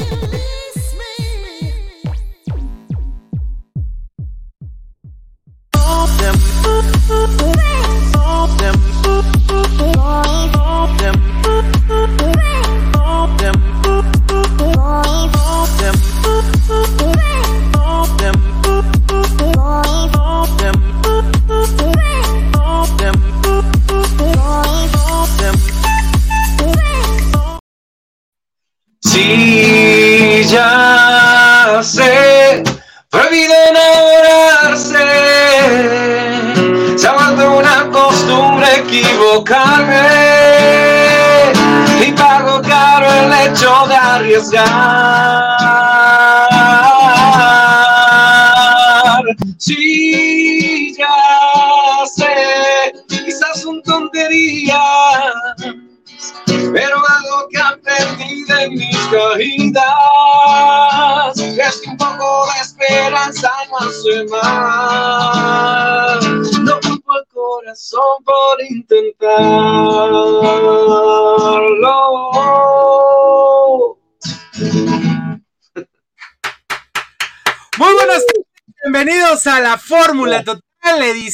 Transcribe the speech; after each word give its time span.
Sí, 0.00 0.59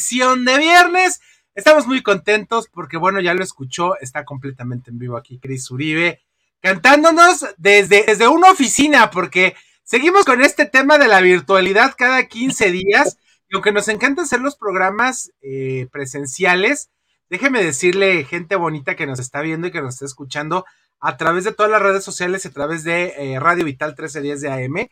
edición 0.07 0.45
de 0.45 0.57
viernes. 0.57 1.19
Estamos 1.53 1.85
muy 1.85 2.01
contentos 2.01 2.69
porque, 2.71 2.95
bueno, 2.95 3.19
ya 3.19 3.33
lo 3.33 3.43
escuchó, 3.43 3.97
está 3.99 4.23
completamente 4.23 4.89
en 4.89 4.99
vivo 4.99 5.17
aquí 5.17 5.37
Cris 5.37 5.69
Uribe, 5.69 6.21
cantándonos 6.61 7.45
desde, 7.57 8.05
desde 8.05 8.27
una 8.29 8.51
oficina, 8.51 9.09
porque 9.09 9.55
seguimos 9.83 10.23
con 10.23 10.41
este 10.41 10.65
tema 10.65 10.97
de 10.97 11.09
la 11.09 11.19
virtualidad 11.19 11.95
cada 11.97 12.25
15 12.25 12.71
días. 12.71 13.17
Y 13.49 13.55
aunque 13.55 13.73
nos 13.73 13.89
encanta 13.89 14.21
hacer 14.21 14.39
los 14.39 14.55
programas 14.55 15.31
eh, 15.41 15.87
presenciales, 15.91 16.89
déjeme 17.29 17.61
decirle, 17.61 18.23
gente 18.23 18.55
bonita 18.55 18.95
que 18.95 19.07
nos 19.07 19.19
está 19.19 19.41
viendo 19.41 19.67
y 19.67 19.71
que 19.71 19.81
nos 19.81 19.95
está 19.95 20.05
escuchando 20.05 20.63
a 21.01 21.17
través 21.17 21.43
de 21.43 21.51
todas 21.51 21.71
las 21.71 21.81
redes 21.81 22.03
sociales 22.03 22.45
y 22.45 22.47
a 22.47 22.51
través 22.51 22.85
de 22.85 23.13
eh, 23.17 23.39
Radio 23.41 23.65
Vital 23.65 23.89
1310 23.89 24.41
de 24.41 24.51
AM, 24.51 24.87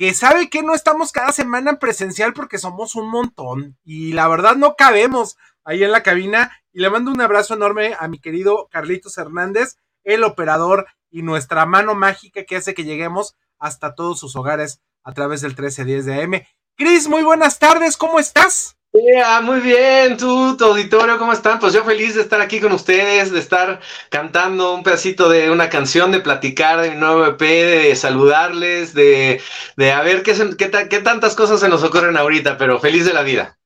que 0.00 0.14
sabe 0.14 0.48
que 0.48 0.62
no 0.62 0.74
estamos 0.74 1.12
cada 1.12 1.30
semana 1.30 1.72
en 1.72 1.76
presencial 1.76 2.32
porque 2.32 2.56
somos 2.56 2.94
un 2.94 3.10
montón 3.10 3.76
y 3.84 4.14
la 4.14 4.28
verdad 4.28 4.56
no 4.56 4.74
cabemos 4.74 5.36
ahí 5.62 5.84
en 5.84 5.92
la 5.92 6.02
cabina. 6.02 6.50
Y 6.72 6.80
le 6.80 6.88
mando 6.88 7.10
un 7.10 7.20
abrazo 7.20 7.52
enorme 7.52 7.94
a 8.00 8.08
mi 8.08 8.18
querido 8.18 8.68
Carlitos 8.70 9.18
Hernández, 9.18 9.76
el 10.02 10.24
operador 10.24 10.86
y 11.10 11.20
nuestra 11.20 11.66
mano 11.66 11.94
mágica 11.94 12.44
que 12.44 12.56
hace 12.56 12.72
que 12.72 12.84
lleguemos 12.84 13.36
hasta 13.58 13.94
todos 13.94 14.18
sus 14.18 14.36
hogares 14.36 14.80
a 15.04 15.12
través 15.12 15.42
del 15.42 15.50
1310 15.50 16.06
de 16.06 16.22
AM. 16.22 16.46
Cris, 16.78 17.06
muy 17.06 17.22
buenas 17.22 17.58
tardes, 17.58 17.98
¿cómo 17.98 18.18
estás? 18.18 18.78
Yeah, 18.92 19.40
muy 19.40 19.60
bien, 19.60 20.16
tú, 20.16 20.56
tu 20.56 20.64
auditorio, 20.64 21.16
¿cómo 21.16 21.32
están? 21.32 21.60
Pues 21.60 21.72
yo 21.72 21.84
feliz 21.84 22.16
de 22.16 22.22
estar 22.22 22.40
aquí 22.40 22.58
con 22.58 22.72
ustedes, 22.72 23.30
de 23.30 23.38
estar 23.38 23.80
cantando 24.08 24.74
un 24.74 24.82
pedacito 24.82 25.28
de 25.28 25.48
una 25.52 25.70
canción, 25.70 26.10
de 26.10 26.18
platicar 26.18 26.80
de 26.80 26.90
mi 26.90 26.96
nuevo 26.96 27.24
EP, 27.24 27.40
de 27.40 27.94
saludarles, 27.94 28.92
de, 28.92 29.40
de 29.76 29.92
a 29.92 30.02
ver 30.02 30.24
qué, 30.24 30.34
qué, 30.58 30.88
qué 30.88 31.00
tantas 31.00 31.36
cosas 31.36 31.60
se 31.60 31.68
nos 31.68 31.84
ocurren 31.84 32.16
ahorita, 32.16 32.58
pero 32.58 32.80
feliz 32.80 33.04
de 33.04 33.12
la 33.12 33.22
vida. 33.22 33.60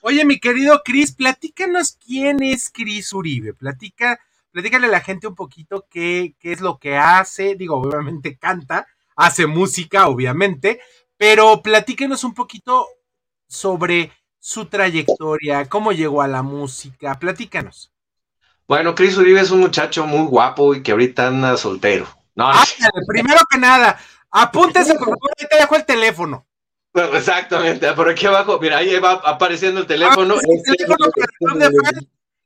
Oye, 0.00 0.24
mi 0.24 0.38
querido 0.38 0.80
Cris, 0.84 1.12
platícanos 1.12 1.98
quién 2.06 2.40
es 2.40 2.70
Cris 2.70 3.12
Uribe. 3.12 3.52
Platica, 3.52 4.20
platícale 4.52 4.86
a 4.86 4.90
la 4.90 5.00
gente 5.00 5.26
un 5.26 5.34
poquito 5.34 5.88
qué, 5.90 6.36
qué 6.38 6.52
es 6.52 6.60
lo 6.60 6.78
que 6.78 6.96
hace. 6.96 7.56
Digo, 7.56 7.78
obviamente 7.80 8.38
canta, 8.38 8.86
hace 9.16 9.48
música, 9.48 10.06
obviamente, 10.06 10.80
pero 11.16 11.60
platíquenos 11.62 12.22
un 12.22 12.34
poquito 12.34 12.86
sobre 13.48 14.12
su 14.46 14.66
trayectoria, 14.66 15.68
cómo 15.68 15.90
llegó 15.90 16.22
a 16.22 16.28
la 16.28 16.40
música. 16.44 17.18
Platícanos. 17.18 17.90
Bueno, 18.68 18.94
Cris 18.94 19.16
Uribe 19.16 19.40
es 19.40 19.50
un 19.50 19.58
muchacho 19.58 20.06
muy 20.06 20.24
guapo 20.28 20.72
y 20.72 20.84
que 20.84 20.92
ahorita 20.92 21.26
anda 21.26 21.56
soltero. 21.56 22.06
No, 22.36 22.52
no. 22.52 22.60
primero 23.08 23.40
que 23.50 23.58
nada, 23.58 23.98
apúntese, 24.30 24.94
por 24.94 25.08
favor, 25.08 25.32
ahí 25.36 25.48
te 25.50 25.56
dejo 25.56 25.74
el 25.74 25.84
teléfono. 25.84 26.46
Exactamente, 26.94 27.92
por 27.94 28.08
aquí 28.08 28.26
abajo, 28.26 28.60
mira, 28.60 28.76
ahí 28.76 28.96
va 29.00 29.14
apareciendo 29.24 29.80
el 29.80 29.86
teléfono. 29.88 30.36
Ah, 30.36 30.40
el 30.44 30.76
teléfono 30.76 31.06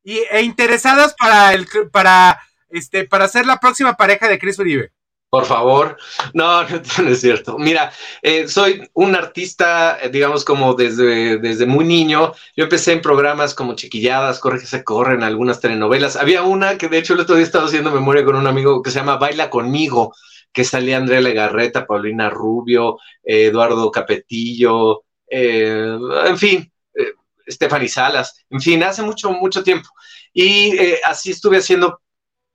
y, 0.03 0.21
e 0.31 0.41
interesadas 0.41 1.15
para 1.19 1.53
el 1.53 1.67
para 1.93 2.41
este 2.71 3.05
para 3.05 3.29
ser 3.29 3.45
la 3.45 3.61
próxima 3.61 3.99
pareja 3.99 4.27
de 4.27 4.39
Chris 4.39 4.59
Uribe. 4.59 4.91
Por 5.31 5.47
favor, 5.47 5.97
no, 6.35 6.63
no 6.65 7.09
es 7.09 7.21
cierto. 7.21 7.57
Mira, 7.59 7.93
eh, 8.21 8.49
soy 8.49 8.89
un 8.95 9.15
artista, 9.15 9.99
digamos, 10.13 10.45
como 10.45 10.75
desde, 10.75 11.39
desde 11.39 11.67
muy 11.67 11.85
niño. 11.85 12.33
Yo 12.57 12.65
empecé 12.65 12.93
en 12.93 13.01
programas 13.01 13.55
como 13.55 13.75
Chiquilladas, 13.75 14.41
Corre 14.41 14.61
que 14.61 14.67
se 14.67 14.85
corren, 14.85 15.23
algunas 15.23 15.61
telenovelas. 15.61 16.17
Había 16.17 16.43
una 16.43 16.77
que 16.77 16.89
de 16.89 16.99
hecho 16.99 17.15
el 17.15 17.21
otro 17.21 17.37
día 17.37 17.45
estaba 17.45 17.67
haciendo 17.67 17.93
memoria 17.93 18.25
con 18.25 18.37
un 18.37 18.47
amigo 18.47 18.83
que 18.83 18.91
se 18.91 18.99
llama 18.99 19.17
Baila 19.17 19.51
conmigo 19.51 20.13
que 20.53 20.65
salía 20.65 20.97
Andrea 20.97 21.21
Legarreta, 21.21 21.87
Paulina 21.87 22.31
Rubio, 22.31 22.99
eh, 23.23 23.47
Eduardo 23.47 23.91
Capetillo, 23.91 25.05
eh, 25.29 25.97
en 26.27 26.39
fin, 26.39 26.73
eh, 26.95 27.13
Stephanie 27.47 27.89
Salas, 27.89 28.45
en 28.51 28.61
fin, 28.61 28.83
hace 28.83 29.03
mucho, 29.03 29.31
mucho 29.33 29.63
tiempo. 29.63 29.89
Y 30.33 30.77
así 31.05 31.31
estuve 31.31 31.59
haciendo 31.59 32.01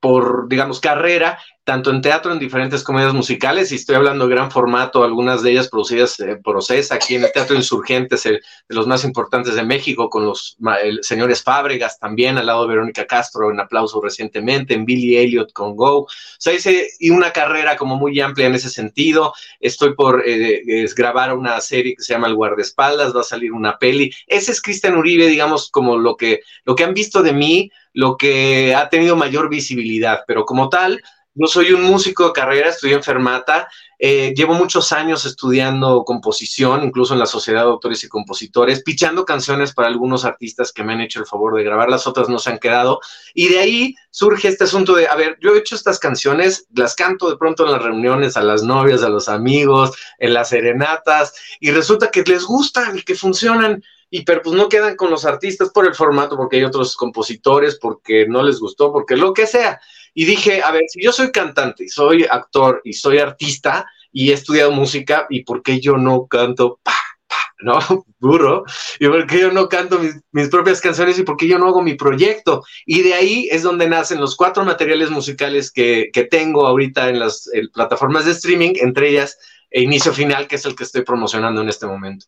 por, 0.00 0.48
digamos, 0.48 0.80
carrera 0.80 1.38
tanto 1.66 1.90
en 1.90 2.00
teatro, 2.00 2.32
en 2.32 2.38
diferentes 2.38 2.84
comedias 2.84 3.12
musicales, 3.12 3.72
y 3.72 3.74
estoy 3.74 3.96
hablando 3.96 4.28
de 4.28 4.34
gran 4.36 4.52
formato, 4.52 5.02
algunas 5.02 5.42
de 5.42 5.50
ellas 5.50 5.66
producidas 5.68 6.20
eh, 6.20 6.36
por 6.36 6.56
OCESA, 6.56 6.94
aquí 6.94 7.16
en 7.16 7.24
el 7.24 7.32
Teatro 7.32 7.56
Insurgentes, 7.56 8.22
de 8.22 8.40
los 8.68 8.86
más 8.86 9.02
importantes 9.02 9.56
de 9.56 9.64
México, 9.64 10.08
con 10.08 10.24
los 10.24 10.56
señores 11.02 11.42
Fábregas 11.42 11.98
también, 11.98 12.38
al 12.38 12.46
lado 12.46 12.62
de 12.62 12.68
Verónica 12.68 13.04
Castro, 13.04 13.50
en 13.50 13.58
aplauso 13.58 14.00
recientemente, 14.00 14.74
en 14.74 14.84
Billy 14.84 15.16
Elliot 15.16 15.52
con 15.52 15.74
Go. 15.74 16.02
O 16.02 16.08
sea, 16.38 16.54
y 17.00 17.10
una 17.10 17.32
carrera 17.32 17.76
como 17.76 17.96
muy 17.96 18.20
amplia 18.20 18.46
en 18.46 18.54
ese 18.54 18.70
sentido. 18.70 19.34
Estoy 19.58 19.96
por 19.96 20.22
eh, 20.24 20.86
grabar 20.96 21.36
una 21.36 21.60
serie 21.60 21.96
que 21.96 22.02
se 22.04 22.12
llama 22.12 22.28
El 22.28 22.36
Guardaespaldas, 22.36 23.12
va 23.12 23.22
a 23.22 23.24
salir 23.24 23.52
una 23.52 23.76
peli. 23.76 24.12
Ese 24.28 24.52
es 24.52 24.62
Cristian 24.62 24.96
Uribe, 24.96 25.26
digamos, 25.26 25.68
como 25.68 25.96
lo 25.96 26.16
que, 26.16 26.42
lo 26.64 26.76
que 26.76 26.84
han 26.84 26.94
visto 26.94 27.24
de 27.24 27.32
mí, 27.32 27.72
lo 27.92 28.16
que 28.16 28.74
ha 28.74 28.88
tenido 28.88 29.16
mayor 29.16 29.48
visibilidad, 29.48 30.20
pero 30.28 30.44
como 30.44 30.68
tal, 30.68 31.02
yo 31.36 31.46
soy 31.46 31.72
un 31.72 31.82
músico 31.82 32.26
de 32.26 32.32
carrera, 32.32 32.70
estudié 32.70 32.94
en 32.94 33.02
Fermata, 33.02 33.68
eh, 33.98 34.32
llevo 34.34 34.54
muchos 34.54 34.90
años 34.90 35.26
estudiando 35.26 36.02
composición, 36.04 36.82
incluso 36.82 37.12
en 37.12 37.20
la 37.20 37.26
Sociedad 37.26 37.62
de 37.64 37.68
Autores 37.68 38.02
y 38.04 38.08
Compositores, 38.08 38.82
pichando 38.82 39.26
canciones 39.26 39.74
para 39.74 39.88
algunos 39.88 40.24
artistas 40.24 40.72
que 40.72 40.82
me 40.82 40.94
han 40.94 41.02
hecho 41.02 41.20
el 41.20 41.26
favor 41.26 41.54
de 41.54 41.62
grabar, 41.62 41.90
las 41.90 42.06
otras 42.06 42.30
no 42.30 42.38
se 42.38 42.50
han 42.50 42.58
quedado. 42.58 43.00
Y 43.34 43.48
de 43.48 43.58
ahí 43.58 43.94
surge 44.10 44.48
este 44.48 44.64
asunto 44.64 44.94
de, 44.94 45.08
a 45.08 45.14
ver, 45.14 45.38
yo 45.42 45.54
he 45.54 45.58
hecho 45.58 45.74
estas 45.74 45.98
canciones, 45.98 46.66
las 46.74 46.94
canto 46.94 47.28
de 47.28 47.36
pronto 47.36 47.66
en 47.66 47.72
las 47.72 47.82
reuniones 47.82 48.38
a 48.38 48.42
las 48.42 48.62
novias, 48.62 49.02
a 49.02 49.10
los 49.10 49.28
amigos, 49.28 49.94
en 50.18 50.32
las 50.32 50.48
serenatas, 50.48 51.34
y 51.60 51.70
resulta 51.70 52.10
que 52.10 52.22
les 52.22 52.44
gustan 52.44 52.96
y 52.96 53.02
que 53.02 53.14
funcionan 53.14 53.82
y 54.08 54.22
pero 54.22 54.40
pues 54.42 54.54
no 54.54 54.68
quedan 54.68 54.96
con 54.96 55.10
los 55.10 55.24
artistas 55.24 55.70
por 55.70 55.86
el 55.86 55.94
formato, 55.94 56.36
porque 56.36 56.56
hay 56.56 56.64
otros 56.64 56.96
compositores, 56.96 57.76
porque 57.78 58.26
no 58.28 58.42
les 58.42 58.60
gustó, 58.60 58.92
porque 58.92 59.16
lo 59.16 59.32
que 59.32 59.46
sea. 59.46 59.80
Y 60.18 60.24
dije, 60.24 60.62
a 60.62 60.70
ver, 60.70 60.84
si 60.88 61.02
yo 61.02 61.12
soy 61.12 61.30
cantante 61.30 61.84
y 61.84 61.88
soy 61.90 62.24
actor 62.24 62.80
y 62.84 62.94
soy 62.94 63.18
artista 63.18 63.86
y 64.10 64.30
he 64.30 64.32
estudiado 64.32 64.72
música, 64.72 65.26
¿y 65.28 65.44
por 65.44 65.62
qué 65.62 65.78
yo 65.78 65.98
no 65.98 66.26
canto? 66.26 66.80
Pa, 66.82 66.94
pa, 67.28 67.36
¿no? 67.58 67.78
Duro. 68.18 68.64
¿Y 68.98 69.08
por 69.08 69.26
qué 69.26 69.40
yo 69.40 69.52
no 69.52 69.68
canto 69.68 70.00
mis, 70.32 70.48
propias 70.48 70.80
canciones 70.80 71.18
y 71.18 71.22
por 71.22 71.36
qué 71.36 71.46
yo 71.46 71.58
no 71.58 71.68
hago 71.68 71.82
mi 71.82 71.96
proyecto? 71.96 72.64
Y 72.86 73.02
de 73.02 73.12
ahí 73.12 73.46
es 73.52 73.62
donde 73.62 73.90
nacen 73.90 74.18
los 74.18 74.36
cuatro 74.36 74.64
materiales 74.64 75.10
musicales 75.10 75.70
que, 75.70 76.10
tengo 76.30 76.66
ahorita 76.66 77.10
en 77.10 77.18
las 77.18 77.50
plataformas 77.74 78.24
de 78.24 78.32
streaming, 78.32 78.72
entre 78.76 79.10
ellas 79.10 79.38
e 79.70 79.82
Inicio 79.82 80.14
Final, 80.14 80.48
que 80.48 80.56
es 80.56 80.64
el 80.64 80.74
que 80.74 80.84
estoy 80.84 81.02
promocionando 81.04 81.60
en 81.60 81.68
este 81.68 81.86
momento. 81.86 82.24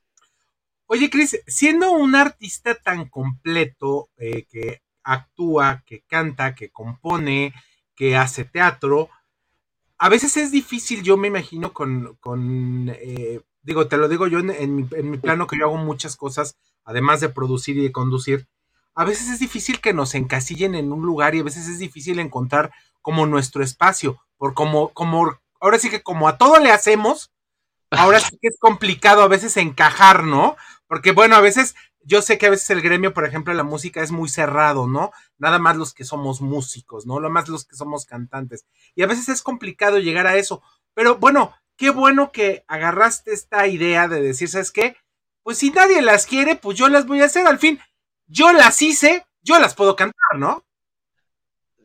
Oye, 0.89 1.09
Cris, 1.09 1.41
siendo 1.47 1.93
un 1.93 2.15
artista 2.15 2.75
tan 2.75 3.09
completo 3.09 4.11
eh, 4.19 4.45
que 4.51 4.83
actúa, 5.05 5.83
que 5.87 6.03
canta, 6.07 6.55
que 6.55 6.71
compone, 6.71 7.55
que 7.99 8.17
hace 8.17 8.45
teatro. 8.45 9.11
a 9.99 10.09
veces 10.09 10.37
es 10.37 10.53
difícil, 10.53 11.03
yo 11.03 11.17
me 11.17 11.27
imagino, 11.27 11.73
con, 11.73 12.17
con 12.21 12.89
eh, 12.95 13.41
digo, 13.63 13.89
te 13.89 13.97
lo 13.97 14.09
digo 14.09 14.29
yo 14.29 14.39
en, 14.39 14.77
mi, 14.77 15.19
plano 15.19 15.49
que 15.49 15.59
yo 15.59 15.65
hago 15.65 15.77
muchas 15.79 16.17
cosas, 16.17 16.57
además 16.85 17.21
de 17.21 17.29
producir 17.29 17.77
y 17.77 17.83
de 17.83 17.91
conducir, 17.91 18.47
a 18.95 19.05
veces 19.05 19.29
es 19.29 19.41
difícil 19.41 19.81
que 19.81 19.93
nos 19.93 20.15
encasillen 20.15 20.77
en 20.77 20.93
un 20.93 21.05
lugar 21.05 21.35
y 21.35 21.41
a 21.41 21.43
veces 21.43 21.67
es 21.67 21.81
difícil 21.81 22.21
encontrar 22.21 22.71
como 23.03 23.27
nuestro 23.27 23.65
espacio, 23.65 24.23
por 24.37 24.55
como, 24.55 24.91
como, 24.91 25.37
ahora 25.61 25.81
sí 25.81 25.91
que 25.91 26.01
como 26.01 26.29
a 26.29 26.39
todo 26.39 26.61
le 26.61 26.71
hacemos, 26.71 27.33
ahora 27.91 28.21
sí 28.21 28.39
que 28.41 28.49
es 28.49 28.59
complicado 28.61 29.23
a 29.23 29.29
veces 29.29 29.57
encajar, 29.57 30.23
¿no? 30.23 30.57
Porque 30.87 31.11
bueno, 31.11 31.35
a 31.35 31.41
veces 31.41 31.75
yo 32.09 32.23
sé 32.23 32.39
que 32.39 32.47
a 32.47 32.51
veces 32.51 32.71
el 32.71 32.81
gremio, 32.81 33.13
por 33.13 33.27
ejemplo, 33.27 33.53
la 33.53 33.65
música 33.65 34.03
es 34.03 34.11
muy 34.11 34.31
cerrado, 34.31 34.87
¿no? 34.87 35.13
Nada 35.37 35.59
más 35.59 35.77
los 35.77 35.93
que 35.93 36.05
somos 36.05 36.41
músicos, 36.41 37.05
¿no? 37.05 37.21
Lo 37.21 37.29
más 37.29 37.49
los 37.51 37.67
que 37.67 37.77
somos 37.77 38.07
cantantes. 38.07 38.65
Y 38.95 39.03
a 39.03 39.07
veces 39.07 39.29
es 39.29 39.43
complicado 39.43 39.99
llegar 39.99 40.27
a 40.27 40.37
eso. 40.37 40.63
Pero 40.95 41.17
bueno, 41.17 41.55
qué 41.77 41.91
bueno 41.91 42.33
que 42.33 42.65
agarraste 42.67 43.35
esta 43.35 43.67
idea 43.67 44.09
de 44.09 44.23
decir, 44.23 44.49
¿sabes 44.49 44.73
qué? 44.73 44.97
Pues 45.43 45.59
si 45.59 45.71
nadie 45.71 46.01
las 46.01 46.25
quiere, 46.25 46.57
pues 46.57 46.79
yo 46.79 46.89
las 46.89 47.07
voy 47.07 47.21
a 47.21 47.27
hacer. 47.27 47.47
Al 47.47 47.59
fin, 47.59 47.79
yo 48.27 48.53
las 48.53 48.81
hice, 48.81 49.27
yo 49.43 49.59
las 49.59 49.75
puedo 49.75 49.95
cantar, 49.95 50.39
¿no? 50.39 50.65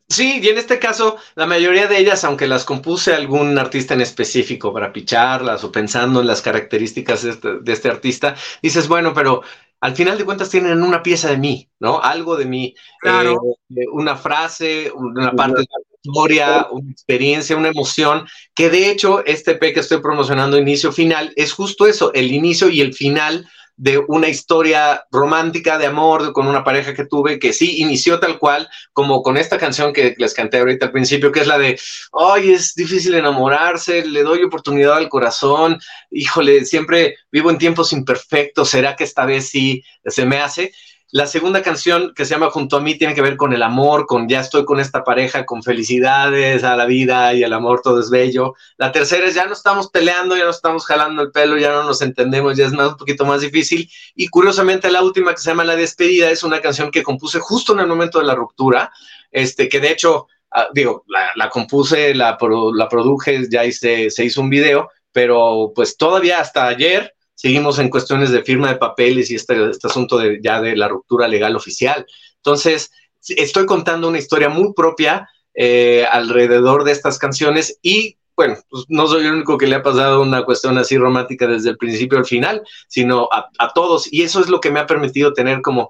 Sí, 0.08 0.40
y 0.42 0.48
en 0.48 0.58
este 0.58 0.80
caso, 0.80 1.18
la 1.36 1.48
mayoría 1.48 1.88
de 1.88 1.98
ellas, 1.98 2.24
aunque 2.24 2.48
las 2.48 2.64
compuse 2.64 3.14
algún 3.14 3.58
artista 3.58 3.94
en 3.94 4.02
específico 4.02 4.72
para 4.72 4.94
picharlas 4.94 5.64
o 5.66 5.72
pensando 5.72 6.22
en 6.22 6.28
las 6.28 6.42
características 6.42 7.24
de 7.24 7.32
este, 7.32 7.60
de 7.60 7.74
este 7.74 7.90
artista, 7.90 8.36
dices, 8.62 8.88
bueno, 8.88 9.14
pero 9.14 9.42
al 9.84 9.98
final 9.98 10.18
de 10.18 10.24
cuentas 10.24 10.50
tienen 10.50 10.82
una 10.82 11.04
pieza 11.04 11.30
de 11.30 11.36
mí, 11.36 11.70
¿no? 11.82 12.02
Algo 12.02 12.38
de 12.38 12.46
mí. 12.46 12.74
Claro. 13.02 13.58
Eh, 13.70 13.86
una 13.92 14.16
frase, 14.16 14.90
una 14.96 15.34
parte 15.34 15.60
de 15.60 15.68
la 15.70 16.00
historia, 16.02 16.68
una 16.72 16.90
experiencia, 16.90 17.58
una 17.58 17.68
emoción, 17.68 18.26
que 18.56 18.70
de 18.70 18.90
hecho 18.90 19.26
este 19.26 19.56
P 19.56 19.74
que 19.74 19.82
estoy 19.82 20.00
promocionando, 20.00 20.58
inicio 20.58 20.94
final, 20.94 21.34
es 21.36 21.52
justo 21.52 21.86
eso, 21.86 22.14
el 22.14 22.32
inicio 22.32 22.70
y 22.70 22.80
el 22.80 22.94
final 22.94 23.46
de 23.76 23.98
una 24.08 24.28
historia 24.28 25.06
romántica 25.12 25.78
de 25.78 25.88
amor 25.88 26.32
con 26.32 26.48
una 26.48 26.64
pareja 26.64 26.94
que 26.94 27.06
tuve 27.06 27.40
que 27.40 27.54
sí 27.54 27.82
inició 27.82 28.20
tal 28.20 28.38
cual 28.38 28.70
como 28.94 29.24
con 29.24 29.38
esta 29.38 29.58
canción 29.58 29.94
que 29.94 30.14
les 30.18 30.34
canté 30.34 30.60
ahorita 30.60 30.88
al 30.88 30.92
principio, 30.92 31.32
que 31.32 31.40
es 31.40 31.48
la 31.48 31.58
de, 31.58 31.80
ay, 32.14 32.52
es 32.52 32.76
difícil 32.76 33.16
enamorarse, 33.16 34.06
le 34.06 34.24
doy 34.24 34.44
oportunidad 34.44 34.98
al 34.98 35.10
corazón, 35.10 35.80
híjole, 36.12 36.66
siempre 36.66 37.16
vivo 37.32 37.50
en 37.50 37.58
tiempos 37.58 37.94
imperfectos, 37.94 38.70
¿será 38.70 38.96
que 38.96 39.04
esta 39.04 39.26
vez 39.26 39.50
sí 39.50 39.84
se 40.06 40.26
me 40.26 40.40
hace? 40.40 40.72
La 41.14 41.28
segunda 41.28 41.62
canción 41.62 42.12
que 42.16 42.26
se 42.26 42.34
llama 42.34 42.50
Junto 42.50 42.76
a 42.76 42.82
mí 42.82 42.98
tiene 42.98 43.14
que 43.14 43.22
ver 43.22 43.38
con 43.38 43.54
el 43.54 43.62
amor, 43.62 44.08
con 44.08 44.28
ya 44.28 44.40
estoy 44.40 44.66
con 44.66 44.80
esta 44.80 45.04
pareja, 45.04 45.46
con 45.46 45.62
felicidades 45.62 46.64
a 46.64 46.76
la 46.76 46.88
vida 46.88 47.36
y 47.36 47.44
el 47.44 47.54
amor, 47.54 47.82
todo 47.84 48.00
es 48.00 48.10
bello. 48.10 48.56
La 48.78 48.92
tercera 48.92 49.28
es 49.28 49.36
ya 49.36 49.46
no 49.46 49.54
estamos 49.54 49.92
peleando, 49.92 50.36
ya 50.36 50.46
no 50.46 50.50
estamos 50.50 50.88
jalando 50.88 51.22
el 51.22 51.32
pelo, 51.32 51.56
ya 51.60 51.72
no 51.72 51.84
nos 51.84 52.02
entendemos, 52.02 52.58
ya 52.58 52.66
es 52.66 52.72
más, 52.72 52.94
un 52.94 52.98
poquito 52.98 53.26
más 53.26 53.42
difícil. 53.42 53.88
Y 54.16 54.28
curiosamente 54.30 54.90
la 54.90 55.04
última 55.04 55.36
que 55.36 55.38
se 55.38 55.52
llama 55.52 55.64
La 55.64 55.76
despedida 55.76 56.32
es 56.32 56.42
una 56.42 56.62
canción 56.62 56.90
que 56.90 57.04
compuse 57.04 57.40
justo 57.40 57.74
en 57.74 57.82
el 57.82 57.88
momento 57.88 58.18
de 58.18 58.26
la 58.26 58.34
ruptura, 58.34 58.92
este, 59.30 59.70
que 59.70 59.80
de 59.80 59.92
hecho, 59.92 60.26
uh, 60.56 60.74
digo, 60.74 61.06
la, 61.36 61.48
compuse, 61.52 62.16
la, 62.16 62.40
la 62.74 62.90
produje, 62.90 63.48
ya 63.52 63.62
se 63.72 64.26
hizo 64.26 64.42
un 64.42 64.50
video, 64.50 64.90
pero 65.12 65.74
pues 65.76 65.96
todavía 65.96 66.40
hasta 66.40 66.66
ayer 66.66 67.14
seguimos 67.44 67.78
en 67.78 67.90
cuestiones 67.90 68.32
de 68.32 68.42
firma 68.42 68.70
de 68.70 68.78
papeles 68.78 69.30
y 69.30 69.36
este, 69.36 69.70
este 69.70 69.88
asunto 69.88 70.18
de, 70.18 70.40
ya 70.42 70.62
de 70.62 70.78
la 70.78 70.88
ruptura 70.88 71.28
legal 71.28 71.58
oficial. 71.58 72.06
Entonces, 72.38 72.90
estoy 73.28 73.66
contando 73.66 74.08
una 74.08 74.18
historia 74.18 74.48
muy 74.48 74.72
propia 74.74 75.28
eh, 75.54 76.06
alrededor 76.10 76.86
de 76.86 76.94
estas 76.94 77.20
canciones 77.20 77.80
y 77.82 78.16
bueno, 78.38 78.56
pues 78.70 78.86
no 78.88 79.08
soy 79.08 79.26
el 79.26 79.34
único 79.34 79.58
que 79.58 79.68
le 79.68 79.76
ha 79.76 79.84
pasado 79.84 80.22
una 80.22 80.44
cuestión 80.44 80.78
así 80.78 80.98
romántica 80.98 81.46
desde 81.46 81.72
el 81.72 81.78
principio 81.78 82.18
al 82.18 82.26
final, 82.26 82.64
sino 82.88 83.28
a, 83.30 83.50
a 83.60 83.74
todos. 83.74 84.12
Y 84.12 84.22
eso 84.22 84.40
es 84.40 84.48
lo 84.48 84.62
que 84.62 84.72
me 84.72 84.80
ha 84.80 84.88
permitido 84.88 85.34
tener 85.34 85.62
como 85.62 85.90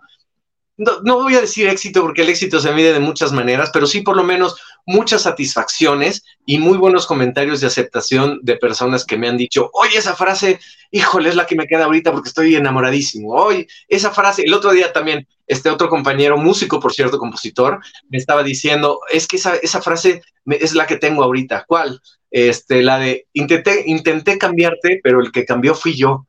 no, 0.78 1.02
no, 1.04 1.22
voy 1.22 1.36
a 1.36 1.42
decir 1.42 1.68
éxito 1.68 2.02
porque 2.02 2.24
el 2.24 2.30
éxito 2.30 2.60
se 2.60 2.72
mide 2.72 2.94
de 2.94 3.00
muchas 3.00 3.32
maneras, 3.32 3.70
pero 3.72 3.86
sí 3.86 4.02
por 4.02 4.18
lo 4.18 4.24
menos 4.24 4.56
muchas 4.86 5.22
satisfacciones 5.22 6.24
y 6.46 6.58
muy 6.58 6.78
buenos 6.78 7.06
comentarios 7.06 7.62
de 7.62 7.68
aceptación 7.68 8.40
de 8.42 8.58
personas 8.58 9.06
que 9.06 9.18
me 9.18 9.28
han 9.28 9.38
dicho, 9.38 9.70
oye, 9.74 9.98
esa 9.98 10.16
frase, 10.16 10.60
híjole, 10.92 11.30
es 11.30 11.36
la 11.36 11.46
que 11.46 11.56
me 11.56 11.68
queda 11.68 11.86
ahorita 11.86 12.12
porque 12.12 12.30
estoy 12.30 12.56
enamoradísimo. 12.56 13.34
Oye, 13.34 13.68
esa 13.88 14.12
frase, 14.12 14.44
el 14.44 14.54
otro 14.54 14.72
día 14.72 14.92
también, 14.92 15.28
este 15.48 15.70
otro 15.70 15.90
compañero, 15.90 16.38
músico, 16.38 16.80
por 16.80 16.94
cierto, 16.94 17.20
compositor, 17.20 17.80
me 18.10 18.18
estaba 18.18 18.44
diciendo, 18.44 19.00
es 19.12 19.28
que 19.28 19.38
esa, 19.38 19.56
esa 19.58 19.82
frase 19.82 20.24
es 20.48 20.74
la 20.74 20.88
que 20.88 20.98
tengo 20.98 21.24
ahorita. 21.24 21.66
¿Cuál? 21.68 22.02
Este, 22.32 22.82
la 22.82 22.98
de, 22.98 23.28
intenté, 23.34 23.84
intenté 23.86 24.38
cambiarte, 24.40 25.00
pero 25.04 25.22
el 25.22 25.32
que 25.32 25.46
cambió 25.46 25.76
fui 25.76 25.96
yo. 25.96 26.26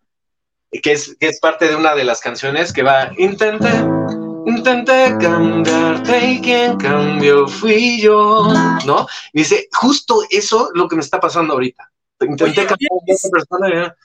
Que 0.82 0.92
es, 0.92 1.16
que 1.20 1.28
es 1.28 1.38
parte 1.38 1.68
de 1.68 1.76
una 1.76 1.94
de 1.94 2.02
las 2.02 2.20
canciones 2.20 2.72
que 2.72 2.82
va, 2.82 3.12
intenté 3.16 3.70
Intenté 4.46 5.16
cambiarte 5.18 6.32
y 6.32 6.40
quien 6.40 6.76
cambió 6.76 7.48
fui 7.48 8.00
yo, 8.00 8.46
¿no? 8.86 9.06
Y 9.32 9.38
dice, 9.38 9.68
justo 9.72 10.20
eso 10.30 10.68
es 10.68 10.78
lo 10.78 10.88
que 10.88 10.96
me 10.96 11.02
está 11.02 11.18
pasando 11.18 11.54
ahorita. 11.54 11.90
Intenté 12.20 12.60
oye, 12.60 12.68
cambiar 12.68 12.92
a 12.92 13.12
esa 13.12 13.28
persona, 13.30 13.68
ya. 13.72 13.96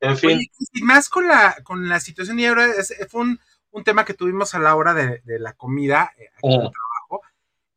en 0.00 0.16
fin. 0.16 0.30
Oye, 0.30 0.50
y 0.72 0.82
más 0.82 1.08
con 1.08 1.26
la, 1.26 1.56
con 1.64 1.88
la 1.88 1.98
situación, 1.98 2.38
y 2.38 2.46
ahora 2.46 2.66
es, 2.66 2.94
fue 3.08 3.22
un, 3.22 3.40
un, 3.72 3.84
tema 3.84 4.04
que 4.04 4.14
tuvimos 4.14 4.54
a 4.54 4.58
la 4.58 4.76
hora 4.76 4.94
de, 4.94 5.20
de 5.24 5.38
la 5.38 5.54
comida, 5.54 6.12
eh, 6.16 6.28
aquí 6.34 6.40
oh. 6.42 6.54
en 6.54 6.60
el 6.62 6.70
trabajo, 6.70 7.22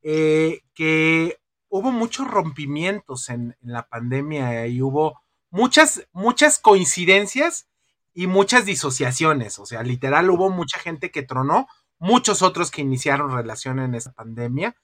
eh, 0.04 0.62
que 0.74 1.40
hubo 1.70 1.92
muchos 1.92 2.28
rompimientos 2.28 3.30
en, 3.30 3.56
en 3.62 3.72
la 3.74 3.88
pandemia 3.88 4.68
y 4.68 4.82
hubo 4.82 5.20
muchas, 5.50 6.08
muchas 6.12 6.60
coincidencias 6.60 7.68
y 8.14 8.28
muchas 8.28 8.66
disociaciones. 8.66 9.58
O 9.58 9.66
sea, 9.66 9.82
literal, 9.84 10.30
hubo 10.30 10.50
mucha 10.50 10.80
gente 10.80 11.10
que 11.10 11.24
tronó 11.24 11.68
muchos 12.04 12.42
otros 12.42 12.70
que 12.70 12.82
iniciaron 12.82 13.34
relación 13.34 13.80
en 13.80 13.96
esta 13.96 14.12
pandemia. 14.12 14.76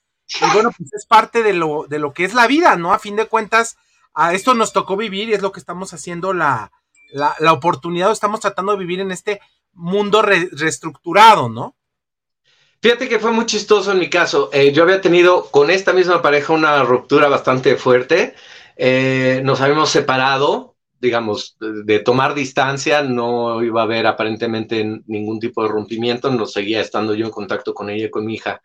Y 0.42 0.54
bueno, 0.54 0.72
pues 0.76 0.94
es 0.94 1.06
parte 1.06 1.44
de 1.44 1.52
lo, 1.54 1.86
de 1.90 2.00
lo 2.00 2.14
que 2.14 2.24
es 2.24 2.34
la 2.34 2.48
vida, 2.48 2.78
¿no? 2.78 2.94
A 2.94 3.00
fin 3.00 3.18
de 3.18 3.26
cuentas, 3.26 3.76
a 4.14 4.34
esto 4.34 4.54
nos 4.54 4.72
tocó 4.72 4.96
vivir 4.96 5.28
y 5.28 5.34
es 5.34 5.42
lo 5.42 5.52
que 5.52 5.60
estamos 5.60 5.94
haciendo 5.94 6.32
la, 6.32 6.72
la, 7.12 7.36
la 7.40 7.52
oportunidad, 7.52 8.12
estamos 8.12 8.40
tratando 8.40 8.72
de 8.72 8.78
vivir 8.78 9.02
en 9.02 9.12
este 9.12 9.42
mundo 9.74 10.22
re, 10.22 10.48
reestructurado, 10.54 11.50
¿no? 11.50 11.76
Fíjate 12.82 13.10
que 13.10 13.20
fue 13.20 13.32
muy 13.32 13.46
chistoso 13.46 13.92
en 13.92 14.00
mi 14.00 14.10
caso. 14.10 14.50
Eh, 14.54 14.72
yo 14.72 14.84
había 14.84 15.02
tenido 15.02 15.52
con 15.52 15.70
esta 15.70 15.92
misma 15.92 16.22
pareja 16.22 16.54
una 16.54 16.84
ruptura 16.84 17.28
bastante 17.28 17.76
fuerte. 17.76 18.34
Eh, 18.78 19.42
nos 19.44 19.60
habíamos 19.60 19.90
separado 19.90 20.69
digamos, 21.00 21.58
de, 21.60 22.00
tomar 22.00 22.34
distancia, 22.34 23.02
no 23.02 23.64
iba 23.64 23.82
a 23.82 23.84
haber 23.86 24.08
aparentemente 24.08 25.02
ningún 25.08 25.40
tipo 25.40 25.64
de 25.64 25.70
rompimiento, 25.70 26.30
no 26.30 26.46
seguía 26.46 26.82
estando 26.82 27.14
yo 27.14 27.26
en 27.26 27.32
contacto 27.32 27.74
con 27.74 27.90
ella 27.90 28.06
y 28.06 28.10
con 28.10 28.26
mi 28.26 28.36
hija. 28.36 28.62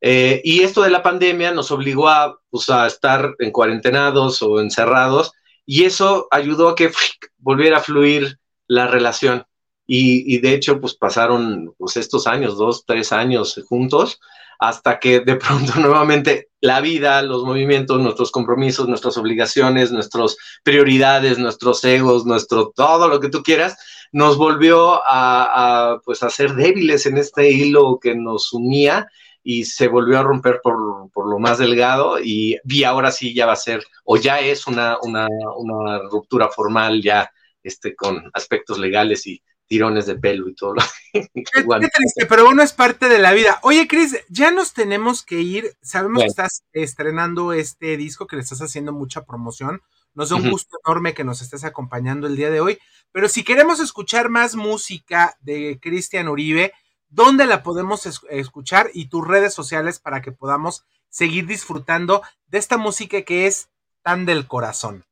Eh, 0.00 0.40
y 0.44 0.62
esto 0.62 0.82
de 0.82 0.90
la 0.90 1.02
pandemia 1.02 1.52
nos 1.52 1.70
obligó 1.70 2.08
a, 2.08 2.38
pues, 2.50 2.68
a 2.70 2.86
estar 2.86 3.34
en 3.38 3.50
cuarentenados 3.50 4.42
o 4.42 4.60
encerrados, 4.60 5.32
y 5.64 5.84
eso 5.84 6.28
ayudó 6.30 6.68
a 6.70 6.74
que 6.74 6.90
volviera 7.38 7.78
a 7.78 7.82
fluir 7.82 8.38
la 8.66 8.86
relación. 8.86 9.44
Y, 9.86 10.34
y, 10.34 10.38
de 10.38 10.54
hecho, 10.54 10.80
pues 10.80 10.94
pasaron 10.94 11.74
pues, 11.78 11.96
estos 11.96 12.26
años, 12.26 12.58
dos, 12.58 12.84
tres 12.84 13.12
años 13.12 13.62
juntos, 13.68 14.18
hasta 14.58 14.98
que 14.98 15.20
de 15.20 15.36
pronto 15.36 15.74
nuevamente 15.80 16.50
la 16.60 16.80
vida, 16.80 17.22
los 17.22 17.44
movimientos, 17.44 18.00
nuestros 18.00 18.30
compromisos, 18.30 18.88
nuestras 18.88 19.16
obligaciones, 19.16 19.92
nuestras 19.92 20.36
prioridades, 20.62 21.38
nuestros 21.38 21.84
egos, 21.84 22.26
nuestro 22.26 22.72
todo 22.74 23.08
lo 23.08 23.20
que 23.20 23.28
tú 23.28 23.42
quieras, 23.42 23.76
nos 24.12 24.36
volvió 24.36 25.00
a, 25.06 26.00
pues 26.04 26.22
a 26.22 26.30
ser 26.30 26.54
débiles 26.54 27.06
en 27.06 27.18
este 27.18 27.50
hilo 27.50 27.98
que 28.00 28.14
nos 28.14 28.52
unía 28.52 29.06
y 29.42 29.64
se 29.64 29.86
volvió 29.86 30.18
a 30.18 30.22
romper 30.22 30.60
por, 30.62 31.10
por 31.12 31.28
lo 31.28 31.38
más 31.38 31.58
delgado 31.58 32.18
y, 32.18 32.58
y, 32.64 32.82
ahora 32.82 33.12
sí 33.12 33.32
ya 33.32 33.46
va 33.46 33.52
a 33.52 33.56
ser 33.56 33.84
o 34.04 34.16
ya 34.16 34.40
es 34.40 34.66
una, 34.66 34.98
una, 35.02 35.28
una 35.56 36.00
ruptura 36.10 36.48
formal 36.48 37.00
ya 37.00 37.30
este, 37.62 37.94
con 37.94 38.28
aspectos 38.32 38.78
legales 38.78 39.26
y 39.26 39.40
tirones 39.66 40.06
de 40.06 40.16
pelo 40.16 40.48
y 40.48 40.54
todo 40.54 40.74
lo 40.74 40.82
qué, 41.12 41.28
qué 41.34 41.42
triste, 41.42 42.26
pero 42.28 42.44
bueno, 42.44 42.62
es 42.62 42.72
parte 42.72 43.08
de 43.08 43.18
la 43.18 43.32
vida. 43.32 43.58
Oye, 43.62 43.88
Cris, 43.88 44.16
ya 44.28 44.50
nos 44.50 44.72
tenemos 44.72 45.22
que 45.22 45.40
ir. 45.40 45.76
Sabemos 45.82 46.16
bueno. 46.16 46.26
que 46.26 46.28
estás 46.28 46.64
estrenando 46.72 47.52
este 47.52 47.96
disco, 47.96 48.26
que 48.26 48.36
le 48.36 48.42
estás 48.42 48.62
haciendo 48.62 48.92
mucha 48.92 49.24
promoción. 49.24 49.82
Nos 50.14 50.30
da 50.30 50.36
un 50.36 50.42
uh 50.42 50.46
-huh. 50.46 50.50
gusto 50.52 50.78
enorme 50.84 51.14
que 51.14 51.24
nos 51.24 51.42
estés 51.42 51.64
acompañando 51.64 52.26
el 52.26 52.36
día 52.36 52.50
de 52.50 52.60
hoy. 52.60 52.78
Pero 53.12 53.28
si 53.28 53.44
queremos 53.44 53.80
escuchar 53.80 54.28
más 54.28 54.54
música 54.54 55.36
de 55.40 55.78
Cristian 55.80 56.28
Uribe, 56.28 56.72
¿dónde 57.08 57.46
la 57.46 57.62
podemos 57.62 58.06
es 58.06 58.20
escuchar? 58.30 58.90
Y 58.94 59.08
tus 59.08 59.26
redes 59.26 59.54
sociales 59.54 59.98
para 59.98 60.22
que 60.22 60.32
podamos 60.32 60.84
seguir 61.08 61.46
disfrutando 61.46 62.22
de 62.46 62.58
esta 62.58 62.76
música 62.76 63.22
que 63.22 63.46
es 63.46 63.68
tan 64.02 64.26
del 64.26 64.46
corazón. 64.46 65.04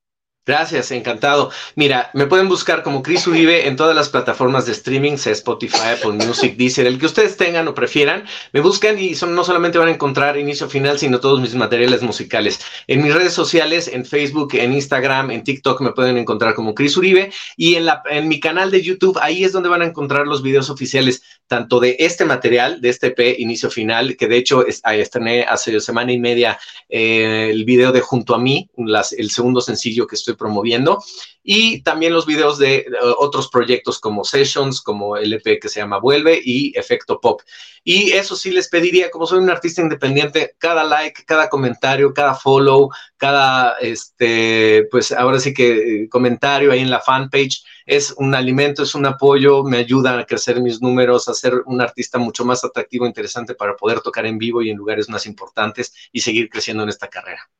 Gracias, 0.47 0.91
encantado. 0.91 1.51
Mira, 1.75 2.11
me 2.13 2.27
pueden 2.27 2.51
buscar 2.51 2.83
como 2.83 3.03
Chris 3.03 3.27
Uribe 3.27 3.67
en 3.67 3.77
todas 3.77 3.97
las 3.97 4.11
plataformas 4.11 4.67
de 4.67 4.73
streaming, 4.73 5.17
sea 5.17 5.33
Spotify, 5.33 5.95
Apple 5.97 6.13
Music, 6.27 6.55
Deezer, 6.59 6.87
el 6.87 6.99
que 6.99 7.07
ustedes 7.07 7.39
tengan 7.39 7.67
o 7.67 7.75
prefieran. 7.75 8.25
Me 8.53 8.61
buscan 8.61 8.99
y 8.99 9.15
son, 9.15 9.35
no 9.35 9.43
solamente 9.43 9.79
van 9.79 9.89
a 9.89 9.93
encontrar 9.93 10.37
inicio 10.37 10.69
final, 10.69 10.99
sino 10.99 11.19
todos 11.19 11.41
mis 11.41 11.55
materiales 11.55 12.03
musicales. 12.03 12.61
En 12.87 13.03
mis 13.03 13.15
redes 13.15 13.33
sociales, 13.33 13.89
en 13.89 14.05
Facebook, 14.05 14.55
en 14.55 14.75
Instagram, 14.75 15.31
en 15.31 15.45
TikTok, 15.45 15.81
me 15.81 15.93
pueden 15.93 16.19
encontrar 16.19 16.55
como 16.55 16.75
Chris 16.75 16.95
Uribe. 16.99 17.33
Y 17.57 17.77
en, 17.77 17.87
la, 17.87 18.03
en 18.11 18.29
mi 18.29 18.39
canal 18.39 18.71
de 18.71 18.83
YouTube, 18.83 19.19
ahí 19.23 19.45
es 19.45 19.53
donde 19.53 19.71
van 19.71 19.81
a 19.81 19.87
encontrar 19.87 20.27
los 20.27 20.43
videos 20.43 20.69
oficiales, 20.69 21.23
tanto 21.47 21.81
de 21.81 21.97
este 22.01 22.27
material, 22.27 22.83
de 22.83 22.91
este 22.91 23.13
P, 23.13 23.37
inicio 23.39 23.71
final, 23.71 24.15
que 24.19 24.29
de 24.29 24.37
hecho 24.37 24.67
estrené 24.67 25.45
hace 25.45 25.81
semana 25.81 26.13
y 26.13 26.19
media 26.19 26.59
eh, 26.91 27.49
el 27.51 27.65
video 27.65 27.93
de 27.93 28.03
Junto 28.03 28.35
a 28.35 28.39
mí, 28.39 28.69
las, 28.77 29.15
el 29.15 29.31
segundo 29.31 29.63
sencillo 29.63 30.07
que 30.07 30.17
estoy 30.17 30.34
promoviendo 30.37 31.00
y 31.47 31.83
también 31.83 32.14
los 32.14 32.25
videos 32.25 32.59
de 32.59 32.87
otros 33.19 33.49
proyectos 33.49 34.00
como 34.00 34.25
Sessions, 34.25 34.81
como 34.81 35.19
el 35.19 35.35
EP 35.35 35.61
que 35.61 35.69
se 35.69 35.81
llama 35.81 35.99
Vuelve 35.99 36.41
y 36.43 36.76
Efecto 36.76 37.21
Pop. 37.21 37.43
Y 37.85 38.12
eso 38.12 38.35
sí 38.35 38.50
les 38.50 38.71
pediría, 38.71 39.11
como 39.11 39.26
soy 39.26 39.41
un 39.41 39.50
artista 39.50 39.83
independiente, 39.83 40.57
cada 40.59 40.85
like, 40.85 41.25
cada 41.26 41.50
comentario, 41.50 42.14
cada 42.14 42.35
follow, 42.35 42.88
cada, 43.19 43.76
este, 43.79 44.88
pues 44.91 45.12
ahora 45.12 45.38
sí 45.38 45.53
que 45.53 46.05
eh, 46.05 46.09
comentario 46.09 46.73
ahí 46.73 46.81
en 46.81 46.91
la 46.91 47.00
fanpage 47.00 47.62
es 47.85 48.14
un 48.17 48.35
alimento, 48.35 48.83
es 48.83 48.95
un 48.95 49.05
apoyo, 49.05 49.62
me 49.64 49.76
ayuda 49.76 50.19
a 50.19 50.25
crecer 50.25 50.62
mis 50.62 50.81
números, 50.81 51.29
a 51.29 51.35
ser 51.35 51.62
un 51.67 51.83
artista 51.83 52.19
mucho 52.19 52.47
más 52.47 52.64
atractivo, 52.64 53.07
interesante 53.07 53.55
para 53.55 53.76
poder 53.76 54.00
tocar 54.00 54.25
en 54.25 54.38
vivo 54.38 54.62
y 54.62 54.71
en 54.71 54.79
lugares 54.79 55.11
más 55.11 55.26
importantes 55.26 55.93
y 56.11 56.21
seguir 56.21 56.49
creciendo 56.49 56.85
en 56.85 56.88
esta 56.88 57.09
carrera. 57.09 57.50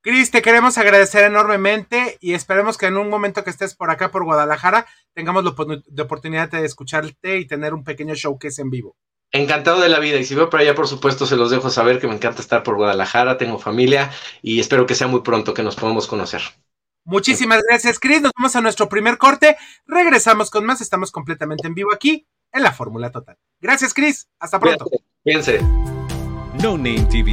Cris, 0.00 0.30
te 0.30 0.42
queremos 0.42 0.78
agradecer 0.78 1.24
enormemente 1.24 2.18
y 2.20 2.34
esperemos 2.34 2.78
que 2.78 2.86
en 2.86 2.96
un 2.96 3.10
momento 3.10 3.42
que 3.42 3.50
estés 3.50 3.74
por 3.74 3.90
acá, 3.90 4.10
por 4.10 4.24
Guadalajara, 4.24 4.86
tengamos 5.12 5.42
la 5.42 5.50
oportunidad 5.50 6.50
de 6.50 6.64
escucharte 6.64 7.38
y 7.38 7.46
tener 7.46 7.74
un 7.74 7.82
pequeño 7.82 8.14
showcase 8.14 8.62
en 8.62 8.70
vivo. 8.70 8.96
Encantado 9.32 9.80
de 9.80 9.88
la 9.88 9.98
vida 9.98 10.18
y 10.18 10.24
si 10.24 10.34
veo 10.34 10.48
por 10.48 10.60
allá, 10.60 10.74
por 10.74 10.86
supuesto, 10.86 11.26
se 11.26 11.36
los 11.36 11.50
dejo 11.50 11.68
saber 11.68 11.98
que 11.98 12.06
me 12.06 12.14
encanta 12.14 12.40
estar 12.40 12.62
por 12.62 12.76
Guadalajara, 12.76 13.38
tengo 13.38 13.58
familia 13.58 14.10
y 14.40 14.60
espero 14.60 14.86
que 14.86 14.94
sea 14.94 15.08
muy 15.08 15.20
pronto 15.22 15.52
que 15.52 15.64
nos 15.64 15.74
podamos 15.74 16.06
conocer. 16.06 16.42
Muchísimas 17.04 17.62
gracias, 17.68 17.98
Cris. 17.98 18.22
Nos 18.22 18.32
vamos 18.36 18.54
a 18.54 18.60
nuestro 18.60 18.88
primer 18.88 19.18
corte. 19.18 19.56
Regresamos 19.86 20.50
con 20.50 20.64
más. 20.64 20.80
Estamos 20.80 21.10
completamente 21.10 21.66
en 21.66 21.74
vivo 21.74 21.92
aquí 21.92 22.26
en 22.52 22.62
la 22.62 22.72
Fórmula 22.72 23.10
Total. 23.10 23.36
Gracias, 23.60 23.94
Cris. 23.94 24.28
Hasta 24.38 24.60
pronto. 24.60 24.86
Fíjense. 25.24 25.60
No 26.62 26.76
Name 26.76 27.06
TV 27.10 27.32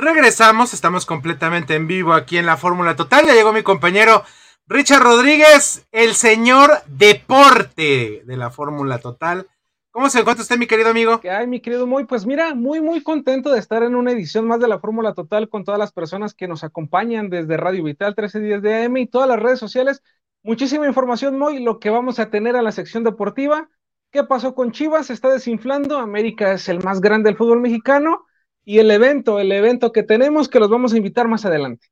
Regresamos, 0.00 0.72
estamos 0.72 1.04
completamente 1.04 1.74
en 1.74 1.86
vivo 1.86 2.14
aquí 2.14 2.38
en 2.38 2.46
la 2.46 2.56
Fórmula 2.56 2.96
Total. 2.96 3.26
Ya 3.26 3.34
llegó 3.34 3.52
mi 3.52 3.62
compañero 3.62 4.24
Richard 4.66 5.02
Rodríguez, 5.02 5.86
el 5.92 6.14
señor 6.14 6.70
deporte 6.86 8.22
de 8.24 8.36
la 8.38 8.50
Fórmula 8.50 8.96
Total. 8.96 9.46
¿Cómo 9.90 10.08
se 10.08 10.20
encuentra 10.20 10.40
usted, 10.40 10.56
mi 10.56 10.66
querido 10.66 10.88
amigo? 10.88 11.20
¿Qué 11.20 11.30
hay, 11.30 11.46
mi 11.46 11.60
querido 11.60 11.86
Muy? 11.86 12.04
Pues 12.04 12.24
mira, 12.24 12.54
muy, 12.54 12.80
muy 12.80 13.02
contento 13.02 13.50
de 13.50 13.58
estar 13.58 13.82
en 13.82 13.94
una 13.94 14.12
edición 14.12 14.46
más 14.46 14.58
de 14.58 14.68
la 14.68 14.78
Fórmula 14.78 15.12
Total 15.12 15.50
con 15.50 15.64
todas 15.64 15.78
las 15.78 15.92
personas 15.92 16.32
que 16.32 16.48
nos 16.48 16.64
acompañan 16.64 17.28
desde 17.28 17.58
Radio 17.58 17.84
Vital 17.84 18.14
1310 18.16 18.62
de 18.62 18.84
AM 18.84 18.96
y 18.96 19.06
todas 19.06 19.28
las 19.28 19.38
redes 19.38 19.58
sociales. 19.58 20.02
Muchísima 20.42 20.86
información, 20.86 21.38
Muy, 21.38 21.62
lo 21.62 21.78
que 21.78 21.90
vamos 21.90 22.18
a 22.20 22.30
tener 22.30 22.56
en 22.56 22.64
la 22.64 22.72
sección 22.72 23.04
deportiva. 23.04 23.68
¿Qué 24.10 24.24
pasó 24.24 24.54
con 24.54 24.72
Chivas? 24.72 25.08
Se 25.08 25.12
está 25.12 25.28
desinflando. 25.28 25.98
América 25.98 26.52
es 26.52 26.70
el 26.70 26.82
más 26.82 27.02
grande 27.02 27.28
del 27.28 27.36
fútbol 27.36 27.60
mexicano 27.60 28.24
y 28.70 28.78
el 28.78 28.88
evento, 28.92 29.40
el 29.40 29.50
evento 29.50 29.90
que 29.90 30.04
tenemos 30.04 30.48
que 30.48 30.60
los 30.60 30.70
vamos 30.70 30.92
a 30.92 30.96
invitar 30.96 31.26
más 31.26 31.44
adelante. 31.44 31.88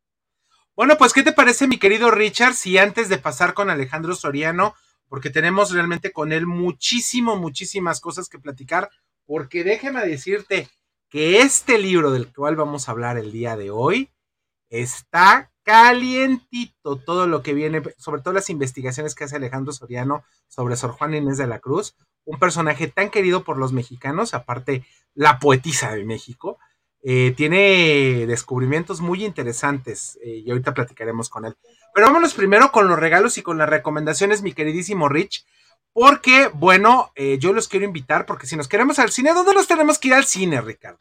Bueno, 0.77 0.97
pues, 0.97 1.13
¿qué 1.13 1.25
te 1.25 1.33
parece, 1.33 1.67
mi 1.67 1.77
querido 1.77 2.13
Richard, 2.13 2.55
si 2.55 2.79
antes 2.79 3.09
de 3.09 3.19
pasar 3.19 3.53
con 3.53 3.69
Alejandro 3.69 4.15
Soriano, 4.15 4.77
porque 5.09 5.29
tenemos 5.29 5.73
realmente 5.73 6.13
con 6.13 6.31
él 6.31 6.47
muchísimo, 6.47 7.35
muchísimas 7.35 8.01
cosas 8.01 8.29
que 8.29 8.39
platicar, 8.39 8.91
porque 9.27 9.65
déjeme 9.65 10.07
decirte 10.07 10.69
que 11.09 11.41
este 11.41 11.79
libro 11.79 12.13
del 12.13 12.33
cual 12.33 12.55
vamos 12.55 12.89
a 12.89 12.93
hablar 12.93 13.19
el 13.19 13.33
día 13.33 13.57
de 13.57 13.73
hoy 13.73 14.13
está 14.71 15.51
calientito 15.65 16.95
todo 17.05 17.27
lo 17.27 17.43
que 17.43 17.55
viene, 17.55 17.83
sobre 17.99 18.23
todo 18.23 18.35
las 18.35 18.51
investigaciones 18.51 19.17
que 19.17 19.25
hace 19.25 19.35
Alejandro 19.35 19.73
Soriano 19.73 20.23
sobre 20.47 20.77
Sor 20.77 20.93
Juan 20.93 21.13
Inés 21.13 21.39
de 21.39 21.49
la 21.49 21.59
Cruz, 21.59 21.97
un 22.25 22.39
personaje 22.39 22.87
tan 22.87 23.11
querido 23.11 23.43
por 23.43 23.59
los 23.59 23.73
mexicanos, 23.73 24.33
aparte 24.33 24.85
la 25.15 25.41
poetisa 25.41 25.93
de 25.93 26.05
México, 26.05 26.59
eh, 27.03 27.33
tiene 27.37 28.27
descubrimientos 28.27 29.01
muy 29.01 29.25
interesantes 29.25 30.19
eh, 30.23 30.43
y 30.45 30.51
ahorita 30.51 30.75
platicaremos 30.75 31.31
con 31.31 31.45
él. 31.45 31.57
Pero 31.95 32.07
vámonos 32.07 32.35
primero 32.35 32.73
con 32.73 32.89
los 32.89 32.99
regalos 32.99 33.39
y 33.39 33.43
con 33.43 33.59
las 33.59 33.69
recomendaciones, 33.69 34.43
mi 34.43 34.53
queridísimo 34.53 35.09
Rich, 35.09 35.45
porque, 35.93 36.51
bueno, 36.55 37.13
eh, 37.15 37.39
yo 37.41 37.53
los 37.53 37.69
quiero 37.69 37.87
invitar 37.87 38.27
porque 38.27 38.47
si 38.47 38.57
nos 38.57 38.69
queremos 38.69 38.99
al 38.99 39.11
cine, 39.11 39.33
¿dónde 39.33 39.55
nos 39.55 39.67
tenemos 39.67 39.99
que 39.99 40.09
ir 40.09 40.15
al 40.15 40.25
cine, 40.25 40.61
Ricardo? 40.61 40.99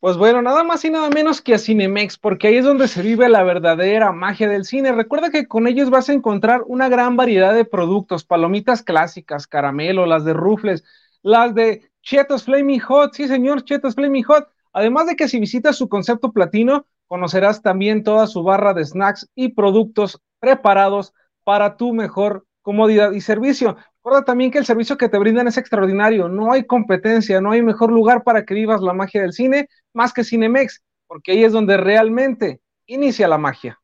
Pues 0.00 0.16
bueno, 0.16 0.42
nada 0.42 0.64
más 0.64 0.84
y 0.84 0.90
nada 0.90 1.10
menos 1.10 1.40
que 1.40 1.54
a 1.54 1.58
Cinemex, 1.58 2.18
porque 2.18 2.48
ahí 2.48 2.56
es 2.56 2.64
donde 2.64 2.88
se 2.88 3.02
vive 3.02 3.28
la 3.28 3.44
verdadera 3.44 4.10
magia 4.10 4.48
del 4.48 4.64
cine. 4.64 4.90
Recuerda 4.90 5.30
que 5.30 5.46
con 5.46 5.68
ellos 5.68 5.90
vas 5.90 6.08
a 6.08 6.12
encontrar 6.12 6.64
una 6.66 6.88
gran 6.88 7.16
variedad 7.16 7.54
de 7.54 7.64
productos, 7.64 8.24
palomitas 8.24 8.82
clásicas, 8.82 9.46
caramelo, 9.46 10.04
las 10.06 10.24
de 10.24 10.32
rufles, 10.32 10.82
las 11.22 11.54
de 11.54 11.88
Chetos 12.02 12.42
Flaming 12.42 12.80
Hot, 12.80 13.14
sí 13.14 13.28
señor, 13.28 13.64
Chetos 13.64 13.94
Flaming 13.94 14.24
Hot, 14.24 14.48
Además 14.72 15.06
de 15.06 15.16
que 15.16 15.28
si 15.28 15.38
visitas 15.38 15.76
su 15.76 15.88
concepto 15.88 16.32
platino, 16.32 16.86
conocerás 17.06 17.62
también 17.62 18.04
toda 18.04 18.26
su 18.26 18.42
barra 18.42 18.74
de 18.74 18.84
snacks 18.84 19.28
y 19.34 19.50
productos 19.50 20.20
preparados 20.40 21.12
para 21.44 21.76
tu 21.76 21.92
mejor 21.92 22.46
comodidad 22.62 23.12
y 23.12 23.20
servicio. 23.20 23.76
Recuerda 23.96 24.24
también 24.24 24.50
que 24.50 24.58
el 24.58 24.66
servicio 24.66 24.96
que 24.96 25.08
te 25.08 25.18
brindan 25.18 25.48
es 25.48 25.58
extraordinario, 25.58 26.28
no 26.28 26.52
hay 26.52 26.64
competencia, 26.64 27.40
no 27.40 27.52
hay 27.52 27.62
mejor 27.62 27.92
lugar 27.92 28.24
para 28.24 28.44
que 28.44 28.54
vivas 28.54 28.80
la 28.80 28.92
magia 28.92 29.22
del 29.22 29.32
cine 29.32 29.68
más 29.92 30.12
que 30.12 30.24
Cinemex, 30.24 30.82
porque 31.06 31.32
ahí 31.32 31.44
es 31.44 31.52
donde 31.52 31.76
realmente 31.76 32.60
inicia 32.86 33.28
la 33.28 33.38
magia. 33.38 33.78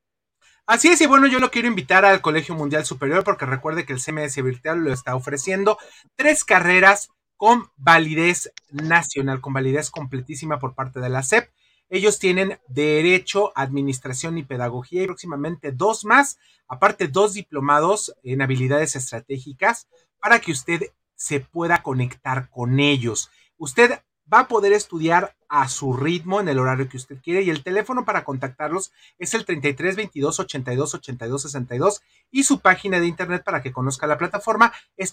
Así 0.66 0.88
es, 0.88 1.00
y 1.00 1.06
bueno, 1.06 1.26
yo 1.26 1.38
lo 1.38 1.50
quiero 1.50 1.68
invitar 1.68 2.04
al 2.04 2.20
Colegio 2.20 2.54
Mundial 2.54 2.84
Superior 2.84 3.24
porque 3.24 3.46
recuerde 3.46 3.86
que 3.86 3.94
el 3.94 4.00
CMS 4.00 4.42
Virtual 4.42 4.78
lo 4.78 4.92
está 4.92 5.14
ofreciendo 5.14 5.78
tres 6.14 6.44
carreras 6.44 7.08
con 7.38 7.70
validez 7.76 8.52
nacional, 8.70 9.40
con 9.40 9.54
validez 9.54 9.90
completísima 9.90 10.58
por 10.58 10.74
parte 10.74 11.00
de 11.00 11.08
la 11.08 11.22
SEP. 11.22 11.48
Ellos 11.88 12.18
tienen 12.18 12.58
Derecho, 12.68 13.52
Administración 13.54 14.36
y 14.36 14.42
Pedagogía 14.42 15.04
y 15.04 15.06
próximamente 15.06 15.72
dos 15.72 16.04
más, 16.04 16.38
aparte 16.66 17.08
dos 17.08 17.32
diplomados 17.32 18.14
en 18.22 18.42
habilidades 18.42 18.96
estratégicas 18.96 19.88
para 20.20 20.40
que 20.40 20.52
usted 20.52 20.92
se 21.14 21.40
pueda 21.40 21.82
conectar 21.82 22.50
con 22.50 22.80
ellos. 22.80 23.30
Usted 23.56 24.00
va 24.32 24.40
a 24.40 24.48
poder 24.48 24.72
estudiar 24.72 25.34
a 25.48 25.68
su 25.68 25.94
ritmo 25.94 26.40
en 26.40 26.48
el 26.48 26.58
horario 26.58 26.88
que 26.88 26.98
usted 26.98 27.18
quiere 27.22 27.42
y 27.42 27.50
el 27.50 27.62
teléfono 27.62 28.04
para 28.04 28.24
contactarlos 28.24 28.92
es 29.18 29.32
el 29.32 29.46
33 29.46 29.96
22 29.96 30.40
82 30.40 30.94
82 30.94 31.42
62 31.42 32.02
y 32.30 32.44
su 32.44 32.60
página 32.60 33.00
de 33.00 33.06
internet 33.06 33.42
para 33.42 33.62
que 33.62 33.72
conozca 33.72 34.06
la 34.06 34.18
plataforma 34.18 34.72
es 34.98 35.12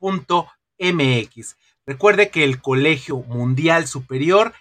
www.cmsvirtual.mx. 0.00 1.56
Recuerde 1.86 2.30
que 2.30 2.44
el 2.44 2.60
Colegio 2.60 3.18
Mundial 3.18 3.86
Superior 3.86 4.52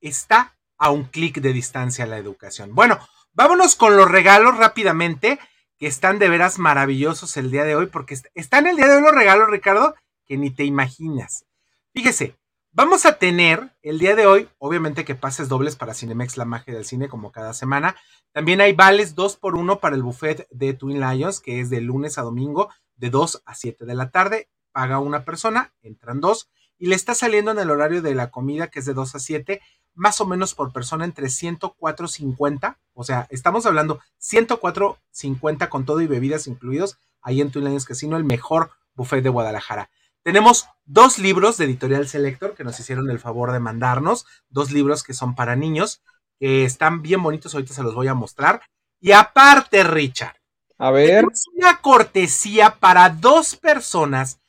está 0.00 0.56
a 0.78 0.90
un 0.90 1.04
clic 1.04 1.40
de 1.40 1.52
distancia 1.52 2.04
a 2.04 2.08
la 2.08 2.18
educación. 2.18 2.74
Bueno, 2.74 2.98
vámonos 3.32 3.76
con 3.76 3.96
los 3.96 4.10
regalos 4.10 4.56
rápidamente, 4.56 5.38
que 5.78 5.86
están 5.86 6.18
de 6.18 6.28
veras 6.28 6.58
maravillosos 6.58 7.36
el 7.36 7.50
día 7.50 7.64
de 7.64 7.76
hoy, 7.76 7.86
porque 7.86 8.18
están 8.34 8.66
el 8.66 8.76
día 8.76 8.88
de 8.88 8.96
hoy 8.96 9.02
los 9.02 9.14
regalos, 9.14 9.50
Ricardo, 9.50 9.94
que 10.24 10.36
ni 10.36 10.50
te 10.50 10.64
imaginas. 10.64 11.44
Fíjese, 11.92 12.36
vamos 12.72 13.06
a 13.06 13.18
tener 13.18 13.76
el 13.82 13.98
día 13.98 14.14
de 14.14 14.26
hoy, 14.26 14.48
obviamente 14.58 15.04
que 15.04 15.14
pases 15.14 15.48
dobles 15.48 15.76
para 15.76 15.94
Cinemex, 15.94 16.36
la 16.36 16.44
magia 16.44 16.74
del 16.74 16.84
cine, 16.84 17.08
como 17.08 17.32
cada 17.32 17.52
semana. 17.52 17.96
También 18.32 18.60
hay 18.60 18.72
vales 18.72 19.14
2 19.14 19.36
por 19.36 19.56
1 19.56 19.78
para 19.78 19.94
el 19.94 20.02
buffet 20.02 20.48
de 20.50 20.74
Twin 20.74 21.00
Lions, 21.00 21.40
que 21.40 21.60
es 21.60 21.70
de 21.70 21.80
lunes 21.80 22.18
a 22.18 22.22
domingo, 22.22 22.70
de 22.96 23.10
2 23.10 23.42
a 23.44 23.54
7 23.54 23.84
de 23.84 23.94
la 23.94 24.10
tarde. 24.10 24.48
Paga 24.72 24.98
una 24.98 25.24
persona, 25.24 25.72
entran 25.82 26.20
dos 26.20 26.48
y 26.82 26.86
le 26.86 26.96
está 26.96 27.14
saliendo 27.14 27.52
en 27.52 27.60
el 27.60 27.70
horario 27.70 28.02
de 28.02 28.14
la 28.14 28.30
comida, 28.30 28.66
que 28.66 28.80
es 28.80 28.86
de 28.86 28.92
2 28.92 29.14
a 29.14 29.20
7, 29.20 29.60
más 29.94 30.20
o 30.20 30.26
menos 30.26 30.54
por 30.54 30.72
persona 30.72 31.04
entre 31.04 31.26
104.50, 31.26 32.76
o 32.92 33.04
sea, 33.04 33.28
estamos 33.30 33.66
hablando 33.66 34.00
104.50 34.20 35.68
con 35.68 35.84
todo 35.84 36.00
y 36.00 36.08
bebidas 36.08 36.48
incluidos, 36.48 36.98
ahí 37.20 37.40
en 37.40 37.52
Twin 37.52 37.66
Lions 37.66 37.84
Casino, 37.84 38.16
el 38.16 38.24
mejor 38.24 38.72
buffet 38.94 39.22
de 39.22 39.28
Guadalajara. 39.28 39.90
Tenemos 40.24 40.66
dos 40.84 41.18
libros 41.18 41.56
de 41.56 41.66
Editorial 41.66 42.08
Selector 42.08 42.54
que 42.54 42.64
nos 42.64 42.78
hicieron 42.80 43.10
el 43.10 43.20
favor 43.20 43.52
de 43.52 43.60
mandarnos, 43.60 44.26
dos 44.48 44.72
libros 44.72 45.02
que 45.02 45.14
son 45.14 45.34
para 45.34 45.56
niños, 45.56 46.02
que 46.40 46.64
están 46.64 47.02
bien 47.02 47.22
bonitos, 47.22 47.54
ahorita 47.54 47.74
se 47.74 47.84
los 47.84 47.94
voy 47.94 48.08
a 48.08 48.14
mostrar. 48.14 48.62
Y 49.00 49.12
aparte, 49.12 49.84
Richard, 49.84 50.36
a 50.78 50.90
ver, 50.90 51.26
es 51.32 51.44
una 51.56 51.80
cortesía 51.80 52.76
para 52.80 53.08
dos 53.08 53.54
personas 53.54 54.40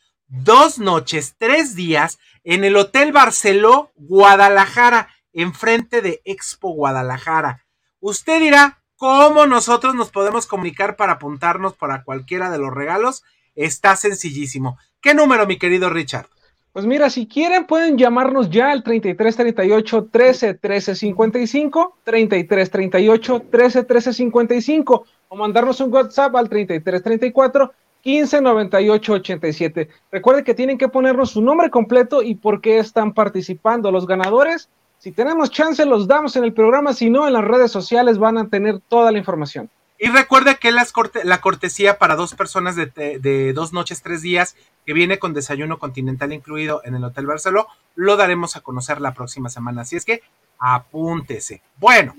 dos 0.42 0.80
noches, 0.80 1.36
tres 1.38 1.76
días 1.76 2.18
en 2.44 2.64
el 2.64 2.76
Hotel 2.76 3.12
Barceló, 3.12 3.92
Guadalajara, 3.96 5.10
enfrente 5.32 6.02
de 6.02 6.22
Expo 6.26 6.74
Guadalajara. 6.74 7.66
Usted 8.00 8.40
dirá, 8.40 8.82
¿cómo 8.96 9.46
nosotros 9.46 9.94
nos 9.94 10.10
podemos 10.10 10.48
comunicar 10.48 10.96
para 10.96 11.14
apuntarnos 11.14 11.76
para 11.76 12.04
cualquiera 12.04 12.50
de 12.50 12.58
los 12.58 12.74
regalos? 12.74 13.24
Está 13.56 13.96
sencillísimo. 13.96 14.80
¿Qué 15.02 15.14
número, 15.14 15.46
mi 15.46 15.60
querido 15.60 15.90
Richard? 15.92 16.28
Pues 16.72 16.88
mira, 16.88 17.12
si 17.12 17.28
quieren 17.28 17.68
pueden 17.68 18.00
llamarnos 18.00 18.50
ya 18.50 18.72
al 18.72 18.82
33 18.82 19.36
38 19.36 20.10
13 20.12 20.54
13 20.56 20.96
55, 20.96 21.98
33 22.04 22.72
38 22.72 23.46
13 23.52 23.84
13 23.84 24.14
55 24.14 25.06
o 25.28 25.36
mandarnos 25.36 25.80
un 25.82 25.94
WhatsApp 25.94 26.36
al 26.36 26.50
33 26.50 27.04
34 27.04 27.74
15 28.04 28.42
98 28.42 29.14
87. 29.14 29.90
Recuerden 30.12 30.44
que 30.44 30.54
tienen 30.54 30.78
que 30.78 30.90
ponernos 30.90 31.32
su 31.32 31.42
nombre 31.42 31.70
completo 31.70 32.22
y 32.22 32.36
por 32.36 32.60
qué 32.60 32.78
están 32.78 33.14
participando. 33.14 33.92
Los 33.92 34.06
ganadores, 34.06 34.70
si 35.00 35.14
tenemos 35.14 35.52
chance, 35.52 35.86
los 35.86 36.06
damos 36.06 36.36
en 36.36 36.44
el 36.44 36.54
programa, 36.54 36.94
si 36.94 37.10
no, 37.10 37.26
en 37.26 37.34
las 37.34 37.46
redes 37.46 37.72
sociales 37.72 38.18
van 38.18 38.38
a 38.38 38.50
tener 38.50 38.80
toda 38.90 39.12
la 39.12 39.18
información. 39.18 39.70
Y 39.98 40.10
recuerde 40.10 40.58
que 40.58 40.74
las 40.74 40.92
corte 40.92 41.24
la 41.24 41.40
cortesía 41.40 41.98
para 41.98 42.18
dos 42.18 42.34
personas 42.34 42.76
de, 42.76 42.88
de, 42.88 43.54
dos 43.54 43.72
noches, 43.72 44.02
tres 44.02 44.22
días, 44.22 44.58
que 44.86 44.94
viene 44.94 45.18
con 45.18 45.34
desayuno 45.34 45.80
continental 45.80 46.34
incluido 46.34 46.82
en 46.84 46.96
el 46.96 47.06
Hotel 47.06 47.26
Barceló, 47.26 47.68
lo 47.96 48.18
daremos 48.18 48.58
a 48.58 48.62
conocer 48.62 49.00
la 49.00 49.14
próxima 49.14 49.48
semana. 49.48 49.84
Así 49.84 49.96
es 49.96 50.04
que 50.04 50.22
apúntese. 50.60 51.62
Bueno, 51.78 52.16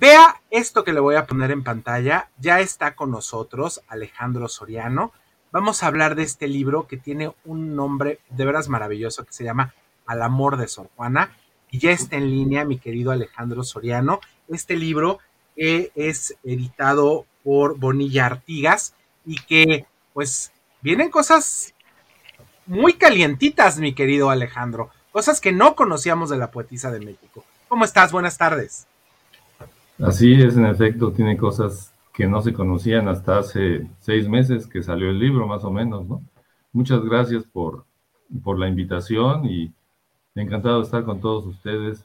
Vea 0.00 0.40
esto 0.50 0.84
que 0.84 0.92
le 0.92 1.00
voy 1.00 1.16
a 1.16 1.26
poner 1.26 1.50
en 1.50 1.64
pantalla. 1.64 2.30
Ya 2.38 2.60
está 2.60 2.94
con 2.94 3.10
nosotros 3.10 3.82
Alejandro 3.88 4.48
Soriano. 4.48 5.12
Vamos 5.50 5.82
a 5.82 5.88
hablar 5.88 6.14
de 6.14 6.22
este 6.22 6.46
libro 6.46 6.86
que 6.86 6.96
tiene 6.96 7.34
un 7.44 7.74
nombre 7.74 8.20
de 8.30 8.44
veras 8.44 8.68
maravilloso 8.68 9.24
que 9.24 9.32
se 9.32 9.42
llama 9.42 9.74
Al 10.06 10.22
amor 10.22 10.56
de 10.56 10.68
Sor 10.68 10.88
Juana. 10.94 11.36
Y 11.70 11.80
ya 11.80 11.90
está 11.90 12.16
en 12.16 12.30
línea 12.30 12.64
mi 12.64 12.78
querido 12.78 13.10
Alejandro 13.10 13.64
Soriano. 13.64 14.20
Este 14.46 14.76
libro 14.76 15.18
eh, 15.56 15.90
es 15.96 16.36
editado 16.44 17.26
por 17.42 17.76
Bonilla 17.76 18.26
Artigas 18.26 18.94
y 19.26 19.40
que 19.40 19.84
pues 20.12 20.52
vienen 20.80 21.10
cosas 21.10 21.74
muy 22.66 22.92
calientitas, 22.92 23.78
mi 23.78 23.94
querido 23.94 24.30
Alejandro. 24.30 24.90
Cosas 25.10 25.40
que 25.40 25.50
no 25.50 25.74
conocíamos 25.74 26.30
de 26.30 26.36
la 26.36 26.52
poetisa 26.52 26.92
de 26.92 27.00
México. 27.00 27.44
¿Cómo 27.66 27.84
estás? 27.84 28.12
Buenas 28.12 28.38
tardes. 28.38 28.87
Así 30.00 30.32
es, 30.34 30.56
en 30.56 30.66
efecto, 30.66 31.12
tiene 31.12 31.36
cosas 31.36 31.92
que 32.14 32.26
no 32.26 32.40
se 32.40 32.52
conocían 32.52 33.08
hasta 33.08 33.38
hace 33.38 33.88
seis 34.00 34.28
meses 34.28 34.66
que 34.66 34.82
salió 34.82 35.10
el 35.10 35.18
libro, 35.18 35.46
más 35.46 35.64
o 35.64 35.70
menos, 35.70 36.06
¿no? 36.06 36.22
Muchas 36.72 37.02
gracias 37.02 37.44
por, 37.44 37.84
por 38.42 38.58
la 38.58 38.68
invitación 38.68 39.44
y 39.46 39.72
encantado 40.34 40.78
de 40.78 40.84
estar 40.84 41.04
con 41.04 41.20
todos 41.20 41.46
ustedes. 41.46 42.04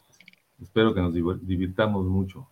Espero 0.62 0.94
que 0.94 1.02
nos 1.02 1.14
divirtamos 1.14 2.06
mucho. 2.06 2.48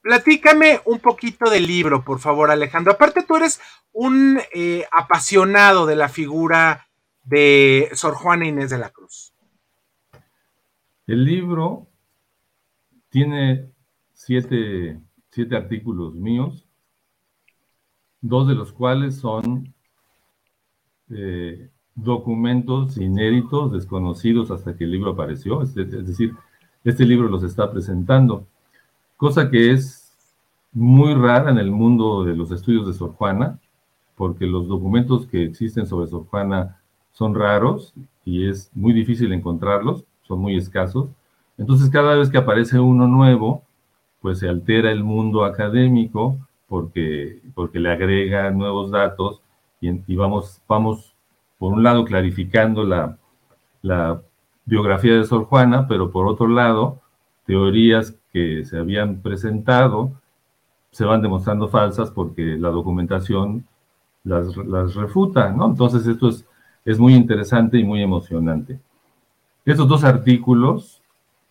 Platícame 0.00 0.80
un 0.86 1.00
poquito 1.00 1.50
del 1.50 1.66
libro, 1.66 2.04
por 2.04 2.20
favor, 2.20 2.50
Alejandro. 2.50 2.92
Aparte, 2.92 3.22
tú 3.22 3.36
eres 3.36 3.60
un 3.92 4.40
eh, 4.54 4.86
apasionado 4.90 5.84
de 5.84 5.96
la 5.96 6.08
figura 6.08 6.88
de 7.24 7.90
Sor 7.92 8.14
Juana 8.14 8.46
Inés 8.46 8.70
de 8.70 8.78
la 8.78 8.90
Cruz. 8.90 9.34
El 11.06 11.24
libro 11.24 11.86
tiene 13.10 13.70
siete, 14.20 15.00
artículos 15.56 16.14
míos, 16.14 16.66
dos 18.20 18.46
de 18.46 18.54
los 18.54 18.70
cuales 18.70 19.16
son 19.16 19.72
eh, 21.08 21.70
documentos 21.94 22.98
inéditos, 22.98 23.72
desconocidos 23.72 24.50
hasta 24.50 24.76
que 24.76 24.84
el 24.84 24.90
libro 24.90 25.12
apareció, 25.12 25.62
es, 25.62 25.74
es 25.74 26.06
decir, 26.06 26.34
este 26.84 27.06
libro 27.06 27.28
los 27.28 27.42
está 27.42 27.72
presentando, 27.72 28.46
cosa 29.16 29.50
que 29.50 29.72
es 29.72 30.14
muy 30.72 31.14
rara 31.14 31.50
en 31.50 31.58
el 31.58 31.70
mundo 31.70 32.22
de 32.22 32.36
los 32.36 32.50
estudios 32.52 32.86
de 32.86 32.92
Sor 32.92 33.14
Juana, 33.14 33.58
porque 34.16 34.44
los 34.44 34.68
documentos 34.68 35.26
que 35.26 35.44
existen 35.44 35.86
sobre 35.86 36.08
Sor 36.08 36.26
Juana 36.26 36.78
son 37.10 37.34
raros 37.34 37.94
y 38.26 38.46
es 38.46 38.70
muy 38.74 38.92
difícil 38.92 39.32
encontrarlos, 39.32 40.04
son 40.22 40.40
muy 40.40 40.56
escasos. 40.56 41.08
Entonces, 41.56 41.88
cada 41.88 42.16
vez 42.16 42.28
que 42.28 42.38
aparece 42.38 42.78
uno 42.78 43.08
nuevo, 43.08 43.64
pues 44.20 44.38
se 44.38 44.48
altera 44.48 44.90
el 44.90 45.04
mundo 45.04 45.44
académico 45.44 46.38
porque, 46.68 47.40
porque 47.54 47.80
le 47.80 47.90
agrega 47.90 48.50
nuevos 48.50 48.90
datos 48.90 49.42
y, 49.80 50.14
vamos, 50.14 50.60
vamos, 50.68 51.14
por 51.58 51.72
un 51.72 51.82
lado, 51.82 52.04
clarificando 52.04 52.84
la, 52.84 53.18
la 53.82 54.20
biografía 54.66 55.14
de 55.14 55.24
Sor 55.24 55.44
Juana, 55.44 55.88
pero 55.88 56.10
por 56.10 56.26
otro 56.26 56.48
lado, 56.48 57.00
teorías 57.46 58.16
que 58.32 58.64
se 58.64 58.78
habían 58.78 59.22
presentado 59.22 60.12
se 60.90 61.04
van 61.04 61.22
demostrando 61.22 61.68
falsas 61.68 62.10
porque 62.10 62.56
la 62.56 62.70
documentación 62.70 63.66
las, 64.24 64.56
las 64.56 64.94
refuta, 64.94 65.50
¿no? 65.50 65.66
Entonces 65.66 66.06
esto 66.06 66.28
es, 66.28 66.44
es 66.84 66.98
muy 66.98 67.14
interesante 67.14 67.78
y 67.78 67.84
muy 67.84 68.02
emocionante. 68.02 68.80
Estos 69.64 69.88
dos 69.88 70.04
artículos 70.04 70.99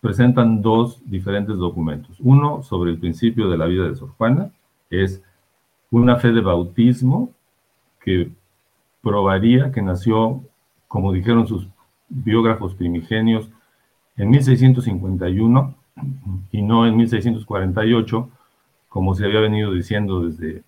presentan 0.00 0.62
dos 0.62 1.00
diferentes 1.04 1.56
documentos. 1.56 2.16
Uno 2.20 2.62
sobre 2.62 2.90
el 2.90 2.98
principio 2.98 3.50
de 3.50 3.58
la 3.58 3.66
vida 3.66 3.86
de 3.86 3.94
Sor 3.94 4.10
Juana, 4.16 4.50
es 4.88 5.22
una 5.90 6.16
fe 6.16 6.32
de 6.32 6.40
bautismo 6.40 7.30
que 8.02 8.30
probaría 9.02 9.70
que 9.72 9.82
nació, 9.82 10.42
como 10.88 11.12
dijeron 11.12 11.46
sus 11.46 11.66
biógrafos 12.08 12.74
primigenios 12.74 13.48
en 14.16 14.30
1651 14.30 15.74
y 16.50 16.62
no 16.62 16.86
en 16.86 16.96
1648, 16.96 18.28
como 18.88 19.14
se 19.14 19.24
había 19.24 19.40
venido 19.40 19.72
diciendo 19.72 20.22
desde 20.22 20.62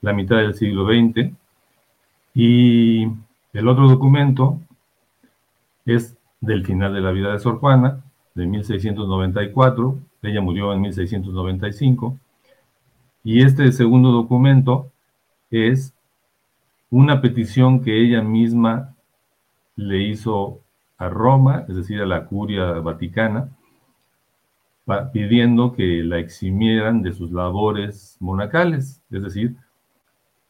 la 0.00 0.12
mitad 0.12 0.36
del 0.36 0.54
siglo 0.54 0.86
XX. 0.86 1.32
Y 2.34 3.04
el 3.52 3.68
otro 3.68 3.88
documento 3.88 4.60
es 5.84 6.16
del 6.40 6.64
final 6.64 6.94
de 6.94 7.00
la 7.00 7.10
vida 7.10 7.32
de 7.32 7.38
Sor 7.38 7.58
Juana, 7.58 8.02
de 8.34 8.46
1694, 8.46 9.98
ella 10.22 10.40
murió 10.40 10.72
en 10.72 10.80
1695, 10.80 12.18
y 13.22 13.42
este 13.42 13.70
segundo 13.72 14.12
documento 14.12 14.90
es 15.50 15.94
una 16.90 17.20
petición 17.20 17.82
que 17.82 18.00
ella 18.00 18.22
misma 18.22 18.94
le 19.76 20.02
hizo 20.02 20.60
a 20.98 21.08
Roma, 21.08 21.64
es 21.68 21.76
decir, 21.76 22.00
a 22.00 22.06
la 22.06 22.26
curia 22.26 22.72
vaticana, 22.80 23.48
pidiendo 25.12 25.72
que 25.72 26.02
la 26.02 26.18
eximieran 26.18 27.02
de 27.02 27.12
sus 27.12 27.30
labores 27.30 28.16
monacales, 28.20 29.02
es 29.10 29.22
decir, 29.22 29.56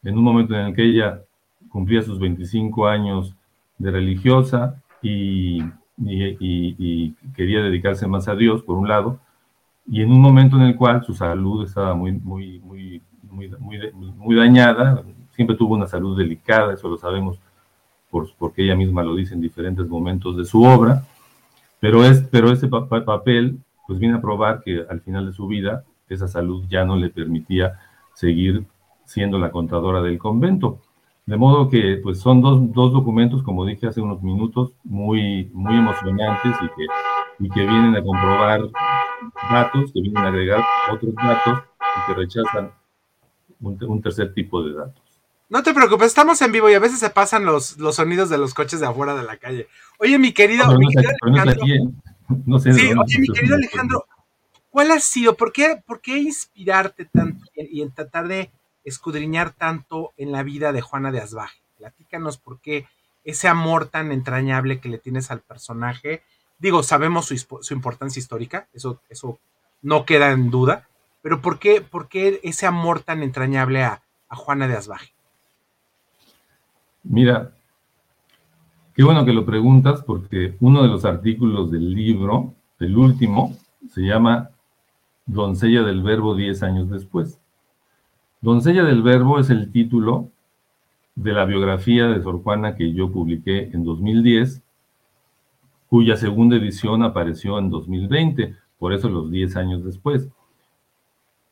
en 0.03 0.17
un 0.17 0.23
momento 0.23 0.55
en 0.55 0.67
el 0.67 0.75
que 0.75 0.83
ella 0.83 1.21
cumplía 1.69 2.01
sus 2.01 2.19
25 2.19 2.87
años 2.87 3.35
de 3.77 3.91
religiosa 3.91 4.81
y, 5.01 5.61
quería 6.05 7.61
dedicarse 7.61 8.07
más 8.07 8.27
a 8.27 8.35
Dios, 8.35 8.63
por 8.63 8.77
un 8.77 8.87
lado, 8.87 9.19
y 9.87 10.01
en 10.01 10.11
un 10.11 10.21
momento 10.21 10.55
en 10.57 10.63
el 10.63 10.75
cual 10.75 11.03
su 11.03 11.13
salud 11.13 11.65
estaba 11.65 11.93
muy, 11.93 12.13
muy, 12.13 12.59
muy, 12.59 13.01
muy, 13.29 13.51
muy, 14.17 14.35
dañada, 14.35 15.03
siempre 15.31 15.55
tuvo 15.55 15.75
una 15.75 15.87
salud 15.87 16.17
delicada, 16.17 16.73
eso 16.73 16.87
lo 16.87 16.97
sabemos 16.97 17.39
por, 18.09 18.29
porque 18.37 18.63
ella 18.63 18.75
misma 18.75 19.03
lo 19.03 19.15
dice 19.15 19.33
en 19.33 19.41
diferentes 19.41 19.87
momentos 19.87 20.37
de 20.37 20.45
su 20.45 20.63
obra, 20.63 21.03
pero, 21.79 22.05
es, 22.05 22.21
pero 22.21 22.51
ese 22.51 22.67
papel 22.67 23.59
pues 23.87 23.99
viene 23.99 24.15
a 24.15 24.21
probar 24.21 24.61
que 24.63 24.85
al 24.89 25.01
final 25.01 25.25
de 25.25 25.33
su 25.33 25.47
vida 25.47 25.83
esa 26.07 26.27
salud 26.27 26.65
ya 26.69 26.85
no 26.85 26.95
le 26.95 27.09
permitía 27.09 27.79
seguir 28.13 28.65
siendo 29.05 29.37
la 29.39 29.51
contadora 29.51 30.01
del 30.01 30.17
convento. 30.17 30.79
De 31.25 31.37
modo 31.37 31.69
que 31.69 31.99
pues 32.01 32.19
son 32.19 32.41
dos, 32.41 32.71
dos 32.73 32.91
documentos, 32.93 33.43
como 33.43 33.65
dije 33.65 33.87
hace 33.87 34.01
unos 34.01 34.21
minutos, 34.21 34.73
muy, 34.83 35.49
muy 35.53 35.77
emocionantes 35.77 36.55
y 36.61 36.67
que, 36.67 37.45
y 37.45 37.49
que 37.49 37.61
vienen 37.61 37.95
a 37.95 38.03
comprobar 38.03 38.61
datos, 39.51 39.91
que 39.93 40.01
vienen 40.01 40.23
a 40.23 40.27
agregar 40.27 40.63
otros 40.91 41.13
datos 41.15 41.63
y 41.79 42.07
que 42.07 42.19
rechazan 42.19 42.71
un, 43.61 43.77
un 43.83 44.01
tercer 44.01 44.33
tipo 44.33 44.63
de 44.63 44.73
datos. 44.73 45.01
No 45.51 45.63
te 45.63 45.73
preocupes, 45.73 46.07
estamos 46.07 46.41
en 46.41 46.53
vivo 46.53 46.69
y 46.69 46.75
a 46.75 46.79
veces 46.79 46.97
se 46.97 47.09
pasan 47.09 47.45
los, 47.45 47.77
los 47.77 47.97
sonidos 47.97 48.29
de 48.29 48.37
los 48.37 48.53
coches 48.53 48.79
de 48.79 48.87
afuera 48.87 49.15
de 49.15 49.23
la 49.23 49.35
calle. 49.35 49.67
Oye, 49.99 50.17
mi 50.17 50.31
querido, 50.31 50.63
Alejandro. 50.63 51.61
sí, 52.61 52.93
oye, 52.97 53.19
mi 53.19 53.27
querido 53.27 53.55
Alejandro, 53.55 54.05
¿cuál 54.69 54.91
ha 54.91 54.99
sido? 55.01 55.35
¿Por 55.35 55.51
qué, 55.51 55.83
por 55.85 55.99
qué 55.99 56.19
inspirarte 56.19 57.03
tanto 57.03 57.45
y 57.53 57.81
en 57.81 57.91
tratar 57.91 58.29
de 58.29 58.49
escudriñar 58.83 59.51
tanto 59.51 60.13
en 60.17 60.31
la 60.31 60.43
vida 60.43 60.71
de 60.71 60.81
Juana 60.81 61.11
de 61.11 61.19
Asbaje? 61.19 61.61
Platícanos 61.77 62.37
por 62.37 62.59
qué 62.59 62.87
ese 63.23 63.47
amor 63.47 63.87
tan 63.87 64.11
entrañable 64.11 64.79
que 64.79 64.89
le 64.89 64.97
tienes 64.97 65.31
al 65.31 65.41
personaje. 65.41 66.23
Digo, 66.59 66.83
sabemos 66.83 67.25
su, 67.25 67.73
importancia 67.73 68.19
histórica, 68.19 68.67
eso, 68.73 69.01
eso 69.09 69.39
no 69.81 70.05
queda 70.05 70.31
en 70.31 70.51
duda, 70.51 70.87
pero 71.21 71.41
¿por 71.41 71.59
qué, 71.59 71.81
por 71.81 72.07
qué 72.07 72.39
ese 72.43 72.65
amor 72.65 73.01
tan 73.01 73.23
entrañable 73.23 73.83
a, 73.83 74.01
a 74.29 74.35
Juana 74.35 74.67
de 74.67 74.75
Asbaje? 74.75 75.13
Mira, 77.03 77.51
qué 78.95 79.03
bueno 79.03 79.25
que 79.25 79.33
lo 79.33 79.45
preguntas 79.45 80.03
porque 80.03 80.55
uno 80.59 80.83
de 80.83 80.87
los 80.87 81.05
artículos 81.05 81.71
del 81.71 81.93
libro, 81.93 82.53
el 82.79 82.95
último, 82.95 83.57
se 83.89 84.01
llama 84.01 84.51
Doncella 85.25 85.81
del 85.81 86.03
Verbo 86.03 86.35
10 86.35 86.63
años 86.63 86.89
después. 86.89 87.40
Doncella 88.43 88.83
del 88.83 89.03
Verbo 89.03 89.37
es 89.37 89.51
el 89.51 89.71
título 89.71 90.31
de 91.13 91.31
la 91.31 91.45
biografía 91.45 92.07
de 92.07 92.23
Sor 92.23 92.41
Juana 92.41 92.75
que 92.75 92.91
yo 92.91 93.11
publiqué 93.11 93.69
en 93.71 93.83
2010, 93.83 94.63
cuya 95.87 96.17
segunda 96.17 96.55
edición 96.55 97.03
apareció 97.03 97.59
en 97.59 97.69
2020, 97.69 98.55
por 98.79 98.93
eso 98.93 99.09
los 99.09 99.29
10 99.29 99.55
años 99.57 99.83
después. 99.83 100.27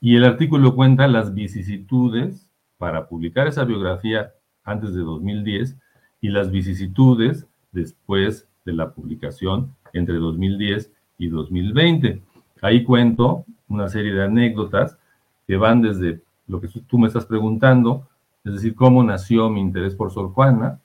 Y 0.01 0.15
el 0.15 0.25
artículo 0.25 0.73
cuenta 0.73 1.07
las 1.07 1.35
vicisitudes 1.35 2.49
para 2.79 3.07
publicar 3.07 3.45
esa 3.45 3.65
biografía 3.65 4.31
antes 4.63 4.95
de 4.95 5.01
2010 5.01 5.77
y 6.21 6.29
las 6.29 6.49
vicisitudes 6.49 7.45
después 7.71 8.47
de 8.65 8.73
la 8.73 8.93
publicación 8.93 9.75
entre 9.93 10.15
2010 10.15 10.91
y 11.19 11.27
2020. 11.27 12.23
Ahí 12.63 12.83
cuento 12.83 13.45
una 13.67 13.89
serie 13.89 14.11
de 14.11 14.23
anécdotas 14.23 14.97
que 15.45 15.55
van 15.55 15.83
desde 15.83 16.21
lo 16.49 16.59
que 16.59 16.67
tú 16.67 16.97
me 16.97 17.07
estás 17.07 17.25
preguntando, 17.25 18.07
es 18.43 18.53
decir, 18.53 18.75
cómo 18.75 19.03
nació 19.03 19.49
mi 19.49 19.61
interés 19.61 19.95
por 19.95 20.11
Sor 20.11 20.31
Juana 20.33 20.79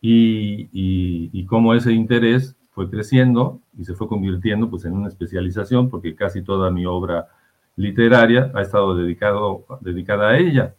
y, 0.00 1.44
cómo 1.46 1.74
ese 1.74 1.92
interés 1.92 2.56
fue 2.70 2.88
creciendo 2.88 3.60
y 3.78 3.84
se 3.84 3.94
fue 3.94 4.08
convirtiendo 4.08 4.70
pues, 4.70 4.84
en 4.84 4.92
una 4.92 5.08
especialización, 5.08 5.90
porque 5.90 6.14
casi 6.14 6.42
toda 6.42 6.70
mi 6.70 6.86
obra 6.86 7.28
literaria 7.76 8.50
ha 8.54 8.62
estado 8.62 8.94
dedicado, 8.94 9.64
dedicada 9.80 10.30
a 10.30 10.38
ella. 10.38 10.74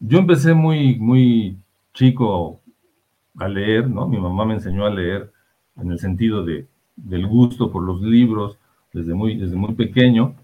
Yo 0.00 0.18
empecé 0.18 0.54
muy, 0.54 0.96
muy 0.96 1.56
chico 1.92 2.60
a 3.38 3.48
leer, 3.48 3.88
¿no? 3.88 4.06
Mi 4.06 4.18
mamá 4.18 4.44
me 4.44 4.54
enseñó 4.54 4.84
a 4.84 4.90
leer 4.90 5.32
en 5.76 5.90
el 5.90 5.98
sentido 5.98 6.44
de, 6.44 6.66
del 6.96 7.26
gusto 7.26 7.70
por 7.70 7.82
los 7.82 8.00
libros 8.00 8.58
desde 8.92 9.14
muy, 9.14 9.36
desde 9.36 9.56
muy 9.56 9.74
pequeño. 9.74 10.34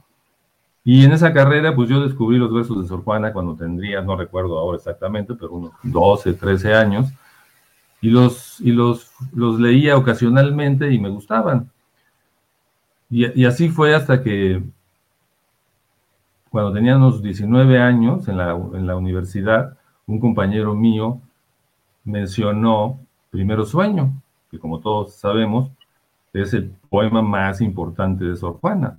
Y 0.85 1.05
en 1.05 1.12
esa 1.12 1.33
carrera, 1.33 1.75
pues 1.75 1.88
yo 1.88 2.01
descubrí 2.01 2.37
los 2.37 2.53
versos 2.53 2.83
de 2.83 2.88
Sor 2.88 3.03
Juana 3.03 3.33
cuando 3.33 3.57
tendría, 3.57 4.03
no 4.03 4.16
recuerdo 4.16 4.59
ahora 4.59 4.77
exactamente, 4.77 5.35
pero 5.35 5.53
unos 5.53 5.73
12, 5.83 6.35
13 6.35 6.75
años. 6.75 7.11
Y 8.03 8.11
los, 8.11 8.61
y 8.61 8.70
los, 8.70 9.12
los 9.33 9.59
leía 9.59 9.97
ocasionalmente 9.97 10.92
y 10.92 10.99
me 10.99 11.09
gustaban. 11.09 11.70
Y, 13.09 13.40
y 13.40 13.47
así 13.47 13.70
fue 13.70 13.94
hasta 13.94 14.23
que 14.23 14.62
cuando 16.51 16.73
tenía 16.73 16.97
unos 16.97 17.23
19 17.23 17.81
años 17.81 18.29
en 18.29 18.37
la, 18.37 18.53
en 18.53 18.87
la 18.87 18.94
universidad, 18.94 19.77
un 20.07 20.20
compañero 20.20 20.75
mío 20.75 21.20
mencionó 22.05 23.01
Primero 23.31 23.64
Sueño, 23.64 24.12
que 24.51 24.59
como 24.59 24.79
todos 24.81 25.14
sabemos 25.14 25.70
es 26.33 26.53
el 26.55 26.70
poema 26.90 27.23
más 27.23 27.61
importante 27.61 28.25
de 28.25 28.37
Sor 28.37 28.59
Juana. 28.61 28.99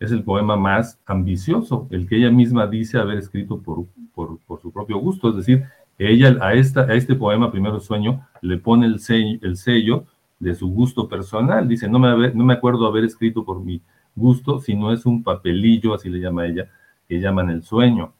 Es 0.00 0.10
el 0.10 0.24
poema 0.24 0.56
más 0.56 0.98
ambicioso, 1.06 1.86
el 1.90 2.08
que 2.08 2.16
ella 2.16 2.30
misma 2.30 2.66
dice 2.66 2.98
haber 2.98 3.18
escrito 3.18 3.60
por, 3.60 3.84
por, 4.14 4.60
su 4.60 4.72
propio 4.72 4.98
gusto. 4.98 5.28
Es 5.28 5.36
decir, 5.36 5.64
ella 5.98 6.36
a, 6.40 6.54
esta, 6.54 6.80
a 6.80 6.94
este 6.94 7.14
poema 7.14 7.52
Primero 7.52 7.78
Sueño 7.78 8.26
le 8.40 8.56
pone 8.56 8.86
el 8.86 8.98
sello, 8.98 9.38
el 9.42 9.56
sello 9.56 10.06
de 10.40 10.54
su 10.54 10.68
gusto 10.68 11.06
personal. 11.06 11.68
Dice, 11.68 11.88
no 11.88 11.98
me, 11.98 12.32
no 12.32 12.44
me 12.44 12.54
acuerdo 12.54 12.86
haber 12.86 13.04
escrito 13.04 13.44
por 13.44 13.62
mi 13.62 13.80
gusto, 14.16 14.58
sino 14.58 14.92
es 14.92 15.06
un 15.06 15.22
papelillo, 15.22 15.94
así 15.94 16.08
le 16.08 16.18
llama 16.18 16.46
ella, 16.46 16.68
que 17.08 17.20
llaman 17.20 17.50
El 17.50 17.62
sueño. 17.62 18.12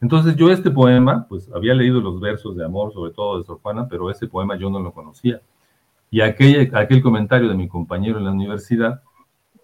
Entonces 0.00 0.34
yo 0.36 0.50
este 0.50 0.70
poema, 0.70 1.26
pues 1.28 1.50
había 1.54 1.74
leído 1.74 2.00
los 2.00 2.20
versos 2.20 2.56
de 2.56 2.64
amor, 2.64 2.92
sobre 2.92 3.12
todo 3.12 3.38
de 3.38 3.44
Sor 3.44 3.60
Juana, 3.60 3.86
pero 3.88 4.10
ese 4.10 4.26
poema 4.26 4.56
yo 4.56 4.70
no 4.70 4.80
lo 4.80 4.92
conocía. 4.92 5.40
Y 6.10 6.22
aquel, 6.22 6.74
aquel 6.74 7.02
comentario 7.02 7.48
de 7.48 7.54
mi 7.54 7.68
compañero 7.68 8.18
en 8.18 8.24
la 8.24 8.32
universidad 8.32 9.02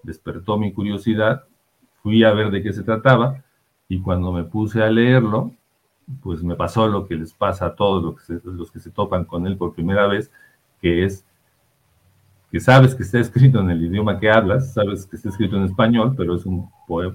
despertó 0.02 0.58
mi 0.58 0.72
curiosidad, 0.72 1.44
fui 2.06 2.22
a 2.22 2.30
ver 2.30 2.52
de 2.52 2.62
qué 2.62 2.72
se 2.72 2.84
trataba 2.84 3.42
y 3.88 3.98
cuando 3.98 4.30
me 4.30 4.44
puse 4.44 4.80
a 4.80 4.88
leerlo, 4.88 5.50
pues 6.22 6.40
me 6.44 6.54
pasó 6.54 6.86
lo 6.86 7.08
que 7.08 7.16
les 7.16 7.34
pasa 7.34 7.66
a 7.66 7.74
todos 7.74 8.00
los 8.00 8.14
que 8.14 8.22
se, 8.22 8.48
los 8.48 8.70
que 8.70 8.78
se 8.78 8.92
topan 8.92 9.24
con 9.24 9.44
él 9.44 9.56
por 9.56 9.74
primera 9.74 10.06
vez, 10.06 10.30
que 10.80 11.04
es 11.04 11.24
que 12.48 12.60
sabes 12.60 12.94
que 12.94 13.02
está 13.02 13.18
escrito 13.18 13.58
en 13.58 13.70
el 13.70 13.84
idioma 13.84 14.20
que 14.20 14.30
hablas, 14.30 14.72
sabes 14.72 15.04
que 15.04 15.16
está 15.16 15.30
escrito 15.30 15.56
en 15.56 15.64
español, 15.64 16.14
pero 16.16 16.36
es 16.36 16.46
un, 16.46 16.70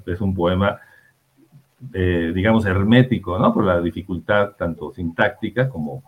es 0.08 0.20
un 0.20 0.36
poema 0.36 0.82
eh, 1.94 2.34
digamos, 2.36 2.66
hermético, 2.66 3.40
¿no? 3.40 3.54
Por 3.54 3.64
la 3.64 3.80
dificultad 3.80 4.58
tanto 4.58 4.92
sintáctica 4.92 5.70
como, 5.70 6.04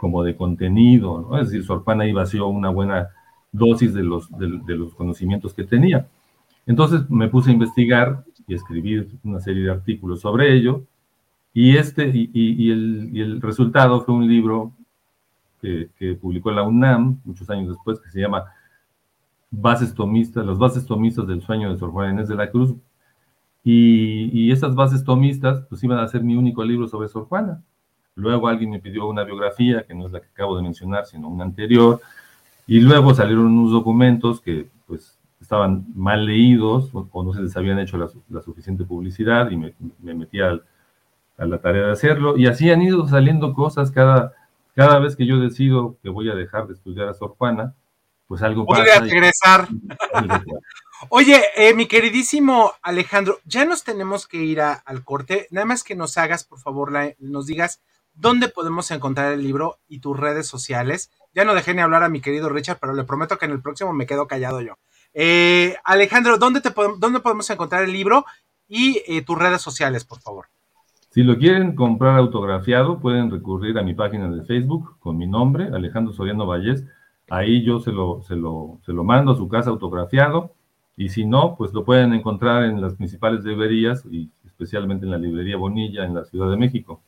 como 0.00 0.22
de 0.22 0.34
contenido, 0.34 1.20
¿no? 1.20 1.38
Es 1.38 1.50
decir, 1.50 1.62
Sor 1.62 1.84
Juana 1.84 2.04
ahí 2.04 2.14
vació 2.14 2.46
una 2.46 2.70
buena 2.70 3.10
dosis 3.52 3.92
de 3.92 4.02
los, 4.02 4.30
de, 4.38 4.76
los 4.76 4.94
conocimientos 4.94 5.52
que 5.52 5.64
tenía. 5.64 6.08
Entonces 6.66 7.08
me 7.10 7.28
puse 7.28 7.50
a 7.50 7.52
investigar 7.52 8.24
y 8.46 8.54
escribir 8.54 9.10
una 9.22 9.40
serie 9.40 9.64
de 9.64 9.70
artículos 9.70 10.20
sobre 10.20 10.54
ello, 10.54 10.84
y, 11.52 11.76
este, 11.76 12.10
y, 12.12 12.70
el, 12.70 13.40
resultado 13.40 14.00
fue 14.02 14.14
un 14.14 14.26
libro 14.26 14.72
que, 15.60 15.88
que, 15.96 16.14
publicó 16.14 16.50
la 16.50 16.64
UNAM 16.64 17.20
muchos 17.24 17.48
años 17.48 17.68
después, 17.68 18.00
que 18.00 18.10
se 18.10 18.20
llama 18.20 18.44
Bases 19.52 19.94
Tomistas, 19.94 20.44
las 20.44 20.58
bases 20.58 20.84
tomistas 20.84 21.28
del 21.28 21.42
sueño 21.42 21.70
de 21.70 21.78
Sor 21.78 21.92
Juana 21.92 22.12
Inés 22.12 22.28
de 22.28 22.34
la 22.34 22.50
Cruz, 22.50 22.74
y, 23.62 24.30
y 24.32 24.50
esas 24.50 24.74
bases 24.74 25.04
tomistas 25.04 25.64
pues 25.68 25.82
iban 25.84 25.98
a 25.98 26.08
ser 26.08 26.24
mi 26.24 26.34
único 26.34 26.64
libro 26.64 26.88
sobre 26.88 27.08
Sor 27.08 27.26
Juana. 27.26 27.62
Luego 28.16 28.48
alguien 28.48 28.70
me 28.70 28.80
pidió 28.80 29.06
una 29.06 29.24
biografía, 29.24 29.84
que 29.86 29.94
no 29.94 30.06
es 30.06 30.12
la 30.12 30.20
que 30.20 30.26
acabo 30.26 30.56
de 30.56 30.62
mencionar, 30.62 31.06
sino 31.06 31.28
una 31.28 31.44
anterior. 31.44 32.00
Y 32.66 32.80
luego 32.80 33.14
salieron 33.14 33.46
unos 33.46 33.72
documentos 33.72 34.40
que 34.40 34.68
estaban 35.44 35.86
mal 35.94 36.26
leídos 36.26 36.90
o, 36.92 37.22
no 37.22 37.32
se 37.32 37.42
les 37.42 37.56
habían 37.56 37.78
hecho 37.78 37.96
la, 37.96 38.42
suficiente 38.42 38.84
publicidad 38.84 39.50
y 39.50 39.56
me, 39.56 39.74
me 40.00 40.14
metí 40.14 40.40
a 40.40 40.60
la 41.38 41.58
tarea 41.58 41.86
de 41.86 41.92
hacerlo. 41.92 42.36
Y 42.36 42.46
así 42.46 42.70
han 42.70 42.82
ido 42.82 43.06
saliendo 43.06 43.54
cosas 43.54 43.90
cada, 43.90 44.32
cada 44.74 44.98
vez 44.98 45.16
que 45.16 45.26
yo 45.26 45.38
decido 45.38 45.96
que 46.02 46.08
voy 46.08 46.30
a 46.30 46.34
dejar 46.34 46.66
de 46.66 46.74
estudiar 46.74 47.08
a 47.08 47.14
Sor 47.14 47.34
Juana, 47.38 47.74
pues 48.26 48.42
algo 48.42 48.64
Voy 48.64 48.80
a 48.80 49.00
regresar. 49.00 49.68
Oye, 51.10 51.42
eh, 51.56 51.74
mi 51.74 51.86
queridísimo 51.86 52.72
Alejandro, 52.82 53.38
ya 53.44 53.64
nos 53.64 53.84
tenemos 53.84 54.26
que 54.26 54.38
ir 54.38 54.60
al 54.60 55.04
corte. 55.04 55.46
Nada 55.50 55.66
más 55.66 55.84
que 55.84 55.94
nos 55.94 56.16
hagas, 56.16 56.44
por 56.44 56.58
favor, 56.58 56.92
nos 57.18 57.46
digas 57.46 57.82
dónde 58.14 58.48
podemos 58.48 58.90
encontrar 58.90 59.32
el 59.32 59.42
libro 59.42 59.78
y 59.88 59.98
tus 59.98 60.18
redes 60.18 60.46
sociales. 60.46 61.10
Ya 61.34 61.44
no 61.44 61.54
dejé 61.54 61.74
ni 61.74 61.82
hablar 61.82 62.04
a 62.04 62.08
mi 62.08 62.20
querido 62.20 62.48
Richard, 62.48 62.78
pero 62.80 62.94
le 62.94 63.04
prometo 63.04 63.38
que 63.38 63.44
en 63.44 63.52
el 63.52 63.60
próximo 63.60 63.92
me 63.92 64.06
quedo 64.06 64.26
callado 64.26 64.60
yo. 64.60 64.78
Eh, 65.14 65.76
Alejandro, 65.84 66.36
¿dónde, 66.38 66.60
te 66.60 66.70
¿dónde 66.98 67.20
podemos 67.20 67.48
encontrar 67.48 67.84
el 67.84 67.92
libro 67.92 68.24
y 68.68 69.00
eh, 69.06 69.22
tus 69.22 69.38
redes 69.38 69.62
sociales, 69.62 70.04
por 70.04 70.20
favor? 70.20 70.46
Si 71.10 71.22
lo 71.22 71.38
quieren 71.38 71.76
comprar 71.76 72.18
autografiado, 72.18 72.98
pueden 72.98 73.30
recurrir 73.30 73.78
a 73.78 73.84
mi 73.84 73.94
página 73.94 74.28
de 74.28 74.42
Facebook 74.42 74.98
con 74.98 75.16
mi 75.16 75.28
nombre, 75.28 75.70
Alejandro 75.72 76.12
Soriano 76.12 76.44
Vallés. 76.44 76.84
Ahí 77.30 77.64
yo 77.64 77.78
se 77.78 77.92
lo, 77.92 78.22
se 78.22 78.34
lo, 78.34 78.80
se 78.84 78.92
lo 78.92 79.04
mando 79.04 79.32
a 79.32 79.36
su 79.36 79.48
casa 79.48 79.70
autografiado. 79.70 80.52
Y 80.96 81.08
si 81.08 81.24
no, 81.24 81.54
pues 81.56 81.72
lo 81.72 81.84
pueden 81.84 82.12
encontrar 82.14 82.64
en 82.64 82.80
las 82.80 82.94
principales 82.94 83.44
librerías 83.44 84.04
y 84.10 84.28
especialmente 84.44 85.06
en 85.06 85.12
la 85.12 85.18
librería 85.18 85.56
Bonilla 85.56 86.04
en 86.04 86.14
la 86.14 86.24
Ciudad 86.24 86.50
de 86.50 86.56
México. 86.56 87.00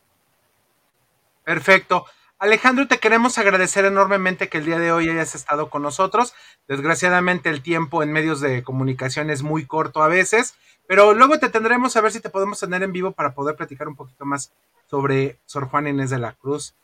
Perfecto. 1.45 2.05
Alejandro, 2.38 2.87
te 2.87 2.99
queremos 2.99 3.38
agradecer 3.38 3.85
enormemente 3.87 4.49
que 4.49 4.59
el 4.59 4.66
día 4.66 4.79
de 4.79 4.92
hoy 4.92 5.09
hayas 5.09 5.35
estado 5.35 5.70
con 5.70 5.83
nosotros. 5.83 6.35
Desgraciadamente 6.68 7.49
el 7.49 7.62
tiempo 7.62 8.03
en 8.03 8.12
medios 8.12 8.40
de 8.40 8.62
comunicación 8.62 9.31
es 9.31 9.42
muy 9.42 9.64
corto 9.64 10.03
a 10.03 10.09
veces, 10.09 10.55
pero 10.87 11.14
luego 11.14 11.38
te 11.38 11.49
tendremos 11.49 11.96
a 11.96 12.01
ver 12.03 12.12
si 12.12 12.20
te 12.20 12.29
podemos 12.29 12.61
tener 12.61 12.83
en 12.83 12.92
vivo 12.92 13.12
para 13.12 13.35
poder 13.35 13.57
platicar 13.57 13.88
un 13.88 13.96
poquito 13.96 14.25
más 14.27 14.53
sobre 14.87 15.38
Sor 15.46 15.68
Juana 15.68 15.90
Inés 15.90 16.11
de 16.11 16.18
la 16.18 16.33
Cruz, 16.33 16.75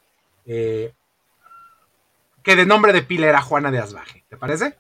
eh, 0.46 0.92
que 2.42 2.56
de 2.56 2.66
nombre 2.66 2.92
de 2.92 3.02
pila 3.02 3.26
era 3.26 3.42
Juana 3.42 3.70
de 3.70 3.78
Asbaje. 3.78 4.24
¿Te 4.28 4.36
parece? 4.36 4.76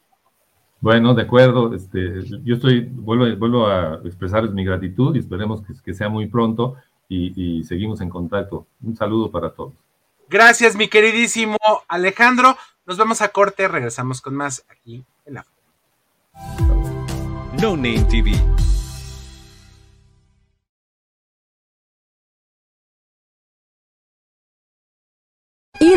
Bueno, 0.80 1.14
de 1.14 1.22
acuerdo. 1.22 1.74
Este, 1.74 2.24
yo 2.42 2.56
estoy, 2.56 2.88
vuelvo, 2.90 3.24
vuelvo 3.36 3.66
a 3.66 4.00
expresarles 4.04 4.52
mi 4.52 4.64
gratitud 4.64 5.14
y 5.14 5.20
esperemos 5.20 5.62
que 5.84 5.94
sea 5.94 6.08
muy 6.08 6.26
pronto 6.26 6.76
y, 7.08 7.62
seguimos 7.64 8.00
en 8.00 8.08
contacto. 8.08 8.66
Un 8.82 8.96
saludo 8.96 9.30
para 9.30 9.50
todos. 9.50 9.74
Gracias, 10.28 10.76
mi 10.76 10.88
queridísimo 10.88 11.58
Alejandro. 11.88 12.56
Nos 12.86 12.96
vemos 12.96 13.22
a 13.22 13.28
corte, 13.28 13.68
regresamos 13.68 14.20
con 14.20 14.34
más 14.34 14.64
aquí 14.68 15.04
en 15.26 15.34
la. 15.34 15.46
No 17.60 17.76
Name 17.76 18.04
TV 18.10 18.32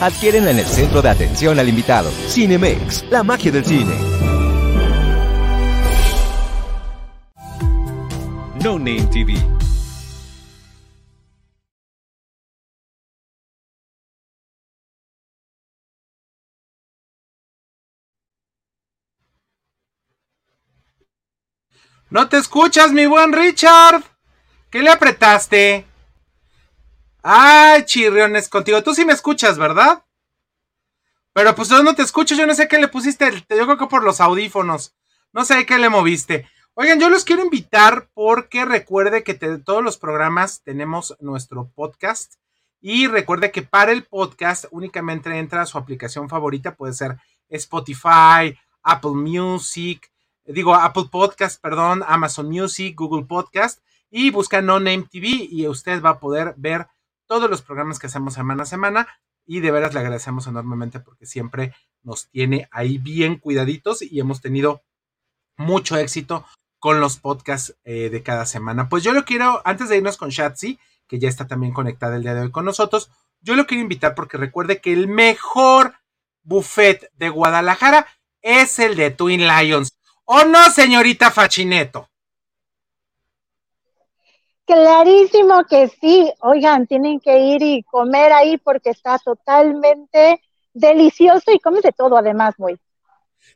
Adquiérenla 0.00 0.50
en 0.50 0.58
el 0.58 0.66
centro 0.66 1.02
de 1.02 1.10
atención 1.10 1.58
al 1.58 1.68
invitado. 1.68 2.10
Cinemex, 2.28 3.04
la 3.10 3.22
magia 3.22 3.52
del 3.52 3.64
cine. 3.64 3.94
No 8.62 8.78
Name 8.78 9.06
TV. 9.12 9.62
No 22.12 22.28
te 22.28 22.36
escuchas, 22.36 22.92
mi 22.92 23.06
buen 23.06 23.32
Richard. 23.32 24.02
¿Qué 24.68 24.82
le 24.82 24.90
apretaste? 24.90 25.86
Ay, 27.22 27.84
chirriones 27.84 28.48
contigo. 28.48 28.82
Tú 28.82 28.94
sí 28.94 29.04
me 29.04 29.12
escuchas, 29.12 29.56
¿verdad? 29.56 30.04
Pero 31.32 31.54
pues 31.54 31.68
yo 31.68 31.82
no 31.82 31.94
te 31.94 32.02
escucho, 32.02 32.34
yo 32.34 32.46
no 32.46 32.54
sé 32.54 32.68
qué 32.68 32.78
le 32.78 32.88
pusiste, 32.88 33.30
yo 33.48 33.64
creo 33.64 33.78
que 33.78 33.86
por 33.86 34.02
los 34.02 34.20
audífonos. 34.20 34.94
No 35.32 35.44
sé 35.44 35.64
qué 35.64 35.78
le 35.78 35.88
moviste. 35.88 36.48
Oigan, 36.74 37.00
yo 37.00 37.08
los 37.08 37.24
quiero 37.24 37.44
invitar 37.44 38.08
porque 38.12 38.64
recuerde 38.64 39.22
que 39.22 39.34
todos 39.34 39.82
los 39.82 39.98
programas 39.98 40.62
tenemos 40.62 41.16
nuestro 41.20 41.70
podcast. 41.74 42.34
Y 42.80 43.06
recuerde 43.06 43.52
que 43.52 43.62
para 43.62 43.92
el 43.92 44.04
podcast 44.04 44.64
únicamente 44.72 45.30
entra 45.38 45.62
a 45.62 45.66
su 45.66 45.78
aplicación 45.78 46.28
favorita, 46.28 46.74
puede 46.74 46.92
ser 46.92 47.16
Spotify, 47.48 48.58
Apple 48.82 49.12
Music, 49.12 50.10
digo 50.44 50.74
Apple 50.74 51.06
Podcast, 51.10 51.62
perdón, 51.62 52.02
Amazon 52.06 52.48
Music, 52.48 52.96
Google 52.96 53.24
Podcast 53.26 53.80
y 54.10 54.30
busca 54.30 54.60
No 54.60 54.80
Name 54.80 55.06
TV 55.10 55.28
y 55.28 55.68
usted 55.68 56.02
va 56.02 56.10
a 56.10 56.18
poder 56.18 56.54
ver 56.56 56.88
todos 57.32 57.48
los 57.48 57.62
programas 57.62 57.98
que 57.98 58.08
hacemos 58.08 58.34
semana 58.34 58.64
a 58.64 58.66
semana 58.66 59.08
y 59.46 59.60
de 59.60 59.70
veras 59.70 59.94
le 59.94 60.00
agradecemos 60.00 60.46
enormemente 60.48 61.00
porque 61.00 61.24
siempre 61.24 61.74
nos 62.02 62.28
tiene 62.28 62.68
ahí 62.70 62.98
bien 62.98 63.38
cuidaditos 63.38 64.02
y 64.02 64.20
hemos 64.20 64.42
tenido 64.42 64.82
mucho 65.56 65.96
éxito 65.96 66.44
con 66.78 67.00
los 67.00 67.16
podcasts 67.16 67.74
eh, 67.84 68.10
de 68.10 68.22
cada 68.22 68.44
semana. 68.44 68.90
Pues 68.90 69.02
yo 69.02 69.14
lo 69.14 69.24
quiero, 69.24 69.62
antes 69.64 69.88
de 69.88 69.96
irnos 69.96 70.18
con 70.18 70.28
Shatsi, 70.28 70.78
que 71.08 71.18
ya 71.18 71.30
está 71.30 71.46
también 71.46 71.72
conectada 71.72 72.16
el 72.16 72.22
día 72.22 72.34
de 72.34 72.42
hoy 72.42 72.50
con 72.50 72.66
nosotros, 72.66 73.10
yo 73.40 73.56
lo 73.56 73.66
quiero 73.66 73.82
invitar 73.82 74.14
porque 74.14 74.36
recuerde 74.36 74.82
que 74.82 74.92
el 74.92 75.08
mejor 75.08 75.94
buffet 76.42 77.10
de 77.14 77.30
Guadalajara 77.30 78.08
es 78.42 78.78
el 78.78 78.94
de 78.94 79.10
Twin 79.10 79.48
Lions. 79.48 79.96
¿O 80.26 80.44
no, 80.44 80.70
señorita 80.70 81.30
Fachineto? 81.30 82.10
Clarísimo 84.72 85.66
que 85.68 85.88
sí. 86.00 86.32
Oigan, 86.40 86.86
tienen 86.86 87.20
que 87.20 87.38
ir 87.38 87.62
y 87.62 87.82
comer 87.82 88.32
ahí 88.32 88.56
porque 88.56 88.88
está 88.88 89.18
totalmente 89.18 90.40
delicioso 90.72 91.52
y 91.52 91.58
comes 91.58 91.82
de 91.82 91.92
todo 91.92 92.16
además, 92.16 92.54
muy. 92.56 92.80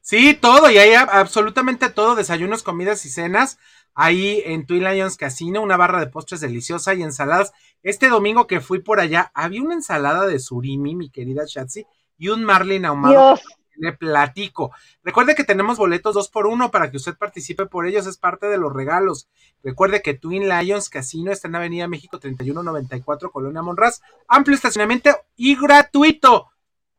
Sí, 0.03 0.35
todo, 0.35 0.71
y 0.71 0.77
hay 0.77 0.93
absolutamente 0.93 1.89
todo, 1.89 2.17
desayunos, 2.17 2.63
comidas 2.63 3.07
y 3.07 3.09
cenas. 3.09 3.59
Ahí 3.95 4.43
en 4.45 4.67
Twin 4.67 4.85
Lions 4.85 5.17
Casino, 5.17 5.63
una 5.63 5.79
barra 5.79 6.01
de 6.01 6.09
postres 6.09 6.43
deliciosa 6.43 6.93
y 6.93 7.03
ensaladas. 7.03 7.55
Este 7.83 8.11
domingo 8.11 8.47
que 8.47 8.61
fui 8.61 8.81
por 8.81 9.01
allá, 9.01 9.31
había 9.33 9.63
una 9.63 9.73
ensalada 9.73 10.27
de 10.27 10.39
surimi, 10.39 10.95
mi 10.95 11.09
querida 11.09 11.45
Shatsi, 11.47 11.87
y 12.19 12.29
un 12.29 12.45
marlin 12.45 12.85
ahumado. 12.85 13.39
Le 13.79 13.93
platico. 13.93 14.73
Recuerde 15.05 15.35
que 15.35 15.45
tenemos 15.45 15.79
boletos 15.79 16.15
dos 16.15 16.29
por 16.29 16.47
uno 16.47 16.71
para 16.71 16.91
que 16.91 16.97
usted 16.97 17.17
participe 17.17 17.67
por 17.67 17.87
ellos, 17.87 18.07
es 18.07 18.17
parte 18.17 18.47
de 18.47 18.59
los 18.59 18.73
regalos. 18.73 19.29
Recuerde 19.63 20.03
que 20.03 20.15
Twin 20.15 20.49
Lions 20.49 20.89
Casino 20.89 21.33
está 21.33 21.49
en 21.49 21.57
Avenida 21.57 21.89
México 21.89 22.19
3194, 22.19 23.31
Colonia 23.31 23.63
Monraz, 23.63 24.03
amplio 24.29 24.55
estacionamiento 24.55 25.11
y 25.37 25.57
gratuito. 25.57 26.49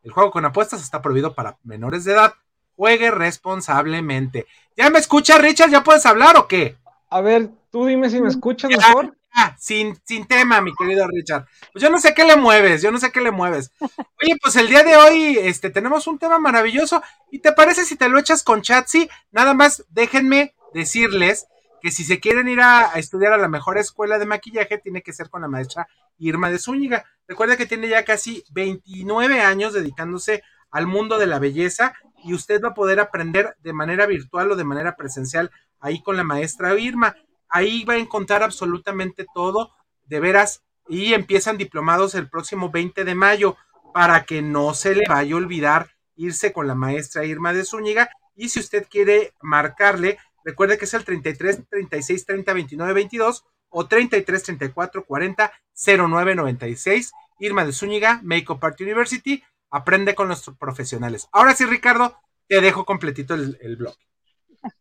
El 0.04 0.12
juego 0.12 0.32
con 0.32 0.46
apuestas 0.46 0.82
está 0.82 1.02
prohibido 1.02 1.36
para 1.36 1.58
menores 1.64 2.06
de 2.06 2.14
edad. 2.14 2.34
Juegue 2.76 3.12
responsablemente. 3.12 4.46
¿Ya 4.76 4.90
me 4.90 5.00
escucha, 5.00 5.38
Richard? 5.38 5.72
¿Ya 5.72 5.84
puedes 5.84 6.06
hablar 6.06 6.38
o 6.38 6.48
qué? 6.48 6.78
A 7.10 7.22
ver, 7.22 7.50
tú 7.72 7.86
dime 7.86 8.10
si 8.10 8.22
me 8.22 8.30
escuchas 8.30 8.70
mejor. 8.70 9.18
Ah, 9.40 9.56
sin, 9.60 9.96
sin 10.04 10.26
tema, 10.26 10.62
mi 10.62 10.74
querido 10.74 11.08
Richard. 11.08 11.46
Pues 11.72 11.84
yo 11.84 11.92
no 11.92 12.00
sé 12.00 12.16
qué 12.16 12.24
le 12.24 12.38
mueves, 12.38 12.82
yo 12.82 12.92
no 12.92 12.98
sé 12.98 13.12
qué 13.12 13.22
le 13.22 13.30
mueves. 13.30 13.72
Oye, 14.24 14.36
pues 14.42 14.56
el 14.56 14.68
día 14.68 14.84
de 14.84 14.96
hoy 14.96 15.38
este, 15.40 15.70
tenemos 15.70 16.08
un 16.08 16.18
tema 16.18 16.40
maravilloso. 16.40 17.04
¿Y 17.30 17.40
te 17.40 17.52
parece 17.52 17.86
si 17.86 17.96
te 17.96 18.10
lo 18.10 18.18
echas 18.18 18.42
con 18.42 18.62
Chatsi? 18.62 19.08
Nada 19.32 19.54
más 19.54 19.86
déjenme 19.90 20.56
decirles 20.74 21.46
que 21.82 21.92
si 21.92 22.04
se 22.04 22.20
quieren 22.20 22.48
ir 22.48 22.62
a, 22.62 22.94
estudiar 22.96 23.34
a 23.34 23.38
la 23.38 23.48
mejor 23.48 23.78
escuela 23.78 24.18
de 24.18 24.26
maquillaje, 24.26 24.80
tiene 24.80 25.04
que 25.04 25.14
ser 25.14 25.30
con 25.30 25.42
la 25.42 25.48
maestra 25.48 25.88
Irma 26.18 26.50
de 26.50 26.58
Zúñiga. 26.58 27.06
Recuerda 27.28 27.58
que 27.58 27.68
tiene 27.68 27.88
ya 27.90 28.04
casi 28.04 28.44
29 28.52 29.42
años 29.42 29.74
dedicándose 29.74 30.42
al 30.72 30.88
mundo 30.88 31.20
de 31.20 31.28
la 31.28 31.40
belleza 31.40 31.94
y 32.24 32.34
usted 32.34 32.62
va 32.62 32.70
a 32.70 32.74
poder 32.74 33.00
aprender 33.00 33.56
de 33.60 33.74
manera 33.74 34.06
virtual 34.06 34.52
o 34.52 34.56
de 34.56 34.64
manera 34.64 34.96
presencial 34.96 35.52
ahí 35.80 36.02
con 36.02 36.18
la 36.18 36.24
maestra 36.24 36.78
Irma 36.78 37.16
ahí 37.50 37.84
va 37.84 37.94
a 37.94 37.98
encontrar 37.98 38.44
absolutamente 38.44 39.26
todo, 39.34 39.72
de 40.06 40.20
veras, 40.20 40.64
y 40.88 41.14
empiezan 41.14 41.58
diplomados 41.58 42.16
el 42.16 42.30
próximo 42.30 42.70
20 42.70 43.04
de 43.04 43.16
mayo, 43.16 43.58
para 43.94 44.26
que 44.26 44.42
no 44.42 44.74
se 44.74 44.96
le 44.96 45.04
vaya 45.08 45.34
a 45.34 45.38
olvidar 45.38 45.92
irse 46.16 46.54
con 46.54 46.68
la 46.68 46.76
maestra 46.76 47.26
Irma 47.26 47.54
de 47.54 47.66
Zúñiga, 47.66 48.10
y 48.36 48.50
si 48.50 48.60
usted 48.60 48.88
quiere 48.90 49.34
marcarle, 49.42 50.18
recuerde 50.44 50.78
que 50.78 50.86
es 50.86 50.94
el 50.94 51.04
33 51.04 51.68
36 51.70 52.26
30 52.26 52.54
29 52.54 52.94
22 52.94 53.46
o 53.70 53.88
33 53.88 54.44
34 54.44 55.06
40 55.06 55.52
09 55.86 56.36
96. 56.36 57.12
Irma 57.40 57.66
de 57.66 57.74
Zúñiga, 57.74 58.20
Makeup 58.24 58.64
Art 58.64 58.80
University, 58.82 59.44
aprende 59.70 60.16
con 60.16 60.28
los 60.28 60.44
profesionales. 60.60 61.28
Ahora 61.32 61.54
sí, 61.54 61.66
Ricardo, 61.66 62.18
te 62.48 62.62
dejo 62.62 62.86
completito 62.86 63.34
el, 63.34 63.58
el 63.62 63.76
blog. 63.76 63.96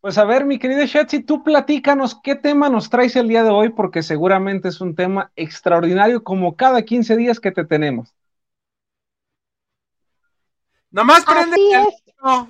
Pues 0.00 0.18
a 0.18 0.24
ver, 0.24 0.44
mi 0.44 0.58
querida 0.58 0.84
Shetsi, 0.84 1.22
tú 1.22 1.42
platícanos 1.42 2.18
qué 2.22 2.34
tema 2.34 2.68
nos 2.68 2.90
traes 2.90 3.16
el 3.16 3.28
día 3.28 3.42
de 3.42 3.50
hoy, 3.50 3.70
porque 3.70 4.02
seguramente 4.02 4.68
es 4.68 4.80
un 4.80 4.94
tema 4.94 5.30
extraordinario 5.36 6.22
como 6.22 6.56
cada 6.56 6.82
15 6.82 7.16
días 7.16 7.40
que 7.40 7.52
te 7.52 7.64
tenemos. 7.64 8.14
Nomás 10.90 11.24
prende 11.24 11.56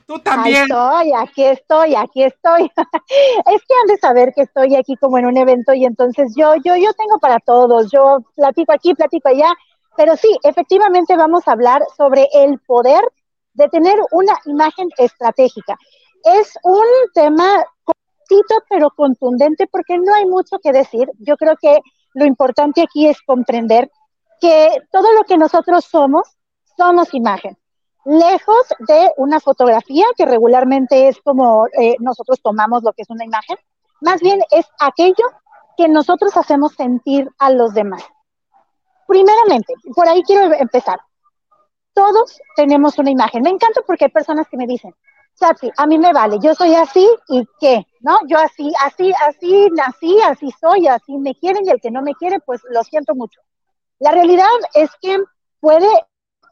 tú 0.06 0.18
también. 0.20 0.62
estoy, 0.62 1.12
aquí 1.12 1.44
estoy, 1.44 1.94
aquí 1.94 2.22
estoy. 2.22 2.62
es 3.46 3.62
que 3.62 3.74
han 3.80 3.86
de 3.88 3.96
saber 3.98 4.32
que 4.34 4.42
estoy 4.42 4.76
aquí 4.76 4.96
como 4.96 5.18
en 5.18 5.26
un 5.26 5.36
evento 5.36 5.74
y 5.74 5.84
entonces 5.84 6.32
yo, 6.36 6.54
yo, 6.64 6.76
yo 6.76 6.92
tengo 6.94 7.18
para 7.18 7.38
todos. 7.40 7.90
Yo 7.90 8.18
platico 8.34 8.72
aquí, 8.72 8.94
platico 8.94 9.28
allá, 9.28 9.52
pero 9.96 10.16
sí, 10.16 10.28
efectivamente 10.42 11.16
vamos 11.16 11.46
a 11.46 11.52
hablar 11.52 11.82
sobre 11.96 12.28
el 12.32 12.58
poder 12.60 13.02
de 13.54 13.68
tener 13.68 13.96
una 14.12 14.34
imagen 14.44 14.88
estratégica 14.98 15.78
es 16.26 16.58
un 16.64 16.84
tema 17.14 17.64
cortito 17.84 18.56
pero 18.68 18.90
contundente 18.90 19.68
porque 19.68 19.96
no 19.96 20.12
hay 20.14 20.26
mucho 20.26 20.58
que 20.58 20.72
decir. 20.72 21.08
Yo 21.18 21.36
creo 21.36 21.56
que 21.60 21.78
lo 22.14 22.24
importante 22.24 22.82
aquí 22.82 23.06
es 23.06 23.20
comprender 23.22 23.90
que 24.40 24.82
todo 24.90 25.12
lo 25.12 25.22
que 25.22 25.38
nosotros 25.38 25.84
somos, 25.84 26.36
somos 26.76 27.14
imagen. 27.14 27.56
Lejos 28.04 28.66
de 28.88 29.10
una 29.16 29.40
fotografía, 29.40 30.06
que 30.16 30.26
regularmente 30.26 31.08
es 31.08 31.20
como 31.22 31.66
eh, 31.78 31.96
nosotros 32.00 32.40
tomamos 32.42 32.82
lo 32.82 32.92
que 32.92 33.02
es 33.02 33.10
una 33.10 33.24
imagen, 33.24 33.56
más 34.00 34.20
bien 34.20 34.40
es 34.50 34.66
aquello 34.80 35.24
que 35.76 35.88
nosotros 35.88 36.36
hacemos 36.36 36.74
sentir 36.74 37.30
a 37.38 37.50
los 37.50 37.74
demás. 37.74 38.02
Primeramente, 39.06 39.74
por 39.94 40.08
ahí 40.08 40.22
quiero 40.22 40.52
empezar. 40.54 41.00
Todos 41.94 42.40
tenemos 42.56 42.98
una 42.98 43.10
imagen. 43.10 43.42
Me 43.42 43.50
encanta 43.50 43.80
porque 43.86 44.06
hay 44.06 44.10
personas 44.10 44.48
que 44.48 44.56
me 44.56 44.66
dicen, 44.66 44.94
Chachi, 45.38 45.70
a 45.76 45.86
mí 45.86 45.98
me 45.98 46.12
vale, 46.14 46.38
yo 46.40 46.54
soy 46.54 46.74
así 46.74 47.06
y 47.28 47.44
qué, 47.60 47.86
¿no? 48.00 48.18
Yo 48.26 48.38
así, 48.38 48.72
así, 48.82 49.12
así 49.28 49.68
nací, 49.70 50.18
así 50.22 50.50
soy, 50.58 50.86
así 50.86 51.18
me 51.18 51.34
quieren 51.34 51.66
y 51.66 51.70
el 51.70 51.80
que 51.80 51.90
no 51.90 52.00
me 52.00 52.14
quiere, 52.14 52.40
pues 52.40 52.62
lo 52.70 52.82
siento 52.84 53.14
mucho. 53.14 53.40
La 53.98 54.12
realidad 54.12 54.48
es 54.74 54.90
que 55.00 55.18
puede 55.60 55.88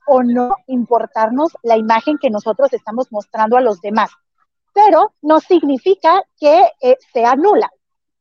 o 0.06 0.22
no 0.22 0.54
importarnos 0.66 1.52
la 1.62 1.78
imagen 1.78 2.18
que 2.18 2.28
nosotros 2.28 2.72
estamos 2.74 3.10
mostrando 3.10 3.56
a 3.56 3.62
los 3.62 3.80
demás, 3.80 4.10
pero 4.74 5.14
no 5.22 5.40
significa 5.40 6.22
que 6.38 6.70
eh, 6.82 6.98
sea 7.12 7.36
nula. 7.36 7.70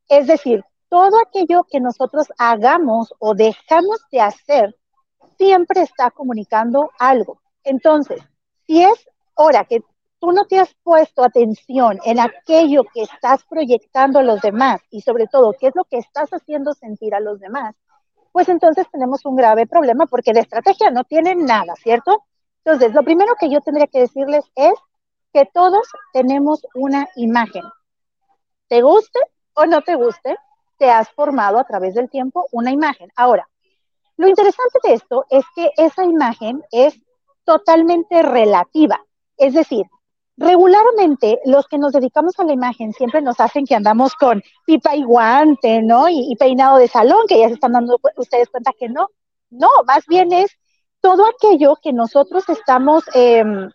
Es 0.08 0.26
decir, 0.26 0.64
todo 0.88 1.20
aquello 1.20 1.64
que 1.64 1.80
nosotros 1.80 2.28
hagamos 2.38 3.12
o 3.18 3.34
dejamos 3.34 4.00
de 4.10 4.20
hacer 4.22 4.76
siempre 5.36 5.82
está 5.82 6.10
comunicando 6.10 6.90
algo. 6.98 7.40
Entonces, 7.64 8.22
si 8.66 8.82
es 8.82 9.08
hora 9.34 9.64
que 9.64 9.82
tú 10.24 10.32
no 10.32 10.46
te 10.46 10.58
has 10.58 10.74
puesto 10.82 11.22
atención 11.22 11.98
en 12.02 12.18
aquello 12.18 12.84
que 12.94 13.02
estás 13.02 13.44
proyectando 13.44 14.20
a 14.20 14.22
los 14.22 14.40
demás 14.40 14.80
y 14.90 15.02
sobre 15.02 15.26
todo 15.26 15.52
qué 15.52 15.66
es 15.66 15.74
lo 15.76 15.84
que 15.84 15.98
estás 15.98 16.30
haciendo 16.30 16.72
sentir 16.72 17.14
a 17.14 17.20
los 17.20 17.40
demás, 17.40 17.74
pues 18.32 18.48
entonces 18.48 18.86
tenemos 18.90 19.26
un 19.26 19.36
grave 19.36 19.66
problema 19.66 20.06
porque 20.06 20.32
de 20.32 20.40
estrategia 20.40 20.90
no 20.90 21.04
tienen 21.04 21.44
nada, 21.44 21.74
¿cierto? 21.76 22.24
Entonces, 22.64 22.94
lo 22.94 23.02
primero 23.02 23.34
que 23.38 23.50
yo 23.50 23.60
tendría 23.60 23.86
que 23.86 24.00
decirles 24.00 24.50
es 24.54 24.72
que 25.30 25.44
todos 25.44 25.86
tenemos 26.14 26.66
una 26.74 27.06
imagen. 27.16 27.64
Te 28.68 28.80
guste 28.80 29.18
o 29.52 29.66
no 29.66 29.82
te 29.82 29.94
guste, 29.94 30.38
te 30.78 30.90
has 30.90 31.10
formado 31.10 31.58
a 31.58 31.64
través 31.64 31.94
del 31.94 32.08
tiempo 32.08 32.46
una 32.50 32.72
imagen. 32.72 33.10
Ahora, 33.14 33.46
lo 34.16 34.26
interesante 34.26 34.78
de 34.84 34.94
esto 34.94 35.26
es 35.28 35.44
que 35.54 35.70
esa 35.76 36.02
imagen 36.02 36.64
es 36.70 36.98
totalmente 37.44 38.22
relativa. 38.22 39.04
Es 39.36 39.52
decir, 39.52 39.84
regularmente 40.36 41.40
los 41.44 41.66
que 41.68 41.78
nos 41.78 41.92
dedicamos 41.92 42.38
a 42.38 42.44
la 42.44 42.52
imagen 42.52 42.92
siempre 42.92 43.22
nos 43.22 43.38
hacen 43.40 43.66
que 43.66 43.74
andamos 43.74 44.14
con 44.14 44.42
pipa 44.66 44.96
y 44.96 45.04
guante, 45.04 45.82
¿no? 45.82 46.08
Y, 46.08 46.34
peinado 46.36 46.78
de 46.78 46.88
salón, 46.88 47.26
que 47.28 47.38
ya 47.38 47.48
se 47.48 47.54
están 47.54 47.72
dando 47.72 47.98
ustedes 48.16 48.48
cuenta 48.50 48.72
que 48.78 48.88
no. 48.88 49.08
No, 49.50 49.68
más 49.86 50.04
bien 50.06 50.32
es 50.32 50.50
todo 51.00 51.24
aquello 51.26 51.76
que 51.82 51.92
nosotros 51.92 52.48
estamos 52.48 53.04
em, 53.14 53.70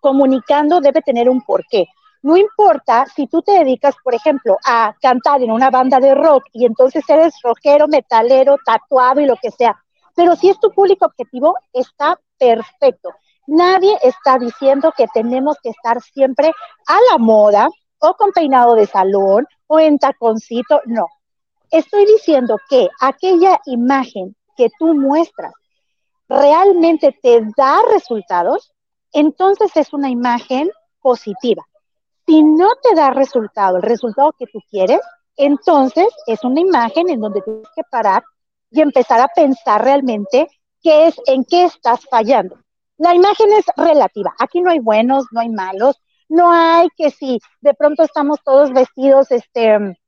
comunicando 0.00 0.80
debe 0.80 1.02
tener 1.02 1.28
un 1.28 1.42
porqué. 1.42 1.86
No 2.22 2.36
importa 2.36 3.06
si 3.14 3.28
tú 3.28 3.42
te 3.42 3.52
dedicas, 3.52 3.94
por 4.02 4.14
ejemplo, 4.14 4.56
a 4.64 4.94
cantar 5.00 5.42
en 5.42 5.52
una 5.52 5.70
banda 5.70 6.00
de 6.00 6.14
rock 6.14 6.44
y 6.52 6.64
entonces 6.66 7.04
eres 7.08 7.34
rockero, 7.42 7.86
metalero, 7.86 8.56
tatuado 8.64 9.20
y 9.20 9.26
lo 9.26 9.36
que 9.36 9.52
sea, 9.52 9.76
pero 10.16 10.34
si 10.34 10.48
es 10.48 10.58
tu 10.58 10.72
público 10.72 11.06
objetivo, 11.06 11.54
está 11.72 12.18
perfecto. 12.38 13.10
Nadie 13.46 13.96
está 14.02 14.38
diciendo 14.38 14.92
que 14.96 15.06
tenemos 15.14 15.56
que 15.62 15.70
estar 15.70 16.00
siempre 16.02 16.52
a 16.86 16.98
la 17.12 17.18
moda 17.18 17.68
o 17.98 18.14
con 18.14 18.32
peinado 18.32 18.74
de 18.74 18.86
salón 18.86 19.46
o 19.66 19.78
en 19.78 19.98
taconcito, 19.98 20.80
no. 20.86 21.06
Estoy 21.70 22.06
diciendo 22.06 22.56
que 22.68 22.88
aquella 23.00 23.60
imagen 23.66 24.36
que 24.56 24.68
tú 24.78 24.94
muestras 24.94 25.52
realmente 26.28 27.16
te 27.22 27.40
da 27.56 27.80
resultados, 27.92 28.72
entonces 29.12 29.70
es 29.76 29.92
una 29.92 30.10
imagen 30.10 30.70
positiva. 31.00 31.64
Si 32.26 32.42
no 32.42 32.70
te 32.82 32.94
da 32.94 33.10
resultado, 33.10 33.76
el 33.76 33.82
resultado 33.82 34.32
que 34.32 34.46
tú 34.46 34.60
quieres, 34.68 35.00
entonces 35.36 36.08
es 36.26 36.42
una 36.42 36.60
imagen 36.60 37.08
en 37.08 37.20
donde 37.20 37.42
tienes 37.42 37.68
que 37.74 37.82
parar 37.90 38.24
y 38.70 38.80
empezar 38.80 39.20
a 39.20 39.28
pensar 39.28 39.84
realmente 39.84 40.48
qué 40.82 41.06
es, 41.06 41.20
en 41.26 41.44
qué 41.44 41.64
estás 41.64 42.00
fallando. 42.10 42.56
La 42.98 43.14
imagen 43.14 43.52
es 43.52 43.64
relativa. 43.76 44.34
Aquí 44.38 44.60
no 44.60 44.70
hay 44.70 44.78
buenos, 44.78 45.26
no 45.30 45.40
hay 45.40 45.50
malos. 45.50 46.00
No 46.28 46.50
hay 46.50 46.88
que 46.96 47.10
si 47.10 47.38
de 47.60 47.74
pronto 47.74 48.02
estamos 48.02 48.42
todos 48.42 48.72
vestidos 48.72 49.30
este, 49.30 49.98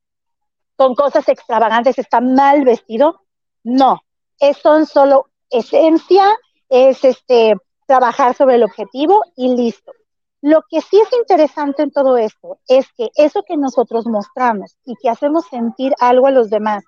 con 0.76 0.94
cosas 0.94 1.28
extravagantes, 1.28 1.98
está 1.98 2.20
mal 2.20 2.64
vestido. 2.64 3.22
No, 3.62 4.00
es, 4.40 4.56
son 4.58 4.86
solo 4.86 5.26
esencia, 5.50 6.24
es 6.68 7.04
este, 7.04 7.54
trabajar 7.86 8.34
sobre 8.34 8.56
el 8.56 8.64
objetivo 8.64 9.22
y 9.36 9.54
listo. 9.56 9.92
Lo 10.40 10.62
que 10.68 10.80
sí 10.80 11.00
es 11.00 11.12
interesante 11.18 11.82
en 11.82 11.90
todo 11.90 12.16
esto 12.16 12.58
es 12.68 12.86
que 12.96 13.10
eso 13.16 13.42
que 13.42 13.56
nosotros 13.56 14.06
mostramos 14.06 14.76
y 14.84 14.94
que 14.96 15.10
hacemos 15.10 15.46
sentir 15.46 15.94
algo 15.98 16.28
a 16.28 16.30
los 16.30 16.48
demás, 16.48 16.84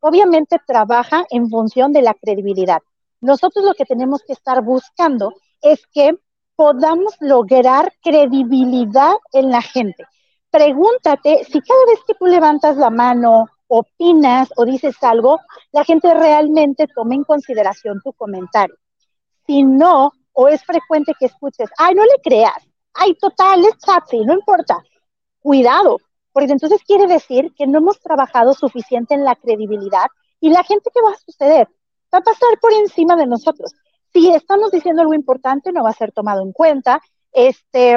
obviamente 0.00 0.58
trabaja 0.66 1.24
en 1.30 1.50
función 1.50 1.92
de 1.92 2.02
la 2.02 2.14
credibilidad. 2.14 2.80
Nosotros 3.22 3.64
lo 3.64 3.74
que 3.74 3.84
tenemos 3.84 4.22
que 4.26 4.32
estar 4.32 4.62
buscando 4.62 5.32
es 5.62 5.86
que 5.86 6.18
podamos 6.56 7.14
lograr 7.20 7.92
credibilidad 8.02 9.14
en 9.32 9.50
la 9.50 9.62
gente. 9.62 10.04
Pregúntate 10.50 11.44
si 11.44 11.60
cada 11.60 11.86
vez 11.86 12.00
que 12.04 12.14
tú 12.14 12.26
levantas 12.26 12.76
la 12.76 12.90
mano, 12.90 13.46
opinas 13.68 14.48
o 14.56 14.64
dices 14.64 14.96
algo, 15.02 15.38
la 15.70 15.84
gente 15.84 16.12
realmente 16.12 16.88
toma 16.92 17.14
en 17.14 17.22
consideración 17.22 18.00
tu 18.02 18.12
comentario. 18.12 18.74
Si 19.46 19.62
no, 19.62 20.10
o 20.32 20.48
es 20.48 20.64
frecuente 20.64 21.14
que 21.18 21.26
escuches, 21.26 21.70
ay, 21.78 21.94
no 21.94 22.02
le 22.02 22.20
creas, 22.24 22.66
ay, 22.94 23.14
total, 23.14 23.64
es 23.64 23.78
Chatsi, 23.78 24.24
no 24.24 24.34
importa. 24.34 24.82
Cuidado, 25.40 25.98
porque 26.32 26.52
entonces 26.52 26.82
quiere 26.84 27.06
decir 27.06 27.52
que 27.56 27.68
no 27.68 27.78
hemos 27.78 28.00
trabajado 28.00 28.52
suficiente 28.52 29.14
en 29.14 29.24
la 29.24 29.36
credibilidad 29.36 30.06
y 30.40 30.50
la 30.50 30.64
gente 30.64 30.90
que 30.92 31.02
va 31.02 31.12
a 31.12 31.18
suceder 31.24 31.68
va 32.12 32.18
a 32.18 32.22
pasar 32.22 32.58
por 32.60 32.72
encima 32.72 33.16
de 33.16 33.26
nosotros. 33.26 33.72
Si 34.12 34.30
estamos 34.30 34.70
diciendo 34.70 35.02
algo 35.02 35.14
importante, 35.14 35.72
no 35.72 35.82
va 35.82 35.90
a 35.90 35.94
ser 35.94 36.12
tomado 36.12 36.42
en 36.42 36.52
cuenta, 36.52 37.00
este, 37.32 37.96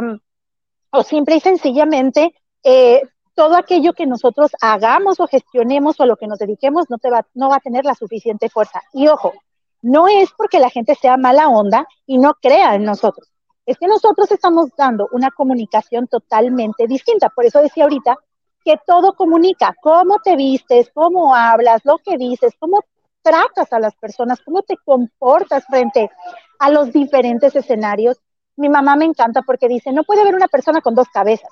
o 0.92 1.04
simple 1.04 1.36
y 1.36 1.40
sencillamente, 1.40 2.34
eh, 2.64 3.02
todo 3.36 3.58
aquello 3.58 3.94
que 3.94 4.08
nosotros 4.08 4.52
hagamos 4.62 5.20
o 5.20 5.28
gestionemos 5.28 6.00
o 6.00 6.06
lo 6.06 6.16
que 6.16 6.28
nos 6.28 6.40
dediquemos 6.40 6.90
no, 6.90 6.98
te 6.98 7.10
va, 7.10 7.28
no 7.34 7.50
va 7.50 7.58
a 7.58 7.60
tener 7.60 7.84
la 7.84 7.94
suficiente 7.94 8.50
fuerza. 8.50 8.82
Y 8.94 9.08
ojo, 9.08 9.34
no 9.82 10.08
es 10.08 10.30
porque 10.38 10.60
la 10.60 10.70
gente 10.70 10.96
sea 10.96 11.18
mala 11.18 11.50
onda 11.50 11.86
y 12.08 12.18
no 12.18 12.34
crea 12.42 12.76
en 12.76 12.86
nosotros. 12.86 13.30
Es 13.66 13.78
que 13.78 13.88
nosotros 13.88 14.32
estamos 14.32 14.70
dando 14.78 15.08
una 15.12 15.32
comunicación 15.32 16.08
totalmente 16.08 16.88
distinta. 16.88 17.30
Por 17.30 17.46
eso 17.46 17.62
decía 17.62 17.84
ahorita 17.84 18.18
que 18.64 18.78
todo 18.88 19.14
comunica, 19.14 19.76
cómo 19.82 20.20
te 20.20 20.36
vistes, 20.36 20.90
cómo 20.94 21.36
hablas, 21.36 21.82
lo 21.84 21.98
que 21.98 22.18
dices, 22.18 22.54
cómo 22.58 22.84
tratas 23.26 23.74
a 23.74 23.80
las 23.80 23.96
personas, 23.96 24.40
cómo 24.46 24.62
te 24.62 24.78
comportas 24.86 25.66
frente 25.66 26.12
a 26.60 26.70
los 26.70 26.94
diferentes 26.94 27.56
escenarios. 27.56 28.22
Mi 28.56 28.70
mamá 28.70 28.96
me 28.96 29.06
encanta 29.06 29.42
porque 29.42 29.68
dice, 29.68 29.92
no 29.92 30.04
puede 30.04 30.22
haber 30.22 30.36
una 30.36 30.48
persona 30.48 30.80
con 30.80 30.94
dos 30.94 31.10
cabezas. 31.10 31.50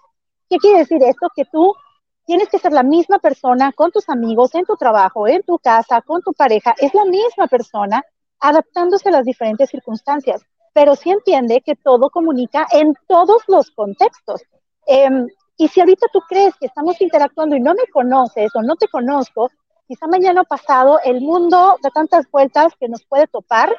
¿Qué 0.48 0.58
quiere 0.58 0.80
decir 0.80 1.02
esto? 1.02 1.30
Que 1.36 1.46
tú 1.46 1.74
tienes 2.26 2.48
que 2.48 2.60
ser 2.60 2.74
la 2.74 2.84
misma 2.84 3.18
persona 3.18 3.74
con 3.74 3.92
tus 3.92 4.08
amigos, 4.08 4.54
en 4.54 4.66
tu 4.66 4.76
trabajo, 4.76 5.28
en 5.28 5.42
tu 5.42 5.58
casa, 5.58 6.02
con 6.04 6.22
tu 6.22 6.32
pareja. 6.34 6.76
Es 6.78 6.94
la 6.94 7.06
misma 7.06 7.48
persona 7.48 8.04
adaptándose 8.40 9.10
a 9.10 9.14
las 9.14 9.26
diferentes 9.26 9.72
circunstancias, 9.72 10.44
pero 10.74 10.96
sí 10.96 11.10
entiende 11.10 11.62
que 11.62 11.76
todo 11.76 12.12
comunica 12.12 12.68
en 12.72 12.94
todos 13.08 13.42
los 13.48 13.72
contextos. 13.72 14.44
Em, 14.86 15.28
y 15.58 15.68
si 15.70 15.80
ahorita 15.80 16.06
tú 16.14 16.20
crees 16.30 16.54
que 16.60 16.68
estamos 16.68 17.02
interactuando 17.02 17.56
y 17.56 17.62
no 17.62 17.74
me 17.74 17.88
conoces 17.92 18.56
o 18.56 18.62
no 18.62 18.76
te 18.76 18.88
conozco, 18.88 19.50
quizá 19.88 20.08
mañana 20.08 20.44
pasado 20.44 21.00
el 21.04 21.22
mundo 21.22 21.78
da 21.82 21.90
tantas 21.90 22.30
vueltas 22.32 22.74
que 22.80 22.90
nos 22.90 23.04
puede 23.06 23.28
topar. 23.28 23.76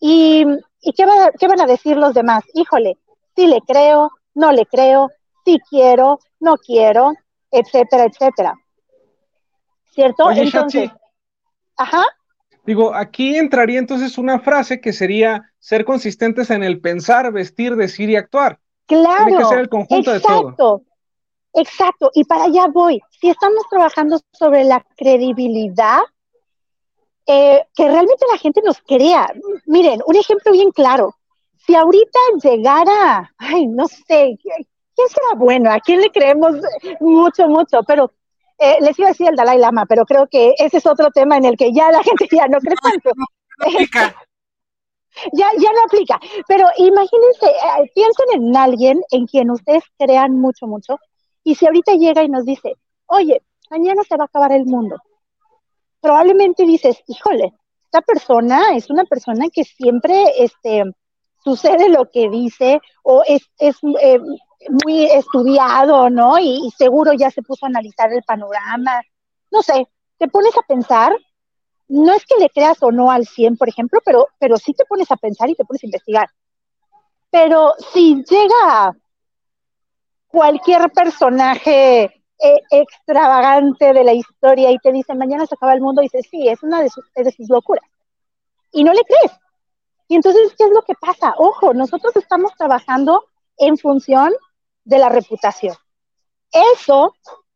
¿Y, 0.00 0.44
y 0.80 0.92
qué, 0.92 1.06
qué 1.38 1.48
van 1.48 1.60
a 1.60 1.66
decir 1.66 1.96
los 1.96 2.14
demás? 2.14 2.44
Híjole, 2.54 2.98
sí 3.34 3.46
le 3.46 3.60
creo, 3.60 4.10
no 4.34 4.52
le 4.52 4.66
creo, 4.66 5.10
sí 5.44 5.60
quiero, 5.70 6.18
no 6.40 6.56
quiero, 6.56 7.14
etcétera, 7.50 8.04
etcétera. 8.04 8.54
¿Cierto? 9.92 10.30
entonces, 10.30 10.90
ajá. 11.76 12.04
Digo, 12.66 12.94
aquí 12.94 13.36
entraría 13.36 13.78
entonces 13.78 14.18
una 14.18 14.40
frase 14.40 14.80
que 14.80 14.92
sería 14.92 15.52
ser 15.58 15.84
consistentes 15.84 16.50
en 16.50 16.64
el 16.64 16.80
pensar, 16.80 17.30
vestir, 17.30 17.76
decir 17.76 18.10
y 18.10 18.16
actuar. 18.16 18.58
Claro. 18.86 19.26
Tiene 19.26 19.38
que 19.38 19.44
ser 19.44 19.58
el 19.60 19.68
conjunto 19.68 20.12
de 20.12 20.20
todo. 20.20 20.82
Exacto. 21.54 22.10
Y 22.14 22.24
para 22.24 22.44
allá 22.44 22.66
voy. 22.66 23.00
Si 23.20 23.30
estamos 23.30 23.64
trabajando 23.70 24.18
sobre 24.32 24.64
la 24.64 24.84
credibilidad, 24.96 26.00
eh, 27.26 27.64
que 27.74 27.88
realmente 27.88 28.26
la 28.30 28.38
gente 28.38 28.60
nos 28.62 28.80
crea. 28.82 29.32
Miren, 29.66 30.02
un 30.06 30.16
ejemplo 30.16 30.52
bien 30.52 30.70
claro. 30.72 31.14
Si 31.66 31.74
ahorita 31.74 32.18
llegara, 32.42 33.32
ay, 33.38 33.66
no 33.66 33.88
sé, 33.88 34.36
¿quién 34.42 35.08
será 35.08 35.34
bueno? 35.36 35.70
¿A 35.70 35.80
quién 35.80 36.00
le 36.00 36.10
creemos 36.10 36.56
mucho, 37.00 37.48
mucho? 37.48 37.82
Pero 37.86 38.12
eh, 38.58 38.76
les 38.80 38.98
iba 38.98 39.08
a 39.08 39.12
decir 39.12 39.28
el 39.28 39.36
Dalai 39.36 39.58
Lama, 39.58 39.86
pero 39.86 40.04
creo 40.04 40.26
que 40.26 40.54
ese 40.58 40.78
es 40.78 40.86
otro 40.86 41.10
tema 41.10 41.36
en 41.38 41.46
el 41.46 41.56
que 41.56 41.72
ya 41.72 41.90
la 41.90 42.02
gente 42.02 42.28
ya 42.30 42.48
no 42.48 42.58
cree 42.58 42.76
tanto. 42.82 43.10
ya, 45.32 45.48
ya 45.58 45.72
no 45.72 45.84
aplica. 45.84 46.20
Pero 46.46 46.68
imagínense, 46.76 47.46
eh, 47.46 47.90
piensen 47.94 48.26
en 48.34 48.56
alguien 48.56 49.00
en 49.10 49.26
quien 49.26 49.50
ustedes 49.50 49.84
crean 49.98 50.38
mucho, 50.38 50.66
mucho, 50.66 50.98
y 51.44 51.54
si 51.54 51.66
ahorita 51.66 51.92
llega 51.92 52.22
y 52.24 52.28
nos 52.28 52.44
dice, 52.44 52.74
oye, 53.06 53.42
mañana 53.70 54.02
se 54.02 54.16
va 54.16 54.24
a 54.24 54.26
acabar 54.26 54.52
el 54.52 54.64
mundo, 54.64 54.96
probablemente 56.00 56.64
dices, 56.64 57.02
híjole, 57.06 57.52
esta 57.84 58.00
persona 58.00 58.74
es 58.74 58.90
una 58.90 59.04
persona 59.04 59.46
que 59.52 59.64
siempre 59.64 60.24
este, 60.38 60.84
sucede 61.44 61.88
lo 61.90 62.10
que 62.10 62.28
dice 62.30 62.80
o 63.02 63.22
es, 63.26 63.42
es 63.58 63.76
eh, 64.00 64.18
muy 64.84 65.04
estudiado, 65.04 66.10
¿no? 66.10 66.38
Y, 66.38 66.70
seguro 66.76 67.12
ya 67.12 67.30
se 67.30 67.42
puso 67.42 67.66
a 67.66 67.68
analizar 67.68 68.12
el 68.12 68.22
panorama. 68.22 69.02
No 69.50 69.62
sé, 69.62 69.86
te 70.18 70.26
pones 70.28 70.56
a 70.56 70.62
pensar, 70.62 71.14
no 71.88 72.14
es 72.14 72.24
que 72.24 72.40
le 72.40 72.48
creas 72.48 72.82
o 72.82 72.90
no 72.90 73.10
al 73.10 73.26
100, 73.26 73.56
por 73.56 73.68
ejemplo, 73.68 74.00
pero, 74.04 74.28
pero 74.38 74.56
sí 74.56 74.72
te 74.72 74.86
pones 74.86 75.10
a 75.10 75.16
pensar 75.16 75.50
y 75.50 75.54
te 75.54 75.64
pones 75.64 75.84
a 75.84 75.86
investigar. 75.86 76.28
Pero 77.30 77.74
si 77.92 78.24
llega 78.24 78.96
cualquier 80.34 80.90
personaje 80.90 82.02
eh, 82.02 82.60
extravagante 82.72 83.92
de 83.92 84.02
la 84.02 84.12
historia 84.12 84.72
y 84.72 84.78
te 84.78 84.90
dice, 84.90 85.14
mañana 85.14 85.46
se 85.46 85.54
acaba 85.54 85.74
el 85.74 85.80
mundo, 85.80 86.02
y 86.02 86.06
dices, 86.06 86.26
sí, 86.28 86.48
es 86.48 86.60
una 86.64 86.82
de 86.82 86.90
sus, 86.90 87.04
de 87.14 87.30
sus 87.30 87.48
locuras. 87.48 87.88
Y 88.72 88.82
no 88.82 88.92
le 88.92 89.02
crees. 89.02 89.32
Y 90.08 90.16
entonces, 90.16 90.52
¿qué 90.58 90.64
es 90.64 90.70
lo 90.72 90.82
que 90.82 90.94
pasa? 91.00 91.34
Ojo, 91.38 91.72
nosotros 91.72 92.16
estamos 92.16 92.52
trabajando 92.58 93.24
en 93.58 93.78
función 93.78 94.32
de 94.84 94.98
la 94.98 95.08
reputación. 95.08 95.76
Eso 96.50 97.14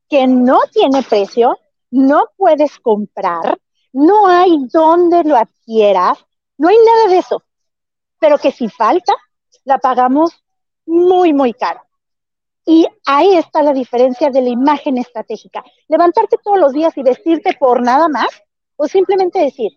que 0.09 0.29
no 0.29 0.61
tiene 0.73 1.03
precio, 1.03 1.59
no 1.91 2.29
puedes 2.37 2.79
comprar, 2.79 3.59
no 3.93 4.29
hay 4.29 4.57
donde 4.73 5.25
lo 5.25 5.37
adquieras, 5.37 6.25
no 6.57 6.69
hay 6.69 6.77
nada 6.87 7.09
de 7.09 7.19
eso. 7.19 7.43
Pero 8.21 8.39
que 8.39 8.53
si 8.53 8.69
falta, 8.69 9.15
la 9.65 9.79
pagamos 9.79 10.45
muy, 10.87 11.33
muy 11.33 11.53
caro. 11.53 11.88
Y 12.71 12.87
ahí 13.07 13.35
está 13.35 13.63
la 13.63 13.73
diferencia 13.73 14.29
de 14.29 14.43
la 14.43 14.51
imagen 14.51 14.99
estratégica. 14.99 15.65
Levantarte 15.89 16.37
todos 16.45 16.59
los 16.59 16.75
días 16.75 16.95
y 16.99 17.03
vestirte 17.03 17.57
por 17.59 17.81
nada 17.83 18.09
más, 18.11 18.29
o 18.77 18.87
simplemente 18.87 19.39
decir, 19.39 19.71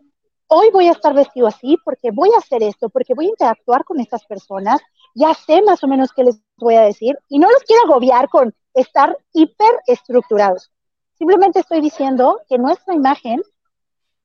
hoy 0.48 0.70
voy 0.74 0.90
a 0.90 0.92
estar 0.92 1.14
vestido 1.14 1.48
así 1.48 1.78
porque 1.86 2.12
voy 2.12 2.32
a 2.36 2.40
hacer 2.40 2.62
esto, 2.64 2.90
porque 2.90 3.14
voy 3.14 3.28
a 3.28 3.30
interactuar 3.30 3.86
con 3.86 4.02
estas 4.02 4.26
personas, 4.26 4.82
ya 5.16 5.34
sé 5.34 5.62
más 5.62 5.82
o 5.86 5.88
menos 5.88 6.12
qué 6.14 6.26
les 6.26 6.42
voy 6.58 6.76
a 6.76 6.82
decir 6.82 7.18
y 7.30 7.40
no 7.40 7.50
los 7.50 7.64
quiero 7.64 7.84
agobiar 7.84 8.28
con 8.28 8.54
estar 8.74 9.18
hiper 9.32 9.72
estructurados. 9.88 10.70
Simplemente 11.14 11.62
estoy 11.62 11.80
diciendo 11.80 12.42
que 12.50 12.58
nuestra 12.58 12.94
imagen 12.94 13.42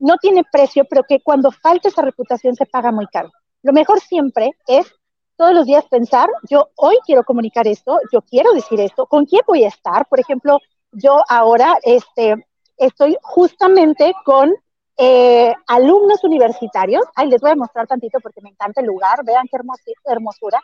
no 0.01 0.17
tiene 0.17 0.43
precio, 0.51 0.85
pero 0.91 1.05
que 1.05 1.21
cuando 1.21 1.53
falta 1.53 1.87
esa 1.87 2.03
reputación 2.03 2.57
se 2.57 2.67
paga 2.67 2.91
muy 2.91 3.07
caro. 3.07 3.31
Lo 3.62 3.73
mejor 3.73 4.01
siempre 4.01 4.51
es 4.67 4.93
todos 5.37 5.53
los 5.53 5.66
días 5.66 5.84
pensar, 5.89 6.28
yo 6.49 6.68
hoy 6.76 6.97
quiero 7.05 7.24
comunicar 7.24 7.66
esto, 7.66 7.99
yo 8.12 8.22
quiero 8.22 8.53
decir 8.53 8.80
esto, 8.80 9.07
¿con 9.07 9.26
quién 9.26 9.43
voy 9.47 9.64
a 9.64 9.68
estar? 9.68 10.07
Por 10.07 10.20
ejemplo, 10.20 10.59
yo 10.93 11.22
ahora 11.28 11.76
este, 11.82 12.47
estoy 12.76 13.16
justamente 13.22 14.12
con 14.24 14.55
eh, 14.97 15.53
alumnos 15.66 16.24
universitarios. 16.24 17.05
Ay, 17.14 17.28
les 17.28 17.41
voy 17.41 17.51
a 17.51 17.57
mostrar 17.57 17.87
tantito 17.87 18.18
porque 18.20 18.41
me 18.41 18.51
encanta 18.51 18.80
el 18.80 18.87
lugar, 18.87 19.24
vean 19.24 19.47
qué 19.51 19.59
hermosura. 20.05 20.62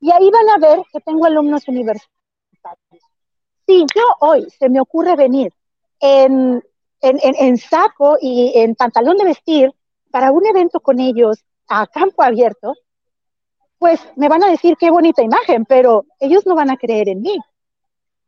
Y 0.00 0.10
ahí 0.10 0.30
van 0.30 0.48
a 0.48 0.58
ver 0.58 0.82
que 0.92 1.00
tengo 1.00 1.26
alumnos 1.26 1.68
universitarios. 1.68 2.10
Si 3.66 3.84
yo 3.94 4.02
hoy 4.20 4.46
se 4.58 4.68
me 4.68 4.80
ocurre 4.80 5.16
venir 5.16 5.52
en, 6.00 6.62
en, 7.00 7.58
saco 7.58 8.16
y 8.20 8.52
en 8.54 8.74
pantalón 8.74 9.16
de 9.16 9.24
vestir 9.24 9.74
para 10.10 10.30
un 10.30 10.46
evento 10.46 10.80
con 10.80 11.00
ellos 11.00 11.44
a 11.68 11.86
campo 11.86 12.22
abierto, 12.22 12.74
pues 13.78 14.00
me 14.16 14.28
van 14.28 14.42
a 14.42 14.50
decir 14.50 14.76
qué 14.78 14.90
bonita 14.90 15.22
imagen, 15.22 15.64
pero 15.64 16.04
ellos 16.20 16.46
no 16.46 16.54
van 16.54 16.70
a 16.70 16.76
creer 16.76 17.08
en 17.08 17.22
mí. 17.22 17.38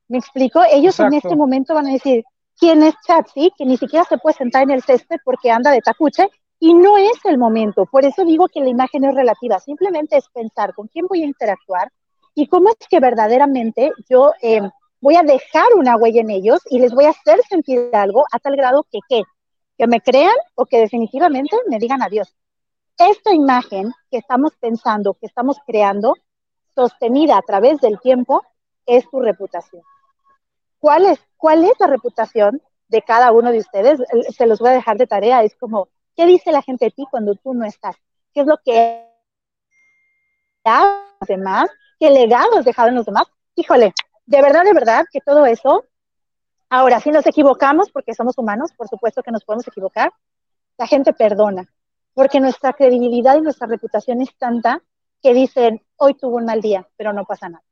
¿Me 0.09 0.19
explico? 0.19 0.63
Ellos 0.71 0.99
en 1.01 1.15
este 1.15 1.37
momento 1.37 1.75
van 1.75 1.87
a 1.87 1.93
decir, 1.93 2.25
¿quién 2.59 2.83
es 2.83 2.95
Chatsi? 3.07 3.53
Que 3.57 3.65
ni 3.65 3.77
siquiera 3.77 4.05
se 4.05 4.19
puede 4.19 4.37
sentar 4.37 4.63
en 4.63 4.71
el 4.71 4.83
césped 4.83 5.19
porque 5.25 5.51
anda 5.51 5.71
de 5.71 5.81
tacuche 5.81 6.29
y 6.61 6.75
no 6.75 6.97
es 6.97 7.25
el 7.25 7.39
momento. 7.39 7.87
Por 7.87 8.05
eso 8.05 8.25
digo 8.25 8.49
que 8.49 8.61
la 8.61 8.69
imagen 8.69 9.05
es 9.05 9.15
relativa. 9.15 9.61
Simplemente 9.61 10.17
es 10.17 10.29
pensar 10.29 10.75
con 10.75 10.89
quién 10.89 11.07
voy 11.07 11.23
a 11.23 11.27
interactuar 11.27 11.91
y 12.35 12.47
cómo 12.47 12.71
es 12.71 12.89
que 12.89 13.01
verdaderamente 13.01 13.93
yo 14.09 14.33
em, 14.41 14.71
voy 15.01 15.17
a 15.17 15.23
dejar 15.23 15.75
una 15.77 15.97
huella 15.97 16.21
en 16.21 16.31
ellos 16.31 16.61
y 16.71 16.79
les 16.79 16.93
voy 16.93 17.05
a 17.05 17.11
hacer 17.11 17.41
sentir 17.49 17.91
algo 17.93 18.25
a 18.33 18.39
tal 18.39 18.57
grado 18.57 18.87
que 18.91 18.99
qué, 19.09 19.23
que 19.77 19.87
me 19.87 20.01
crean 20.01 20.35
o 20.55 20.67
que 20.67 20.79
definitivamente 20.79 21.57
me 21.69 21.79
digan 21.79 22.03
adiós. 22.03 22.35
Esta 22.99 23.33
imagen 23.33 23.93
que 24.11 24.19
estamos 24.19 24.53
pensando, 24.57 25.15
que 25.15 25.27
estamos 25.27 25.59
creando, 25.67 26.15
sostenida 26.75 27.37
a 27.39 27.43
través 27.43 27.81
del 27.81 28.01
tiempo, 28.01 28.43
es 28.87 29.09
tu 29.09 29.21
reputación. 29.21 29.83
¿Cuál 30.81 31.07
es, 31.07 31.21
la 31.79 31.87
reputación 31.87 32.61
de 32.89 33.03
cada 33.03 33.31
uno 33.33 33.53
de 33.53 33.59
ustedes? 33.59 34.01
Se 34.37 34.47
los 34.47 34.59
voy 34.59 34.71
a 34.71 34.73
dejar 34.73 34.97
de 34.97 35.07
tarea. 35.07 35.43
Es 35.43 35.55
como, 35.57 35.89
¿Qué 36.19 36.27
dice 36.27 36.51
la 36.51 36.63
gente 36.63 36.87
de 36.87 36.91
ti 36.91 37.07
cuando 37.09 37.37
tú 37.37 37.55
no 37.55 37.65
estás? 37.65 37.95
¿Qué 38.35 38.41
es 38.41 38.47
lo 38.49 38.59
que 38.65 39.09
los 40.65 41.29
demás? 41.29 41.71
¿Qué 42.01 42.11
legado 42.11 42.59
has 42.59 42.65
dejado 42.65 42.89
en 42.89 42.97
los 42.97 43.07
demás? 43.07 43.29
Híjole, 43.55 43.95
de 44.27 44.43
verdad, 44.43 44.65
de 44.65 44.73
verdad 44.73 45.07
que 45.13 45.21
todo 45.21 45.47
eso, 45.47 45.85
ahora 46.69 46.99
si 46.99 47.13
nos 47.13 47.25
equivocamos, 47.25 47.93
porque 47.93 48.15
somos 48.15 48.37
humanos, 48.37 48.73
por 48.77 48.89
supuesto 48.89 49.23
que 49.23 49.31
nos 49.31 49.45
podemos 49.45 49.69
equivocar, 49.69 50.13
la 50.77 50.89
gente 50.89 51.13
perdona, 51.13 51.69
porque 52.15 52.41
nuestra 52.41 52.73
credibilidad 52.73 53.37
y 53.37 53.43
nuestra 53.43 53.67
reputación 53.67 54.23
es 54.23 54.37
tanta 54.37 54.83
que 55.23 55.35
dicen, 55.35 55.83
hoy 55.97 56.15
tuvo 56.15 56.37
un 56.37 56.45
mal 56.45 56.61
día, 56.61 56.89
pero 56.97 57.13
no 57.13 57.25
pasa 57.25 57.49
nada. 57.49 57.65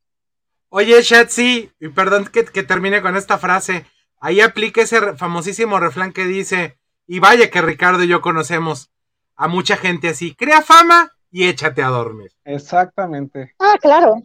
Oye, 0.69 1.01
Shatsi, 1.03 1.71
y 1.79 1.89
perdón 1.89 2.27
que, 2.27 2.45
que 2.45 2.63
termine 2.63 3.03
con 3.03 3.17
esta 3.17 3.39
frase. 3.39 3.87
Ahí 4.21 4.41
aplica 4.41 4.83
ese 4.83 5.15
famosísimo 5.17 5.79
refrán 5.79 6.13
que 6.13 6.25
dice, 6.25 6.79
y 7.07 7.21
vaya 7.21 7.51
que 7.51 7.63
Ricardo 7.63 8.03
y 8.03 8.09
yo 8.09 8.21
conocemos 8.21 8.91
a 9.37 9.49
mucha 9.49 9.77
gente 9.77 10.09
así, 10.09 10.35
crea 10.35 10.63
fama 10.63 11.13
y 11.31 11.47
échate 11.47 11.83
a 11.83 11.89
dormir. 11.89 12.33
Exactamente. 12.45 13.55
Ah, 13.59 13.77
claro. 13.81 14.23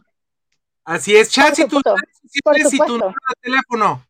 Así 0.83 1.15
es, 1.15 1.29
supuesto, 1.29 1.95
por 2.43 2.55
si 2.57 2.77
número 2.79 3.07
de 3.09 3.41
teléfono. 3.41 4.03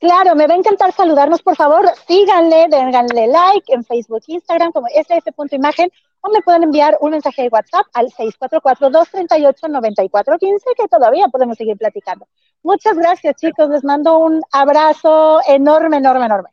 Claro, 0.00 0.34
me 0.34 0.46
va 0.46 0.54
a 0.54 0.58
encantar 0.58 0.92
saludarnos, 0.92 1.42
por 1.42 1.56
favor, 1.56 1.90
síganle, 2.06 2.68
déganle 2.68 3.26
like 3.26 3.72
en 3.72 3.84
Facebook, 3.84 4.22
Instagram 4.26 4.72
como 4.72 4.86
sf.imagen 4.88 5.90
o 6.20 6.30
me 6.30 6.42
pueden 6.42 6.64
enviar 6.64 6.98
un 7.00 7.12
mensaje 7.12 7.42
de 7.42 7.48
WhatsApp 7.48 7.86
al 7.94 8.08
644-238-9415 8.08 10.62
que 10.76 10.88
todavía 10.88 11.28
podemos 11.28 11.56
seguir 11.56 11.76
platicando. 11.76 12.26
Muchas 12.62 12.96
gracias, 12.96 13.36
chicos, 13.36 13.70
les 13.70 13.84
mando 13.84 14.18
un 14.18 14.42
abrazo 14.52 15.40
enorme, 15.46 15.98
enorme, 15.98 16.26
enorme. 16.26 16.50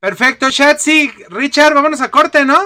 Perfecto, 0.00 0.48
Shatsi. 0.48 1.10
Richard, 1.28 1.74
vámonos 1.74 2.00
a 2.00 2.10
corte, 2.10 2.44
¿no? 2.44 2.56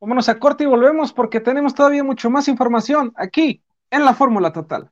Vámonos 0.00 0.28
a 0.28 0.38
corte 0.38 0.64
y 0.64 0.66
volvemos 0.66 1.12
porque 1.12 1.40
tenemos 1.40 1.74
todavía 1.74 2.04
mucho 2.04 2.28
más 2.28 2.48
información 2.48 3.12
aquí 3.16 3.62
en 3.90 4.04
la 4.04 4.14
Fórmula 4.14 4.52
Total. 4.52 4.90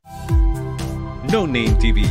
No 1.31 1.45
Name 1.45 1.75
TV. 1.79 2.01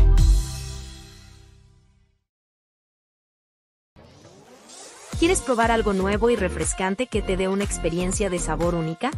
¿Quieres 5.19 5.41
probar 5.41 5.71
algo 5.71 5.93
nuevo 5.93 6.29
y 6.31 6.37
refrescante 6.37 7.07
que 7.07 7.23
te 7.23 7.37
dé 7.37 7.47
una 7.47 7.63
experiencia 7.63 8.31
de 8.31 8.41
sabor 8.41 8.75
única? 8.75 9.13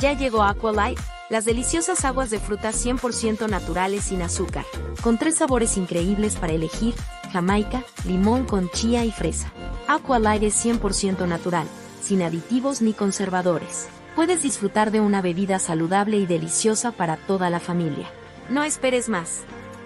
Ya 0.00 0.12
llegó 0.12 0.44
Aqualight, 0.44 0.98
las 1.28 1.44
deliciosas 1.44 2.04
aguas 2.04 2.30
de 2.30 2.38
frutas 2.38 2.86
100% 2.86 3.48
naturales 3.50 4.04
sin 4.04 4.22
azúcar, 4.22 4.64
con 5.02 5.18
tres 5.18 5.36
sabores 5.36 5.76
increíbles 5.76 6.36
para 6.36 6.52
elegir, 6.52 6.94
jamaica, 7.32 7.82
limón 8.04 8.44
con 8.44 8.70
chía 8.70 9.04
y 9.04 9.10
fresa. 9.10 9.52
Aqualight 9.88 10.44
es 10.44 10.64
100% 10.64 11.26
natural, 11.26 11.66
sin 12.00 12.22
aditivos 12.22 12.80
ni 12.80 12.92
conservadores. 12.92 13.88
Puedes 14.14 14.42
disfrutar 14.42 14.92
de 14.92 15.00
una 15.00 15.20
bebida 15.20 15.58
saludable 15.58 16.16
y 16.16 16.26
deliciosa 16.26 16.92
para 16.92 17.16
toda 17.16 17.50
la 17.50 17.58
familia. 17.58 18.08
No 18.48 18.62
esperes 18.62 19.08
más. 19.08 19.42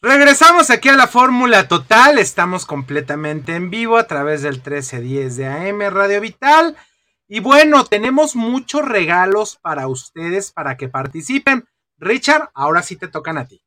Regresamos 0.00 0.70
aquí 0.70 0.88
a 0.90 0.96
la 0.96 1.08
Fórmula 1.08 1.66
Total. 1.66 2.20
Estamos 2.20 2.66
completamente 2.66 3.56
en 3.56 3.68
vivo 3.68 3.96
a 3.96 4.06
través 4.06 4.42
del 4.42 4.54
1310 4.54 5.36
de 5.36 5.46
AM 5.48 5.80
Radio 5.92 6.20
Vital. 6.20 6.76
Y 7.26 7.40
bueno, 7.40 7.84
tenemos 7.84 8.36
muchos 8.36 8.86
regalos 8.86 9.58
para 9.60 9.88
ustedes 9.88 10.52
para 10.52 10.76
que 10.76 10.88
participen. 10.88 11.64
Richard, 11.96 12.50
ahora 12.54 12.82
sí 12.82 12.94
te 12.94 13.08
tocan 13.08 13.38
a 13.38 13.48
ti. 13.48 13.60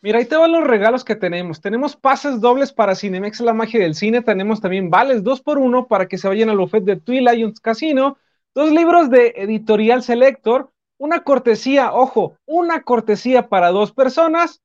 Mira, 0.00 0.18
ahí 0.18 0.24
te 0.24 0.36
van 0.36 0.52
los 0.52 0.64
regalos 0.64 1.04
que 1.04 1.14
tenemos. 1.14 1.60
Tenemos 1.60 1.94
pases 1.94 2.40
dobles 2.40 2.72
para 2.72 2.94
Cinemex 2.94 3.40
La 3.40 3.52
Magia 3.52 3.80
del 3.80 3.94
Cine. 3.94 4.22
Tenemos 4.22 4.62
también 4.62 4.88
vales 4.88 5.22
dos 5.22 5.42
por 5.42 5.58
uno 5.58 5.88
para 5.88 6.08
que 6.08 6.16
se 6.16 6.26
vayan 6.26 6.48
al 6.48 6.56
buffet 6.56 6.84
de 6.84 6.96
Twin 6.96 7.26
Lions 7.26 7.60
Casino. 7.60 8.16
Dos 8.54 8.70
libros 8.70 9.10
de 9.10 9.34
Editorial 9.36 10.02
Selector. 10.02 10.72
Una 10.96 11.22
cortesía, 11.22 11.92
ojo, 11.92 12.38
una 12.46 12.82
cortesía 12.82 13.50
para 13.50 13.68
dos 13.68 13.92
personas. 13.92 14.62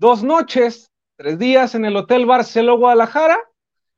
Dos 0.00 0.22
noches, 0.22 0.90
tres 1.18 1.38
días 1.38 1.74
en 1.74 1.84
el 1.84 1.94
Hotel 1.94 2.24
Barceló 2.24 2.78
Guadalajara. 2.78 3.38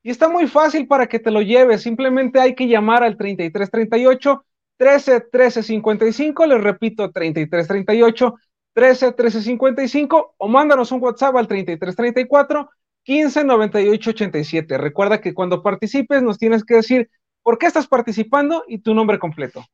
Y 0.03 0.11
está 0.11 0.29
muy 0.29 0.49
fácil 0.49 0.89
para 0.89 1.07
que 1.07 1.21
te 1.21 1.31
lo 1.31 1.43
lleves. 1.43 1.83
Simplemente 1.83 2.41
hay 2.41 2.57
que 2.57 2.67
llamar 2.67 3.05
al 3.05 3.17
3338 3.17 4.45
13 4.79 5.21
13 5.31 5.63
55. 5.63 6.47
Les 6.47 6.61
repito, 6.61 7.13
3338 7.13 8.35
13 8.73 9.13
13 9.13 9.43
55 9.43 10.35
o 10.39 10.49
mándanos 10.49 10.91
un 10.91 11.01
WhatsApp 11.01 11.37
al 11.37 11.47
3334 11.47 12.69
15 13.05 13.45
98 13.45 14.11
87. 14.11 14.79
Recuerda 14.79 15.21
que 15.21 15.35
cuando 15.35 15.63
participes 15.63 16.21
nos 16.21 16.37
tienes 16.37 16.65
que 16.65 16.75
decir 16.75 17.11
por 17.45 17.59
qué 17.59 17.67
estás 17.67 17.87
participando 17.87 18.65
y 18.67 18.79
tu 18.79 18.93
nombre 18.93 19.21
completo. 19.21 19.65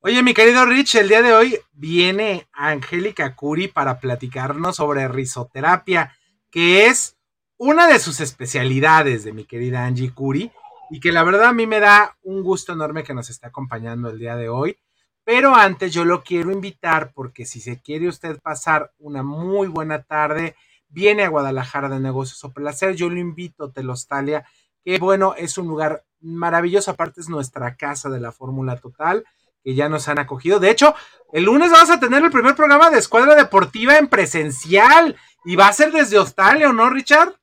Oye, 0.00 0.22
mi 0.22 0.34
querido 0.34 0.66
Rich, 0.66 0.96
el 0.96 1.08
día 1.08 1.22
de 1.22 1.32
hoy 1.32 1.58
viene 1.72 2.46
Angélica 2.52 3.34
Curi 3.34 3.66
para 3.66 3.98
platicarnos 3.98 4.76
sobre 4.76 5.08
risoterapia, 5.08 6.14
que 6.50 6.86
es 6.86 7.16
una 7.56 7.88
de 7.88 7.98
sus 7.98 8.20
especialidades 8.20 9.24
de 9.24 9.32
mi 9.32 9.46
querida 9.46 9.84
Angie 9.86 10.12
Curi, 10.12 10.52
y 10.90 11.00
que 11.00 11.12
la 11.12 11.24
verdad 11.24 11.46
a 11.46 11.52
mí 11.52 11.66
me 11.66 11.80
da 11.80 12.16
un 12.22 12.42
gusto 12.42 12.74
enorme 12.74 13.04
que 13.04 13.14
nos 13.14 13.30
esté 13.30 13.46
acompañando 13.46 14.10
el 14.10 14.18
día 14.18 14.36
de 14.36 14.50
hoy. 14.50 14.76
Pero 15.24 15.54
antes 15.54 15.92
yo 15.92 16.04
lo 16.04 16.22
quiero 16.22 16.52
invitar 16.52 17.12
porque 17.12 17.46
si 17.46 17.60
se 17.60 17.80
quiere 17.80 18.06
usted 18.06 18.38
pasar 18.40 18.92
una 18.98 19.22
muy 19.22 19.66
buena 19.66 20.02
tarde, 20.02 20.54
viene 20.88 21.24
a 21.24 21.30
Guadalajara 21.30 21.88
de 21.88 22.00
Negocios 22.00 22.44
o 22.44 22.52
Placer, 22.52 22.94
yo 22.94 23.08
lo 23.08 23.18
invito, 23.18 23.72
Telostalia, 23.72 24.46
que 24.84 24.98
bueno, 24.98 25.34
es 25.36 25.56
un 25.58 25.66
lugar 25.66 26.04
maravilloso, 26.20 26.92
aparte 26.92 27.22
es 27.22 27.28
nuestra 27.28 27.76
casa 27.76 28.08
de 28.10 28.20
la 28.20 28.30
Fórmula 28.30 28.76
Total 28.76 29.24
que 29.66 29.74
ya 29.74 29.88
nos 29.88 30.06
han 30.06 30.20
acogido. 30.20 30.60
De 30.60 30.70
hecho, 30.70 30.94
el 31.32 31.42
lunes 31.42 31.72
vamos 31.72 31.90
a 31.90 31.98
tener 31.98 32.22
el 32.22 32.30
primer 32.30 32.54
programa 32.54 32.88
de 32.88 32.98
Escuadra 32.98 33.34
Deportiva 33.34 33.98
en 33.98 34.06
presencial 34.06 35.16
y 35.44 35.56
va 35.56 35.66
a 35.66 35.72
ser 35.72 35.90
desde 35.90 36.20
Hostalio, 36.20 36.72
¿no, 36.72 36.88
Richard? 36.88 37.34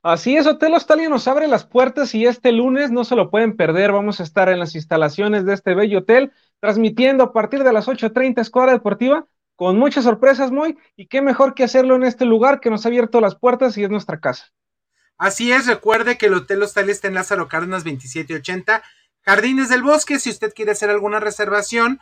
Así 0.00 0.36
es, 0.36 0.46
Hotel 0.46 0.74
Hostalio 0.74 1.10
nos 1.10 1.26
abre 1.26 1.48
las 1.48 1.64
puertas 1.64 2.14
y 2.14 2.24
este 2.24 2.52
lunes 2.52 2.92
no 2.92 3.02
se 3.02 3.16
lo 3.16 3.30
pueden 3.30 3.56
perder. 3.56 3.90
Vamos 3.90 4.20
a 4.20 4.22
estar 4.22 4.48
en 4.48 4.60
las 4.60 4.76
instalaciones 4.76 5.44
de 5.44 5.54
este 5.54 5.74
bello 5.74 5.98
hotel, 5.98 6.30
transmitiendo 6.60 7.24
a 7.24 7.32
partir 7.32 7.64
de 7.64 7.72
las 7.72 7.88
8.30 7.88 8.40
Escuadra 8.40 8.70
Deportiva, 8.70 9.26
con 9.56 9.76
muchas 9.76 10.04
sorpresas, 10.04 10.52
muy, 10.52 10.78
y 10.94 11.08
qué 11.08 11.20
mejor 11.20 11.54
que 11.54 11.64
hacerlo 11.64 11.96
en 11.96 12.04
este 12.04 12.26
lugar 12.26 12.60
que 12.60 12.70
nos 12.70 12.86
ha 12.86 12.90
abierto 12.90 13.20
las 13.20 13.34
puertas 13.34 13.76
y 13.76 13.82
es 13.82 13.90
nuestra 13.90 14.20
casa. 14.20 14.52
Así 15.18 15.50
es, 15.50 15.66
recuerde 15.66 16.16
que 16.16 16.26
el 16.26 16.34
Hotel 16.34 16.62
Hostalio 16.62 16.92
está 16.92 17.08
en 17.08 17.14
Lázaro 17.14 17.48
Cárdenas 17.48 17.82
2780 17.82 18.84
Jardines 19.24 19.68
del 19.68 19.82
Bosque, 19.82 20.18
si 20.18 20.30
usted 20.30 20.52
quiere 20.52 20.72
hacer 20.72 20.90
alguna 20.90 21.20
reservación, 21.20 22.00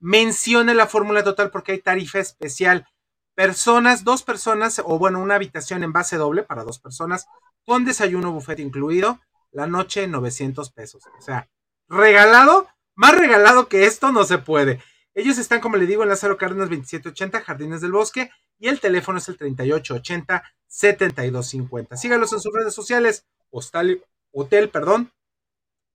mencione 0.00 0.74
la 0.74 0.86
fórmula 0.86 1.22
total 1.22 1.50
porque 1.50 1.72
hay 1.72 1.80
tarifa 1.80 2.18
especial. 2.18 2.88
Personas, 3.34 4.04
dos 4.04 4.22
personas, 4.22 4.80
o 4.84 4.98
bueno, 4.98 5.20
una 5.20 5.36
habitación 5.36 5.84
en 5.84 5.92
base 5.92 6.16
doble 6.16 6.42
para 6.42 6.64
dos 6.64 6.78
personas, 6.78 7.26
con 7.64 7.84
desayuno 7.84 8.32
buffet 8.32 8.60
incluido, 8.60 9.20
la 9.52 9.66
noche 9.66 10.06
900 10.06 10.72
pesos. 10.72 11.04
O 11.18 11.22
sea, 11.22 11.48
regalado, 11.88 12.68
más 12.94 13.16
regalado 13.16 13.68
que 13.68 13.84
esto 13.84 14.10
no 14.10 14.24
se 14.24 14.38
puede. 14.38 14.82
Ellos 15.14 15.36
están, 15.38 15.60
como 15.60 15.76
le 15.76 15.86
digo, 15.86 16.02
en 16.02 16.08
Lázaro 16.08 16.38
Cárdenas 16.38 16.70
2780, 16.70 17.42
Jardines 17.42 17.82
del 17.82 17.92
Bosque, 17.92 18.30
y 18.58 18.68
el 18.68 18.80
teléfono 18.80 19.18
es 19.18 19.28
el 19.28 19.38
3880-7250. 19.38 21.96
Sígalos 21.96 22.32
en 22.32 22.40
sus 22.40 22.54
redes 22.54 22.74
sociales, 22.74 23.26
Hostal, 23.50 24.02
Hotel, 24.30 24.70
perdón, 24.70 25.12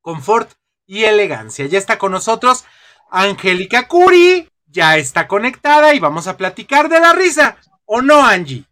Confort 0.01 0.51
y 0.87 1.03
Elegancia. 1.03 1.67
Ya 1.67 1.77
está 1.77 1.99
con 1.99 2.13
nosotros 2.13 2.65
Angélica 3.11 3.87
Curi, 3.87 4.49
ya 4.65 4.97
está 4.97 5.27
conectada 5.27 5.93
y 5.93 5.99
vamos 5.99 6.27
a 6.27 6.37
platicar 6.37 6.89
de 6.89 6.99
la 6.99 7.13
risa. 7.13 7.57
¿O 7.85 8.01
no, 8.01 8.25
Angie? 8.25 8.65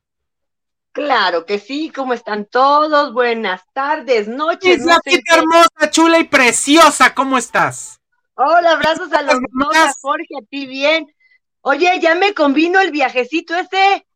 Claro 0.92 1.46
que 1.46 1.60
sí, 1.60 1.92
¿cómo 1.94 2.14
están 2.14 2.46
todos? 2.46 3.14
Buenas 3.14 3.62
tardes, 3.74 4.28
noches. 4.28 4.80
Isla, 4.80 5.00
hermosa, 5.30 5.92
chula 5.92 6.20
y 6.20 6.24
preciosa, 6.24 7.14
¿cómo 7.14 7.38
estás? 7.38 8.00
Hola, 8.36 8.72
abrazos 8.72 9.12
a 9.14 9.22
los 9.22 9.36
dos, 9.36 9.96
Jorge, 10.02 10.28
a 10.42 10.46
ti 10.50 10.66
bien. 10.66 11.14
Oye, 11.62 12.00
ya 12.02 12.16
me 12.16 12.34
convino 12.34 12.80
el 12.80 12.92
viajecito 12.92 13.56
ese. 13.56 14.08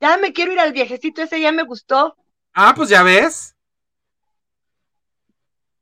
Ya 0.00 0.16
me 0.16 0.32
quiero 0.32 0.52
ir 0.52 0.60
al 0.60 0.72
viajecito 0.72 1.22
ese, 1.22 1.40
ya 1.40 1.50
me 1.50 1.64
gustó. 1.64 2.16
Ah, 2.52 2.72
pues 2.76 2.88
ya 2.88 3.02
ves. 3.02 3.56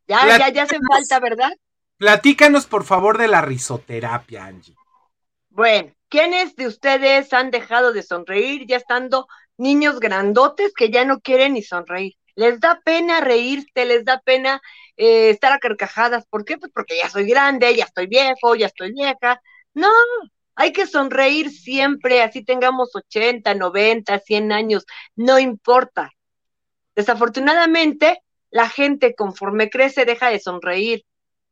Ya, 0.08 0.38
ya, 0.38 0.48
ya 0.48 0.62
hace 0.62 0.78
falta, 0.88 1.20
¿verdad? 1.20 1.52
Platícanos, 1.98 2.66
por 2.66 2.84
favor, 2.84 3.16
de 3.16 3.28
la 3.28 3.40
risoterapia, 3.40 4.44
Angie. 4.44 4.74
Bueno, 5.48 5.94
¿quiénes 6.08 6.54
de 6.54 6.66
ustedes 6.66 7.32
han 7.32 7.50
dejado 7.50 7.92
de 7.92 8.02
sonreír 8.02 8.66
ya 8.66 8.76
estando 8.76 9.26
niños 9.56 9.98
grandotes 10.00 10.74
que 10.74 10.90
ya 10.90 11.06
no 11.06 11.20
quieren 11.20 11.54
ni 11.54 11.62
sonreír? 11.62 12.14
Les 12.34 12.60
da 12.60 12.82
pena 12.84 13.20
reírse, 13.20 13.86
les 13.86 14.04
da 14.04 14.20
pena 14.20 14.60
eh, 14.98 15.30
estar 15.30 15.52
a 15.52 15.58
carcajadas. 15.58 16.26
¿Por 16.26 16.44
qué? 16.44 16.58
Pues 16.58 16.70
porque 16.74 16.98
ya 16.98 17.08
soy 17.08 17.26
grande, 17.26 17.74
ya 17.74 17.84
estoy 17.84 18.06
viejo, 18.06 18.54
ya 18.54 18.66
estoy 18.66 18.92
vieja. 18.92 19.40
No, 19.72 19.88
hay 20.54 20.72
que 20.72 20.86
sonreír 20.86 21.50
siempre, 21.50 22.22
así 22.22 22.44
tengamos 22.44 22.94
80, 22.94 23.54
90, 23.54 24.18
100 24.18 24.52
años, 24.52 24.84
no 25.14 25.38
importa. 25.38 26.10
Desafortunadamente, 26.94 28.22
la 28.50 28.68
gente 28.68 29.14
conforme 29.14 29.70
crece 29.70 30.04
deja 30.04 30.30
de 30.30 30.40
sonreír. 30.40 31.04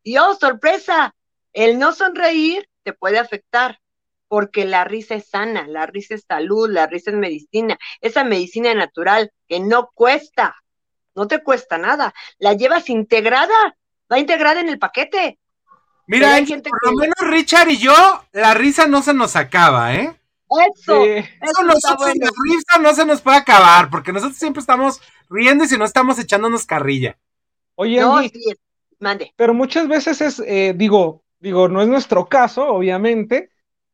Y 0.04 0.18
oh, 0.18 0.34
sorpresa, 0.34 1.14
el 1.52 1.78
no 1.78 1.92
sonreír 1.92 2.68
te 2.82 2.92
puede 2.92 3.18
afectar 3.18 3.80
porque 4.28 4.64
la 4.64 4.84
risa 4.84 5.14
es 5.14 5.28
sana, 5.28 5.66
la 5.66 5.86
risa 5.86 6.14
es 6.14 6.24
salud, 6.28 6.68
la 6.70 6.86
risa 6.86 7.10
es 7.10 7.16
medicina, 7.16 7.78
esa 8.00 8.22
medicina 8.22 8.74
natural 8.74 9.32
que 9.48 9.60
no 9.60 9.90
cuesta, 9.94 10.56
no 11.14 11.26
te 11.26 11.42
cuesta 11.42 11.78
nada, 11.78 12.14
la 12.38 12.52
llevas 12.52 12.90
integrada, 12.90 13.76
va 14.12 14.18
integrada 14.18 14.60
en 14.60 14.68
el 14.68 14.78
paquete. 14.78 15.38
Mira, 16.06 16.36
por 16.46 16.90
lo 16.90 16.92
menos 16.98 17.16
Richard 17.20 17.70
y 17.70 17.78
yo, 17.78 17.94
la 18.32 18.52
risa 18.52 18.86
no 18.86 19.02
se 19.02 19.14
nos 19.14 19.36
acaba, 19.36 19.94
¿eh? 19.94 20.14
Eso, 20.76 21.02
eso, 21.04 21.62
nosotros, 21.64 22.12
la 22.16 22.30
risa 22.44 22.78
no 22.78 22.94
se 22.94 23.06
nos 23.06 23.22
puede 23.22 23.38
acabar, 23.38 23.88
porque 23.88 24.12
nosotros 24.12 24.36
siempre 24.36 24.60
estamos 24.60 25.00
riendo 25.30 25.64
y 25.64 25.68
si 25.68 25.78
no 25.78 25.84
estamos 25.84 26.18
echándonos 26.18 26.66
carrilla. 26.66 27.16
Oye, 27.76 28.04
mande. 29.04 29.32
Pero 29.36 29.54
muchas 29.54 29.86
veces 29.86 30.20
es, 30.20 30.40
eh, 30.40 30.74
digo, 30.76 31.22
digo, 31.38 31.68
no 31.68 31.80
es 31.80 31.88
nuestro 31.88 32.26
caso, 32.26 32.66
obviamente, 32.66 33.50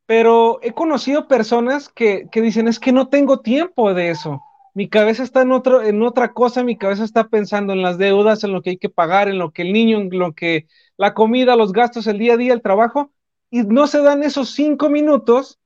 pero 0.07 0.59
he 0.63 0.73
conocido 0.73 1.29
personas 1.29 1.89
que, 1.89 2.29
dicen, 2.33 2.69
es 2.69 2.81
que 2.81 2.93
no 2.93 3.09
tengo 3.09 3.41
tiempo 3.41 3.93
de 3.93 4.11
eso. 4.11 4.41
Mi 4.75 4.89
cabeza 4.89 5.23
está 5.23 5.43
en, 5.43 5.53
otro, 5.53 5.83
en 5.83 6.03
otra 6.03 6.33
cosa, 6.33 6.65
mi 6.65 6.77
cabeza 6.77 7.05
está 7.05 7.29
pensando 7.29 7.73
en 7.73 7.83
las 7.83 7.99
deudas, 7.99 8.43
en 8.43 8.53
lo 8.53 8.63
que 8.63 8.71
hay 8.71 8.77
que 8.77 8.89
pagar, 8.89 9.29
en 9.29 9.39
lo 9.39 9.51
que 9.51 9.63
el 9.63 9.73
niño, 9.73 9.99
en 9.99 10.11
lo 10.19 10.33
que 10.33 10.67
la 10.97 11.15
comida, 11.15 11.57
los 11.57 11.73
gastos, 11.73 12.07
el 12.07 12.19
día 12.19 12.35
a 12.35 12.37
día, 12.37 12.53
el 12.53 12.63
trabajo, 12.63 13.13
y 13.51 13.63
no 13.63 13.87
se 13.87 14.01
dan 14.01 14.23
esos 14.23 14.51
cinco 14.51 14.89
minutos, 14.91 15.59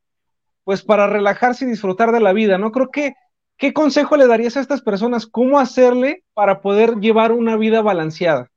pues 0.65 0.83
para 0.83 1.07
relajarse 1.07 1.65
y 1.65 1.69
disfrutar 1.69 2.13
de 2.13 2.21
la 2.21 2.33
vida, 2.33 2.59
¿no? 2.59 2.73
Creo 2.73 2.91
que, 2.91 3.15
¿qué 3.59 3.73
consejo 3.73 4.17
le 4.17 4.27
darías 4.27 4.57
a 4.57 4.61
estas 4.61 4.81
personas? 4.81 5.27
¿Cómo 5.27 5.59
hacerle 5.59 6.25
para 6.33 6.61
poder 6.61 6.97
llevar 6.97 7.33
una 7.33 7.57
vida 7.57 7.83
balanceada? 7.83 8.51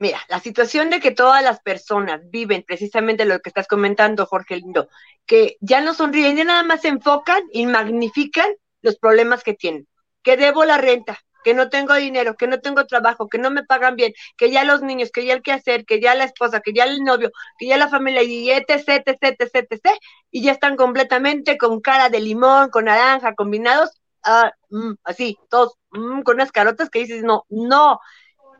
Mira, 0.00 0.20
la 0.28 0.38
situación 0.38 0.90
de 0.90 1.00
que 1.00 1.10
todas 1.10 1.42
las 1.42 1.60
personas 1.60 2.20
viven 2.30 2.62
precisamente 2.64 3.24
lo 3.24 3.40
que 3.40 3.50
estás 3.50 3.66
comentando, 3.66 4.26
Jorge 4.26 4.56
Lindo, 4.56 4.88
que 5.26 5.56
ya 5.60 5.80
no 5.80 5.92
sonríen, 5.92 6.36
ya 6.36 6.44
nada 6.44 6.62
más 6.62 6.82
se 6.82 6.88
enfocan 6.88 7.42
y 7.52 7.66
magnifican 7.66 8.48
los 8.80 8.96
problemas 8.96 9.42
que 9.42 9.54
tienen. 9.54 9.88
Que 10.22 10.36
debo 10.36 10.64
la 10.64 10.78
renta, 10.78 11.18
que 11.42 11.52
no 11.52 11.68
tengo 11.68 11.94
dinero, 11.94 12.36
que 12.36 12.46
no 12.46 12.60
tengo 12.60 12.86
trabajo, 12.86 13.28
que 13.28 13.38
no 13.38 13.50
me 13.50 13.64
pagan 13.64 13.96
bien, 13.96 14.12
que 14.36 14.52
ya 14.52 14.62
los 14.62 14.82
niños, 14.82 15.10
que 15.10 15.24
ya 15.24 15.34
el 15.34 15.42
hacer, 15.52 15.84
que 15.84 16.00
ya 16.00 16.14
la 16.14 16.24
esposa, 16.24 16.60
que 16.60 16.72
ya 16.72 16.84
el 16.84 17.02
novio, 17.02 17.32
que 17.58 17.66
ya 17.66 17.76
la 17.76 17.88
familia, 17.88 18.22
y 18.22 18.50
etc, 18.50 19.02
etc, 19.04 19.40
etc, 19.40 19.98
y 20.30 20.42
ya 20.42 20.52
están 20.52 20.76
completamente 20.76 21.58
con 21.58 21.80
cara 21.80 22.08
de 22.08 22.20
limón, 22.20 22.70
con 22.70 22.84
naranja, 22.84 23.34
combinados, 23.34 23.90
ah, 24.22 24.52
mm, 24.70 24.92
así, 25.02 25.38
todos 25.50 25.74
mm, 25.90 26.22
con 26.22 26.36
unas 26.36 26.52
carotas 26.52 26.88
que 26.90 27.00
dices, 27.00 27.24
no, 27.24 27.44
no. 27.48 27.98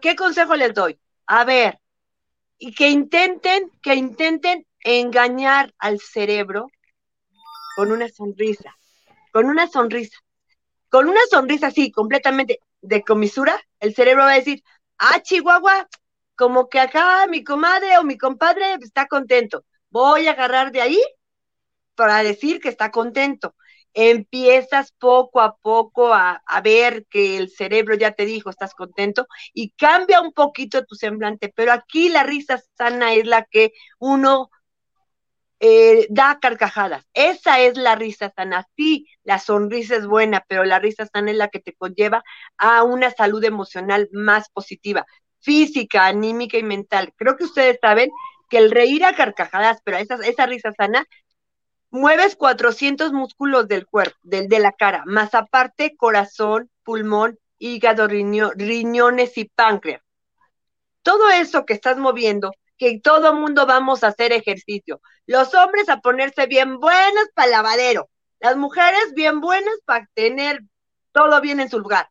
¿Qué 0.00 0.16
consejo 0.16 0.56
les 0.56 0.74
doy? 0.74 0.98
A 1.28 1.44
ver, 1.44 1.78
y 2.58 2.74
que 2.74 2.88
intenten, 2.88 3.70
que 3.82 3.94
intenten 3.94 4.66
engañar 4.80 5.74
al 5.78 6.00
cerebro 6.00 6.68
con 7.76 7.92
una 7.92 8.08
sonrisa, 8.08 8.74
con 9.32 9.44
una 9.46 9.68
sonrisa, 9.68 10.18
con 10.88 11.06
una 11.06 11.20
sonrisa 11.30 11.68
así, 11.68 11.92
completamente 11.92 12.60
de 12.80 13.04
comisura, 13.04 13.60
el 13.78 13.94
cerebro 13.94 14.24
va 14.24 14.32
a 14.32 14.36
decir, 14.36 14.62
ah, 14.96 15.20
Chihuahua, 15.22 15.86
como 16.34 16.68
que 16.70 16.80
acá 16.80 17.26
mi 17.28 17.44
comadre 17.44 17.98
o 17.98 18.04
mi 18.04 18.16
compadre 18.16 18.74
está 18.80 19.06
contento, 19.06 19.64
voy 19.90 20.28
a 20.28 20.32
agarrar 20.32 20.72
de 20.72 20.80
ahí 20.80 21.02
para 21.94 22.22
decir 22.22 22.58
que 22.58 22.70
está 22.70 22.90
contento 22.90 23.54
empiezas 23.94 24.92
poco 24.92 25.40
a 25.40 25.56
poco 25.56 26.14
a, 26.14 26.42
ver 26.62 27.06
que 27.10 27.36
el 27.36 27.50
cerebro 27.50 27.94
ya 27.94 28.12
te 28.12 28.26
dijo, 28.26 28.50
estás 28.50 28.74
contento, 28.74 29.26
y 29.52 29.70
cambia 29.70 30.20
un 30.20 30.32
poquito 30.32 30.84
tu 30.84 30.94
semblante, 30.94 31.52
pero 31.54 31.72
aquí 31.72 32.08
la 32.08 32.22
risa 32.22 32.60
sana 32.76 33.14
es 33.14 33.26
la 33.26 33.44
que 33.44 33.72
uno 33.98 34.50
eh, 35.60 36.06
da 36.10 36.38
carcajadas. 36.40 37.04
Esa 37.14 37.60
es 37.60 37.76
la 37.76 37.96
risa 37.96 38.32
sana. 38.34 38.66
Sí, 38.76 39.08
la 39.24 39.38
sonrisa 39.38 39.96
es 39.96 40.06
buena, 40.06 40.44
pero 40.48 40.64
la 40.64 40.78
risa 40.78 41.06
sana 41.06 41.30
es 41.32 41.36
la 41.36 41.48
que 41.48 41.60
te 41.60 41.74
conlleva 41.74 42.22
a 42.56 42.84
una 42.84 43.10
salud 43.10 43.42
emocional 43.44 44.08
más 44.12 44.50
positiva, 44.50 45.04
física, 45.40 46.06
anímica 46.06 46.58
y 46.58 46.62
mental. 46.62 47.12
Creo 47.16 47.36
que 47.36 47.44
ustedes 47.44 47.78
saben 47.80 48.10
que 48.48 48.58
el 48.58 48.70
reír 48.70 49.04
a 49.04 49.14
carcajadas, 49.14 49.80
pero 49.84 49.98
esa, 49.98 50.14
esa 50.16 50.46
risa 50.46 50.72
sana, 50.72 51.04
mueves 51.90 52.36
400 52.36 53.12
músculos 53.12 53.68
del 53.68 53.86
cuerpo, 53.86 54.18
del, 54.22 54.48
de 54.48 54.58
la 54.58 54.72
cara, 54.72 55.02
más 55.06 55.34
aparte 55.34 55.96
corazón, 55.96 56.70
pulmón, 56.84 57.38
hígado, 57.58 58.06
riñones 58.08 59.36
y 59.38 59.44
páncreas. 59.46 60.02
Todo 61.02 61.30
eso 61.30 61.64
que 61.64 61.74
estás 61.74 61.96
moviendo, 61.96 62.52
que 62.76 63.00
todo 63.00 63.34
mundo 63.34 63.66
vamos 63.66 64.04
a 64.04 64.08
hacer 64.08 64.32
ejercicio. 64.32 65.00
Los 65.26 65.54
hombres 65.54 65.88
a 65.88 66.00
ponerse 66.00 66.46
bien 66.46 66.78
buenos 66.78 67.28
para 67.34 67.50
lavadero, 67.50 68.08
las 68.40 68.56
mujeres 68.56 69.12
bien 69.14 69.40
buenas 69.40 69.74
para 69.84 70.08
tener 70.14 70.62
todo 71.12 71.40
bien 71.40 71.60
en 71.60 71.70
su 71.70 71.80
lugar. 71.80 72.08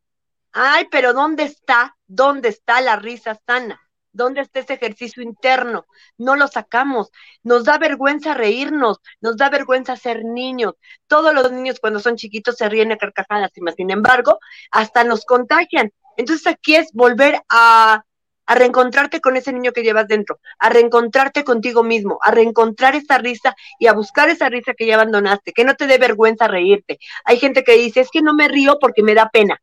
Ay, 0.51 0.88
pero 0.91 1.13
¿dónde 1.13 1.43
está? 1.43 1.95
¿Dónde 2.07 2.49
está 2.49 2.82
la 2.82 2.95
risa 2.95 3.39
sana? 3.45 3.80
¿Dónde 4.18 4.41
está 4.41 4.59
ese 4.59 4.74
ejercicio 4.74 5.22
interno? 5.22 5.86
No 6.18 6.36
lo 6.36 6.47
sacamos. 6.47 7.11
Nos 7.43 7.65
da 7.65 7.78
vergüenza 7.78 8.34
reírnos, 8.34 8.97
nos 9.22 9.38
da 9.38 9.49
vergüenza 9.49 9.95
ser 9.95 10.26
niños. 10.26 10.74
Todos 11.05 11.34
los 11.36 11.51
niños 11.51 11.80
cuando 11.80 11.99
son 11.99 12.15
chiquitos 12.15 12.55
se 12.57 12.68
ríen 12.68 12.91
a 12.91 12.97
carcajadas, 12.97 13.51
sin 13.76 13.91
embargo, 13.91 14.39
hasta 14.72 15.03
nos 15.03 15.24
contagian. 15.24 15.91
Entonces 16.18 16.47
aquí 16.47 16.76
es 16.76 16.91
volver 16.93 17.39
a, 17.47 18.03
a 18.47 18.55
reencontrarte 18.55 19.22
con 19.22 19.38
ese 19.38 19.53
niño 19.53 19.72
que 19.72 19.84
llevas 19.84 20.07
dentro, 20.07 20.39
a 20.57 20.70
reencontrarte 20.70 21.43
contigo 21.43 21.84
mismo, 21.84 22.18
a 22.24 22.32
reencontrar 22.32 22.95
esa 22.95 23.20
risa 23.20 23.55
y 23.78 23.86
a 23.86 23.93
buscar 23.93 24.30
esa 24.30 24.49
risa 24.49 24.74
que 24.74 24.88
ya 24.88 24.95
abandonaste, 24.95 25.53
que 25.53 25.63
no 25.63 25.76
te 25.76 25.86
dé 25.86 25.99
vergüenza 25.99 26.47
reírte. 26.47 26.97
Hay 27.24 27.38
gente 27.38 27.63
que 27.63 27.74
dice, 27.74 27.99
es 28.01 28.09
que 28.09 28.24
no 28.24 28.34
me 28.34 28.47
río 28.47 28.80
porque 28.82 29.03
me 29.03 29.13
da 29.13 29.30
pena 29.30 29.61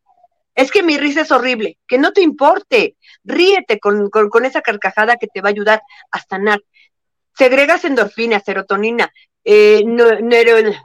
es 0.55 0.71
que 0.71 0.83
mi 0.83 0.97
risa 0.99 1.23
es 1.23 1.33
horrible, 1.33 1.79
que 1.87 1.99
no 1.99 2.13
te 2.13 2.21
importe, 2.21 2.97
ríete 3.25 3.81
con, 3.81 4.11
esa 4.45 4.61
carcajada 4.61 5.17
que 5.17 5.27
te 5.27 5.41
va 5.41 5.49
a 5.49 5.53
ayudar 5.53 5.83
a 6.11 6.21
sanar. 6.21 6.63
Segregas 7.37 7.85
endorfina, 7.85 8.41
serotonina, 8.41 9.13
eh, 9.45 9.83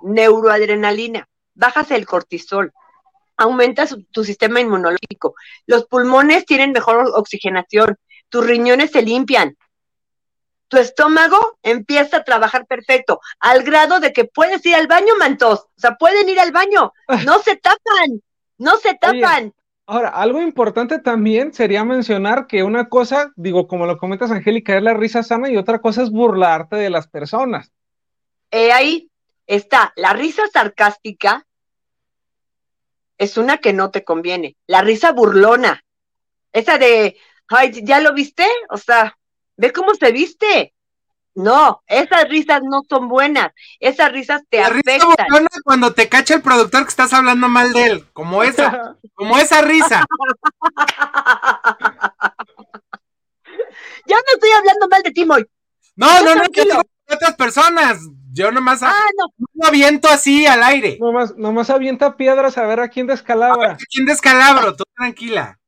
neuroadrenalina, 0.03 1.30
bajas 1.53 1.91
el 1.91 2.05
cortisol, 2.07 2.74
aumentas 3.38 3.95
tu 4.11 4.24
sistema 4.24 4.59
inmunológico, 4.59 5.36
los 5.67 5.86
pulmones 5.86 6.45
tienen 6.45 6.72
mejor 6.72 7.11
oxigenación, 7.13 7.97
tus 8.30 8.45
riñones 8.45 8.91
se 8.91 9.03
limpian, 9.03 9.55
tu 10.67 10.78
estómago 10.78 11.57
empieza 11.63 12.17
a 12.17 12.24
trabajar 12.24 12.65
perfecto, 12.65 13.22
al 13.39 13.63
grado 13.63 13.99
de 13.99 14.13
que 14.13 14.26
puedes 14.26 14.65
ir 14.65 14.76
al 14.76 14.88
baño, 14.88 15.15
mantos, 15.17 15.59
o 15.61 15.80
sea, 15.80 15.95
pueden 15.95 16.28
ir 16.28 16.39
al 16.39 16.51
baño, 16.51 16.93
no 17.26 17.39
se 17.39 17.55
tapan, 17.55 18.22
no 18.57 18.78
se 18.78 18.95
tapan. 18.95 19.53
Ahora, 19.91 20.09
algo 20.09 20.39
importante 20.39 20.99
también 20.99 21.51
sería 21.51 21.83
mencionar 21.83 22.45
que 22.45 22.61
una 22.61 22.89
cosa, 22.89 23.33
digo, 23.35 23.67
como 23.67 23.87
lo 23.87 23.97
comentas, 23.97 24.29
Angélica, 24.29 24.77
es 24.77 24.83
la 24.83 24.93
risa 24.93 25.23
sana 25.23 25.49
y 25.49 25.57
otra 25.57 25.79
cosa 25.79 26.03
es 26.03 26.11
burlarte 26.11 26.75
de 26.75 26.91
las 26.91 27.07
personas. 27.07 27.71
Eh, 28.51 28.71
ahí 28.71 29.09
está, 29.47 29.91
la 29.95 30.13
risa 30.13 30.43
sarcástica 30.53 31.47
es 33.17 33.35
una 33.37 33.57
que 33.57 33.73
no 33.73 33.89
te 33.89 34.03
conviene. 34.03 34.57
La 34.67 34.81
risa 34.81 35.11
burlona, 35.11 35.83
esa 36.53 36.77
de, 36.77 37.17
ay, 37.47 37.71
¿ya 37.83 37.99
lo 37.99 38.13
viste? 38.13 38.45
O 38.69 38.77
sea, 38.77 39.17
ve 39.57 39.73
cómo 39.73 39.95
se 39.95 40.11
viste. 40.11 40.75
No, 41.39 41.81
esas 41.87 42.27
risas 42.27 42.61
no 42.63 42.81
son 42.89 43.07
buenas. 43.07 43.53
Esas 43.79 44.11
risas 44.11 44.41
te 44.49 44.57
la 44.59 44.67
Risa 44.71 45.05
burlona 45.05 45.47
cuando 45.63 45.93
te 45.93 46.09
cacha 46.09 46.33
el 46.33 46.41
productor 46.41 46.83
que 46.83 46.89
estás 46.89 47.13
hablando 47.13 47.47
mal 47.47 47.71
de 47.71 47.85
él, 47.85 48.05
como 48.11 48.43
esa, 48.43 48.97
como 49.15 49.37
esa 49.37 49.61
risa. 49.61 50.05
ya 54.05 54.17
no 54.17 54.33
estoy 54.33 54.49
hablando 54.57 54.89
mal 54.89 55.01
de 55.01 55.11
ti, 55.11 55.23
Moy. 55.23 55.45
No, 55.95 56.23
no, 56.23 56.35
no, 56.35 56.43
que 56.49 56.67
otras 57.07 57.35
personas. 57.37 57.99
Yo 58.33 58.51
nomás 58.51 58.83
ah, 58.83 58.93
no. 59.17 59.65
aviento 59.65 60.09
así 60.09 60.45
al 60.45 60.61
aire. 60.61 60.97
Nomás, 60.99 61.37
nomás 61.37 61.69
avienta 61.69 62.17
piedras 62.17 62.57
a 62.57 62.65
ver 62.65 62.81
a 62.81 62.89
quién 62.89 63.07
descalabra. 63.07 63.71
A, 63.71 63.77
quién 63.89 64.05
descalabro, 64.05 64.75
tú 64.75 64.83
tranquila. 64.93 65.59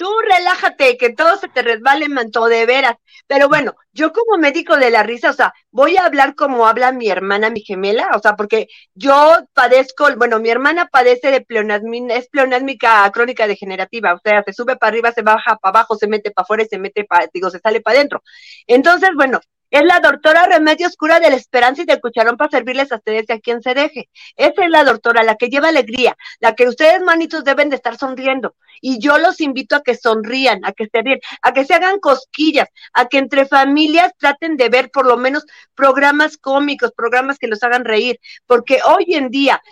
Tú 0.00 0.08
relájate, 0.22 0.96
que 0.96 1.12
todo 1.12 1.36
se 1.36 1.48
te 1.48 1.60
resbale, 1.60 2.08
manto, 2.08 2.46
de 2.46 2.64
veras. 2.64 2.94
Pero 3.26 3.50
bueno, 3.50 3.74
yo 3.92 4.12
como 4.14 4.38
médico 4.38 4.78
de 4.78 4.90
la 4.90 5.02
risa, 5.02 5.28
o 5.28 5.34
sea, 5.34 5.52
voy 5.70 5.98
a 5.98 6.06
hablar 6.06 6.34
como 6.34 6.66
habla 6.66 6.90
mi 6.90 7.10
hermana, 7.10 7.50
mi 7.50 7.60
gemela, 7.60 8.08
o 8.14 8.18
sea, 8.18 8.34
porque 8.34 8.68
yo 8.94 9.36
padezco, 9.52 10.08
bueno, 10.16 10.40
mi 10.40 10.48
hermana 10.48 10.86
padece 10.86 11.30
de 11.30 11.42
pleonasmina, 11.42 12.14
es 12.14 12.28
pleonásmica 12.30 13.10
crónica 13.12 13.46
degenerativa, 13.46 14.14
o 14.14 14.20
sea, 14.24 14.42
se 14.42 14.54
sube 14.54 14.76
para 14.76 14.88
arriba, 14.88 15.12
se 15.12 15.20
baja 15.20 15.56
para 15.56 15.80
abajo, 15.80 15.96
se 15.96 16.06
mete 16.06 16.30
para 16.30 16.44
afuera 16.44 16.62
y 16.62 16.68
se 16.68 16.78
mete 16.78 17.04
para, 17.04 17.28
digo, 17.34 17.50
se 17.50 17.58
sale 17.58 17.82
para 17.82 17.98
adentro. 17.98 18.22
Entonces, 18.66 19.10
bueno, 19.14 19.38
es 19.70 19.84
la 19.84 20.00
doctora 20.00 20.46
Remedios 20.46 20.96
Cura 20.96 21.20
de 21.20 21.30
la 21.30 21.36
Esperanza 21.36 21.82
y 21.82 21.84
del 21.84 22.00
Cucharón 22.00 22.36
para 22.36 22.50
servirles 22.50 22.90
a 22.92 22.96
ustedes 22.96 23.26
y 23.28 23.32
a 23.32 23.40
quien 23.40 23.62
se 23.62 23.74
deje. 23.74 24.08
Esa 24.36 24.64
es 24.64 24.70
la 24.70 24.84
doctora, 24.84 25.22
la 25.22 25.36
que 25.36 25.48
lleva 25.48 25.68
alegría, 25.68 26.16
la 26.40 26.54
que 26.54 26.68
ustedes, 26.68 27.00
manitos, 27.02 27.44
deben 27.44 27.70
de 27.70 27.76
estar 27.76 27.96
sonriendo. 27.96 28.56
Y 28.80 28.98
yo 28.98 29.18
los 29.18 29.40
invito 29.40 29.76
a 29.76 29.82
que 29.82 29.94
sonrían, 29.94 30.64
a 30.64 30.72
que 30.72 30.86
se 30.86 31.02
ríen, 31.02 31.20
a 31.42 31.52
que 31.52 31.64
se 31.64 31.74
hagan 31.74 32.00
cosquillas, 32.00 32.68
a 32.92 33.06
que 33.06 33.18
entre 33.18 33.46
familias 33.46 34.12
traten 34.18 34.56
de 34.56 34.68
ver 34.68 34.90
por 34.90 35.06
lo 35.06 35.16
menos 35.16 35.44
programas 35.74 36.36
cómicos, 36.36 36.92
programas 36.96 37.38
que 37.38 37.48
los 37.48 37.62
hagan 37.62 37.84
reír. 37.84 38.18
Porque 38.46 38.80
hoy 38.84 39.14
en 39.14 39.30
día, 39.30 39.62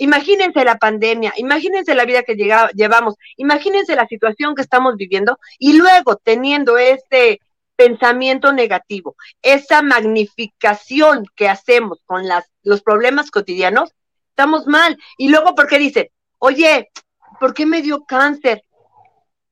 Imagínense 0.00 0.64
la 0.64 0.78
pandemia, 0.78 1.34
imagínense 1.38 1.92
la 1.96 2.04
vida 2.04 2.22
que 2.22 2.36
llevamos, 2.36 3.16
imagínense 3.36 3.96
la 3.96 4.06
situación 4.06 4.54
que 4.54 4.62
estamos 4.62 4.94
viviendo 4.96 5.40
y 5.58 5.72
luego 5.72 6.14
teniendo 6.14 6.78
este 6.78 7.40
pensamiento 7.78 8.52
negativo, 8.52 9.14
esa 9.40 9.82
magnificación 9.82 11.26
que 11.36 11.48
hacemos 11.48 12.02
con 12.06 12.26
las, 12.26 12.50
los 12.64 12.82
problemas 12.82 13.30
cotidianos, 13.30 13.94
estamos 14.30 14.66
mal. 14.66 14.98
Y 15.16 15.28
luego, 15.28 15.54
¿por 15.54 15.68
qué 15.68 15.78
dicen, 15.78 16.08
oye, 16.38 16.90
¿por 17.38 17.54
qué 17.54 17.66
me 17.66 17.80
dio 17.80 18.04
cáncer? 18.04 18.62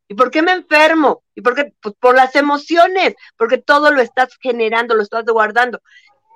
¿Y 0.09 0.15
por 0.15 0.33
qué 0.33 0.43
me 0.43 0.51
enfermo? 0.51 1.23
¿Y 1.37 1.41
por 1.41 1.55
qué? 1.55 1.73
Pues 1.81 1.95
por 2.01 2.17
las 2.17 2.35
emociones, 2.35 3.15
porque 3.37 3.59
todo 3.59 3.93
lo 3.93 4.03
estás 4.03 4.37
generando, 4.41 4.97
lo 4.97 5.03
estás 5.03 5.25
guardando. 5.25 5.81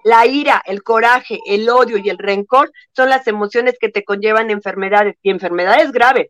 La 0.04 0.26
ira, 0.26 0.62
el 0.66 0.84
coraje, 0.84 1.40
el 1.44 1.68
odio 1.68 1.98
y 1.98 2.08
el 2.08 2.18
rencor 2.18 2.70
son 2.94 3.10
las 3.10 3.26
emociones 3.26 3.78
que 3.80 3.88
te 3.88 4.04
conllevan 4.04 4.50
enfermedades 4.50 5.16
y 5.22 5.30
enfermedades 5.30 5.90
graves. 5.90 6.28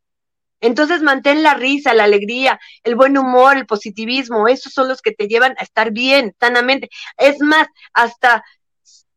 Entonces 0.61 1.03
mantén 1.03 1.43
la 1.43 1.55
risa, 1.55 1.95
la 1.95 2.05
alegría, 2.05 2.61
el 2.85 2.95
buen 2.95 3.17
humor, 3.17 3.57
el 3.57 3.67
positivismo, 3.67 4.49
esos 4.49 4.73
son 4.73 4.89
los 4.89 5.01
que 5.03 5.13
te 5.13 5.27
llevan 5.27 5.55
a 5.59 5.63
estar 5.63 5.91
bien, 5.91 6.35
sanamente. 6.39 6.91
Es 7.17 7.41
más, 7.41 7.67
hasta 7.93 8.45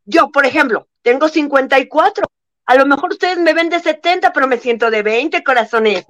yo, 0.05 0.31
por 0.31 0.45
ejemplo, 0.45 0.87
tengo 1.01 1.27
54. 1.27 2.25
A 2.65 2.75
lo 2.75 2.85
mejor 2.85 3.11
ustedes 3.11 3.37
me 3.37 3.53
ven 3.53 3.69
de 3.69 3.79
70, 3.79 4.31
pero 4.31 4.47
me 4.47 4.57
siento 4.57 4.89
de 4.89 5.03
20 5.03 5.43
corazones. 5.43 6.05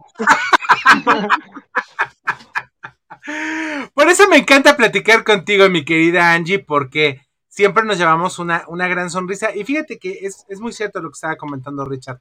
Por 3.94 4.10
eso 4.10 4.28
me 4.28 4.38
encanta 4.38 4.76
platicar 4.76 5.24
contigo, 5.24 5.70
mi 5.70 5.86
querida 5.86 6.34
Angie, 6.34 6.60
porque 6.60 7.22
siempre 7.48 7.84
nos 7.84 7.98
llevamos 7.98 8.38
una, 8.38 8.66
una 8.68 8.88
gran 8.88 9.10
sonrisa. 9.10 9.56
Y 9.56 9.64
fíjate 9.64 9.98
que 9.98 10.20
es, 10.22 10.46
es 10.48 10.60
muy 10.60 10.74
cierto 10.74 11.02
lo 11.02 11.10
que 11.10 11.16
estaba 11.16 11.38
comentando 11.38 11.86
Richard 11.86 12.20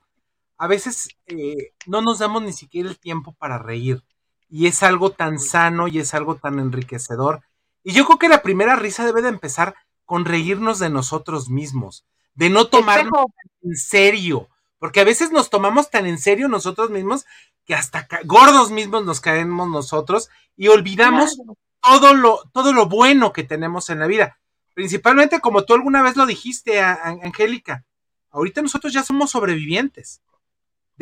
a 0.62 0.68
veces 0.68 1.08
eh, 1.26 1.72
no 1.86 2.02
nos 2.02 2.20
damos 2.20 2.40
ni 2.40 2.52
siquiera 2.52 2.88
el 2.88 2.96
tiempo 2.96 3.32
para 3.32 3.58
reír. 3.58 4.04
Y 4.48 4.68
es 4.68 4.84
algo 4.84 5.10
tan 5.10 5.40
sano 5.40 5.88
y 5.88 5.98
es 5.98 6.14
algo 6.14 6.36
tan 6.36 6.60
enriquecedor. 6.60 7.42
Y 7.82 7.94
yo 7.94 8.06
creo 8.06 8.20
que 8.20 8.28
la 8.28 8.42
primera 8.42 8.76
risa 8.76 9.04
debe 9.04 9.22
de 9.22 9.28
empezar 9.28 9.74
con 10.04 10.24
reírnos 10.24 10.78
de 10.78 10.88
nosotros 10.88 11.50
mismos, 11.50 12.06
de 12.34 12.48
no 12.48 12.68
tomarnos 12.68 13.24
en 13.62 13.74
serio, 13.74 14.50
porque 14.78 15.00
a 15.00 15.04
veces 15.04 15.32
nos 15.32 15.50
tomamos 15.50 15.90
tan 15.90 16.06
en 16.06 16.18
serio 16.18 16.46
nosotros 16.46 16.90
mismos 16.90 17.26
que 17.64 17.74
hasta 17.74 18.06
gordos 18.24 18.70
mismos 18.70 19.04
nos 19.04 19.20
caemos 19.20 19.68
nosotros 19.68 20.30
y 20.56 20.68
olvidamos 20.68 21.38
todo, 21.82 22.14
lo, 22.14 22.48
todo 22.52 22.72
lo 22.72 22.86
bueno 22.86 23.32
que 23.32 23.42
tenemos 23.42 23.90
en 23.90 23.98
la 23.98 24.06
vida. 24.06 24.38
Principalmente 24.74 25.40
como 25.40 25.64
tú 25.64 25.74
alguna 25.74 26.02
vez 26.02 26.14
lo 26.14 26.24
dijiste, 26.24 26.80
Angélica, 26.80 27.84
ahorita 28.30 28.62
nosotros 28.62 28.92
ya 28.92 29.02
somos 29.02 29.32
sobrevivientes 29.32 30.22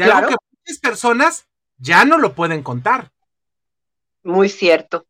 de 0.07 0.13
algo 0.13 0.31
que 0.31 0.57
muchas 0.59 0.79
personas 0.79 1.47
ya 1.79 2.05
no 2.05 2.19
lo 2.19 2.35
pueden 2.35 2.63
contar. 2.63 3.11
Muy 4.23 4.49
cierto. 4.49 5.07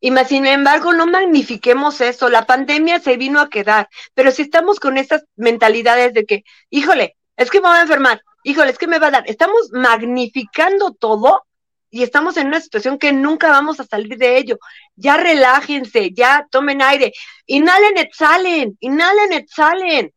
Y 0.00 0.10
más, 0.10 0.28
sin 0.28 0.46
embargo, 0.46 0.92
no 0.92 1.06
magnifiquemos 1.06 2.02
eso. 2.02 2.28
La 2.28 2.44
pandemia 2.44 3.00
se 3.00 3.16
vino 3.16 3.40
a 3.40 3.48
quedar. 3.48 3.88
Pero 4.12 4.30
si 4.32 4.42
estamos 4.42 4.78
con 4.78 4.98
esas 4.98 5.24
mentalidades 5.34 6.12
de 6.12 6.26
que, 6.26 6.44
híjole, 6.68 7.16
es 7.36 7.50
que 7.50 7.60
me 7.60 7.68
voy 7.68 7.78
a 7.78 7.82
enfermar, 7.82 8.20
híjole, 8.42 8.70
es 8.70 8.78
que 8.78 8.86
me 8.86 8.98
va 8.98 9.06
a 9.06 9.12
dar. 9.12 9.24
Estamos 9.26 9.70
magnificando 9.72 10.92
todo 10.92 11.46
y 11.90 12.02
estamos 12.02 12.36
en 12.36 12.48
una 12.48 12.60
situación 12.60 12.98
que 12.98 13.12
nunca 13.12 13.50
vamos 13.50 13.80
a 13.80 13.84
salir 13.86 14.18
de 14.18 14.36
ello. 14.36 14.58
Ya 14.94 15.16
relájense, 15.16 16.10
ya 16.12 16.46
tomen 16.50 16.82
aire. 16.82 17.12
Inhalen, 17.46 17.96
exhalen, 17.96 18.76
inhalen, 18.80 19.32
exhalen. 19.32 20.12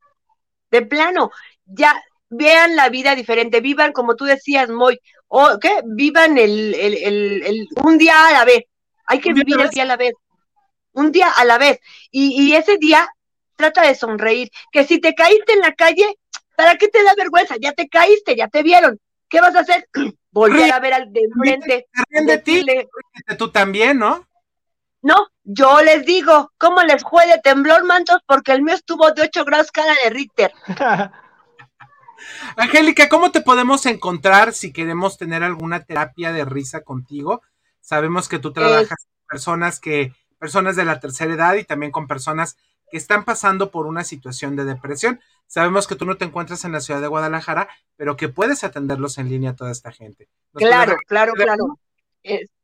De 0.69 0.81
plano, 0.81 1.31
ya 1.65 1.95
vean 2.29 2.75
la 2.75 2.89
vida 2.89 3.15
diferente, 3.15 3.61
vivan 3.61 3.93
como 3.93 4.15
tú 4.15 4.25
decías, 4.25 4.69
Moy, 4.69 4.99
o 5.27 5.57
¿qué? 5.59 5.81
Vivan 5.85 6.37
el, 6.37 6.73
el, 6.75 7.43
el, 7.43 7.67
un 7.83 7.97
día 7.97 8.27
a 8.27 8.31
la 8.31 8.45
vez. 8.45 8.63
Hay 9.05 9.19
que 9.19 9.33
vivir 9.33 9.59
el 9.59 9.69
día 9.69 9.83
a 9.83 9.87
la 9.87 9.97
vez. 9.97 10.13
Un 10.93 11.11
día 11.11 11.29
a 11.29 11.45
la 11.45 11.57
vez. 11.57 11.79
Y, 12.11 12.41
y 12.41 12.55
ese 12.55 12.77
día 12.77 13.07
trata 13.55 13.81
de 13.83 13.95
sonreír. 13.95 14.49
Que 14.71 14.83
si 14.83 14.99
te 14.99 15.13
caíste 15.13 15.53
en 15.53 15.59
la 15.59 15.73
calle, 15.73 16.17
¿para 16.55 16.75
qué 16.75 16.87
te 16.87 17.03
da 17.03 17.13
vergüenza? 17.15 17.55
Ya 17.59 17.73
te 17.73 17.87
caíste, 17.87 18.35
ya 18.35 18.47
te 18.47 18.63
vieron. 18.63 18.99
¿Qué 19.29 19.41
vas 19.41 19.55
a 19.55 19.61
hacer? 19.61 19.87
Volver 20.31 20.71
a 20.71 20.79
ver 20.79 20.93
al 20.93 21.11
de 21.11 21.21
enfrente. 21.21 21.87
De 22.25 22.37
ti. 22.39 22.65
Tú 23.37 23.49
también, 23.51 23.99
¿no? 23.99 24.27
No, 25.01 25.27
yo 25.43 25.81
les 25.81 26.05
digo, 26.05 26.51
¿cómo 26.57 26.81
les 26.83 27.03
fue 27.03 27.25
de 27.27 27.39
temblor, 27.39 27.85
mantos? 27.85 28.19
Porque 28.25 28.51
el 28.51 28.63
mío 28.63 28.75
estuvo 28.75 29.11
de 29.11 29.21
8 29.23 29.45
grados 29.45 29.71
cada 29.71 29.93
de 30.03 30.09
Richter. 30.09 30.51
Angélica, 32.55 33.09
¿cómo 33.09 33.31
te 33.31 33.41
podemos 33.41 33.85
encontrar 33.85 34.53
si 34.53 34.71
queremos 34.71 35.17
tener 35.17 35.43
alguna 35.43 35.83
terapia 35.83 36.31
de 36.31 36.45
risa 36.45 36.81
contigo? 36.81 37.41
Sabemos 37.81 38.27
que 38.27 38.39
tú 38.39 38.53
trabajas 38.53 38.89
con 38.89 39.27
personas 39.29 39.79
que, 39.79 40.13
personas 40.39 40.75
de 40.75 40.85
la 40.85 40.99
tercera 40.99 41.33
edad 41.33 41.55
y 41.55 41.63
también 41.63 41.91
con 41.91 42.07
personas 42.07 42.57
que 42.89 42.97
están 42.97 43.25
pasando 43.25 43.71
por 43.71 43.85
una 43.85 44.03
situación 44.03 44.55
de 44.55 44.65
depresión. 44.65 45.19
Sabemos 45.45 45.87
que 45.87 45.95
tú 45.95 46.05
no 46.05 46.17
te 46.17 46.25
encuentras 46.25 46.65
en 46.65 46.71
la 46.71 46.81
ciudad 46.81 47.01
de 47.01 47.07
Guadalajara, 47.07 47.69
pero 47.95 48.17
que 48.17 48.29
puedes 48.29 48.63
atenderlos 48.63 49.17
en 49.17 49.29
línea 49.29 49.51
a 49.51 49.55
toda 49.55 49.71
esta 49.71 49.91
gente. 49.91 50.29
Claro, 50.53 50.97
claro, 51.07 51.33
claro. 51.33 51.79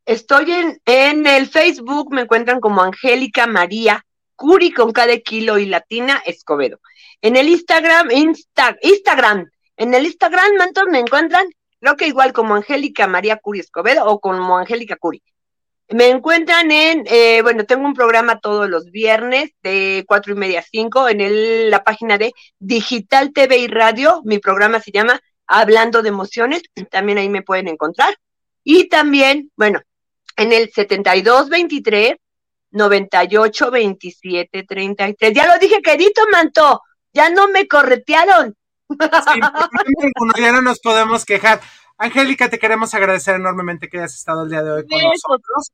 Estoy 0.05 0.51
en, 0.51 0.81
en 0.85 1.25
el 1.27 1.47
Facebook, 1.47 2.13
me 2.13 2.21
encuentran 2.21 2.59
como 2.59 2.81
Angélica 2.81 3.47
María 3.47 4.05
Curi 4.35 4.73
con 4.73 4.91
cada 4.91 5.17
kilo 5.19 5.57
y 5.57 5.65
latina 5.65 6.21
Escobedo. 6.25 6.79
En 7.23 7.37
el 7.37 7.47
Instagram, 7.47 8.09
Instagram, 8.11 9.49
en 9.77 9.93
el 9.93 10.05
Instagram, 10.05 10.57
mantos, 10.57 10.83
me 10.91 10.99
encuentran, 10.99 11.45
creo 11.79 11.95
que 11.95 12.07
igual 12.07 12.33
como 12.33 12.53
Angélica 12.53 13.07
María 13.07 13.37
Curi 13.37 13.61
Escobedo 13.61 14.05
o 14.07 14.19
como 14.19 14.57
Angélica 14.57 14.97
Curi. 14.97 15.23
Me 15.87 16.09
encuentran 16.09 16.69
en, 16.69 17.05
eh, 17.07 17.41
bueno, 17.41 17.63
tengo 17.63 17.85
un 17.85 17.93
programa 17.93 18.41
todos 18.41 18.69
los 18.69 18.91
viernes 18.91 19.51
de 19.63 20.03
cuatro 20.05 20.33
y 20.33 20.35
media 20.35 20.59
a 20.59 20.63
cinco 20.63 21.07
en 21.07 21.69
la 21.69 21.81
página 21.85 22.17
de 22.17 22.33
Digital 22.59 23.31
TV 23.31 23.57
y 23.57 23.67
Radio. 23.67 24.21
Mi 24.25 24.39
programa 24.39 24.81
se 24.81 24.91
llama 24.91 25.21
Hablando 25.47 26.01
de 26.01 26.09
Emociones. 26.09 26.63
También 26.91 27.19
ahí 27.19 27.29
me 27.29 27.41
pueden 27.41 27.69
encontrar. 27.69 28.17
Y 28.65 28.89
también, 28.89 29.49
bueno, 29.55 29.79
en 30.35 30.51
el 30.51 30.73
7223 30.73 32.15
98 32.71 33.71
27 33.71 34.63
33. 34.63 35.33
Ya 35.33 35.47
lo 35.47 35.57
dije, 35.57 35.81
querido 35.81 36.27
Manto, 36.29 36.81
ya 37.13 37.29
no 37.29 37.47
me 37.47 37.67
corretearon. 37.67 38.55
ya 40.37 40.51
no 40.51 40.61
nos 40.61 40.79
podemos 40.79 41.25
quejar. 41.25 41.61
Angélica, 41.97 42.49
te 42.49 42.59
queremos 42.59 42.93
agradecer 42.93 43.35
enormemente 43.35 43.89
que 43.89 43.99
hayas 43.99 44.15
estado 44.15 44.43
el 44.43 44.49
día 44.49 44.63
de 44.63 44.71
hoy 44.71 44.87
con 44.87 45.01
nosotros. 45.01 45.71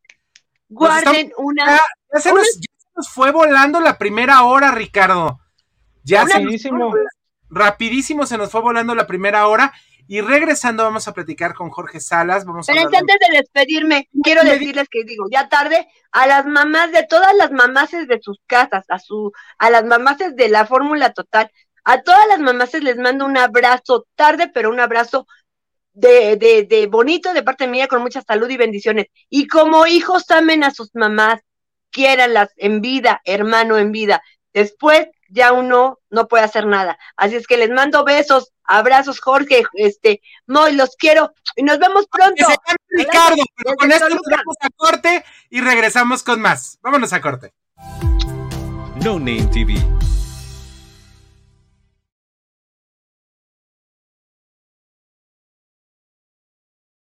Guarden 0.68 1.32
una. 1.38 1.66
Ya, 2.14 2.20
se 2.20 2.34
nos, 2.34 2.60
fue 3.12 3.32
volando 3.32 3.80
la 3.80 3.98
primera 3.98 4.44
hora, 4.44 4.72
Ricardo. 4.72 5.40
Ya 6.04 6.26
rapidísimo. 6.26 6.94
rapidísimo 7.50 8.26
se 8.26 8.38
nos 8.38 8.52
fue 8.52 8.62
volando 8.62 8.94
la 8.94 9.08
primera 9.08 9.48
hora. 9.48 9.74
Y 10.12 10.22
regresando 10.22 10.82
vamos 10.82 11.08
a 11.08 11.14
platicar 11.14 11.54
con 11.54 11.70
Jorge 11.70 12.00
Salas. 12.00 12.44
Vamos 12.44 12.66
Pero 12.66 12.82
antes 12.82 13.00
de 13.06 13.38
despedirme, 13.38 14.10
quiero 14.24 14.44
decirles 14.44 14.88
que 14.90 15.04
digo, 15.04 15.26
ya 15.30 15.50
tarde, 15.50 15.88
a 16.12 16.26
las 16.26 16.48
mamás 16.48 16.92
de 16.92 17.06
todas 17.08 17.32
las 17.36 17.52
mamases 17.52 18.08
de 18.08 18.20
sus 18.20 18.40
casas, 18.48 18.86
a 18.90 18.98
su, 18.98 19.32
a 19.60 19.70
las 19.70 19.86
mamases 19.86 20.36
de 20.36 20.50
la 20.50 20.66
fórmula 20.66 21.14
total, 21.14 21.52
a 21.84 22.02
todas 22.02 22.28
las 22.28 22.40
mamases 22.40 22.82
les 22.82 22.98
mando 22.98 23.24
un 23.24 23.38
abrazo 23.38 24.08
tarde, 24.16 24.50
pero 24.52 24.72
un 24.72 24.80
abrazo 24.80 25.28
de, 25.94 26.38
de, 26.38 26.64
de 26.64 26.88
bonito 26.88 27.32
de 27.32 27.44
parte 27.44 27.68
mía, 27.68 27.88
con 27.88 28.02
mucha 28.02 28.24
salud 28.24 28.50
y 28.50 28.58
bendiciones. 28.58 29.06
Y 29.30 29.46
como 29.46 29.86
hijos 29.86 30.32
amen 30.32 30.64
a 30.64 30.72
sus 30.72 30.90
mamás, 30.96 31.42
quiéranlas 31.92 32.50
en 32.58 32.82
vida, 32.82 33.22
hermano 33.26 33.78
en 33.78 33.92
vida. 33.92 34.24
Después 34.56 35.08
ya 35.30 35.54
uno 35.54 36.00
no 36.10 36.28
puede 36.28 36.46
hacer 36.46 36.66
nada. 36.66 36.98
Así 37.16 37.36
es 37.36 37.46
que 37.46 37.58
les 37.58 37.70
mando 37.70 38.04
besos, 38.04 38.52
abrazos, 38.70 39.20
Jorge, 39.20 39.64
este, 39.74 40.22
Moy, 40.48 40.74
los 40.74 40.96
quiero 40.96 41.34
y 41.56 41.64
nos 41.64 41.80
vemos 41.80 42.08
pronto. 42.08 42.46
Ricardo, 42.90 43.44
con 43.78 43.92
esto 43.92 44.10
nos 44.10 44.22
vamos 44.30 44.56
a 44.62 44.70
corte 44.76 45.26
y 45.50 45.60
regresamos 45.60 46.24
con 46.24 46.40
más. 46.40 46.78
Vámonos 46.82 47.12
a 47.12 47.20
corte. 47.20 47.54
No 49.04 49.18
Name 49.18 49.48
TV 49.52 49.76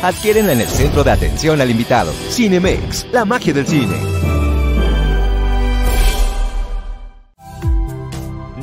Adquiérenla 0.00 0.52
en 0.52 0.60
el 0.60 0.68
centro 0.68 1.02
de 1.02 1.10
atención 1.10 1.60
al 1.60 1.70
invitado. 1.72 2.12
Cinemex, 2.30 3.08
la 3.10 3.24
magia 3.24 3.52
del 3.52 3.66
cine. 3.66 3.96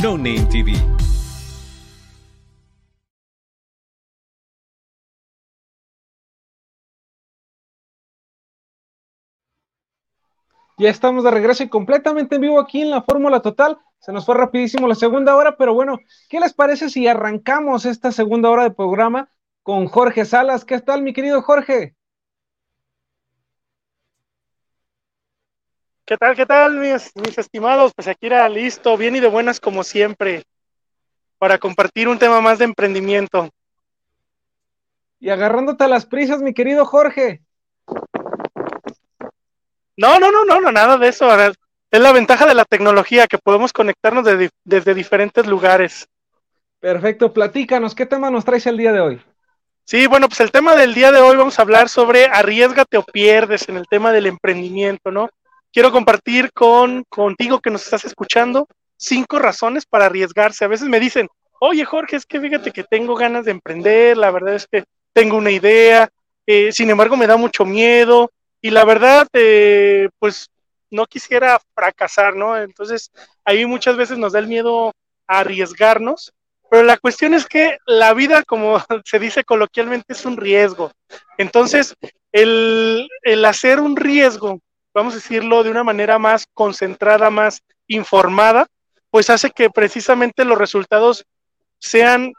No 0.01 0.15
Name 0.15 0.47
TV. 0.49 0.71
Ya 10.77 10.89
estamos 10.89 11.25
de 11.25 11.31
regreso 11.31 11.63
y 11.63 11.69
completamente 11.69 12.35
en 12.35 12.41
vivo 12.41 12.61
aquí 12.61 12.81
en 12.81 12.91
la 12.91 13.01
Fórmula 13.01 13.41
Total. 13.41 13.77
Se 13.99 14.13
nos 14.13 14.25
fue 14.25 14.35
rapidísimo 14.35 14.87
la 14.87 14.95
segunda 14.95 15.35
hora, 15.35 15.57
pero 15.57 15.73
bueno, 15.73 15.99
¿qué 16.29 16.39
les 16.39 16.53
parece 16.53 16.89
si 16.89 17.07
arrancamos 17.07 17.85
esta 17.85 18.13
segunda 18.13 18.49
hora 18.49 18.63
de 18.63 18.71
programa 18.71 19.29
con 19.65 19.87
Jorge 19.87 20.25
Salas. 20.25 20.63
¿Qué 20.63 20.79
tal, 20.79 21.01
mi 21.01 21.11
querido 21.11 21.41
Jorge? 21.41 21.95
¿Qué 26.05 26.17
tal, 26.17 26.35
qué 26.35 26.45
tal, 26.45 26.77
mis, 26.77 27.11
estimados? 27.35 27.91
Pues 27.95 28.07
aquí 28.07 28.27
era 28.27 28.47
listo, 28.47 28.95
bien 28.95 29.15
y 29.15 29.19
de 29.19 29.27
buenas 29.27 29.59
como 29.59 29.83
siempre, 29.83 30.43
para 31.39 31.57
compartir 31.57 32.07
un 32.07 32.19
tema 32.19 32.41
más 32.41 32.59
de 32.59 32.65
emprendimiento. 32.65 33.49
Y 35.19 35.29
agarrándote 35.29 35.83
a 35.83 35.87
las 35.87 36.05
prisas, 36.05 36.43
mi 36.43 36.53
querido 36.53 36.85
Jorge. 36.85 37.41
No, 39.97 40.19
no, 40.19 40.31
no, 40.31 40.45
no, 40.45 40.61
no, 40.61 40.71
nada 40.71 40.99
de 40.99 41.07
eso. 41.07 41.27
Es 41.89 41.99
la 41.99 42.11
ventaja 42.11 42.45
de 42.45 42.53
la 42.53 42.65
tecnología, 42.65 43.25
que 43.25 43.39
podemos 43.39 43.73
conectarnos 43.73 44.27
desde 44.63 44.93
diferentes 44.93 45.47
lugares. 45.47 46.07
Perfecto, 46.79 47.33
platícanos, 47.33 47.95
¿qué 47.95 48.05
tema 48.05 48.29
nos 48.29 48.45
traes 48.45 48.67
el 48.67 48.77
día 48.77 48.93
de 48.93 48.99
hoy? 48.99 49.21
Sí, 49.87 50.07
bueno, 50.07 50.27
pues 50.27 50.39
el 50.39 50.51
tema 50.51 50.75
del 50.75 50.95
día 50.95 51.11
de 51.11 51.21
hoy 51.21 51.37
vamos 51.37 51.59
a 51.59 51.61
hablar 51.61 51.89
sobre 51.89 52.25
arriesgate 52.25 52.97
o 52.97 53.03
pierdes 53.03 53.69
en 53.69 53.77
el 53.77 53.85
tema 53.87 54.11
del 54.11 54.25
emprendimiento, 54.25 55.11
¿no? 55.11 55.29
Quiero 55.71 55.91
compartir 55.91 56.51
con 56.53 57.03
contigo 57.07 57.59
que 57.59 57.69
nos 57.69 57.83
estás 57.83 58.03
escuchando 58.03 58.67
cinco 58.97 59.37
razones 59.37 59.85
para 59.85 60.07
arriesgarse. 60.07 60.65
A 60.65 60.69
veces 60.69 60.89
me 60.89 60.99
dicen, 60.99 61.27
oye 61.59 61.85
Jorge, 61.85 62.15
es 62.15 62.25
que 62.25 62.41
fíjate 62.41 62.71
que 62.71 62.83
tengo 62.83 63.13
ganas 63.13 63.45
de 63.45 63.51
emprender, 63.51 64.17
la 64.17 64.31
verdad 64.31 64.55
es 64.55 64.65
que 64.65 64.85
tengo 65.13 65.37
una 65.37 65.51
idea, 65.51 66.09
eh, 66.47 66.71
sin 66.71 66.89
embargo 66.89 67.15
me 67.15 67.27
da 67.27 67.37
mucho 67.37 67.63
miedo 67.63 68.31
y 68.61 68.71
la 68.71 68.85
verdad, 68.85 69.27
eh, 69.33 70.09
pues 70.17 70.47
no 70.89 71.05
quisiera 71.05 71.59
fracasar, 71.75 72.35
¿no? 72.35 72.57
Entonces, 72.57 73.11
ahí 73.43 73.67
muchas 73.67 73.97
veces 73.97 74.17
nos 74.17 74.33
da 74.33 74.39
el 74.39 74.47
miedo 74.47 74.93
a 75.27 75.39
arriesgarnos 75.41 76.33
pero 76.75 76.87
la 76.87 76.97
cuestión 76.97 77.33
es 77.33 77.45
que 77.45 77.77
la 77.85 78.13
vida, 78.13 78.43
como 78.43 78.83
se 79.05 79.17
dice 79.17 79.45
coloquialmente, 79.45 80.11
es 80.11 80.25
un 80.25 80.35
riesgo. 80.35 80.91
Entonces, 81.37 81.95
el, 82.33 83.07
hacer 83.45 83.79
un 83.79 83.95
riesgo, 83.95 84.59
vamos 84.93 85.13
a 85.13 85.15
decirlo 85.15 85.63
de 85.63 85.69
una 85.69 85.85
manera 85.85 86.19
más 86.19 86.45
concentrada, 86.53 87.29
más 87.29 87.61
informada, 87.87 88.67
pues 89.09 89.29
hace 89.29 89.51
que 89.51 89.69
precisamente 89.69 90.43
los 90.43 90.57
resultados 90.57 91.23
sean 91.79 92.33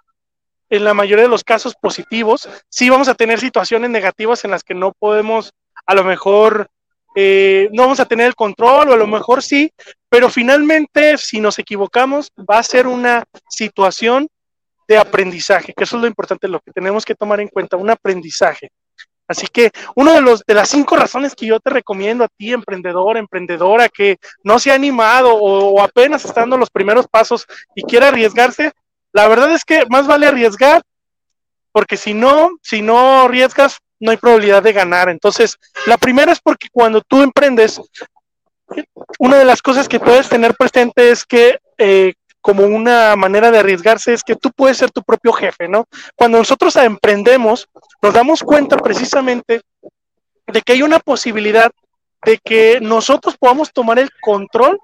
en 0.69 0.85
la 0.85 0.93
mayoría 0.93 1.25
de 1.25 1.31
los 1.31 1.43
casos 1.43 1.75
positivos. 1.75 2.47
Sí 2.69 2.91
vamos 2.91 3.09
a 3.09 3.15
tener 3.15 3.41
situaciones 3.41 3.89
negativas 3.89 4.45
en 4.45 4.51
las 4.51 4.65
que 4.65 4.75
no 4.75 4.93
podemos, 4.93 5.55
a 5.87 5.95
lo 5.95 6.05
mejor, 6.05 6.69
eh, 7.19 7.71
no 7.73 7.85
vamos 7.85 7.99
a 7.99 8.05
tener 8.05 8.27
el 8.27 8.35
control 8.35 8.91
o 8.91 8.93
a 8.93 8.97
lo 8.97 9.07
mejor 9.07 9.43
sí, 9.43 9.73
pero 10.09 10.29
finalmente, 10.29 11.17
si 11.17 11.41
nos 11.41 11.59
equivocamos, 11.59 12.31
va 12.39 12.59
a 12.59 12.63
ser 12.63 12.87
una 12.87 13.25
situación 13.49 14.29
de 14.87 14.99
aprendizaje, 14.99 15.73
que 15.75 15.85
eso 15.85 15.97
es 15.97 16.03
lo 16.03 16.09
importante, 16.09 16.47
lo 16.47 16.61
que 16.61 16.73
tenemos 16.73 17.07
que 17.07 17.15
tomar 17.15 17.41
en 17.41 17.49
cuenta, 17.49 17.79
un 17.79 17.89
aprendizaje. 17.89 18.69
Así 19.27 19.47
que 19.49 19.73
uno 19.95 20.13
de 20.13 20.41
de 20.47 20.55
las 20.55 20.69
cinco 20.69 20.95
razones 20.95 21.35
que 21.35 21.47
yo 21.47 21.59
te 21.59 21.71
recomiendo 21.71 22.23
a 22.23 22.29
ti, 22.29 22.53
emprendedor, 22.53 23.17
emprendedora, 23.17 23.89
que 23.89 24.19
no 24.45 24.59
se 24.59 24.71
ha 24.71 24.75
animado 24.75 25.35
o, 25.35 25.71
o 25.71 25.83
apenas 25.83 26.23
está 26.25 26.41
dando 26.41 26.59
los 26.59 26.71
primeros 26.71 27.09
pasos 27.09 27.47
y 27.75 27.83
quiere 27.83 28.07
arriesgarse, 28.07 28.73
la 29.13 29.27
verdad 29.27 29.51
es 29.53 29.65
que 29.65 29.87
más 29.89 30.07
vale 30.07 30.27
arriesgar, 30.27 30.83
porque 31.73 31.97
si 31.97 32.13
no, 32.13 32.51
si 32.61 32.83
no 32.83 33.23
arriesgas, 33.23 33.79
no 34.01 34.11
hay 34.11 34.17
probabilidad 34.17 34.63
de 34.63 34.73
ganar. 34.73 35.09
Entonces, 35.09 35.57
la 35.87 35.97
primera 35.97 36.33
es 36.33 36.41
porque 36.41 36.69
cuando 36.71 37.01
tú 37.01 37.23
emprendes, 37.23 37.81
una 39.19 39.39
de 39.39 39.45
las 39.45 39.63
cosas 39.63 39.89
que 39.89 40.01
puedes 40.01 40.29
tener 40.29 40.55
presente 40.55 41.11
es 41.11 41.25
que 41.25 41.59
eh, 41.79 42.15
como 42.41 42.65
una 42.65 43.17
manera 43.17 43.51
de 43.51 43.59
arriesgarse 43.59 44.13
es 44.13 44.23
que 44.23 44.37
tú 44.37 44.51
puedes 44.53 44.77
ser 44.77 44.91
tu 44.91 45.03
propio 45.03 45.33
jefe, 45.33 45.67
¿no? 45.67 45.87
Cuando 46.15 46.39
nosotros 46.39 46.77
emprendemos, 46.77 47.69
nos 48.01 48.15
damos 48.15 48.43
cuenta 48.43 48.77
precisamente 48.77 49.63
de 50.47 50.63
que 50.63 50.75
hay 50.75 50.83
una 50.83 51.01
posibilidad 51.01 51.71
de 52.25 52.39
que 52.39 52.81
nosotros 52.81 53.37
podamos 53.37 53.73
tomar 53.73 53.99
el 53.99 54.11
control 54.21 54.79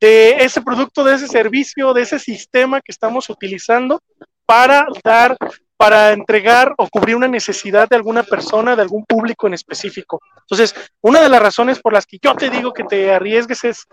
de 0.00 0.36
ese 0.44 0.60
producto, 0.62 1.04
de 1.04 1.14
ese 1.14 1.28
servicio, 1.28 1.92
de 1.92 2.02
ese 2.02 2.18
sistema 2.18 2.80
que 2.80 2.92
estamos 2.92 3.28
utilizando 3.30 4.00
para 4.44 4.86
dar, 5.02 5.36
para 5.76 6.12
entregar 6.12 6.74
o 6.78 6.88
cubrir 6.88 7.16
una 7.16 7.28
necesidad 7.28 7.88
de 7.88 7.96
alguna 7.96 8.22
persona, 8.22 8.74
de 8.74 8.82
algún 8.82 9.04
público 9.04 9.46
en 9.46 9.54
específico. 9.54 10.20
Entonces, 10.40 10.74
una 11.02 11.20
de 11.20 11.28
las 11.28 11.42
razones 11.42 11.80
por 11.80 11.92
las 11.92 12.06
que 12.06 12.18
yo 12.20 12.34
te 12.34 12.48
digo 12.48 12.72
que 12.72 12.84
te 12.84 13.12
arriesgues 13.12 13.64
es 13.64 13.86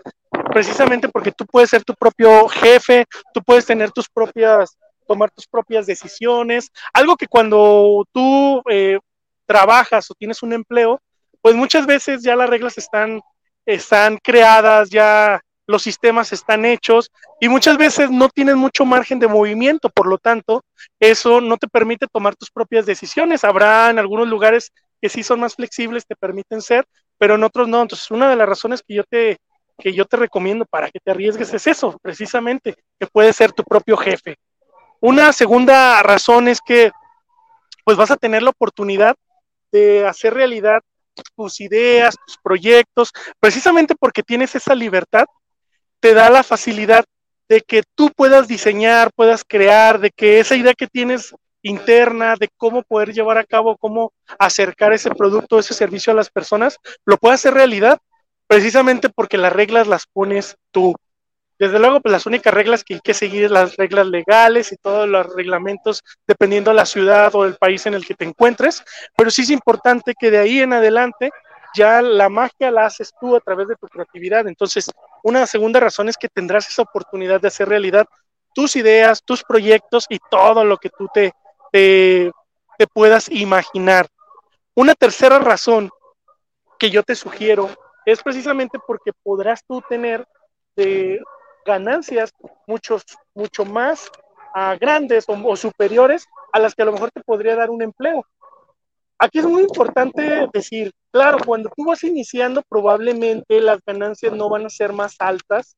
precisamente 0.52 1.08
porque 1.08 1.32
tú 1.32 1.44
puedes 1.46 1.70
ser 1.70 1.84
tu 1.84 1.94
propio 1.94 2.48
jefe, 2.48 3.04
tú 3.32 3.42
puedes 3.42 3.66
tener 3.66 3.90
tus 3.90 4.08
propias, 4.08 4.78
tomar 5.06 5.30
tus 5.30 5.46
propias 5.46 5.86
decisiones, 5.86 6.70
algo 6.92 7.16
que 7.16 7.26
cuando 7.26 8.04
tú 8.12 8.62
eh, 8.70 8.98
trabajas 9.46 10.10
o 10.10 10.14
tienes 10.14 10.42
un 10.42 10.52
empleo, 10.52 11.00
pues 11.42 11.54
muchas 11.54 11.86
veces 11.86 12.22
ya 12.22 12.34
las 12.34 12.48
reglas 12.48 12.78
están, 12.78 13.20
están 13.66 14.18
creadas, 14.22 14.88
ya 14.88 15.42
los 15.66 15.82
sistemas 15.82 16.32
están 16.32 16.64
hechos 16.64 17.10
y 17.40 17.48
muchas 17.48 17.76
veces 17.78 18.10
no 18.10 18.28
tienes 18.28 18.56
mucho 18.56 18.84
margen 18.84 19.18
de 19.18 19.28
movimiento, 19.28 19.88
por 19.88 20.06
lo 20.06 20.18
tanto, 20.18 20.62
eso 21.00 21.40
no 21.40 21.56
te 21.56 21.68
permite 21.68 22.06
tomar 22.06 22.36
tus 22.36 22.50
propias 22.50 22.86
decisiones. 22.86 23.44
Habrá 23.44 23.90
en 23.90 23.98
algunos 23.98 24.28
lugares 24.28 24.72
que 25.00 25.08
sí 25.08 25.22
son 25.22 25.40
más 25.40 25.54
flexibles, 25.54 26.06
te 26.06 26.16
permiten 26.16 26.62
ser, 26.62 26.86
pero 27.18 27.34
en 27.34 27.44
otros 27.44 27.68
no. 27.68 27.82
Entonces, 27.82 28.10
una 28.10 28.28
de 28.28 28.36
las 28.36 28.48
razones 28.48 28.82
que 28.86 28.94
yo 28.94 29.04
te, 29.04 29.38
que 29.78 29.92
yo 29.92 30.04
te 30.04 30.16
recomiendo 30.16 30.64
para 30.66 30.90
que 30.90 31.00
te 31.00 31.10
arriesgues 31.10 31.52
es 31.52 31.66
eso, 31.66 31.98
precisamente, 32.02 32.74
que 32.98 33.06
puedes 33.06 33.36
ser 33.36 33.52
tu 33.52 33.64
propio 33.64 33.96
jefe. 33.96 34.36
Una 35.00 35.32
segunda 35.32 36.02
razón 36.02 36.48
es 36.48 36.60
que 36.60 36.90
pues 37.84 37.98
vas 37.98 38.10
a 38.10 38.16
tener 38.16 38.42
la 38.42 38.50
oportunidad 38.50 39.14
de 39.70 40.06
hacer 40.06 40.32
realidad 40.32 40.80
tus 41.36 41.60
ideas, 41.60 42.16
tus 42.26 42.38
proyectos, 42.38 43.12
precisamente 43.38 43.94
porque 43.94 44.22
tienes 44.22 44.54
esa 44.54 44.74
libertad 44.74 45.26
te 46.04 46.12
da 46.12 46.28
la 46.28 46.42
facilidad 46.42 47.02
de 47.48 47.62
que 47.62 47.82
tú 47.94 48.10
puedas 48.14 48.46
diseñar, 48.46 49.10
puedas 49.16 49.42
crear, 49.42 49.98
de 49.98 50.10
que 50.10 50.38
esa 50.38 50.54
idea 50.54 50.74
que 50.74 50.86
tienes 50.86 51.34
interna 51.62 52.34
de 52.38 52.50
cómo 52.58 52.82
poder 52.82 53.14
llevar 53.14 53.38
a 53.38 53.44
cabo, 53.44 53.78
cómo 53.78 54.12
acercar 54.38 54.92
ese 54.92 55.08
producto, 55.08 55.58
ese 55.58 55.72
servicio 55.72 56.12
a 56.12 56.16
las 56.16 56.28
personas, 56.28 56.76
lo 57.06 57.16
puedas 57.16 57.40
hacer 57.40 57.54
realidad, 57.54 58.00
precisamente 58.46 59.08
porque 59.08 59.38
las 59.38 59.54
reglas 59.54 59.86
las 59.86 60.04
pones 60.06 60.58
tú. 60.70 60.94
Desde 61.58 61.78
luego, 61.78 62.02
pues 62.02 62.12
las 62.12 62.26
únicas 62.26 62.52
reglas 62.52 62.84
que 62.84 62.94
hay 62.94 63.00
que 63.02 63.14
seguir 63.14 63.50
las 63.50 63.74
reglas 63.76 64.06
legales 64.06 64.72
y 64.72 64.76
todos 64.76 65.08
los 65.08 65.34
reglamentos, 65.34 66.02
dependiendo 66.26 66.70
de 66.70 66.76
la 66.76 66.84
ciudad 66.84 67.34
o 67.34 67.44
del 67.44 67.54
país 67.54 67.86
en 67.86 67.94
el 67.94 68.04
que 68.04 68.12
te 68.12 68.26
encuentres, 68.26 68.84
pero 69.16 69.30
sí 69.30 69.40
es 69.40 69.48
importante 69.48 70.12
que 70.20 70.30
de 70.30 70.36
ahí 70.36 70.60
en 70.60 70.74
adelante 70.74 71.30
ya 71.74 72.02
la 72.02 72.28
magia 72.28 72.70
la 72.70 72.84
haces 72.84 73.10
tú 73.18 73.34
a 73.34 73.40
través 73.40 73.68
de 73.68 73.76
tu 73.76 73.88
creatividad. 73.88 74.46
Entonces, 74.46 74.90
una 75.24 75.46
segunda 75.46 75.80
razón 75.80 76.10
es 76.10 76.18
que 76.18 76.28
tendrás 76.28 76.68
esa 76.68 76.82
oportunidad 76.82 77.40
de 77.40 77.48
hacer 77.48 77.66
realidad 77.66 78.06
tus 78.54 78.76
ideas, 78.76 79.22
tus 79.24 79.42
proyectos 79.42 80.04
y 80.10 80.18
todo 80.30 80.64
lo 80.66 80.76
que 80.76 80.90
tú 80.90 81.08
te, 81.12 81.32
te, 81.72 82.30
puedas 82.92 83.30
imaginar. 83.30 84.06
Una 84.74 84.94
tercera 84.94 85.38
razón 85.38 85.90
que 86.78 86.90
yo 86.90 87.02
te 87.02 87.14
sugiero 87.14 87.70
es 88.04 88.22
precisamente 88.22 88.78
porque 88.86 89.12
podrás 89.22 89.64
tú 89.66 89.82
tener 89.88 90.26
de 90.76 91.22
ganancias 91.64 92.30
muchos, 92.66 93.02
mucho 93.34 93.64
más 93.64 94.10
ah, 94.54 94.76
grandes 94.78 95.24
o, 95.26 95.56
superiores 95.56 96.26
a 96.52 96.58
las 96.58 96.74
que 96.74 96.82
a 96.82 96.84
lo 96.84 96.92
mejor 96.92 97.10
te 97.10 97.22
podría 97.22 97.56
dar 97.56 97.70
un 97.70 97.80
empleo. 97.80 98.26
Aquí 99.18 99.38
es 99.38 99.46
muy 99.46 99.62
importante 99.62 100.48
decir, 100.52 100.92
claro, 101.10 101.38
cuando 101.44 101.70
tú 101.74 101.84
vas 101.84 102.02
iniciando, 102.04 102.62
probablemente 102.68 103.60
las 103.60 103.78
ganancias 103.86 104.32
no 104.32 104.48
van 104.48 104.66
a 104.66 104.70
ser 104.70 104.92
más 104.92 105.16
altas 105.18 105.76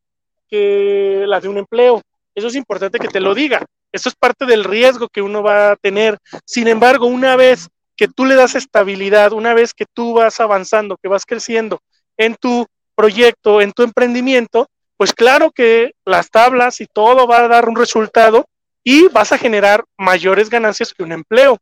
que 0.49 1.25
las 1.27 1.43
de 1.43 1.49
un 1.49 1.59
empleo. 1.59 2.03
Eso 2.35 2.49
es 2.49 2.55
importante 2.55 2.99
que 2.99 3.09
te 3.09 3.21
lo 3.21 3.35
diga. 3.35 3.65
Eso 3.93 4.09
es 4.09 4.15
parte 4.15 4.47
del 4.47 4.65
riesgo 4.65 5.09
que 5.09 5.23
uno 5.23 5.43
va 5.43 5.73
a 5.73 5.77
tener. 5.77 6.19
Sin 6.45 6.69
embargo, 6.69 7.07
una 7.07 7.37
vez 7.37 7.69
que 7.97 8.09
tú 8.09 8.27
le 8.27 8.35
das 8.35 8.55
estabilidad, 8.55 9.33
una 9.33 9.55
vez 9.55 9.73
que 9.73 9.87
tú 9.87 10.15
vas 10.15 10.39
avanzando, 10.41 10.97
que 10.97 11.09
vas 11.09 11.25
creciendo 11.25 11.81
en 12.17 12.35
tu 12.35 12.67
proyecto, 12.95 13.61
en 13.61 13.73
tu 13.73 13.83
emprendimiento, 13.83 14.69
pues 14.97 15.13
claro 15.13 15.51
que 15.51 15.93
las 16.05 16.31
tablas 16.31 16.81
y 16.81 16.87
todo 16.87 17.27
va 17.27 17.41
a 17.41 17.49
dar 17.49 17.69
un 17.69 17.77
resultado 17.77 18.47
y 18.83 19.09
vas 19.09 19.33
a 19.33 19.39
generar 19.39 19.85
mayores 19.99 20.49
ganancias 20.49 20.95
que 20.95 21.03
un 21.03 21.13
empleo. 21.13 21.59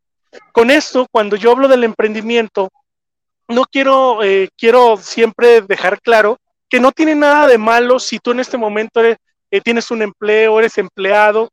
Con 0.53 0.71
esto, 0.71 1.07
cuando 1.11 1.37
yo 1.37 1.51
hablo 1.53 1.69
del 1.69 1.85
emprendimiento, 1.85 2.71
no 3.49 3.65
quiero, 3.65 4.23
eh, 4.23 4.49
quiero 4.57 4.97
siempre 4.97 5.61
dejar 5.61 6.01
claro 6.01 6.39
que 6.69 6.81
no 6.81 6.93
tiene 6.93 7.15
nada 7.15 7.47
de 7.47 7.59
malo 7.59 7.99
si 7.99 8.19
tú 8.19 8.33
en 8.33 8.41
este 8.41 8.57
momento 8.57 9.01
eres, 9.01 9.19
eh, 9.51 9.61
tienes 9.61 9.91
un 9.91 10.03
empleo, 10.03 10.59
eres 10.59 10.79
empleado, 10.79 11.51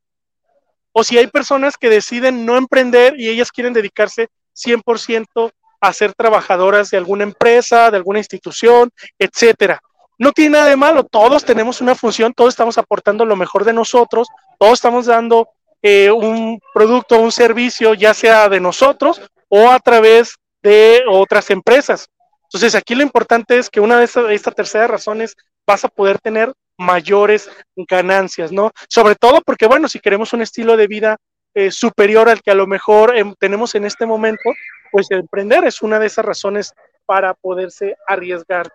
o 0.94 1.04
si 1.04 1.18
hay 1.18 1.28
personas 1.28 1.78
que 1.78 1.90
deciden 1.90 2.46
no 2.46 2.58
emprender 2.58 3.20
y 3.20 3.30
ellas 3.30 3.52
quieren 3.52 3.74
dedicarse 3.74 4.30
100% 4.54 5.52
a 5.80 5.94
ser 5.94 6.14
trabajadoras 6.14 6.92
de 6.92 6.98
alguna 6.98 7.24
empresa, 7.24 7.90
de 7.90 7.98
alguna 7.98 8.20
institución, 8.20 8.92
etcétera. 9.18 9.82
No 10.18 10.32
tiene 10.32 10.52
nada 10.52 10.66
de 10.66 10.76
malo, 10.76 11.04
todos 11.04 11.44
tenemos 11.44 11.82
una 11.82 11.96
función, 11.96 12.34
todos 12.34 12.54
estamos 12.54 12.78
aportando 12.78 13.26
lo 13.26 13.36
mejor 13.36 13.66
de 13.66 13.74
nosotros, 13.74 14.28
todos 14.60 14.74
estamos 14.74 15.08
dando 15.08 15.50
eh, 15.82 16.12
un 16.12 16.60
producto 16.74 17.18
o 17.18 17.22
un 17.22 17.32
servicio, 17.32 17.94
ya 17.94 18.14
sea 18.14 18.50
de 18.50 18.60
nosotros 18.60 19.22
o 19.50 19.70
a 19.70 19.80
través 19.80 20.36
de 20.62 21.04
otras 21.10 21.50
empresas. 21.50 22.08
Entonces, 22.44 22.76
aquí 22.76 22.96
lo 22.96 23.04
importante 23.04 23.58
es 23.58 23.70
que 23.70 23.80
una 23.80 23.98
de 23.98 24.06
estas 24.06 24.30
esta 24.32 24.52
tercera 24.52 24.88
razones 24.88 25.36
vas 25.66 25.86
a 25.86 25.90
poder 25.90 26.20
tener 26.20 26.54
mayores 26.78 27.50
ganancias, 27.76 28.52
¿no? 28.52 28.72
Sobre 28.90 29.16
todo 29.16 29.42
porque, 29.42 29.68
bueno, 29.68 29.88
si 29.88 30.00
queremos 30.00 30.34
un 30.34 30.42
estilo 30.42 30.76
de 30.76 30.88
vida 30.88 31.18
eh, 31.54 31.72
superior 31.72 32.30
al 32.30 32.42
que 32.42 32.52
a 32.52 32.56
lo 32.56 32.68
mejor 32.68 33.16
em, 33.18 33.34
tenemos 33.40 33.76
en 33.76 33.86
este 33.86 34.06
momento, 34.06 34.52
pues 34.92 35.10
emprender 35.12 35.64
es 35.66 35.82
una 35.82 36.00
de 36.00 36.08
esas 36.08 36.26
razones 36.26 36.74
para 37.06 37.34
poderse 37.34 37.96
arriesgar. 38.08 38.72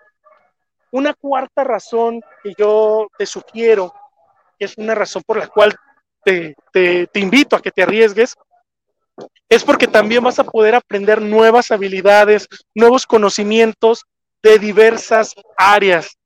Una 0.91 1.15
cuarta 1.15 1.65
razón 1.65 2.21
que 2.43 2.53
yo 2.57 3.09
te 3.19 3.27
sugiero, 3.27 3.93
es 4.59 4.77
una 4.79 4.95
razón 4.95 5.23
por 5.27 5.39
la 5.39 5.49
cual 5.49 5.75
te, 6.72 7.09
invito 7.14 7.57
a 7.57 7.62
que 7.62 7.70
te 7.70 7.83
arriesgues, 7.83 8.35
es 9.49 9.64
porque 9.64 9.87
también 9.87 10.24
vas 10.24 10.39
a 10.39 10.45
poder 10.45 10.74
aprender 10.74 11.22
nuevas 11.22 11.70
habilidades, 11.70 12.49
nuevos 12.74 13.07
conocimientos 13.07 14.05
de 14.43 14.59
diversas 14.59 15.35
áreas. 15.57 16.16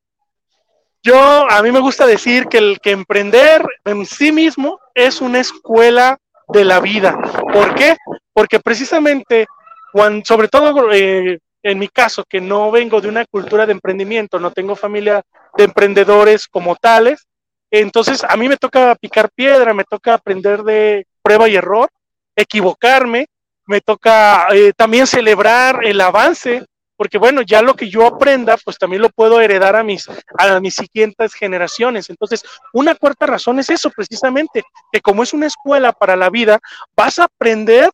Yo, 1.03 1.51
a 1.51 1.62
mí 1.62 1.70
me 1.70 1.80
gusta 1.80 2.07
decir 2.07 2.46
que 2.46 2.59
el 2.59 2.80
que 2.80 2.90
emprender 2.90 3.64
en 3.84 4.07
sí 4.07 4.32
mismo 4.32 4.78
es 4.94 5.20
una 5.20 5.40
escuela 5.40 6.18
de 6.48 6.64
la 6.64 6.80
vida. 6.80 7.18
¿Por 7.53 7.74
qué? 7.74 7.96
Porque 8.32 8.59
precisamente, 8.59 9.46
cuando, 9.92 10.24
sobre 10.24 10.48
todo 10.48 10.92
eh, 10.92 11.38
en 11.62 11.78
mi 11.78 11.88
caso, 11.88 12.24
que 12.28 12.40
no 12.40 12.70
vengo 12.70 13.01
de 13.01 13.09
una 13.09 13.24
cultura 13.26 13.66
de 13.66 13.72
emprendimiento, 13.72 14.38
no 14.38 14.51
tengo 14.51 14.76
familia 14.76 15.22
de 15.57 15.64
emprendedores 15.64 16.48
como 16.48 16.76
tales, 16.76 17.26
entonces, 17.70 18.24
a 18.24 18.36
mí 18.36 18.48
me 18.48 18.56
toca 18.56 18.94
picar 18.96 19.30
piedra, 19.30 19.72
me 19.74 19.84
toca 19.84 20.14
aprender 20.14 20.62
de 20.62 21.06
prueba 21.22 21.48
y 21.48 21.56
error, 21.56 21.88
equivocarme, 22.34 23.26
me 23.66 23.80
toca 23.80 24.48
eh, 24.52 24.72
también 24.76 25.06
celebrar 25.06 25.84
el 25.84 26.00
avance, 26.00 26.64
porque 26.96 27.18
bueno, 27.18 27.42
ya 27.42 27.62
lo 27.62 27.74
que 27.74 27.88
yo 27.88 28.06
aprenda, 28.06 28.56
pues 28.62 28.76
también 28.76 29.00
lo 29.00 29.08
puedo 29.08 29.40
heredar 29.40 29.76
a 29.76 29.84
mis, 29.84 30.06
a 30.36 30.60
mis 30.60 30.74
siguientes 30.74 31.32
generaciones. 31.34 32.10
Entonces, 32.10 32.42
una 32.72 32.94
cuarta 32.94 33.26
razón 33.26 33.58
es 33.60 33.70
eso, 33.70 33.90
precisamente, 33.90 34.64
que 34.92 35.00
como 35.00 35.22
es 35.22 35.32
una 35.32 35.46
escuela 35.46 35.92
para 35.92 36.16
la 36.16 36.28
vida, 36.28 36.58
vas 36.96 37.18
a 37.18 37.24
aprender 37.24 37.90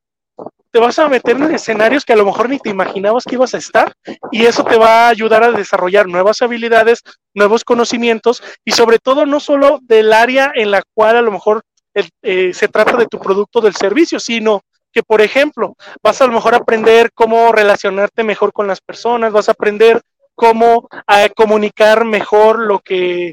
te 0.77 0.81
vas 0.81 0.99
a 0.99 1.09
meter 1.09 1.39
en 1.39 1.55
escenarios 1.55 2.05
que 2.05 2.13
a 2.13 2.17
lo 2.17 2.27
mejor 2.27 2.51
ni 2.51 2.59
te 2.59 2.69
imaginabas 2.69 3.25
que 3.25 3.37
ibas 3.37 3.55
a 3.55 3.57
estar 3.57 3.95
y 4.31 4.45
eso 4.45 4.63
te 4.63 4.77
va 4.77 5.07
a 5.07 5.09
ayudar 5.09 5.43
a 5.43 5.51
desarrollar 5.51 6.07
nuevas 6.07 6.43
habilidades, 6.43 7.03
nuevos 7.33 7.65
conocimientos 7.65 8.43
y 8.63 8.73
sobre 8.73 8.99
todo 8.99 9.25
no 9.25 9.41
solo 9.41 9.79
del 9.81 10.13
área 10.13 10.53
en 10.55 10.71
la 10.71 10.83
cual 10.93 11.17
a 11.17 11.23
lo 11.23 11.33
mejor 11.33 11.63
eh, 11.95 12.53
se 12.53 12.69
trata 12.69 12.95
de 12.99 13.07
tu 13.07 13.19
producto 13.19 13.63
del 13.63 13.75
servicio, 13.75 14.21
sino 14.21 14.61
que, 14.93 15.03
por 15.03 15.23
ejemplo, 15.23 15.77
vas 16.03 16.21
a 16.21 16.27
lo 16.27 16.35
mejor 16.35 16.55
aprender 16.55 17.11
cómo 17.15 17.53
relacionarte 17.53 18.23
mejor 18.23 18.53
con 18.53 18.67
las 18.67 18.83
personas, 18.83 19.33
vas 19.33 19.49
a 19.49 19.53
aprender 19.53 20.03
cómo 20.35 20.91
eh, 21.09 21.31
comunicar 21.35 22.05
mejor 22.05 22.59
lo 22.59 22.81
que, 22.81 23.33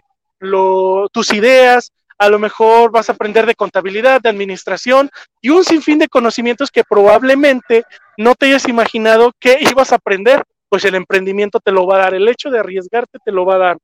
tus 1.11 1.33
ideas, 1.33 1.91
a 2.23 2.29
lo 2.29 2.39
mejor 2.39 2.91
vas 2.91 3.09
a 3.09 3.13
aprender 3.13 3.45
de 3.45 3.55
contabilidad, 3.55 4.21
de 4.21 4.29
administración 4.29 5.09
y 5.41 5.49
un 5.49 5.63
sinfín 5.63 5.99
de 5.99 6.07
conocimientos 6.07 6.71
que 6.71 6.83
probablemente 6.83 7.83
no 8.17 8.35
te 8.35 8.47
hayas 8.47 8.67
imaginado 8.67 9.31
que 9.39 9.57
ibas 9.77 9.91
a 9.91 9.95
aprender, 9.95 10.43
pues 10.69 10.85
el 10.85 10.95
emprendimiento 10.95 11.59
te 11.59 11.71
lo 11.71 11.85
va 11.85 11.95
a 11.95 11.99
dar, 11.99 12.13
el 12.13 12.27
hecho 12.27 12.49
de 12.49 12.59
arriesgarte 12.59 13.19
te 13.23 13.31
lo 13.31 13.45
va 13.45 13.55
a 13.55 13.59
dar. 13.59 13.77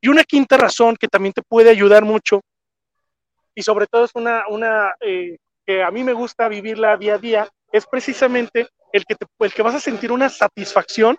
Y 0.00 0.08
una 0.08 0.24
quinta 0.24 0.56
razón 0.56 0.96
que 0.96 1.08
también 1.08 1.32
te 1.32 1.42
puede 1.42 1.70
ayudar 1.70 2.04
mucho, 2.04 2.40
y 3.54 3.62
sobre 3.62 3.86
todo 3.86 4.04
es 4.04 4.10
una, 4.14 4.44
una 4.48 4.94
eh, 5.00 5.36
que 5.66 5.82
a 5.82 5.90
mí 5.90 6.04
me 6.04 6.12
gusta 6.12 6.48
vivirla 6.48 6.96
día 6.96 7.14
a 7.14 7.18
día, 7.18 7.48
es 7.72 7.86
precisamente 7.86 8.68
el 8.92 9.04
que, 9.04 9.16
el 9.40 9.52
que 9.52 9.62
vas 9.62 9.74
a 9.74 9.80
sentir 9.80 10.12
una 10.12 10.28
satisfacción 10.28 11.16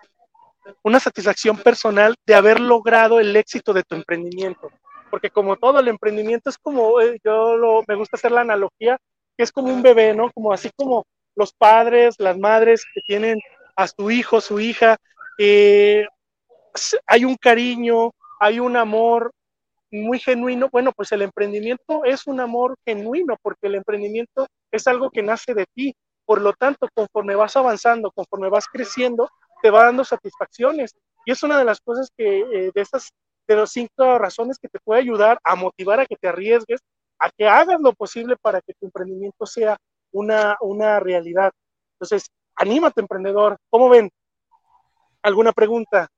una 0.82 1.00
satisfacción 1.00 1.56
personal 1.58 2.14
de 2.26 2.34
haber 2.34 2.60
logrado 2.60 3.20
el 3.20 3.34
éxito 3.36 3.72
de 3.72 3.82
tu 3.82 3.94
emprendimiento. 3.94 4.70
Porque 5.10 5.30
como 5.30 5.56
todo 5.56 5.80
el 5.80 5.88
emprendimiento 5.88 6.50
es 6.50 6.58
como, 6.58 7.00
eh, 7.00 7.18
yo 7.24 7.56
lo, 7.56 7.82
me 7.86 7.94
gusta 7.94 8.16
hacer 8.16 8.32
la 8.32 8.42
analogía, 8.42 8.98
que 9.36 9.44
es 9.44 9.52
como 9.52 9.72
un 9.72 9.82
bebé, 9.82 10.14
¿no? 10.14 10.30
Como 10.32 10.52
así 10.52 10.70
como 10.76 11.04
los 11.34 11.52
padres, 11.52 12.16
las 12.18 12.38
madres 12.38 12.84
que 12.94 13.00
tienen 13.06 13.38
a 13.76 13.86
su 13.86 14.10
hijo, 14.10 14.40
su 14.40 14.58
hija, 14.58 14.96
eh, 15.38 16.06
hay 17.06 17.24
un 17.24 17.36
cariño, 17.36 18.12
hay 18.40 18.60
un 18.60 18.76
amor 18.76 19.32
muy 19.90 20.18
genuino. 20.18 20.68
Bueno, 20.70 20.92
pues 20.92 21.12
el 21.12 21.22
emprendimiento 21.22 22.04
es 22.04 22.26
un 22.26 22.40
amor 22.40 22.76
genuino, 22.84 23.36
porque 23.42 23.66
el 23.68 23.76
emprendimiento 23.76 24.46
es 24.70 24.86
algo 24.86 25.10
que 25.10 25.22
nace 25.22 25.54
de 25.54 25.66
ti. 25.74 25.94
Por 26.24 26.40
lo 26.40 26.52
tanto, 26.54 26.88
conforme 26.94 27.36
vas 27.36 27.56
avanzando, 27.56 28.10
conforme 28.10 28.48
vas 28.48 28.66
creciendo, 28.66 29.30
te 29.62 29.70
va 29.70 29.84
dando 29.84 30.04
satisfacciones. 30.04 30.94
Y 31.24 31.32
es 31.32 31.42
una 31.42 31.58
de 31.58 31.64
las 31.64 31.80
cosas 31.80 32.10
que, 32.16 32.40
eh, 32.40 32.70
de 32.74 32.80
esas, 32.80 33.10
de 33.46 33.56
las 33.56 33.70
cinco 33.70 34.18
razones 34.18 34.58
que 34.58 34.68
te 34.68 34.78
puede 34.80 35.00
ayudar 35.00 35.38
a 35.44 35.54
motivar 35.54 36.00
a 36.00 36.06
que 36.06 36.16
te 36.16 36.28
arriesgues, 36.28 36.80
a 37.18 37.30
que 37.30 37.46
hagas 37.46 37.80
lo 37.80 37.92
posible 37.92 38.36
para 38.36 38.60
que 38.60 38.74
tu 38.74 38.86
emprendimiento 38.86 39.46
sea 39.46 39.76
una, 40.12 40.56
una 40.60 41.00
realidad. 41.00 41.52
Entonces, 41.94 42.30
anímate, 42.56 43.00
emprendedor. 43.00 43.56
¿Cómo 43.70 43.88
ven? 43.88 44.10
¿Alguna 45.22 45.52
pregunta? 45.52 46.08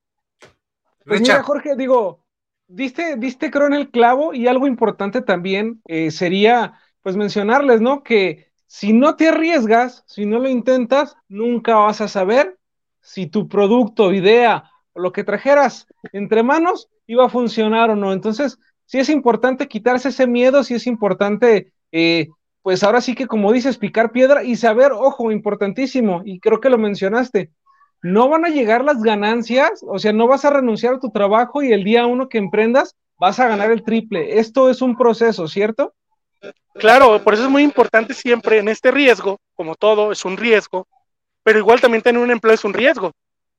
Pues 1.05 1.21
mira, 1.21 1.43
Jorge, 1.43 1.77
digo, 1.77 2.25
diste, 2.67 3.17
diste 3.17 3.51
creo 3.51 3.67
en 3.67 3.75
el 3.75 3.91
clavo 3.91 4.35
y 4.35 4.47
algo 4.47 4.67
importante 4.67 5.23
también 5.23 5.81
eh, 5.87 6.11
sería, 6.11 6.79
pues 7.03 7.17
mencionarles, 7.17 7.81
¿no? 7.81 8.03
Que 8.03 8.49
si 8.67 8.93
no 8.93 9.17
te 9.17 9.29
arriesgas, 9.29 10.05
si 10.07 10.27
no 10.27 10.39
lo 10.39 10.49
intentas, 10.49 11.17
nunca 11.29 11.77
vas 11.77 12.01
a 12.03 12.09
saber 12.09 12.59
si 13.01 13.27
tu 13.27 13.49
producto, 13.49 14.13
idea 14.13 14.71
o 14.93 15.01
lo 15.01 15.13
que 15.13 15.25
trajeras 15.25 15.87
entre 16.13 16.43
manos 16.43 16.91
iba 17.09 17.27
a 17.27 17.29
funcionar 17.29 17.91
o 17.91 17.97
no. 17.97 18.13
Entonces, 18.13 18.59
sí 18.87 18.99
es 18.99 19.09
importante 19.09 19.67
quitarse 19.67 20.11
ese 20.11 20.29
miedo, 20.29 20.63
sí 20.63 20.75
es 20.75 20.87
importante, 20.87 21.73
eh, 21.91 22.29
pues 22.63 22.85
ahora 22.85 23.01
sí 23.01 23.17
que 23.17 23.27
como 23.27 23.53
dices, 23.53 23.79
picar 23.79 24.13
piedra 24.13 24.45
y 24.45 24.55
saber, 24.55 24.93
ojo, 24.93 25.33
importantísimo, 25.33 26.23
y 26.25 26.39
creo 26.39 26.61
que 26.61 26.71
lo 26.71 26.79
mencionaste, 26.79 27.51
no 28.03 28.29
van 28.29 28.45
a 28.45 28.51
llegar 28.51 28.85
las 28.85 29.03
ganancias, 29.03 29.85
o 29.87 29.99
sea, 29.99 30.13
no 30.13 30.29
vas 30.29 30.45
a 30.45 30.51
renunciar 30.51 30.95
a 30.95 31.01
tu 31.01 31.11
trabajo 31.11 31.63
y 31.63 31.73
el 31.73 31.83
día 31.83 32.07
uno 32.07 32.29
que 32.29 32.39
emprendas 32.39 32.95
vas 33.19 33.41
a 33.41 33.49
ganar 33.49 33.73
el 33.73 33.83
triple. 33.83 34.39
Esto 34.39 34.71
es 34.71 34.81
un 34.81 34.97
proceso, 34.97 35.49
¿cierto? 35.49 35.95
Claro, 36.75 37.21
por 37.25 37.35
eso 37.35 37.45
es 37.45 37.51
muy 37.51 37.65
importante 37.65 38.15
siempre 38.15 38.59
en 38.59 38.69
este 38.69 38.93
riesgo, 38.93 39.41
como 39.55 39.75
todo, 39.75 40.13
es 40.13 40.25
un 40.25 40.37
riesgo, 40.37 40.87
pero 41.43 41.59
igual 41.59 41.81
también 41.81 42.03
tener 42.03 42.23
un 42.23 42.31
empleo 42.31 42.55
es 42.55 42.65
un 42.65 42.75
riesgo, 42.75 43.13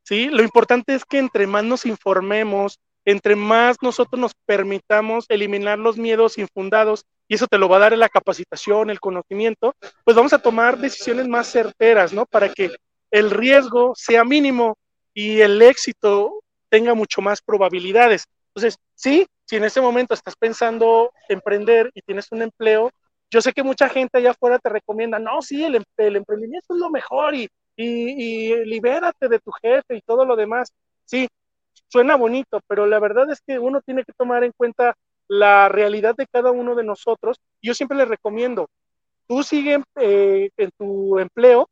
¿sí? 0.03 0.27
Lo 0.27 0.41
importante 0.41 0.95
es 0.95 1.03
que 1.03 1.17
entre 1.19 1.45
más 1.45 1.65
nos 1.65 1.85
informemos, 1.85 2.79
entre 3.05 3.35
más 3.35 3.77
nosotros 3.81 4.19
nos 4.19 4.33
permitamos 4.45 5.25
eliminar 5.29 5.79
los 5.79 5.97
miedos 5.97 6.37
infundados, 6.37 7.05
y 7.27 7.35
eso 7.35 7.47
te 7.47 7.57
lo 7.57 7.69
va 7.69 7.77
a 7.77 7.81
dar 7.81 7.97
la 7.97 8.09
capacitación, 8.09 8.89
el 8.89 8.99
conocimiento, 8.99 9.75
pues 10.03 10.17
vamos 10.17 10.33
a 10.33 10.39
tomar 10.39 10.77
decisiones 10.77 11.27
más 11.27 11.47
certeras, 11.47 12.11
¿no? 12.11 12.25
Para 12.25 12.49
que 12.49 12.71
el 13.11 13.31
riesgo 13.31 13.93
sea 13.95 14.23
mínimo 14.23 14.77
y 15.13 15.41
el 15.41 15.61
éxito 15.61 16.41
tenga 16.69 16.93
mucho 16.93 17.21
más 17.21 17.41
probabilidades. 17.41 18.25
Entonces, 18.47 18.79
sí, 18.95 19.27
si 19.45 19.55
en 19.55 19.63
ese 19.63 19.81
momento 19.81 20.13
estás 20.13 20.35
pensando 20.35 21.11
emprender 21.27 21.91
y 21.93 22.01
tienes 22.01 22.31
un 22.31 22.41
empleo, 22.41 22.91
yo 23.31 23.41
sé 23.41 23.53
que 23.53 23.63
mucha 23.63 23.89
gente 23.89 24.17
allá 24.17 24.31
afuera 24.31 24.59
te 24.59 24.69
recomienda, 24.69 25.19
no, 25.19 25.41
sí, 25.41 25.63
el, 25.63 25.83
el 25.97 26.15
emprendimiento 26.15 26.73
es 26.73 26.79
lo 26.79 26.89
mejor 26.89 27.35
y, 27.35 27.47
y, 27.75 28.65
libérate 28.65 29.29
de 29.29 29.39
tu 29.39 29.51
jefe 29.51 29.95
y 29.95 30.01
todo 30.01 30.25
lo 30.25 30.35
demás. 30.35 30.71
Sí, 31.05 31.27
suena 31.89 32.15
bonito, 32.15 32.61
pero 32.67 32.85
la 32.85 32.99
verdad 32.99 33.29
es 33.29 33.41
que 33.45 33.59
uno 33.59 33.81
tiene 33.81 34.03
que 34.03 34.13
tomar 34.13 34.43
en 34.43 34.53
cuenta 34.55 34.95
la 35.27 35.69
realidad 35.69 36.15
de 36.15 36.27
cada 36.27 36.51
uno 36.51 36.75
de 36.75 36.83
nosotros. 36.83 37.37
Yo 37.61 37.73
siempre 37.73 37.97
les 37.97 38.07
recomiendo, 38.07 38.67
tú 39.27 39.43
sigue 39.43 39.83
eh, 39.97 40.49
en 40.57 40.71
tu 40.77 41.19
empleo, 41.19 41.69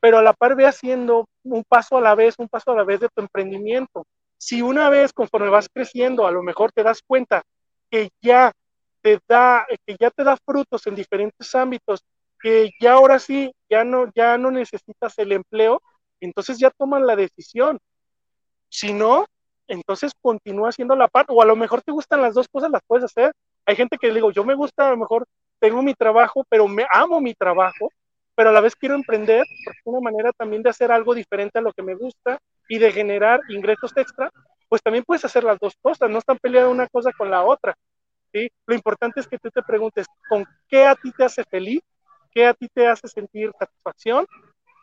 pero 0.00 0.18
a 0.18 0.22
la 0.22 0.32
par 0.32 0.54
ve 0.54 0.66
haciendo 0.66 1.26
un 1.42 1.64
paso 1.64 1.98
a 1.98 2.00
la 2.00 2.14
vez, 2.14 2.34
un 2.38 2.48
paso 2.48 2.72
a 2.72 2.76
la 2.76 2.84
vez 2.84 3.00
de 3.00 3.08
tu 3.08 3.22
emprendimiento. 3.22 4.06
Si 4.38 4.62
una 4.62 4.90
vez 4.90 5.12
conforme 5.12 5.48
vas 5.48 5.68
creciendo, 5.72 6.26
a 6.26 6.30
lo 6.30 6.42
mejor 6.42 6.70
te 6.72 6.82
das 6.82 7.00
cuenta 7.04 7.42
que 7.90 8.10
ya 8.20 8.52
te 9.02 9.18
da, 9.26 9.66
que 9.86 9.96
ya 9.98 10.10
te 10.10 10.24
da 10.24 10.36
frutos 10.36 10.86
en 10.86 10.94
diferentes 10.94 11.54
ámbitos, 11.54 12.04
que 12.40 12.70
ya 12.80 12.94
ahora 12.94 13.18
sí, 13.18 13.52
ya 13.70 13.84
no, 13.84 14.10
ya 14.14 14.36
no 14.38 14.50
necesitas 14.50 15.18
el 15.18 15.32
empleo, 15.32 15.80
entonces 16.20 16.58
ya 16.58 16.70
toman 16.70 17.06
la 17.06 17.16
decisión. 17.16 17.78
Si 18.68 18.92
no, 18.92 19.26
entonces 19.68 20.12
continúa 20.20 20.68
haciendo 20.68 20.94
la 20.96 21.08
parte, 21.08 21.32
o 21.32 21.42
a 21.42 21.46
lo 21.46 21.56
mejor 21.56 21.82
te 21.82 21.92
gustan 21.92 22.22
las 22.22 22.34
dos 22.34 22.48
cosas, 22.48 22.70
las 22.70 22.82
puedes 22.86 23.04
hacer. 23.04 23.32
Hay 23.64 23.76
gente 23.76 23.98
que 23.98 24.12
digo, 24.12 24.30
yo 24.30 24.44
me 24.44 24.54
gusta, 24.54 24.88
a 24.88 24.90
lo 24.90 24.96
mejor 24.96 25.26
tengo 25.58 25.82
mi 25.82 25.94
trabajo, 25.94 26.44
pero 26.48 26.68
me 26.68 26.86
amo 26.92 27.20
mi 27.20 27.34
trabajo, 27.34 27.90
pero 28.34 28.50
a 28.50 28.52
la 28.52 28.60
vez 28.60 28.76
quiero 28.76 28.94
emprender, 28.94 29.44
porque 29.64 29.78
es 29.78 29.86
una 29.86 30.00
manera 30.00 30.30
también 30.32 30.62
de 30.62 30.70
hacer 30.70 30.92
algo 30.92 31.14
diferente 31.14 31.58
a 31.58 31.62
lo 31.62 31.72
que 31.72 31.82
me 31.82 31.94
gusta 31.94 32.38
y 32.68 32.78
de 32.78 32.92
generar 32.92 33.40
ingresos 33.48 33.92
extra, 33.96 34.30
pues 34.68 34.82
también 34.82 35.04
puedes 35.04 35.24
hacer 35.24 35.44
las 35.44 35.58
dos 35.58 35.74
cosas, 35.80 36.10
no 36.10 36.18
están 36.18 36.38
peleando 36.38 36.70
una 36.70 36.86
cosa 36.88 37.10
con 37.16 37.30
la 37.30 37.44
otra. 37.44 37.74
¿sí? 38.32 38.48
Lo 38.66 38.74
importante 38.74 39.20
es 39.20 39.28
que 39.28 39.38
tú 39.38 39.50
te 39.50 39.62
preguntes 39.62 40.06
con 40.28 40.44
qué 40.68 40.84
a 40.86 40.94
ti 40.94 41.12
te 41.12 41.24
hace 41.24 41.44
feliz, 41.44 41.80
qué 42.32 42.46
a 42.46 42.54
ti 42.54 42.68
te 42.72 42.86
hace 42.86 43.08
sentir 43.08 43.52
satisfacción 43.58 44.26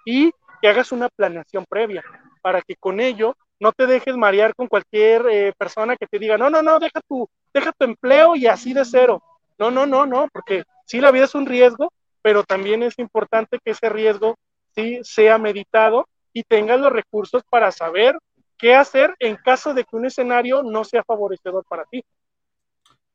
y 0.06 0.32
que 0.62 0.68
hagas 0.68 0.92
una 0.92 1.10
planeación 1.10 1.66
previa 1.70 2.04
para 2.42 2.62
que 2.62 2.76
con 2.76 3.00
ello 3.00 3.36
no 3.64 3.72
te 3.72 3.88
dejes 3.88 4.18
marear 4.18 4.54
con 4.56 4.68
cualquier 4.68 5.26
eh, 5.32 5.54
persona 5.58 5.96
que 5.96 6.06
te 6.06 6.20
diga, 6.20 6.38
no, 6.38 6.50
no, 6.50 6.62
no, 6.62 6.80
deja 6.80 7.00
tu, 7.08 7.30
deja 7.54 7.72
tu 7.72 7.86
empleo 7.86 8.36
y 8.36 8.46
así 8.46 8.74
de 8.74 8.84
cero. 8.84 9.24
No, 9.58 9.72
no, 9.72 9.86
no, 9.86 10.06
no, 10.06 10.28
porque 10.34 10.64
sí 10.86 11.00
la 11.00 11.12
vida 11.12 11.24
es 11.24 11.34
un 11.34 11.46
riesgo, 11.46 11.94
pero 12.22 12.44
también 12.44 12.84
es 12.84 13.00
importante 13.00 13.60
que 13.64 13.72
ese 13.72 13.88
riesgo 13.88 14.38
sí 14.76 15.00
sea 15.04 15.38
meditado 15.38 16.10
y 16.34 16.44
tengas 16.44 16.78
los 16.82 16.92
recursos 16.92 17.42
para 17.50 17.72
saber 17.72 18.20
qué 18.58 18.76
hacer 18.76 19.16
en 19.20 19.38
caso 19.38 19.74
de 19.74 19.86
que 19.86 19.96
un 19.96 20.08
escenario 20.08 20.62
no 20.62 20.84
sea 20.84 21.06
favorecedor 21.06 21.64
para 21.64 21.86
ti. 21.86 22.04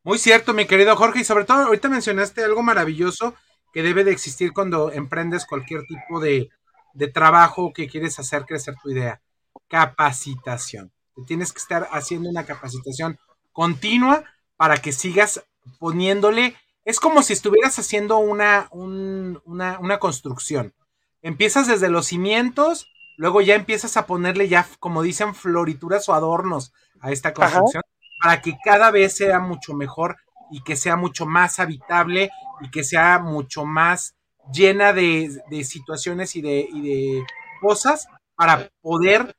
Muy 0.02 0.16
cierto, 0.16 0.54
mi 0.54 0.66
querido 0.66 0.96
Jorge, 0.96 1.20
y 1.20 1.24
sobre 1.24 1.44
todo 1.44 1.66
ahorita 1.66 1.90
mencionaste 1.90 2.42
algo 2.42 2.62
maravilloso 2.62 3.34
que 3.70 3.82
debe 3.82 4.02
de 4.02 4.12
existir 4.12 4.54
cuando 4.54 4.90
emprendes 4.92 5.44
cualquier 5.44 5.82
tipo 5.82 6.20
de, 6.20 6.48
de 6.94 7.08
trabajo 7.08 7.70
que 7.74 7.86
quieres 7.86 8.18
hacer 8.18 8.46
crecer 8.46 8.76
tu 8.82 8.90
idea. 8.90 9.20
Capacitación. 9.68 10.92
tienes 11.26 11.52
que 11.52 11.58
estar 11.58 11.88
haciendo 11.92 12.30
una 12.30 12.46
capacitación 12.46 13.18
continua 13.52 14.24
para 14.56 14.78
que 14.78 14.92
sigas 14.92 15.44
poniéndole 15.78 16.56
es 16.88 17.00
como 17.00 17.22
si 17.22 17.34
estuvieras 17.34 17.78
haciendo 17.78 18.16
una, 18.16 18.70
una, 18.72 19.98
construcción. 19.98 20.72
Empiezas 21.20 21.66
desde 21.66 21.90
los 21.90 22.06
cimientos, 22.06 22.90
luego 23.18 23.42
ya 23.42 23.56
empiezas 23.56 23.98
a 23.98 24.06
ponerle 24.06 24.48
ya, 24.48 24.66
como 24.80 25.02
dicen, 25.02 25.34
florituras 25.34 26.08
o 26.08 26.14
adornos 26.14 26.72
a 27.00 27.12
esta 27.12 27.34
construcción 27.34 27.82
para 28.22 28.40
que 28.40 28.56
cada 28.64 28.90
vez 28.90 29.18
sea 29.18 29.38
mucho 29.38 29.74
mejor 29.74 30.16
y 30.50 30.62
que 30.62 30.76
sea 30.76 30.96
mucho 30.96 31.26
más 31.26 31.60
habitable 31.60 32.30
y 32.62 32.70
que 32.70 32.84
sea 32.84 33.18
mucho 33.18 33.66
más 33.66 34.14
llena 34.50 34.94
de, 34.94 35.42
situaciones 35.64 36.36
y 36.36 36.40
de, 36.40 36.68
y 36.72 36.80
de, 36.80 37.26
cosas 37.60 38.08
para 38.34 38.70
poder 38.80 39.36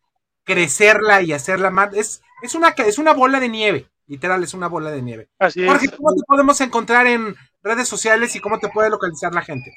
crecerla 0.50 1.22
y 1.22 1.32
hacerla 1.32 1.70
más. 1.70 1.94
Es, 1.94 2.24
es, 2.42 2.56
una, 2.56 2.70
es 2.70 2.98
una 2.98 3.14
bola 3.14 3.40
de 3.40 3.50
nieve. 3.50 3.86
Literal, 4.08 4.44
es 4.44 4.56
una 4.56 4.68
bola 4.68 4.90
de 4.90 5.04
nieve. 5.04 5.30
Así 5.38 5.64
Jorge, 5.64 5.90
¿cómo 5.90 6.16
te 6.16 6.24
podemos 6.26 6.60
encontrar 6.62 7.06
en 7.06 7.36
redes 7.62 7.88
sociales 7.88 8.36
y 8.36 8.40
cómo 8.40 8.58
te 8.58 8.70
puede 8.70 8.90
localizar 8.90 9.32
la 9.32 9.44
gente? 9.44 9.72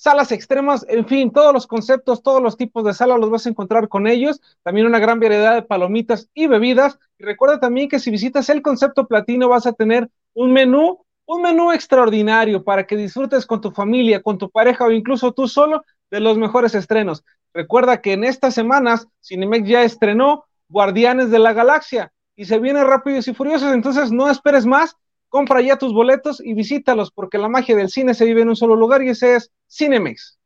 salas 0.00 0.32
extremas, 0.32 0.86
en 0.88 1.06
fin, 1.06 1.30
todos 1.30 1.52
los 1.52 1.66
conceptos, 1.66 2.22
todos 2.22 2.42
los 2.42 2.56
tipos 2.56 2.84
de 2.84 2.94
sala 2.94 3.18
los 3.18 3.28
vas 3.28 3.44
a 3.44 3.50
encontrar 3.50 3.88
con 3.88 4.06
ellos. 4.06 4.40
También 4.62 4.86
una 4.86 4.98
gran 4.98 5.20
variedad 5.20 5.54
de 5.54 5.60
palomitas 5.60 6.30
y 6.32 6.46
bebidas. 6.46 6.98
Y 7.18 7.24
recuerda 7.24 7.60
también 7.60 7.90
que 7.90 7.98
si 7.98 8.10
visitas 8.10 8.48
el 8.48 8.62
concepto 8.62 9.06
platino 9.06 9.50
vas 9.50 9.66
a 9.66 9.74
tener 9.74 10.08
un 10.32 10.54
menú, 10.54 11.04
un 11.26 11.42
menú 11.42 11.70
extraordinario 11.70 12.64
para 12.64 12.86
que 12.86 12.96
disfrutes 12.96 13.44
con 13.44 13.60
tu 13.60 13.72
familia, 13.72 14.22
con 14.22 14.38
tu 14.38 14.48
pareja 14.48 14.86
o 14.86 14.90
incluso 14.90 15.32
tú 15.32 15.46
solo 15.46 15.84
de 16.10 16.20
los 16.20 16.38
mejores 16.38 16.74
estrenos. 16.74 17.22
Recuerda 17.52 18.00
que 18.00 18.14
en 18.14 18.24
estas 18.24 18.54
semanas 18.54 19.06
Cinemex 19.22 19.68
ya 19.68 19.82
estrenó 19.82 20.46
Guardianes 20.70 21.30
de 21.30 21.40
la 21.40 21.52
Galaxia 21.52 22.10
y 22.36 22.46
se 22.46 22.58
viene 22.58 22.82
Rápidos 22.84 23.28
y 23.28 23.34
Furiosos, 23.34 23.74
entonces 23.74 24.10
no 24.10 24.30
esperes 24.30 24.64
más, 24.64 24.96
compra 25.28 25.60
ya 25.60 25.76
tus 25.76 25.92
boletos 25.92 26.40
y 26.40 26.54
visítalos 26.54 27.10
porque 27.10 27.36
la 27.36 27.48
magia 27.48 27.76
del 27.76 27.90
cine 27.90 28.14
se 28.14 28.24
vive 28.24 28.40
en 28.40 28.48
un 28.48 28.56
solo 28.56 28.76
lugar 28.76 29.02
y 29.02 29.10
ese 29.10 29.34
es 29.34 29.50
Cinemex. 29.70 30.38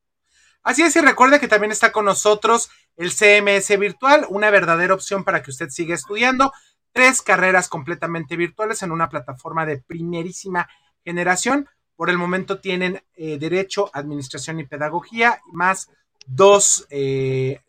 Así 0.63 0.83
es, 0.83 0.97
y 0.97 1.01
recuerde 1.01 1.41
que 1.41 1.49
también 1.49 1.73
está 1.73 1.93
con 1.93 2.07
nosotros 2.07 2.71
el 2.97 3.11
CMS 3.13 3.79
virtual, 3.79 4.27
una 4.29 4.51
verdadera 4.51 4.95
opción 4.95 5.25
para 5.25 5.43
que 5.43 5.51
usted 5.51 5.69
siga 5.69 5.95
estudiando. 5.95 6.53
Tres 6.93 7.23
carreras 7.23 7.69
completamente 7.69 8.37
virtuales 8.37 8.83
en 8.83 8.93
una 8.93 9.09
plataforma 9.09 9.67
de 9.67 9.79
primerísima 9.79 10.69
generación. 11.05 11.69
Por 11.97 12.09
el 12.09 12.19
momento 12.19 12.61
tienen 12.61 13.03
eh, 13.17 13.39
Derecho, 13.39 13.91
Administración 13.93 14.61
y 14.61 14.65
Pedagogía, 14.65 15.41
más 15.53 15.91
dos 16.27 16.87
eh, 16.91 17.61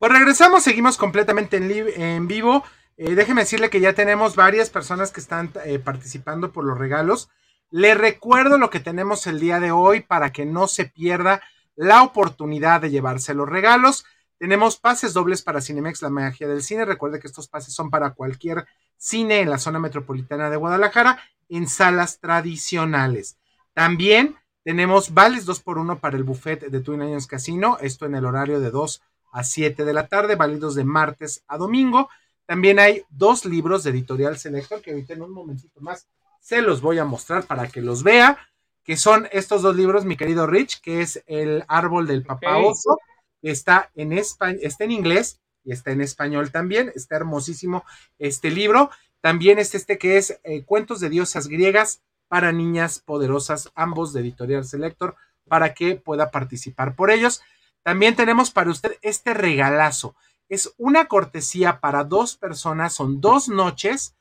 Pues 0.00 0.12
regresamos, 0.12 0.62
seguimos 0.62 0.96
completamente 0.96 1.58
en, 1.58 1.70
en 2.00 2.26
vivo. 2.26 2.64
Eh, 2.96 3.14
déjeme 3.14 3.42
decirle 3.42 3.68
que 3.68 3.80
ya 3.80 3.92
tenemos 3.92 4.34
varias 4.34 4.70
personas 4.70 5.12
que 5.12 5.20
están 5.20 5.52
eh, 5.66 5.78
participando 5.78 6.52
por 6.52 6.64
los 6.64 6.78
regalos. 6.78 7.28
Le 7.70 7.94
recuerdo 7.94 8.56
lo 8.56 8.70
que 8.70 8.80
tenemos 8.80 9.26
el 9.26 9.38
día 9.38 9.60
de 9.60 9.72
hoy 9.72 10.00
para 10.00 10.32
que 10.32 10.46
no 10.46 10.68
se 10.68 10.86
pierda 10.86 11.42
la 11.76 12.02
oportunidad 12.02 12.80
de 12.80 12.88
llevarse 12.88 13.34
los 13.34 13.46
regalos. 13.46 14.06
Tenemos 14.38 14.78
pases 14.78 15.12
dobles 15.12 15.42
para 15.42 15.60
Cinemex, 15.60 16.00
la 16.00 16.08
magia 16.08 16.48
del 16.48 16.62
cine. 16.62 16.86
Recuerde 16.86 17.20
que 17.20 17.28
estos 17.28 17.48
pases 17.48 17.74
son 17.74 17.90
para 17.90 18.14
cualquier 18.14 18.66
cine 18.96 19.40
en 19.40 19.50
la 19.50 19.58
zona 19.58 19.80
metropolitana 19.80 20.48
de 20.48 20.56
Guadalajara 20.56 21.18
en 21.50 21.68
salas 21.68 22.20
tradicionales. 22.20 23.36
También 23.74 24.38
tenemos 24.64 25.12
vales 25.12 25.44
2 25.44 25.60
por 25.60 25.76
1 25.76 25.98
para 25.98 26.16
el 26.16 26.24
buffet 26.24 26.70
de 26.70 26.80
Twin 26.80 27.00
Lions 27.00 27.26
Casino, 27.26 27.76
esto 27.82 28.06
en 28.06 28.14
el 28.14 28.24
horario 28.24 28.60
de 28.60 28.70
2 28.70 29.02
a 29.32 29.44
7 29.44 29.84
de 29.84 29.92
la 29.92 30.08
tarde, 30.08 30.36
válidos 30.36 30.74
de 30.74 30.84
martes 30.84 31.44
a 31.48 31.56
domingo. 31.56 32.08
También 32.46 32.78
hay 32.78 33.04
dos 33.10 33.44
libros 33.44 33.84
de 33.84 33.90
Editorial 33.90 34.38
Selector 34.38 34.80
que 34.82 34.90
ahorita 34.90 35.14
en 35.14 35.22
un 35.22 35.32
momentito 35.32 35.80
más 35.80 36.08
se 36.40 36.62
los 36.62 36.80
voy 36.80 36.98
a 36.98 37.04
mostrar 37.04 37.44
para 37.44 37.68
que 37.68 37.80
los 37.80 38.02
vea, 38.02 38.38
que 38.82 38.96
son 38.96 39.28
estos 39.30 39.62
dos 39.62 39.76
libros, 39.76 40.04
mi 40.04 40.16
querido 40.16 40.46
Rich, 40.46 40.80
que 40.80 41.02
es 41.02 41.22
El 41.26 41.64
árbol 41.68 42.06
del 42.06 42.24
papá 42.24 42.56
oso, 42.58 42.98
que 43.40 43.50
está 43.50 43.90
en 43.94 44.12
español, 44.12 44.60
está 44.62 44.84
en 44.84 44.90
inglés 44.90 45.38
y 45.64 45.72
está 45.72 45.92
en 45.92 46.00
español 46.00 46.50
también, 46.50 46.90
está 46.94 47.16
hermosísimo 47.16 47.84
este 48.18 48.50
libro. 48.50 48.90
También 49.20 49.58
es 49.58 49.74
este 49.74 49.98
que 49.98 50.16
es 50.16 50.40
eh, 50.42 50.64
Cuentos 50.64 51.00
de 51.00 51.10
diosas 51.10 51.46
griegas 51.46 52.00
para 52.26 52.52
niñas 52.52 53.00
poderosas, 53.00 53.70
ambos 53.74 54.12
de 54.12 54.20
Editorial 54.20 54.64
Selector, 54.64 55.14
para 55.46 55.74
que 55.74 55.96
pueda 55.96 56.30
participar 56.30 56.96
por 56.96 57.10
ellos. 57.10 57.42
También 57.82 58.16
tenemos 58.16 58.50
para 58.50 58.70
usted 58.70 58.96
este 59.02 59.34
regalazo. 59.34 60.14
Es 60.48 60.72
una 60.76 61.06
cortesía 61.06 61.80
para 61.80 62.04
dos 62.04 62.36
personas, 62.36 62.94
son 62.94 63.20
dos 63.20 63.48
noches 63.48 64.14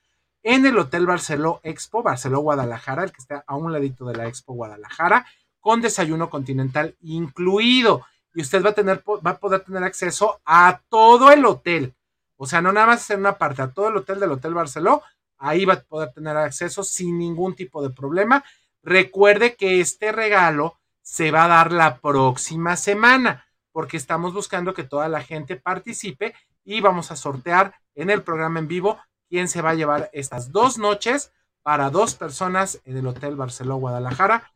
en 0.44 0.66
el 0.66 0.78
Hotel 0.78 1.06
Barceló 1.06 1.60
Expo, 1.64 2.04
Barceló 2.04 2.40
Guadalajara, 2.40 3.04
el 3.04 3.12
que 3.12 3.22
está 3.22 3.44
a 3.46 3.56
un 3.56 3.74
ladito 3.74 4.06
de 4.06 4.16
la 4.16 4.28
Expo 4.28 4.54
Guadalajara, 4.54 5.26
con 5.60 5.82
desayuno 5.82 6.30
continental 6.30 6.96
incluido. 7.02 8.06
Y 8.34 8.42
usted 8.42 8.64
va 8.64 8.70
a, 8.70 8.74
tener, 8.74 9.04
va 9.06 9.32
a 9.32 9.38
poder 9.38 9.62
tener 9.62 9.84
acceso 9.84 10.40
a 10.46 10.82
todo 10.90 11.32
el 11.32 11.46
hotel. 11.46 11.94
O 12.38 12.46
sea, 12.46 12.62
no 12.62 12.72
nada 12.72 12.88
más 12.88 13.10
en 13.10 13.20
una 13.20 13.38
parte, 13.38 13.62
a 13.62 13.72
todo 13.72 13.90
el 13.90 13.98
hotel 13.98 14.20
del 14.20 14.32
Hotel 14.32 14.54
Barceló, 14.54 15.04
ahí 15.38 15.66
va 15.66 15.74
a 15.74 15.82
poder 15.82 16.14
tener 16.14 16.38
acceso 16.38 16.84
sin 16.84 17.18
ningún 17.18 17.56
tipo 17.56 17.82
de 17.82 17.90
problema. 17.90 18.46
Recuerde 18.82 19.56
que 19.56 19.82
este 19.82 20.12
regalo 20.12 20.80
se 21.02 21.32
va 21.32 21.46
a 21.46 21.48
dar 21.50 21.72
la 21.74 21.98
próxima 21.98 22.78
semana, 22.78 23.46
porque 23.72 23.98
estamos 23.98 24.34
buscando 24.34 24.74
que 24.74 24.84
toda 24.84 25.08
la 25.10 25.22
gente 25.22 25.56
participe 25.56 26.34
y 26.64 26.82
vamos 26.82 27.12
a 27.12 27.16
sortear 27.16 27.76
en 27.96 28.10
el 28.10 28.24
programa 28.24 28.60
en 28.60 28.68
vivo 28.68 29.00
quién 29.30 29.48
se 29.48 29.62
va 29.62 29.72
a 29.72 29.76
llevar 29.76 30.10
estas 30.14 30.52
dos 30.52 30.78
noches 30.78 31.32
para 31.62 31.90
dos 31.90 32.16
personas 32.16 32.82
en 32.86 32.98
el 32.98 33.08
Hotel 33.08 33.36
Barceló 33.36 33.76
Guadalajara, 33.76 34.52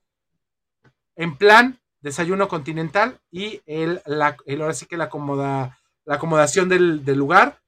en 1.15 1.37
plan 1.37 1.79
desayuno 2.01 2.47
continental 2.47 3.19
y 3.31 3.61
el, 3.65 4.01
la, 4.05 4.35
ahora 4.59 4.73
sí 4.73 4.85
que 4.85 4.97
la, 4.97 5.09
la 6.05 6.15
acomodación 6.15 6.69
del, 6.69 7.03
lugar, 7.17 7.61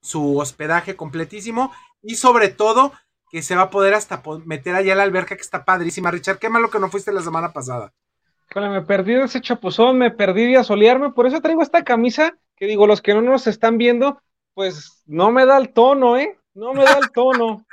su 0.00 0.38
hospedaje 0.38 0.96
completísimo 0.96 1.72
y 2.02 2.16
sobre 2.16 2.48
todo 2.48 2.92
que 3.30 3.42
se 3.42 3.56
va 3.56 3.62
a 3.62 3.70
poder 3.70 3.94
hasta 3.94 4.22
meter 4.44 4.74
allá 4.74 4.94
la 4.94 5.02
alberca 5.02 5.34
que 5.34 5.42
está 5.42 5.64
padrísima. 5.64 6.10
Richard, 6.10 6.38
qué 6.38 6.50
malo 6.50 6.70
que 6.70 6.78
no 6.78 6.90
fuiste 6.90 7.10
la 7.10 7.22
semana 7.22 7.52
pasada. 7.52 7.92
Me 8.54 8.82
perdí 8.82 9.14
de 9.14 9.24
ese 9.24 9.40
chapuzón, 9.40 9.98
me 9.98 10.10
perdí 10.10 10.46
de 10.46 10.58
asolearme, 10.58 11.10
por 11.10 11.26
eso 11.26 11.40
traigo 11.40 11.62
esta 11.62 11.82
camisa 11.82 12.36
que 12.56 12.66
digo, 12.66 12.86
los 12.86 13.02
que 13.02 13.14
no 13.14 13.22
nos 13.22 13.46
están 13.46 13.78
viendo, 13.78 14.20
pues 14.54 15.02
no 15.06 15.30
me 15.30 15.44
da 15.46 15.58
el 15.58 15.72
tono, 15.72 16.16
¿eh? 16.16 16.38
No 16.54 16.72
me 16.72 16.84
da 16.84 16.98
el 16.98 17.10
tono. 17.10 17.66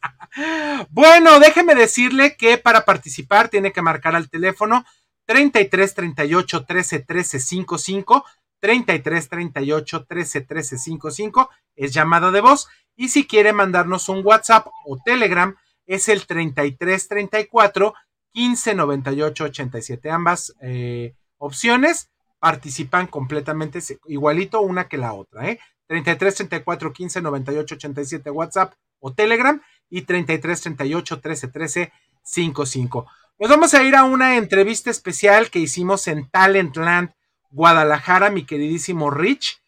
bueno, 0.90 1.38
déjeme 1.40 1.74
decirle 1.74 2.36
que 2.36 2.56
para 2.56 2.84
participar 2.84 3.48
tiene 3.48 3.72
que 3.72 3.82
marcar 3.82 4.16
al 4.16 4.30
teléfono 4.30 4.84
33 5.26 5.94
38 5.94 6.64
13 6.64 6.98
13 7.00 7.40
55 7.40 8.24
33 8.60 9.28
38 9.28 10.04
13 10.06 10.40
13 10.40 10.78
55 10.78 11.50
es 11.76 11.92
llamada 11.92 12.30
de 12.30 12.40
voz 12.40 12.68
y 12.96 13.10
si 13.10 13.26
quiere 13.26 13.52
mandarnos 13.52 14.08
un 14.08 14.24
WhatsApp 14.24 14.66
o 14.86 14.98
Telegram 15.04 15.54
es 15.86 16.08
el 16.08 16.26
33 16.26 17.08
34 17.08 17.94
15 18.34 18.74
98 18.74 19.44
87 19.44 20.10
ambas 20.10 20.54
eh, 20.60 21.14
opciones 21.38 22.10
participan 22.38 23.06
completamente 23.06 23.80
igualito 24.06 24.60
una 24.60 24.86
que 24.86 24.98
la 24.98 25.14
otra 25.14 25.48
¿eh? 25.48 25.58
33 25.86 26.34
34 26.34 26.92
15 26.92 27.22
98 27.22 27.74
87 27.74 28.30
WhatsApp 28.30 28.74
o 29.00 29.12
Telegram 29.12 29.60
y 29.88 30.02
33 30.02 30.60
38 30.60 31.20
13 31.20 31.48
13 31.48 31.92
55 32.22 33.06
nos 33.36 33.50
vamos 33.50 33.74
a 33.74 33.82
ir 33.82 33.96
a 33.96 34.04
una 34.04 34.36
entrevista 34.36 34.90
especial 34.90 35.50
que 35.50 35.58
hicimos 35.58 36.06
en 36.06 36.30
Talentland 36.30 37.10
Guadalajara, 37.50 38.30
mi 38.30 38.44
queridísimo 38.44 39.10
Rich. 39.10 39.60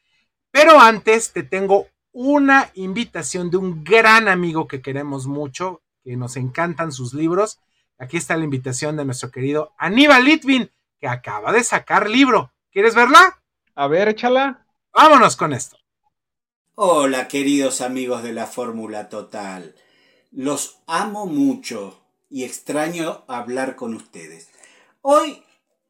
Pero 0.53 0.79
antes 0.79 1.33
te 1.33 1.43
tengo 1.43 1.89
una 2.13 2.71
invitación 2.75 3.51
de 3.51 3.57
un 3.57 3.83
gran 3.83 4.29
amigo 4.29 4.69
que 4.69 4.81
queremos 4.81 5.27
mucho, 5.27 5.83
que 6.05 6.17
nos 6.17 6.37
encantan 6.37 6.93
sus 6.93 7.13
libros. 7.13 7.59
Aquí 7.99 8.19
está 8.19 8.37
la 8.37 8.45
invitación 8.45 8.97
de 8.97 9.07
nuestro 9.07 9.31
querido 9.31 9.75
Aníbal 9.79 10.25
Litvin, 10.25 10.71
que 11.01 11.09
acaba 11.09 11.53
de 11.53 11.65
sacar 11.65 12.11
libro. 12.11 12.53
¿Quieres 12.71 12.95
verla? 12.95 13.41
A 13.75 13.87
ver, 13.87 14.09
échala. 14.09 14.67
Vámonos 14.93 15.37
con 15.37 15.55
esto. 15.55 15.79
Hola, 16.75 17.27
queridos 17.27 17.81
amigos 17.81 18.23
de 18.23 18.35
la 18.35 18.47
Fórmula 18.47 19.09
Total. 19.09 19.75
Los 20.31 20.81
amo 20.87 21.25
mucho 21.27 21.99
y 22.29 22.45
extraño 22.45 23.25
hablar 23.29 23.77
con 23.77 23.95
ustedes. 23.95 24.51
Hoy 25.01 25.43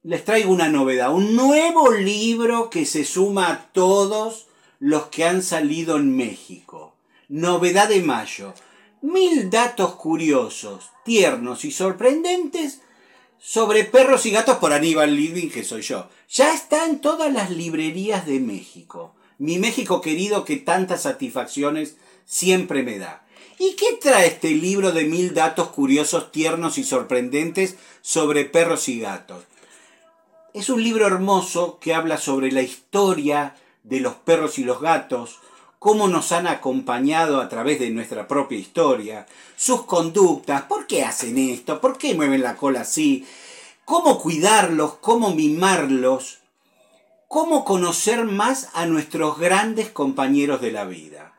les 0.04 0.24
traigo 0.24 0.52
una 0.52 0.68
novedad, 0.68 1.12
un 1.12 1.34
nuevo 1.34 1.90
libro 1.90 2.70
que 2.70 2.86
se 2.86 3.04
suma 3.04 3.50
a 3.50 3.72
todos 3.72 4.46
los 4.78 5.06
que 5.06 5.24
han 5.24 5.42
salido 5.42 5.96
en 5.96 6.16
México. 6.16 6.94
Novedad 7.28 7.88
de 7.88 8.02
mayo. 8.02 8.54
Mil 9.02 9.50
datos 9.50 9.96
curiosos, 9.96 10.90
tiernos 11.04 11.64
y 11.64 11.70
sorprendentes 11.70 12.80
sobre 13.38 13.84
perros 13.84 14.24
y 14.24 14.30
gatos 14.30 14.56
por 14.56 14.72
Aníbal 14.72 15.14
Living, 15.14 15.50
que 15.50 15.64
soy 15.64 15.82
yo. 15.82 16.08
Ya 16.30 16.54
está 16.54 16.86
en 16.86 17.00
todas 17.00 17.32
las 17.32 17.50
librerías 17.50 18.26
de 18.26 18.40
México. 18.40 19.14
Mi 19.38 19.58
México 19.58 20.00
querido 20.00 20.44
que 20.44 20.56
tantas 20.56 21.02
satisfacciones 21.02 21.96
siempre 22.24 22.82
me 22.82 22.98
da. 22.98 23.26
¿Y 23.58 23.76
qué 23.76 23.98
trae 24.00 24.28
este 24.28 24.50
libro 24.50 24.92
de 24.92 25.04
mil 25.04 25.34
datos 25.34 25.68
curiosos, 25.68 26.32
tiernos 26.32 26.78
y 26.78 26.84
sorprendentes 26.84 27.76
sobre 28.00 28.46
perros 28.46 28.88
y 28.88 29.00
gatos? 29.00 29.44
Es 30.54 30.70
un 30.70 30.82
libro 30.82 31.06
hermoso 31.06 31.78
que 31.78 31.94
habla 31.94 32.16
sobre 32.16 32.50
la 32.50 32.62
historia 32.62 33.56
de 33.82 34.00
los 34.00 34.14
perros 34.14 34.58
y 34.58 34.64
los 34.64 34.80
gatos, 34.80 35.38
cómo 35.86 36.08
nos 36.08 36.32
han 36.32 36.48
acompañado 36.48 37.40
a 37.40 37.48
través 37.48 37.78
de 37.78 37.90
nuestra 37.90 38.26
propia 38.26 38.58
historia, 38.58 39.24
sus 39.54 39.84
conductas, 39.84 40.62
por 40.62 40.88
qué 40.88 41.04
hacen 41.04 41.38
esto, 41.38 41.80
por 41.80 41.96
qué 41.96 42.12
mueven 42.12 42.42
la 42.42 42.56
cola 42.56 42.80
así, 42.80 43.24
cómo 43.84 44.18
cuidarlos, 44.18 44.94
cómo 44.94 45.32
mimarlos, 45.32 46.38
cómo 47.28 47.64
conocer 47.64 48.24
más 48.24 48.68
a 48.74 48.86
nuestros 48.86 49.38
grandes 49.38 49.88
compañeros 49.88 50.60
de 50.60 50.72
la 50.72 50.86
vida. 50.86 51.34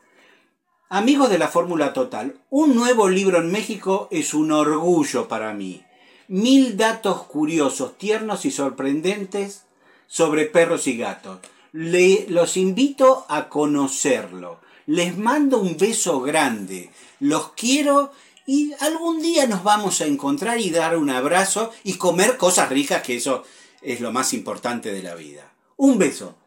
Amigos 0.88 1.30
de 1.30 1.40
la 1.40 1.50
Fórmula 1.50 1.92
Total, 1.92 2.38
un 2.50 2.74
nuevo 2.74 3.10
libro 3.10 3.40
en 3.40 3.52
México 3.52 4.08
es 4.12 4.34
un 4.34 4.54
orgullo 4.54 5.28
para 5.28 5.54
mí 5.54 5.84
mil 6.30 6.78
datos 6.78 7.24
curiosos, 7.24 7.98
tiernos 7.98 8.46
y 8.46 8.52
sorprendentes 8.52 9.66
sobre 10.08 10.46
perros 10.46 10.88
y 10.88 10.98
gatos. 10.98 11.40
Le, 11.72 12.26
los 12.30 12.58
invito 12.58 13.26
a 13.30 13.50
conocerlo. 13.50 14.60
Les 14.86 15.18
mando 15.18 15.60
un 15.60 15.78
beso 15.78 16.22
grande. 16.22 16.92
Los 17.20 17.52
quiero 17.54 18.12
y 18.46 18.74
algún 18.80 19.22
día 19.22 19.46
nos 19.46 19.64
vamos 19.64 20.02
a 20.02 20.06
encontrar 20.06 20.60
y 20.60 20.70
dar 20.70 20.98
un 20.98 21.10
abrazo 21.10 21.74
y 21.84 21.98
comer 21.98 22.38
cosas 22.38 22.70
ricas, 22.70 23.02
que 23.04 23.18
eso 23.18 23.44
es 23.82 24.00
lo 24.00 24.12
más 24.12 24.34
importante 24.34 24.92
de 24.92 25.04
la 25.04 25.16
vida. 25.16 25.52
Un 25.76 25.98
beso. 25.98 26.38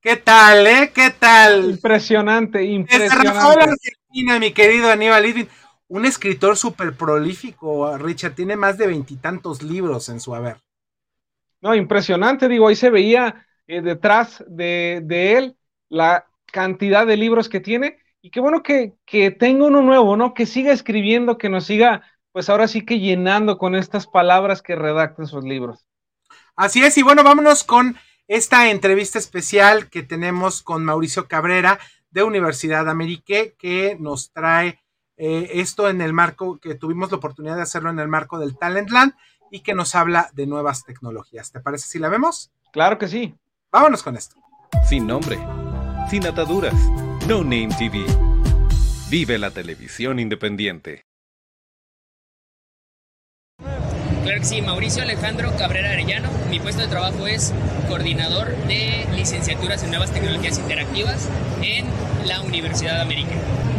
¿Qué 0.00 0.16
tal, 0.16 0.66
eh? 0.66 0.92
¿Qué 0.94 1.10
tal? 1.10 1.70
Impresionante, 1.70 2.64
impresionante 2.64 3.98
mi 4.40 4.52
querido 4.52 4.90
Aníbal 4.90 5.48
un 5.88 6.04
escritor 6.04 6.56
súper 6.56 6.94
prolífico, 6.94 7.96
Richard, 7.96 8.34
tiene 8.34 8.56
más 8.56 8.78
de 8.78 8.86
veintitantos 8.86 9.62
libros 9.62 10.08
en 10.08 10.20
su 10.20 10.34
haber. 10.34 10.58
No, 11.60 11.74
impresionante, 11.74 12.48
digo, 12.48 12.68
ahí 12.68 12.76
se 12.76 12.90
veía 12.90 13.46
eh, 13.66 13.80
detrás 13.80 14.44
de, 14.46 15.02
él 15.36 15.56
la 15.88 16.26
cantidad 16.52 17.06
de 17.06 17.16
libros 17.16 17.48
que 17.48 17.60
tiene 17.60 17.98
y 18.20 18.30
qué 18.30 18.40
bueno 18.40 18.62
que, 18.62 18.94
que 19.06 19.30
tenga 19.30 19.66
uno 19.66 19.82
nuevo, 19.82 20.16
¿no? 20.16 20.34
Que 20.34 20.46
siga 20.46 20.72
escribiendo, 20.72 21.38
que 21.38 21.48
nos 21.48 21.64
siga, 21.64 22.02
pues 22.32 22.48
ahora 22.48 22.68
sí 22.68 22.84
que 22.84 23.00
llenando 23.00 23.58
con 23.58 23.74
estas 23.74 24.06
palabras 24.06 24.62
que 24.62 24.76
redacta 24.76 25.24
sus 25.24 25.44
libros. 25.44 25.86
Así 26.54 26.82
es, 26.84 26.98
y 26.98 27.02
bueno, 27.02 27.24
vámonos 27.24 27.64
con 27.64 27.96
esta 28.26 28.70
entrevista 28.70 29.18
especial 29.18 29.88
que 29.88 30.02
tenemos 30.02 30.62
con 30.62 30.84
Mauricio 30.84 31.28
Cabrera, 31.28 31.78
de 32.10 32.22
Universidad 32.22 32.88
Amérique 32.88 33.54
que 33.58 33.96
nos 33.98 34.32
trae 34.32 34.80
eh, 35.18 35.50
esto 35.54 35.88
en 35.88 36.00
el 36.00 36.12
marco, 36.12 36.58
que 36.58 36.74
tuvimos 36.74 37.10
la 37.10 37.18
oportunidad 37.18 37.56
de 37.56 37.62
hacerlo 37.62 37.90
en 37.90 37.98
el 37.98 38.08
marco 38.08 38.38
del 38.38 38.56
Talentland 38.56 39.14
y 39.50 39.60
que 39.60 39.74
nos 39.74 39.94
habla 39.94 40.30
de 40.32 40.46
nuevas 40.46 40.84
tecnologías. 40.84 41.52
¿Te 41.52 41.60
parece 41.60 41.88
si 41.88 41.98
la 41.98 42.08
vemos? 42.08 42.50
Claro 42.72 42.98
que 42.98 43.08
sí. 43.08 43.34
Vámonos 43.70 44.02
con 44.02 44.16
esto. 44.16 44.36
Sin 44.88 45.06
nombre, 45.06 45.38
sin 46.08 46.26
ataduras, 46.26 46.74
No 47.26 47.42
Name 47.42 47.70
TV. 47.78 48.04
Vive 49.10 49.38
la 49.38 49.50
televisión 49.50 50.18
independiente. 50.18 51.07
Claro 54.28 54.42
que 54.42 54.46
sí, 54.46 54.60
Mauricio 54.60 55.02
Alejandro 55.02 55.56
Cabrera 55.56 55.92
Arellano. 55.92 56.28
Mi 56.50 56.60
puesto 56.60 56.82
de 56.82 56.88
trabajo 56.88 57.26
es 57.26 57.54
coordinador 57.88 58.54
de 58.66 59.06
licenciaturas 59.16 59.82
en 59.82 59.88
nuevas 59.88 60.10
tecnologías 60.10 60.58
interactivas 60.58 61.30
en 61.62 61.86
la 62.26 62.42
Universidad 62.42 62.96
de 62.96 63.00
América. 63.00 63.30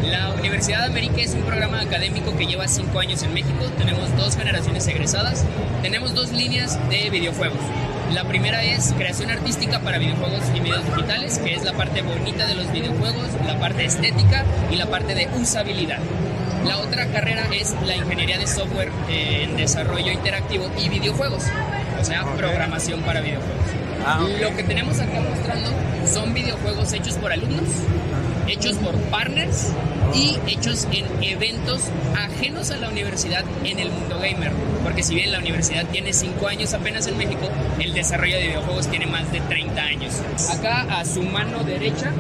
La 0.10 0.32
Universidad 0.32 0.80
de 0.80 0.86
América 0.86 1.18
es 1.18 1.36
un 1.36 1.44
programa 1.44 1.82
académico 1.82 2.36
que 2.36 2.48
lleva 2.48 2.68
cinco 2.68 3.00
años 3.00 3.22
en 3.22 3.36
México. 3.36 3.64
Tenemos 3.78 4.18
dos 4.18 4.38
generaciones 4.38 4.88
egresadas. 4.88 5.46
Tenemos 5.84 6.16
dos 6.16 6.32
líneas 6.32 6.80
de 6.90 7.12
videojuegos. 7.12 7.60
La 8.16 8.24
primera 8.24 8.64
es 8.64 8.92
creación 8.94 9.30
artística 9.30 9.82
para 9.82 10.00
videojuegos 10.00 10.42
y 10.56 10.62
medios 10.62 10.84
digitales, 10.84 11.38
que 11.38 11.54
es 11.54 11.64
la 11.64 11.74
parte 11.74 12.02
bonita 12.02 12.48
de 12.48 12.56
los 12.56 12.72
videojuegos, 12.72 13.28
la 13.46 13.60
parte 13.60 13.86
estética 13.86 14.44
y 14.72 14.78
la 14.78 14.88
parte 14.88 15.14
de 15.14 15.28
usabilidad. 15.40 16.00
La 16.66 16.78
otra 16.78 17.06
carrera 17.08 17.48
es 17.52 17.76
la 17.86 17.96
ingeniería 17.96 18.38
de 18.38 18.48
software 18.48 18.92
en 19.10 19.56
desarrollo 19.58 20.12
interactivo 20.12 20.70
y 20.78 20.90
videojuegos, 20.90 21.44
o 22.00 22.04
sea, 22.04 22.26
programación 22.36 23.02
para 23.02 23.22
videojuegos. 23.22 23.66
Ah, 24.06 24.26
Lo 24.42 24.56
que 24.56 24.64
tenemos 24.64 25.00
acá 25.00 25.20
mostrando 25.22 25.70
son 26.12 26.34
videojuegos 26.34 26.92
hechos 26.94 27.16
por 27.16 27.32
alumnos, 27.32 27.70
hechos 28.48 28.78
por 28.78 28.96
partners 29.10 29.74
y 30.14 30.38
hechos 30.48 30.88
en 30.92 31.06
eventos 31.22 31.82
ajenos 32.18 32.72
a 32.72 32.78
la 32.78 32.90
universidad 32.90 33.44
en 33.64 33.80
el 33.80 33.92
mundo 33.92 34.18
gamer. 34.20 34.52
Porque 34.84 35.04
si 35.04 35.16
bien 35.16 35.32
la 35.32 35.40
universidad 35.40 35.86
tiene 35.86 36.14
5 36.14 36.48
años 36.48 36.74
apenas 36.74 37.08
en 37.08 37.18
México, 37.18 37.50
el 37.80 37.94
desarrollo 37.94 38.38
de 38.38 38.48
videojuegos 38.48 38.88
tiene 38.88 39.06
más 39.06 39.32
de 39.32 39.42
30 39.42 39.82
años. 39.82 40.14
Acá 40.52 40.86
a 41.00 41.06
su 41.06 41.22
mano 41.24 41.64
derecha 41.64 42.12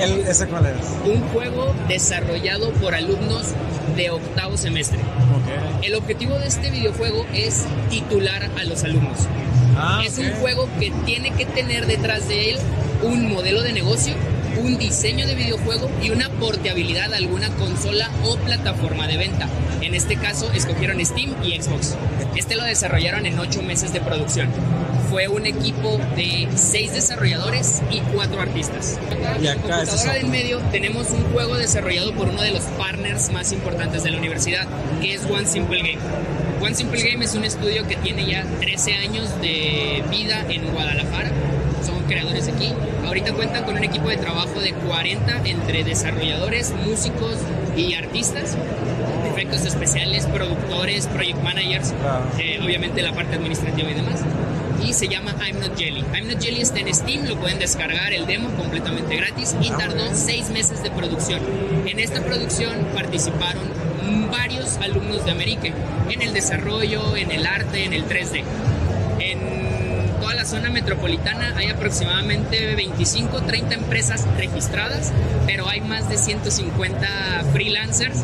El- 0.00 0.26
¿Ese 0.26 0.46
cuál 0.46 0.66
es? 0.66 0.74
Un 1.04 1.20
juego 1.28 1.74
desarrollado 1.88 2.70
por 2.72 2.94
alumnos 2.94 3.46
de 3.96 4.10
octavo 4.10 4.56
semestre. 4.56 4.98
El 5.82 5.94
objetivo 5.94 6.38
de 6.38 6.46
este 6.48 6.70
videojuego 6.70 7.24
es 7.34 7.64
titular 7.90 8.50
a 8.58 8.64
los 8.64 8.82
alumnos. 8.84 9.18
Ah, 9.76 10.02
es 10.04 10.18
un 10.18 10.30
juego 10.40 10.68
que 10.80 10.90
tiene 11.04 11.30
que 11.32 11.44
tener 11.46 11.86
detrás 11.86 12.28
de 12.28 12.50
él 12.52 12.56
un 13.02 13.28
modelo 13.30 13.62
de 13.62 13.72
negocio, 13.72 14.14
un 14.56 14.78
diseño 14.78 15.26
de 15.26 15.34
videojuego 15.34 15.90
y 16.02 16.10
una 16.10 16.28
portabilidad 16.30 17.12
a 17.12 17.16
alguna 17.16 17.48
consola 17.56 18.10
o 18.24 18.36
plataforma 18.36 19.06
de 19.06 19.16
venta. 19.16 19.48
En 19.80 19.94
este 19.94 20.16
caso 20.16 20.50
escogieron 20.52 21.04
Steam 21.04 21.34
y 21.42 21.60
Xbox. 21.60 21.94
Este 22.34 22.56
lo 22.56 22.64
desarrollaron 22.64 23.26
en 23.26 23.38
ocho 23.38 23.62
meses 23.62 23.92
de 23.92 24.00
producción. 24.00 24.48
Fue 25.10 25.28
un 25.28 25.46
equipo 25.46 25.98
de 26.16 26.48
seis 26.56 26.92
desarrolladores 26.92 27.82
y 27.90 28.00
cuatro 28.14 28.40
artistas. 28.40 28.98
Y 29.40 29.46
acá 29.46 29.60
computadora 29.62 30.14
del 30.14 30.26
medio 30.26 30.58
tenemos 30.72 31.10
un 31.10 31.22
juego 31.32 31.56
desarrollado 31.56 32.12
por 32.14 32.28
uno 32.28 32.42
de 32.42 32.50
los 32.50 32.62
partners 32.78 33.30
más 33.32 33.52
importantes 33.52 34.02
de 34.02 34.10
la 34.10 34.18
universidad, 34.18 34.66
que 35.00 35.14
es 35.14 35.24
One 35.24 35.46
Simple 35.46 35.78
Game. 35.78 35.98
One 36.60 36.74
Simple 36.74 37.00
Game 37.02 37.24
es 37.24 37.34
un 37.34 37.44
estudio 37.44 37.86
que 37.86 37.96
tiene 37.96 38.26
ya 38.26 38.44
13 38.60 38.94
años 38.94 39.40
de 39.40 40.02
vida 40.10 40.44
en 40.48 40.66
Guadalajara. 40.72 41.30
Creadores 42.08 42.48
aquí. 42.48 42.72
Ahorita 43.06 43.32
cuentan 43.32 43.64
con 43.64 43.76
un 43.76 43.84
equipo 43.84 44.08
de 44.08 44.16
trabajo 44.16 44.60
de 44.60 44.72
40 44.72 45.42
entre 45.44 45.84
desarrolladores, 45.84 46.72
músicos 46.84 47.36
y 47.76 47.94
artistas. 47.94 48.56
Efectos 49.30 49.64
especiales, 49.64 50.26
productores, 50.26 51.06
project 51.08 51.42
managers, 51.42 51.92
eh, 52.38 52.60
obviamente 52.64 53.02
la 53.02 53.12
parte 53.12 53.36
administrativa 53.36 53.90
y 53.90 53.94
demás. 53.94 54.22
Y 54.84 54.92
se 54.92 55.08
llama 55.08 55.34
I'm 55.40 55.60
Not 55.60 55.76
Jelly. 55.76 56.04
I'm 56.14 56.28
Not 56.28 56.40
Jelly 56.40 56.60
está 56.60 56.80
en 56.80 56.94
Steam, 56.94 57.26
lo 57.26 57.36
pueden 57.36 57.58
descargar 57.58 58.12
el 58.12 58.26
demo 58.26 58.50
completamente 58.50 59.16
gratis 59.16 59.56
y 59.60 59.70
tardó 59.70 60.14
seis 60.14 60.50
meses 60.50 60.82
de 60.82 60.90
producción. 60.90 61.40
En 61.86 61.98
esta 61.98 62.22
producción 62.22 62.86
participaron 62.94 63.64
varios 64.30 64.76
alumnos 64.78 65.24
de 65.24 65.32
América 65.32 65.68
en 66.10 66.22
el 66.22 66.32
desarrollo, 66.32 67.16
en 67.16 67.30
el 67.30 67.46
arte, 67.46 67.84
en 67.84 67.92
el 67.92 68.04
3D. 68.04 68.44
Zona 70.46 70.70
metropolitana 70.70 71.54
hay 71.56 71.68
aproximadamente 71.70 72.76
25, 72.76 73.42
30 73.42 73.74
empresas 73.74 74.24
registradas, 74.36 75.12
pero 75.44 75.68
hay 75.68 75.80
más 75.80 76.08
de 76.08 76.16
150 76.16 77.08
freelancers 77.52 78.18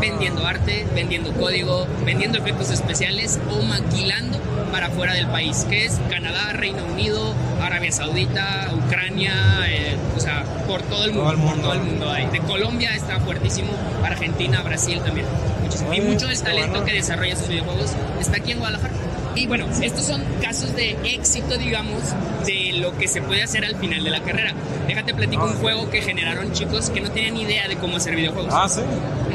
vendiendo 0.00 0.44
arte, 0.44 0.84
vendiendo 0.94 1.32
código, 1.32 1.86
vendiendo 2.04 2.38
efectos 2.38 2.70
especiales 2.70 3.38
o 3.50 3.62
maquilando 3.62 4.38
para 4.72 4.90
fuera 4.90 5.14
del 5.14 5.28
país, 5.28 5.64
que 5.68 5.84
es 5.84 6.00
Canadá, 6.10 6.52
Reino 6.52 6.84
Unido, 6.84 7.32
Arabia 7.60 7.92
Saudita, 7.92 8.70
Ucrania, 8.74 9.32
eh, 9.68 9.96
o 10.16 10.20
sea, 10.20 10.44
por 10.66 10.82
todo 10.82 11.04
el 11.04 11.12
mundo. 11.12 11.30
Todo 11.30 11.32
el 11.32 11.38
mundo. 11.38 11.54
por 11.54 11.62
todo 11.62 11.72
el 11.74 11.82
mundo 11.82 12.10
hay. 12.10 12.26
De 12.26 12.40
Colombia 12.40 12.94
está 12.96 13.20
fuertísimo, 13.20 13.70
Argentina, 14.04 14.62
Brasil 14.62 15.00
también. 15.04 15.26
Muchísimo. 15.62 15.94
Y 15.94 16.00
mucho 16.00 16.26
del 16.26 16.40
talento 16.40 16.70
bueno. 16.70 16.86
que 16.86 16.94
desarrolla 16.94 17.36
sus 17.36 17.48
videojuegos 17.48 17.92
está 18.20 18.38
aquí 18.38 18.52
en 18.52 18.58
Guadalajara. 18.58 18.94
Y 19.34 19.46
bueno, 19.46 19.66
estos 19.80 20.04
son 20.04 20.22
casos 20.40 20.74
de 20.76 20.96
éxito, 21.04 21.56
digamos, 21.56 22.02
de 22.44 22.78
lo 22.78 22.96
que 22.98 23.08
se 23.08 23.22
puede 23.22 23.42
hacer 23.42 23.64
al 23.64 23.76
final 23.76 24.04
de 24.04 24.10
la 24.10 24.20
carrera. 24.20 24.52
Déjate 24.86 25.14
platico 25.14 25.44
un 25.44 25.54
juego 25.54 25.88
que 25.90 26.02
generaron 26.02 26.52
chicos 26.52 26.90
que 26.90 27.00
no 27.00 27.10
tenían 27.10 27.36
idea 27.36 27.68
de 27.68 27.76
cómo 27.76 27.96
hacer 27.96 28.14
videojuegos. 28.14 28.52
Ah, 28.54 28.68
sí. 28.68 28.80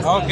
Ok. 0.03 0.31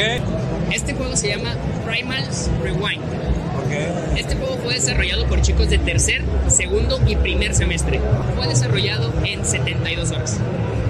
Este 0.72 0.94
juego 0.94 1.16
se 1.16 1.28
llama 1.28 1.54
Primals 1.84 2.50
Rewind. 2.62 3.02
Ok. 3.02 4.16
Este 4.16 4.36
juego 4.36 4.56
fue 4.62 4.74
desarrollado 4.74 5.26
por 5.26 5.42
chicos 5.42 5.68
de 5.68 5.78
tercer, 5.78 6.22
segundo 6.48 7.00
y 7.06 7.16
primer 7.16 7.54
semestre. 7.54 8.00
Fue 8.36 8.46
desarrollado 8.46 9.12
en 9.24 9.44
72 9.44 10.10
horas. 10.12 10.38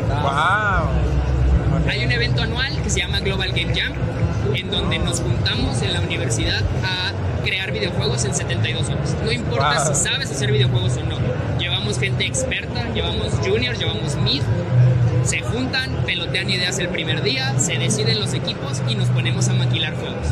Wow. 0.09 1.89
Hay 1.89 2.05
un 2.05 2.13
evento 2.13 2.43
anual 2.43 2.83
que 2.83 2.91
se 2.91 3.01
llama 3.01 3.21
Global 3.21 3.53
Game 3.53 3.75
Jam, 3.75 3.93
en 4.55 4.71
donde 4.71 4.99
nos 4.99 5.21
juntamos 5.21 5.81
en 5.83 5.93
la 5.93 6.01
universidad 6.01 6.63
a 6.85 7.13
crear 7.47 7.71
videojuegos 7.73 8.25
en 8.25 8.35
72 8.35 8.89
horas. 8.91 9.17
No 9.25 9.31
importa 9.33 9.85
Wow. 9.85 9.95
si 9.95 10.03
sabes 10.03 10.31
hacer 10.31 10.51
videojuegos 10.53 10.97
o 10.97 11.03
no. 11.05 11.17
Llevamos 11.59 11.99
gente 11.99 12.27
experta, 12.27 12.93
llevamos 12.93 13.33
juniors, 13.47 13.79
llevamos 13.79 14.17
mid. 14.17 14.43
Se 15.25 15.41
juntan, 15.41 15.91
pelotean 16.05 16.51
ideas 16.51 16.79
el 16.79 16.89
primer 16.89 17.23
día, 17.23 17.59
se 17.59 17.79
deciden 17.79 18.21
los 18.21 18.35
equipos 18.35 18.83
y 18.89 18.95
nos 18.95 19.09
ponemos 19.09 19.49
a 19.49 19.55
maquilar 19.55 19.95
juegos. 19.97 20.27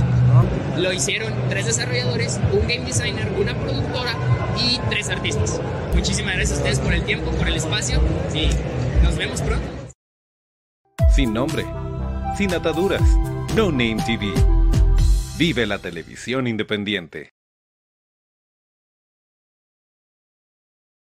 Lo 0.77 0.93
hicieron 0.93 1.33
tres 1.49 1.67
desarrolladores, 1.67 2.39
un 2.53 2.61
game 2.69 2.85
designer, 2.85 3.29
una 3.41 3.55
productora 3.55 4.13
y 4.59 4.79
tres 4.91 5.09
artistas. 5.09 5.61
Muchísimas 5.95 6.35
gracias 6.35 6.59
a 6.59 6.63
ustedes 6.63 6.81
por 6.81 6.93
el 6.93 7.03
tiempo, 7.05 7.31
por 7.33 7.49
el 7.49 7.55
espacio 7.57 8.01
y 8.35 8.51
nos 9.03 9.17
vemos 9.17 9.41
pronto. 9.41 9.67
Sin 11.15 11.33
nombre, 11.33 11.65
sin 12.37 12.53
ataduras, 12.55 13.03
No 13.57 13.71
Name 13.71 13.97
TV. 14.07 14.64
Vive 15.37 15.67
la 15.67 15.81
televisión 15.81 16.47
independiente. 16.47 17.35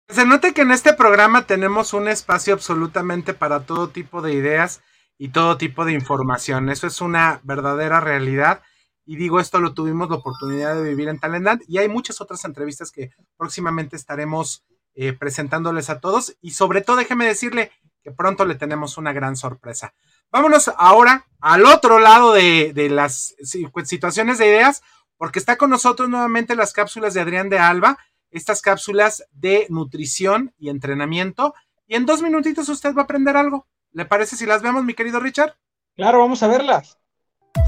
Se 0.09 0.25
nota 0.25 0.51
que 0.51 0.63
en 0.63 0.71
este 0.71 0.93
programa 0.93 1.47
tenemos 1.47 1.93
un 1.93 2.09
espacio 2.09 2.53
absolutamente 2.53 3.33
para 3.33 3.61
todo 3.61 3.87
tipo 3.87 4.21
de 4.21 4.33
ideas 4.33 4.81
y 5.17 5.29
todo 5.29 5.57
tipo 5.57 5.85
de 5.85 5.93
información. 5.93 6.69
Eso 6.69 6.87
es 6.87 6.99
una 6.99 7.39
verdadera 7.43 8.01
realidad. 8.01 8.63
Y 9.05 9.15
digo, 9.15 9.39
esto 9.39 9.61
lo 9.61 9.73
tuvimos 9.73 10.09
la 10.09 10.17
oportunidad 10.17 10.75
de 10.75 10.89
vivir 10.89 11.07
en 11.07 11.19
Talendant 11.19 11.63
y 11.65 11.77
hay 11.77 11.87
muchas 11.87 12.19
otras 12.19 12.43
entrevistas 12.43 12.91
que 12.91 13.11
próximamente 13.37 13.95
estaremos 13.95 14.65
eh, 14.93 15.13
presentándoles 15.13 15.89
a 15.89 16.01
todos. 16.01 16.35
Y 16.41 16.51
sobre 16.51 16.81
todo, 16.81 16.97
déjeme 16.97 17.25
decirle 17.25 17.71
que 18.03 18.11
pronto 18.11 18.43
le 18.43 18.55
tenemos 18.55 18.97
una 18.97 19.13
gran 19.13 19.37
sorpresa. 19.37 19.93
Vámonos 20.31 20.71
ahora 20.77 21.25
al 21.39 21.65
otro 21.65 21.99
lado 21.99 22.33
de, 22.33 22.73
de 22.73 22.89
las 22.89 23.35
si- 23.41 23.67
situaciones 23.85 24.37
de 24.37 24.47
ideas, 24.47 24.81
porque 25.17 25.39
está 25.39 25.55
con 25.57 25.69
nosotros 25.69 26.09
nuevamente 26.09 26.55
las 26.55 26.73
cápsulas 26.73 27.13
de 27.13 27.21
Adrián 27.21 27.49
de 27.49 27.59
Alba, 27.59 27.97
estas 28.31 28.61
cápsulas 28.61 29.23
de 29.31 29.67
nutrición 29.69 30.53
y 30.57 30.69
entrenamiento. 30.69 31.53
Y 31.87 31.95
en 31.95 32.05
dos 32.05 32.21
minutitos 32.21 32.67
usted 32.69 32.93
va 32.93 33.01
a 33.01 33.03
aprender 33.05 33.37
algo. 33.37 33.67
¿Le 33.93 34.05
parece 34.05 34.35
si 34.35 34.45
las 34.45 34.61
vemos, 34.61 34.83
mi 34.83 34.93
querido 34.93 35.19
Richard? 35.19 35.55
Claro, 35.95 36.19
vamos 36.19 36.43
a 36.43 36.47
verlas. 36.47 36.97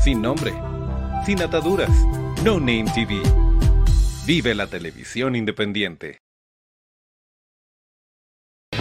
Sin 0.04 0.22
nombre, 0.22 0.54
sin 1.26 1.42
ataduras, 1.42 1.90
No 2.44 2.60
Name 2.60 2.86
TV. 2.94 3.22
Vive 4.26 4.54
la 4.54 4.68
televisión 4.68 5.36
independiente. 5.36 6.20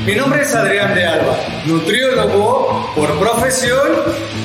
Mi 0.09 0.15
nombre 0.15 0.41
es 0.41 0.55
Adrián 0.55 0.95
de 0.95 1.05
Alba, 1.05 1.37
nutriólogo 1.67 2.91
por 2.97 3.19
profesión 3.19 3.93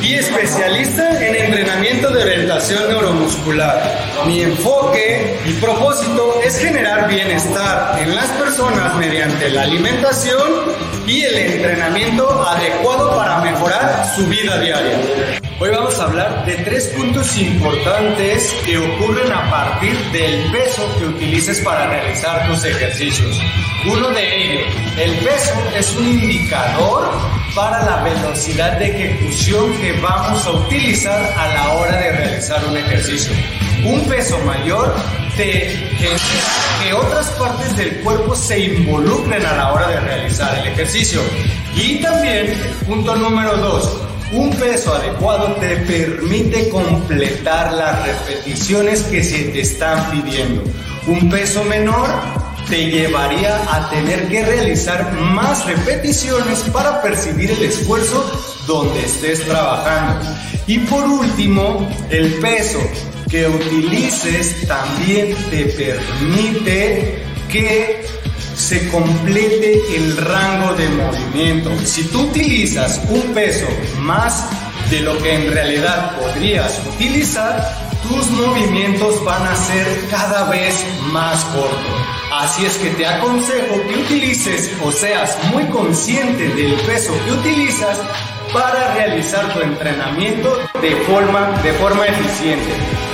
y 0.02 0.16
especialista 0.16 1.26
en 1.26 1.36
entrenamiento 1.36 2.10
de 2.10 2.22
orientación 2.22 2.90
neuromuscular. 2.90 3.82
Mi 4.28 4.42
enfoque 4.42 5.40
y 5.46 5.54
propósito 5.54 6.42
es 6.44 6.60
generar 6.60 7.08
bienestar 7.08 7.98
en 7.98 8.14
las 8.14 8.28
personas 8.32 8.94
mediante 8.98 9.52
la 9.52 9.62
alimentación 9.62 10.44
y 11.14 11.24
el 11.26 11.38
entrenamiento 11.38 12.28
adecuado 12.48 13.16
para 13.16 13.40
mejorar 13.42 14.04
su 14.16 14.26
vida 14.26 14.60
diaria. 14.60 14.98
Hoy 15.60 15.70
vamos 15.70 16.00
a 16.00 16.06
hablar 16.06 16.44
de 16.46 16.56
tres 16.56 16.88
puntos 16.88 17.38
importantes 17.38 18.52
que 18.66 18.80
ocurren 18.80 19.32
a 19.32 19.48
partir 19.52 19.96
del 20.12 20.52
peso 20.52 20.82
que 20.98 21.06
utilices 21.06 21.62
para 21.62 21.88
realizar 21.88 22.48
tus 22.48 22.66
ejercicios. 22.66 23.40
Uno 23.86 24.10
de 24.10 24.44
ellos, 24.44 24.74
el 24.98 25.12
peso 25.18 25.54
es 25.78 25.96
un 25.96 26.08
indicador 26.08 27.12
para 27.54 27.84
la 27.86 28.02
velocidad 28.02 28.80
de 28.80 28.88
ejecución 28.88 29.72
que 29.78 29.94
vamos 30.02 30.44
a 30.48 30.52
utilizar 30.52 31.22
a 31.38 31.54
la 31.54 31.74
hora 31.74 31.96
de 31.96 32.12
realizar 32.12 32.60
un 32.68 32.76
ejercicio. 32.76 33.34
Un 33.86 34.08
peso 34.10 34.40
mayor 34.40 34.96
te 35.38 35.70
genera 36.00 36.63
que 36.84 36.94
otras 36.94 37.28
partes 37.32 37.78
del 37.78 38.02
cuerpo 38.02 38.36
se 38.36 38.60
involucren 38.60 39.46
a 39.46 39.54
la 39.54 39.74
hora 39.74 39.88
de 39.88 40.00
realizar 40.00 40.58
el 40.60 40.68
ejercicio. 40.68 41.22
Y 41.76 42.02
también, 42.02 42.54
punto 42.88 43.16
número 43.16 43.58
dos, 43.58 43.90
un 44.34 44.50
peso 44.52 44.94
adecuado 44.94 45.56
te 45.56 45.78
permite 45.78 46.70
completar 46.70 47.74
las 47.74 48.06
repeticiones 48.06 49.04
que 49.04 49.24
se 49.24 49.44
te 49.46 49.62
están 49.62 50.12
pidiendo. 50.12 50.64
Un 51.08 51.30
peso 51.30 51.64
menor 51.64 52.08
te 52.70 52.86
llevaría 52.90 53.58
a 53.72 53.90
tener 53.90 54.28
que 54.28 54.44
realizar 54.44 55.14
más 55.14 55.66
repeticiones 55.66 56.60
para 56.74 57.02
percibir 57.02 57.52
el 57.52 57.64
esfuerzo 57.64 58.26
donde 58.68 59.06
estés 59.06 59.46
trabajando. 59.46 60.26
Y 60.68 60.80
por 60.80 61.04
último, 61.04 61.88
el 62.10 62.34
peso 62.36 62.80
que 63.34 63.48
utilices 63.48 64.68
también 64.68 65.36
te 65.50 65.66
permite 65.66 67.18
que 67.52 68.06
se 68.56 68.88
complete 68.90 69.82
el 69.96 70.18
rango 70.18 70.76
de 70.76 70.88
movimiento. 70.90 71.72
Si 71.84 72.04
tú 72.10 72.30
utilizas 72.30 73.02
un 73.10 73.34
peso 73.34 73.66
más 74.02 74.50
de 74.92 75.00
lo 75.00 75.18
que 75.18 75.34
en 75.34 75.52
realidad 75.52 76.16
podrías 76.16 76.80
utilizar, 76.94 77.74
tus 78.08 78.30
movimientos 78.30 79.26
van 79.26 79.48
a 79.48 79.56
ser 79.56 79.88
cada 80.12 80.48
vez 80.52 80.86
más 81.12 81.44
cortos. 81.46 82.02
Así 82.34 82.68
es 82.68 82.78
que 82.78 82.92
te 82.92 83.08
aconsejo 83.08 83.82
que 83.88 83.96
utilices 83.96 84.72
o 84.86 84.92
seas 84.92 85.36
muy 85.52 85.64
consciente 85.70 86.50
del 86.50 86.74
peso 86.82 87.12
que 87.26 87.32
utilizas 87.32 87.98
para 88.54 88.94
realizar 88.94 89.52
tu 89.56 89.62
entrenamiento 89.62 90.56
de 90.80 90.92
forma, 90.98 91.50
de 91.64 91.74
forma 91.74 92.06
eficiente. 92.06 93.13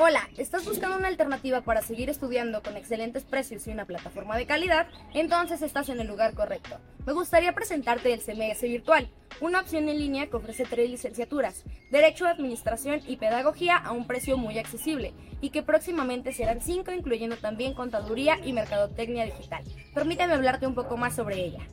Hola, 0.00 0.28
¿estás 0.36 0.64
buscando 0.64 0.96
una 0.96 1.08
alternativa 1.08 1.60
para 1.62 1.82
seguir 1.82 2.08
estudiando 2.08 2.62
con 2.62 2.76
excelentes 2.76 3.24
precios 3.24 3.66
y 3.66 3.72
una 3.72 3.84
plataforma 3.84 4.36
de 4.36 4.46
calidad? 4.46 4.86
Entonces 5.12 5.60
estás 5.60 5.88
en 5.88 5.98
el 5.98 6.06
lugar 6.06 6.34
correcto. 6.34 6.78
Me 7.04 7.12
gustaría 7.12 7.52
presentarte 7.52 8.12
el 8.12 8.20
CMS 8.20 8.62
Virtual, 8.62 9.10
una 9.40 9.60
opción 9.60 9.88
en 9.88 9.98
línea 9.98 10.28
que 10.28 10.36
ofrece 10.36 10.66
tres 10.70 10.88
licenciaturas, 10.88 11.64
Derecho, 11.90 12.28
Administración 12.28 13.00
y 13.08 13.16
Pedagogía 13.16 13.76
a 13.76 13.90
un 13.90 14.06
precio 14.06 14.36
muy 14.36 14.56
accesible, 14.60 15.14
y 15.40 15.50
que 15.50 15.64
próximamente 15.64 16.32
serán 16.32 16.60
cinco, 16.60 16.92
incluyendo 16.92 17.36
también 17.36 17.74
Contaduría 17.74 18.38
y 18.44 18.52
Mercadotecnia 18.52 19.24
Digital. 19.24 19.64
Permíteme 19.94 20.34
hablarte 20.34 20.68
un 20.68 20.76
poco 20.76 20.96
más 20.96 21.16
sobre 21.16 21.44
ella. 21.44 21.66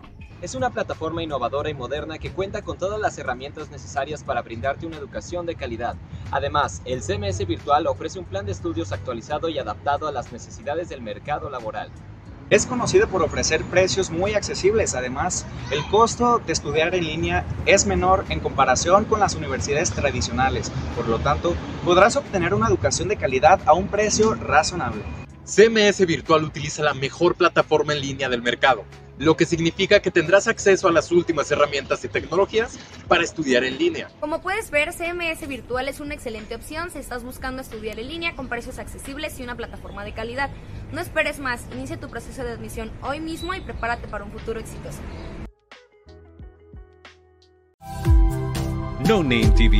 Es 0.45 0.53
una 0.53 0.69
plataforma 0.69 1.23
innovadora 1.23 1.71
y 1.71 1.73
moderna 1.73 2.19
que 2.19 2.29
cuenta 2.29 2.61
con 2.61 2.77
todas 2.77 2.99
las 2.99 3.17
herramientas 3.17 3.71
necesarias 3.71 4.23
para 4.23 4.43
brindarte 4.43 4.85
una 4.85 4.97
educación 4.97 5.47
de 5.47 5.55
calidad. 5.55 5.95
Además, 6.29 6.83
el 6.85 7.01
CMS 7.01 7.47
Virtual 7.47 7.87
ofrece 7.87 8.19
un 8.19 8.25
plan 8.25 8.45
de 8.45 8.51
estudios 8.51 8.91
actualizado 8.91 9.49
y 9.49 9.57
adaptado 9.57 10.07
a 10.07 10.11
las 10.11 10.31
necesidades 10.31 10.87
del 10.87 11.01
mercado 11.01 11.49
laboral. 11.49 11.89
Es 12.51 12.67
conocido 12.67 13.07
por 13.07 13.23
ofrecer 13.23 13.63
precios 13.63 14.11
muy 14.11 14.35
accesibles. 14.35 14.93
Además, 14.93 15.47
el 15.71 15.83
costo 15.89 16.39
de 16.45 16.53
estudiar 16.53 16.93
en 16.93 17.05
línea 17.05 17.43
es 17.65 17.87
menor 17.87 18.23
en 18.29 18.39
comparación 18.39 19.05
con 19.05 19.21
las 19.21 19.33
universidades 19.33 19.89
tradicionales. 19.93 20.71
Por 20.95 21.07
lo 21.07 21.17
tanto, 21.17 21.55
podrás 21.83 22.17
obtener 22.17 22.53
una 22.53 22.67
educación 22.67 23.07
de 23.07 23.17
calidad 23.17 23.61
a 23.65 23.73
un 23.73 23.87
precio 23.87 24.35
razonable. 24.35 25.01
CMS 25.43 26.05
Virtual 26.05 26.43
utiliza 26.43 26.83
la 26.83 26.93
mejor 26.93 27.33
plataforma 27.33 27.93
en 27.93 28.01
línea 28.01 28.29
del 28.29 28.41
mercado, 28.41 28.83
lo 29.17 29.37
que 29.37 29.45
significa 29.45 30.01
que 30.01 30.11
tendrás 30.11 30.47
acceso 30.47 30.87
a 30.87 30.91
las 30.91 31.11
últimas 31.11 31.49
herramientas 31.51 32.03
y 32.03 32.07
tecnologías 32.07 32.77
para 33.07 33.23
estudiar 33.23 33.63
en 33.63 33.77
línea. 33.77 34.09
Como 34.19 34.41
puedes 34.41 34.71
ver, 34.71 34.93
CMS 34.93 35.47
Virtual 35.47 35.87
es 35.87 35.99
una 35.99 36.13
excelente 36.13 36.55
opción 36.55 36.91
si 36.91 36.99
estás 36.99 37.23
buscando 37.23 37.61
estudiar 37.61 37.99
en 37.99 38.07
línea 38.07 38.35
con 38.35 38.49
precios 38.49 38.79
accesibles 38.79 39.39
y 39.39 39.43
una 39.43 39.55
plataforma 39.55 40.03
de 40.03 40.13
calidad. 40.13 40.49
No 40.91 41.01
esperes 41.01 41.39
más, 41.39 41.65
inicia 41.73 41.99
tu 41.99 42.09
proceso 42.09 42.43
de 42.43 42.51
admisión 42.51 42.91
hoy 43.01 43.19
mismo 43.19 43.53
y 43.53 43.61
prepárate 43.61 44.07
para 44.07 44.23
un 44.23 44.31
futuro 44.31 44.59
exitoso. 44.59 44.99
No 49.07 49.21
Name 49.21 49.51
TV 49.55 49.79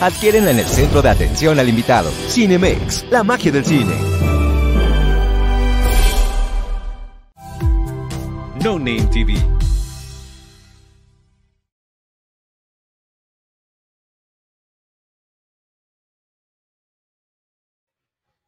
Adquiérenla 0.00 0.52
en 0.52 0.60
el 0.60 0.66
centro 0.66 1.02
de 1.02 1.08
atención 1.08 1.58
al 1.58 1.68
invitado. 1.68 2.12
Cinemex, 2.28 3.06
la 3.10 3.24
magia 3.24 3.50
del 3.50 3.64
cine. 3.64 3.96
No 8.62 8.78
Name 8.78 9.08
TV. 9.12 9.34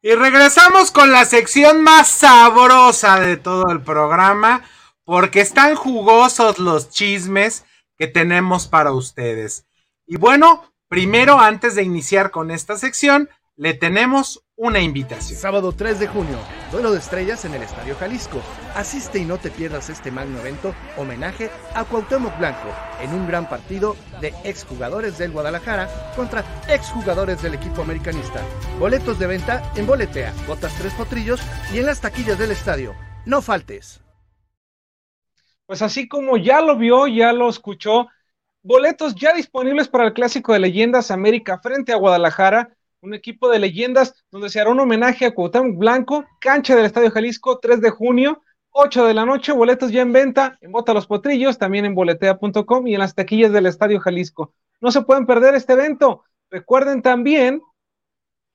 Y 0.03 0.15
regresamos 0.15 0.89
con 0.91 1.11
la 1.11 1.25
sección 1.25 1.83
más 1.83 2.07
sabrosa 2.07 3.19
de 3.19 3.35
todo 3.35 3.69
el 3.71 3.81
programa, 3.81 4.63
porque 5.03 5.41
están 5.41 5.75
jugosos 5.75 6.59
los 6.59 6.89
chismes 6.89 7.65
que 7.97 8.07
tenemos 8.07 8.67
para 8.67 8.93
ustedes. 8.93 9.67
Y 10.07 10.15
bueno, 10.15 10.71
Primero, 10.91 11.39
antes 11.39 11.75
de 11.75 11.83
iniciar 11.83 12.31
con 12.31 12.51
esta 12.51 12.75
sección, 12.75 13.29
le 13.55 13.73
tenemos 13.73 14.43
una 14.57 14.81
invitación. 14.81 15.39
Sábado 15.39 15.71
3 15.71 16.01
de 16.01 16.07
junio, 16.07 16.37
duelo 16.69 16.91
de 16.91 16.99
estrellas 16.99 17.45
en 17.45 17.53
el 17.53 17.63
Estadio 17.63 17.95
Jalisco. 17.95 18.41
Asiste 18.75 19.17
y 19.17 19.23
no 19.23 19.37
te 19.37 19.51
pierdas 19.51 19.89
este 19.89 20.11
magno 20.11 20.39
evento, 20.39 20.75
homenaje 20.97 21.49
a 21.75 21.85
Cuauhtémoc 21.85 22.37
Blanco, 22.37 22.67
en 22.99 23.13
un 23.13 23.25
gran 23.25 23.47
partido 23.47 23.95
de 24.19 24.33
exjugadores 24.43 25.17
del 25.17 25.31
Guadalajara 25.31 25.87
contra 26.13 26.43
exjugadores 26.67 27.41
del 27.41 27.53
equipo 27.53 27.83
americanista. 27.83 28.43
Boletos 28.77 29.17
de 29.17 29.27
venta 29.27 29.71
en 29.77 29.87
Boletea, 29.87 30.33
botas 30.45 30.77
tres 30.77 30.93
potrillos 30.95 31.39
y 31.73 31.77
en 31.77 31.85
las 31.85 32.01
taquillas 32.01 32.37
del 32.37 32.51
estadio. 32.51 32.93
No 33.25 33.41
faltes. 33.41 34.01
Pues 35.65 35.81
así 35.81 36.09
como 36.09 36.35
ya 36.35 36.59
lo 36.59 36.75
vio, 36.75 37.07
ya 37.07 37.31
lo 37.31 37.47
escuchó, 37.47 38.09
boletos 38.63 39.15
ya 39.15 39.33
disponibles 39.33 39.87
para 39.87 40.05
el 40.05 40.13
clásico 40.13 40.53
de 40.53 40.59
leyendas 40.59 41.11
América 41.11 41.59
frente 41.59 41.91
a 41.91 41.97
Guadalajara, 41.97 42.75
un 43.01 43.13
equipo 43.13 43.49
de 43.49 43.59
leyendas 43.59 44.23
donde 44.29 44.49
se 44.49 44.59
hará 44.59 44.69
un 44.69 44.79
homenaje 44.79 45.25
a 45.25 45.33
Cuauhtémoc 45.33 45.77
Blanco, 45.77 46.25
cancha 46.39 46.75
del 46.75 46.85
Estadio 46.85 47.11
Jalisco, 47.11 47.59
3 47.59 47.81
de 47.81 47.89
junio, 47.89 48.43
8 48.71 49.05
de 49.05 49.13
la 49.13 49.25
noche, 49.25 49.51
boletos 49.51 49.91
ya 49.91 50.01
en 50.01 50.13
venta 50.13 50.57
en 50.61 50.71
Bota 50.71 50.93
los 50.93 51.07
Potrillos, 51.07 51.57
también 51.57 51.85
en 51.85 51.95
boletea.com 51.95 52.87
y 52.87 52.93
en 52.93 52.99
las 52.99 53.15
taquillas 53.15 53.51
del 53.51 53.65
Estadio 53.65 53.99
Jalisco. 53.99 54.53
No 54.79 54.91
se 54.91 55.01
pueden 55.01 55.25
perder 55.25 55.55
este 55.55 55.73
evento. 55.73 56.23
Recuerden 56.49 57.01
también 57.01 57.61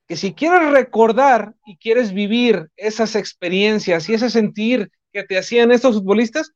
que 0.07 0.15
si 0.15 0.33
quieres 0.33 0.71
recordar 0.71 1.53
y 1.65 1.77
quieres 1.77 2.13
vivir 2.13 2.69
esas 2.77 3.15
experiencias 3.15 4.07
y 4.07 4.13
ese 4.13 4.29
sentir 4.29 4.91
que 5.11 5.23
te 5.23 5.37
hacían 5.37 5.71
estos 5.71 5.95
futbolistas, 5.95 6.53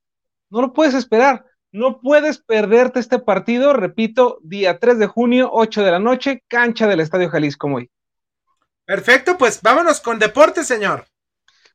no 0.49 0.61
lo 0.61 0.73
puedes 0.73 0.94
esperar 0.94 1.45
no 1.72 2.02
puedes 2.02 2.39
perderte 2.39 2.99
este 2.99 3.19
partido, 3.19 3.73
repito, 3.73 4.39
día 4.43 4.80
3 4.80 4.99
de 4.99 5.07
junio, 5.07 5.49
8 5.52 5.84
de 5.84 5.91
la 5.91 5.99
noche, 5.99 6.43
cancha 6.48 6.88
del 6.88 6.99
Estadio 6.99 7.30
Jalisco 7.30 7.68
muy. 7.68 7.89
Perfecto, 8.85 9.38
pues 9.38 9.61
vámonos 9.61 10.02
con 10.02 10.19
deportes, 10.19 10.68
señor. 10.68 11.06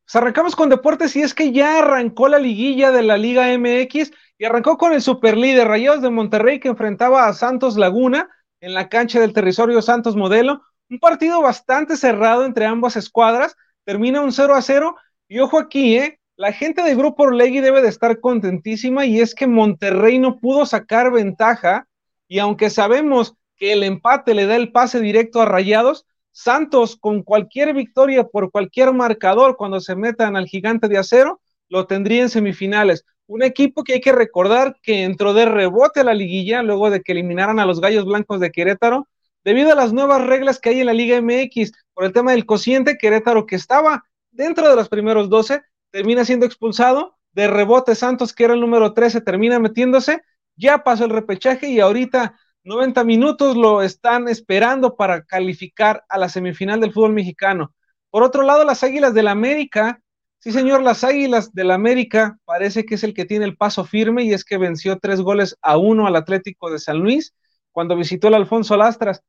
Pues 0.04 0.16
arrancamos 0.16 0.54
con 0.54 0.68
deportes 0.68 1.16
y 1.16 1.22
es 1.22 1.34
que 1.34 1.50
ya 1.50 1.78
arrancó 1.78 2.28
la 2.28 2.38
liguilla 2.38 2.92
de 2.92 3.02
la 3.02 3.16
Liga 3.16 3.48
MX 3.56 4.12
y 4.38 4.44
arrancó 4.44 4.76
con 4.76 4.92
el 4.92 5.00
superlíder 5.02 5.66
Rayados 5.66 6.02
de 6.02 6.10
Monterrey 6.10 6.60
que 6.60 6.68
enfrentaba 6.68 7.26
a 7.26 7.32
Santos 7.32 7.76
Laguna 7.76 8.28
en 8.60 8.74
la 8.74 8.88
cancha 8.88 9.18
del 9.18 9.32
territorio 9.32 9.80
Santos 9.82 10.14
Modelo. 10.14 10.62
Un 10.90 10.98
partido 10.98 11.40
bastante 11.40 11.96
cerrado 11.96 12.44
entre 12.44 12.66
ambas 12.66 12.96
escuadras, 12.96 13.56
termina 13.84 14.20
un 14.20 14.32
0 14.32 14.54
a 14.54 14.62
0 14.62 14.96
Y 15.28 15.40
ojo 15.40 15.58
aquí, 15.58 15.96
¿eh? 15.96 16.20
La 16.38 16.52
gente 16.52 16.82
de 16.82 16.94
Grupo 16.94 17.22
Orlegui 17.22 17.60
debe 17.60 17.80
de 17.80 17.88
estar 17.88 18.20
contentísima 18.20 19.06
y 19.06 19.20
es 19.20 19.34
que 19.34 19.46
Monterrey 19.46 20.18
no 20.18 20.36
pudo 20.36 20.66
sacar 20.66 21.10
ventaja 21.10 21.88
y 22.28 22.40
aunque 22.40 22.68
sabemos 22.68 23.34
que 23.56 23.72
el 23.72 23.82
empate 23.82 24.34
le 24.34 24.44
da 24.44 24.56
el 24.56 24.70
pase 24.70 25.00
directo 25.00 25.40
a 25.40 25.46
Rayados, 25.46 26.04
Santos 26.32 26.98
con 27.00 27.22
cualquier 27.22 27.72
victoria 27.72 28.24
por 28.24 28.50
cualquier 28.50 28.92
marcador 28.92 29.56
cuando 29.56 29.80
se 29.80 29.96
metan 29.96 30.36
al 30.36 30.46
gigante 30.46 30.88
de 30.88 30.98
acero, 30.98 31.40
lo 31.70 31.86
tendría 31.86 32.20
en 32.20 32.28
semifinales. 32.28 33.06
Un 33.26 33.42
equipo 33.42 33.82
que 33.82 33.94
hay 33.94 34.00
que 34.02 34.12
recordar 34.12 34.76
que 34.82 35.04
entró 35.04 35.32
de 35.32 35.46
rebote 35.46 36.00
a 36.00 36.04
la 36.04 36.12
liguilla 36.12 36.62
luego 36.62 36.90
de 36.90 37.00
que 37.00 37.12
eliminaran 37.12 37.58
a 37.58 37.64
los 37.64 37.80
Gallos 37.80 38.04
Blancos 38.04 38.40
de 38.40 38.50
Querétaro, 38.50 39.08
debido 39.42 39.72
a 39.72 39.74
las 39.74 39.94
nuevas 39.94 40.26
reglas 40.26 40.60
que 40.60 40.68
hay 40.68 40.80
en 40.80 40.86
la 40.86 40.92
Liga 40.92 41.16
MX 41.16 41.72
por 41.94 42.04
el 42.04 42.12
tema 42.12 42.32
del 42.32 42.44
cociente 42.44 42.98
Querétaro 42.98 43.46
que 43.46 43.56
estaba 43.56 44.04
dentro 44.30 44.68
de 44.68 44.76
los 44.76 44.90
primeros 44.90 45.30
12, 45.30 45.62
termina 45.96 46.26
siendo 46.26 46.44
expulsado, 46.44 47.16
de 47.32 47.46
rebote 47.46 47.94
Santos 47.94 48.34
que 48.34 48.44
era 48.44 48.52
el 48.52 48.60
número 48.60 48.92
13 48.92 49.22
termina 49.22 49.58
metiéndose, 49.58 50.20
ya 50.54 50.84
pasó 50.84 51.06
el 51.06 51.10
repechaje 51.10 51.70
y 51.70 51.80
ahorita 51.80 52.38
90 52.64 53.02
minutos 53.04 53.56
lo 53.56 53.80
están 53.80 54.28
esperando 54.28 54.94
para 54.94 55.24
calificar 55.24 56.04
a 56.10 56.18
la 56.18 56.28
semifinal 56.28 56.80
del 56.80 56.92
fútbol 56.92 57.14
mexicano. 57.14 57.72
Por 58.10 58.22
otro 58.24 58.42
lado, 58.42 58.62
las 58.66 58.84
Águilas 58.84 59.14
del 59.14 59.26
América, 59.26 60.02
sí 60.38 60.52
señor, 60.52 60.82
las 60.82 61.02
Águilas 61.02 61.54
del 61.54 61.70
América 61.70 62.38
parece 62.44 62.84
que 62.84 62.96
es 62.96 63.02
el 63.02 63.14
que 63.14 63.24
tiene 63.24 63.46
el 63.46 63.56
paso 63.56 63.82
firme 63.86 64.22
y 64.24 64.34
es 64.34 64.44
que 64.44 64.58
venció 64.58 64.98
tres 64.98 65.22
goles 65.22 65.56
a 65.62 65.78
uno 65.78 66.06
al 66.06 66.16
Atlético 66.16 66.70
de 66.70 66.78
San 66.78 66.98
Luis 66.98 67.34
cuando 67.72 67.96
visitó 67.96 68.28
el 68.28 68.34
Alfonso 68.34 68.76
Lastras. 68.76 69.22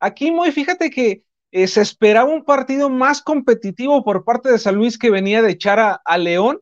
Aquí 0.00 0.32
muy, 0.32 0.50
fíjate 0.50 0.90
que 0.90 1.22
eh, 1.50 1.66
se 1.66 1.80
esperaba 1.80 2.30
un 2.30 2.44
partido 2.44 2.90
más 2.90 3.22
competitivo 3.22 4.04
por 4.04 4.24
parte 4.24 4.50
de 4.50 4.58
San 4.58 4.76
Luis 4.76 4.98
que 4.98 5.10
venía 5.10 5.42
de 5.42 5.52
echar 5.52 6.00
a 6.04 6.18
León 6.18 6.60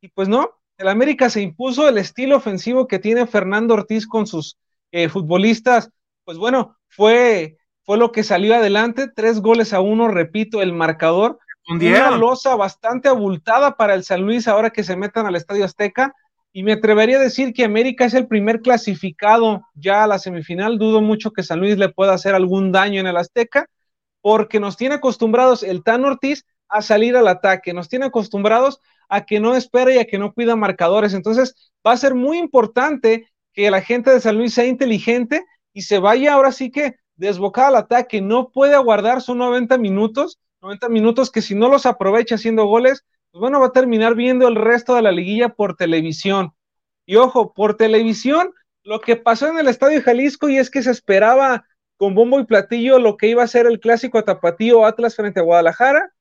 y 0.00 0.08
pues 0.08 0.28
no, 0.28 0.50
el 0.78 0.88
América 0.88 1.28
se 1.28 1.42
impuso 1.42 1.88
el 1.88 1.98
estilo 1.98 2.36
ofensivo 2.36 2.86
que 2.86 3.00
tiene 3.00 3.26
Fernando 3.26 3.74
Ortiz 3.74 4.06
con 4.06 4.26
sus 4.26 4.58
eh, 4.92 5.08
futbolistas, 5.08 5.90
pues 6.24 6.38
bueno, 6.38 6.76
fue, 6.88 7.58
fue 7.84 7.98
lo 7.98 8.12
que 8.12 8.22
salió 8.22 8.54
adelante, 8.54 9.08
tres 9.14 9.40
goles 9.40 9.72
a 9.72 9.80
uno, 9.80 10.08
repito, 10.08 10.62
el 10.62 10.72
marcador. 10.72 11.38
Una 11.70 12.12
losa 12.12 12.54
bastante 12.54 13.10
abultada 13.10 13.76
para 13.76 13.92
el 13.92 14.02
San 14.02 14.22
Luis 14.22 14.48
ahora 14.48 14.70
que 14.70 14.84
se 14.84 14.96
metan 14.96 15.26
al 15.26 15.36
Estadio 15.36 15.66
Azteca. 15.66 16.14
Y 16.50 16.62
me 16.62 16.72
atrevería 16.72 17.18
a 17.18 17.22
decir 17.22 17.52
que 17.52 17.64
América 17.64 18.06
es 18.06 18.14
el 18.14 18.26
primer 18.26 18.62
clasificado 18.62 19.66
ya 19.74 20.04
a 20.04 20.06
la 20.06 20.18
semifinal. 20.18 20.78
Dudo 20.78 21.02
mucho 21.02 21.30
que 21.30 21.42
San 21.42 21.60
Luis 21.60 21.76
le 21.76 21.90
pueda 21.90 22.14
hacer 22.14 22.34
algún 22.34 22.72
daño 22.72 23.00
en 23.00 23.06
el 23.06 23.18
Azteca, 23.18 23.66
porque 24.28 24.60
nos 24.60 24.76
tiene 24.76 24.96
acostumbrados 24.96 25.62
el 25.62 25.82
Tan 25.82 26.04
Ortiz 26.04 26.44
a 26.68 26.82
salir 26.82 27.16
al 27.16 27.28
ataque, 27.28 27.72
nos 27.72 27.88
tiene 27.88 28.04
acostumbrados 28.04 28.78
a 29.08 29.24
que 29.24 29.40
no 29.40 29.56
espera 29.56 29.90
y 29.94 29.96
a 29.96 30.04
que 30.04 30.18
no 30.18 30.34
cuida 30.34 30.54
marcadores. 30.54 31.14
Entonces, 31.14 31.72
va 31.86 31.92
a 31.92 31.96
ser 31.96 32.14
muy 32.14 32.36
importante 32.36 33.26
que 33.54 33.70
la 33.70 33.80
gente 33.80 34.10
de 34.10 34.20
San 34.20 34.36
Luis 34.36 34.52
sea 34.52 34.66
inteligente 34.66 35.46
y 35.72 35.80
se 35.80 35.98
vaya 35.98 36.34
ahora 36.34 36.52
sí 36.52 36.70
que 36.70 36.96
desbocada 37.16 37.68
al 37.68 37.76
ataque, 37.76 38.20
no 38.20 38.50
puede 38.50 38.74
aguardar, 38.74 39.22
son 39.22 39.38
90 39.38 39.78
minutos, 39.78 40.38
90 40.60 40.90
minutos 40.90 41.30
que 41.30 41.40
si 41.40 41.54
no 41.54 41.70
los 41.70 41.86
aprovecha 41.86 42.34
haciendo 42.34 42.66
goles, 42.66 43.06
pues 43.30 43.40
bueno, 43.40 43.60
va 43.60 43.68
a 43.68 43.72
terminar 43.72 44.14
viendo 44.14 44.46
el 44.46 44.56
resto 44.56 44.94
de 44.94 45.00
la 45.00 45.10
liguilla 45.10 45.54
por 45.54 45.74
televisión. 45.74 46.52
Y 47.06 47.16
ojo, 47.16 47.54
por 47.54 47.78
televisión, 47.78 48.52
lo 48.82 49.00
que 49.00 49.16
pasó 49.16 49.48
en 49.48 49.58
el 49.58 49.68
Estadio 49.68 50.02
Jalisco 50.02 50.50
y 50.50 50.58
es 50.58 50.68
que 50.68 50.82
se 50.82 50.90
esperaba 50.90 51.64
con 51.98 52.14
bombo 52.14 52.40
y 52.40 52.44
platillo 52.44 52.98
lo 52.98 53.18
que 53.18 53.28
iba 53.28 53.42
a 53.42 53.48
ser 53.48 53.66
el 53.66 53.80
clásico 53.80 54.24
tapatío 54.24 54.86
Atlas 54.86 55.14
frente 55.14 55.40
a 55.40 55.42
Guadalajara. 55.42 56.14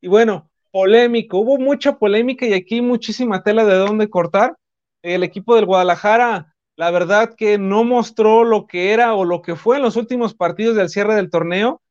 Y 0.00 0.06
bueno, 0.06 0.48
polémico, 0.70 1.38
hubo 1.38 1.58
mucha 1.58 1.98
polémica 1.98 2.46
y 2.46 2.52
aquí 2.52 2.80
muchísima 2.80 3.42
tela 3.42 3.64
de 3.64 3.74
dónde 3.74 4.08
cortar. 4.08 4.56
El 5.02 5.24
equipo 5.24 5.56
del 5.56 5.66
Guadalajara 5.66 6.54
la 6.78 6.92
verdad 6.92 7.34
que 7.34 7.58
no 7.58 7.82
mostró 7.82 8.44
lo 8.44 8.68
que 8.68 8.92
era 8.92 9.14
o 9.14 9.24
lo 9.24 9.42
que 9.42 9.56
fue 9.56 9.78
en 9.78 9.82
los 9.82 9.96
últimos 9.96 10.32
partidos 10.32 10.76
del 10.76 10.88
cierre 10.88 11.16
del 11.16 11.28
torneo. 11.28 11.82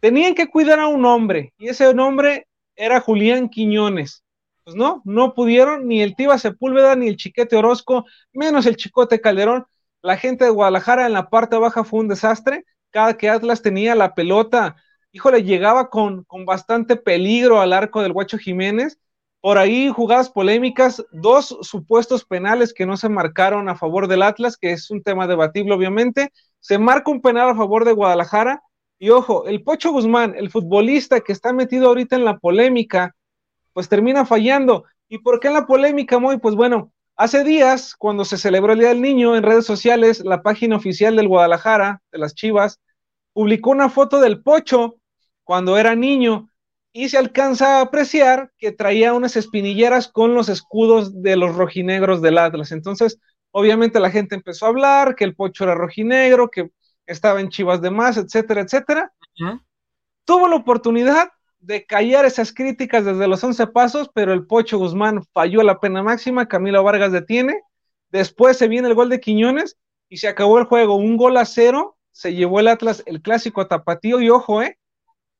Tenían 0.00 0.34
que 0.34 0.48
cuidar 0.48 0.80
a 0.80 0.86
un 0.86 1.04
hombre 1.04 1.52
y 1.58 1.68
ese 1.68 1.92
nombre 1.92 2.46
era 2.74 3.00
Julián 3.00 3.50
Quiñones. 3.50 4.24
Pues 4.64 4.74
no, 4.74 5.02
no 5.04 5.34
pudieron 5.34 5.86
ni 5.86 6.00
el 6.00 6.16
Tiba 6.16 6.38
Sepúlveda 6.38 6.96
ni 6.96 7.08
el 7.08 7.18
Chiquete 7.18 7.54
Orozco, 7.54 8.06
menos 8.32 8.64
el 8.64 8.76
Chicote 8.76 9.20
Calderón. 9.20 9.66
La 10.02 10.16
gente 10.16 10.44
de 10.44 10.50
Guadalajara 10.50 11.06
en 11.06 11.12
la 11.12 11.30
parte 11.30 11.56
baja 11.56 11.84
fue 11.84 12.00
un 12.00 12.08
desastre. 12.08 12.64
Cada 12.90 13.16
que 13.16 13.28
Atlas 13.28 13.62
tenía 13.62 13.94
la 13.94 14.14
pelota, 14.14 14.76
híjole, 15.12 15.42
llegaba 15.42 15.90
con, 15.90 16.24
con 16.24 16.44
bastante 16.44 16.96
peligro 16.96 17.60
al 17.60 17.72
arco 17.72 18.02
del 18.02 18.12
Guacho 18.12 18.38
Jiménez 18.38 18.98
por 19.40 19.56
ahí 19.56 19.88
jugadas 19.88 20.30
polémicas, 20.30 21.04
dos 21.12 21.56
supuestos 21.62 22.24
penales 22.24 22.74
que 22.74 22.86
no 22.86 22.96
se 22.96 23.08
marcaron 23.08 23.68
a 23.68 23.76
favor 23.76 24.06
del 24.06 24.22
Atlas, 24.22 24.56
que 24.56 24.72
es 24.72 24.90
un 24.90 25.02
tema 25.02 25.26
debatible 25.26 25.72
obviamente. 25.72 26.30
Se 26.60 26.78
marca 26.78 27.10
un 27.10 27.22
penal 27.22 27.48
a 27.48 27.54
favor 27.54 27.84
de 27.84 27.92
Guadalajara. 27.92 28.62
Y 28.98 29.08
ojo, 29.08 29.46
el 29.46 29.62
Pocho 29.62 29.92
Guzmán, 29.92 30.34
el 30.36 30.50
futbolista 30.50 31.20
que 31.20 31.32
está 31.32 31.54
metido 31.54 31.88
ahorita 31.88 32.16
en 32.16 32.26
la 32.26 32.38
polémica, 32.38 33.16
pues 33.72 33.88
termina 33.88 34.26
fallando. 34.26 34.84
¿Y 35.08 35.18
por 35.18 35.40
qué 35.40 35.48
en 35.48 35.54
la 35.54 35.66
polémica, 35.66 36.18
Moy? 36.18 36.36
Pues 36.36 36.54
bueno, 36.54 36.92
hace 37.20 37.44
días, 37.44 37.94
cuando 37.96 38.24
se 38.24 38.38
celebró 38.38 38.72
el 38.72 38.78
Día 38.78 38.88
del 38.88 39.02
Niño 39.02 39.36
en 39.36 39.42
redes 39.42 39.66
sociales, 39.66 40.24
la 40.24 40.42
página 40.42 40.76
oficial 40.76 41.16
del 41.16 41.28
Guadalajara, 41.28 42.00
de 42.10 42.18
las 42.18 42.34
Chivas, 42.34 42.80
publicó 43.34 43.70
una 43.70 43.90
foto 43.90 44.20
del 44.20 44.42
Pocho 44.42 44.96
cuando 45.44 45.76
era 45.76 45.94
niño 45.94 46.48
y 46.94 47.10
se 47.10 47.18
alcanza 47.18 47.76
a 47.76 47.80
apreciar 47.82 48.52
que 48.56 48.72
traía 48.72 49.12
unas 49.12 49.36
espinilleras 49.36 50.08
con 50.08 50.34
los 50.34 50.48
escudos 50.48 51.22
de 51.22 51.36
los 51.36 51.54
rojinegros 51.54 52.22
del 52.22 52.38
Atlas. 52.38 52.72
Entonces, 52.72 53.18
obviamente 53.50 54.00
la 54.00 54.10
gente 54.10 54.34
empezó 54.34 54.64
a 54.64 54.70
hablar 54.70 55.14
que 55.14 55.24
el 55.24 55.36
Pocho 55.36 55.64
era 55.64 55.74
rojinegro, 55.74 56.50
que 56.50 56.70
estaba 57.04 57.42
en 57.42 57.50
Chivas 57.50 57.82
de 57.82 57.90
más, 57.90 58.16
etcétera, 58.16 58.62
etcétera. 58.62 59.12
Tuvo 60.24 60.48
la 60.48 60.56
oportunidad 60.56 61.28
de 61.60 61.84
callar 61.84 62.24
esas 62.24 62.52
críticas 62.52 63.04
desde 63.04 63.28
los 63.28 63.42
11 63.44 63.66
pasos, 63.68 64.10
pero 64.14 64.32
el 64.32 64.46
Pocho 64.46 64.78
Guzmán 64.78 65.22
falló 65.32 65.62
la 65.62 65.78
pena 65.78 66.02
máxima, 66.02 66.48
Camilo 66.48 66.82
Vargas 66.82 67.12
detiene, 67.12 67.62
después 68.10 68.56
se 68.56 68.68
viene 68.68 68.88
el 68.88 68.94
gol 68.94 69.10
de 69.10 69.20
Quiñones 69.20 69.76
y 70.08 70.16
se 70.16 70.28
acabó 70.28 70.58
el 70.58 70.64
juego, 70.64 70.96
un 70.96 71.16
gol 71.16 71.36
a 71.36 71.44
cero, 71.44 71.96
se 72.12 72.34
llevó 72.34 72.60
el 72.60 72.68
Atlas 72.68 73.02
el 73.06 73.22
clásico 73.22 73.66
tapatío 73.66 74.20
y 74.20 74.30
ojo, 74.30 74.62
eh, 74.62 74.78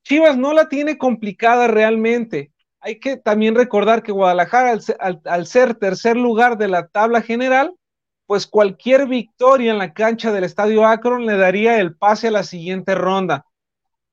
Chivas 0.02 0.36
no 0.36 0.52
la 0.52 0.68
tiene 0.68 0.98
complicada 0.98 1.66
realmente. 1.66 2.52
Hay 2.80 2.98
que 2.98 3.16
también 3.16 3.54
recordar 3.54 4.02
que 4.02 4.12
Guadalajara, 4.12 4.78
al, 5.24 5.46
ser 5.46 5.74
tercer 5.74 6.16
lugar 6.16 6.56
de 6.56 6.68
la 6.68 6.86
tabla 6.88 7.20
general, 7.20 7.74
pues 8.26 8.46
cualquier 8.46 9.06
victoria 9.06 9.72
en 9.72 9.78
la 9.78 9.92
cancha 9.92 10.32
del 10.32 10.44
Estadio 10.44 10.86
Akron 10.86 11.26
le 11.26 11.36
daría 11.36 11.78
el 11.78 11.96
pase 11.96 12.28
a 12.28 12.30
la 12.30 12.44
siguiente 12.44 12.94
ronda. 12.94 13.44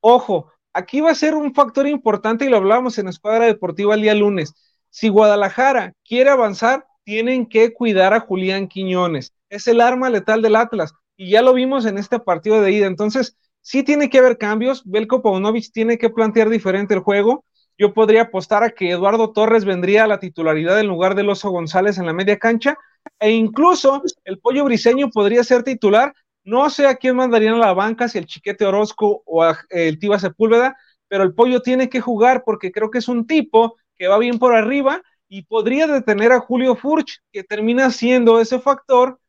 Ojo, 0.02 0.52
aquí 0.74 1.02
va 1.02 1.12
a 1.12 1.16
ser 1.16 1.36
un 1.36 1.54
factor 1.54 1.88
importante 1.88 2.46
y 2.46 2.50
lo 2.50 2.58
hablamos 2.58 2.98
en 2.98 3.08
Escuadra 3.08 3.46
Deportiva 3.46 3.96
el 3.96 4.02
día 4.02 4.14
lunes. 4.14 4.54
Si 4.90 5.10
Guadalajara 5.10 5.94
quiere 6.04 6.30
avanzar, 6.30 6.86
tienen 7.04 7.46
que 7.46 7.74
cuidar 7.74 8.14
a 8.14 8.20
Julián 8.20 8.68
Quiñones. 8.68 9.34
Es 9.50 9.68
el 9.68 9.82
arma 9.82 10.10
letal 10.10 10.42
del 10.42 10.56
Atlas 10.56 10.94
y 11.16 11.32
ya 11.32 11.42
lo 11.42 11.54
vimos 11.54 11.86
en 11.86 11.98
este 11.98 12.20
partido 12.20 12.62
de 12.62 12.72
ida. 12.72 12.86
Entonces, 12.88 13.38
sí 13.62 13.84
tiene 13.84 14.10
que 14.10 14.20
haber 14.20 14.38
cambios. 14.38 14.84
Belko 14.86 15.22
Paunovic 15.22 15.72
tiene 15.72 15.98
que 15.98 16.10
plantear 16.10 16.50
diferente 16.50 16.94
el 16.94 17.00
juego. 17.02 17.46
Yo 17.78 17.94
podría 17.94 18.24
apostar 18.24 18.64
a 18.64 18.72
que 18.72 18.92
Eduardo 18.92 19.32
Torres 19.32 19.66
vendría 19.66 20.04
a 20.04 20.08
la 20.08 20.20
titularidad 20.20 20.80
en 20.80 20.88
lugar 20.88 21.16
del 21.16 21.30
Oso 21.30 21.50
González 21.50 21.98
en 21.98 22.06
la 22.06 22.14
media 22.14 22.40
cancha. 22.40 22.78
E 23.20 23.32
incluso 23.32 24.02
el 24.26 24.40
Pollo 24.40 24.66
Briseño 24.66 25.10
podría 25.10 25.44
ser 25.44 25.64
titular. 25.64 26.14
No 26.48 26.70
sé 26.70 26.88
a 26.88 26.96
quién 26.96 27.18
mandarían 27.18 27.56
a 27.56 27.58
la 27.58 27.74
banca, 27.74 28.08
si 28.08 28.18
el 28.18 28.26
Chiquete 28.26 28.66
Orozco 28.66 29.22
o 29.26 29.46
el 29.70 30.00
Tiba 30.00 30.18
Sepúlveda, 30.18 30.78
pero 31.10 31.26
el 31.26 31.34
Pollo 31.34 31.62
tiene 31.62 31.90
que 31.90 32.00
jugar 32.00 32.44
porque 32.46 32.72
creo 32.72 32.90
que 32.90 33.00
es 33.00 33.10
un 33.10 33.28
tipo 33.28 33.76
que 33.98 34.08
va 34.08 34.18
bien 34.18 34.40
por 34.40 34.56
arriba 34.56 35.02
y 35.28 35.42
podría 35.42 35.88
detener 35.88 36.32
a 36.32 36.40
Julio 36.40 36.78
Furch, 36.78 37.20
que 37.34 37.44
termina 37.44 37.92
siendo 37.92 38.40
ese 38.40 38.60
factor 38.60 39.20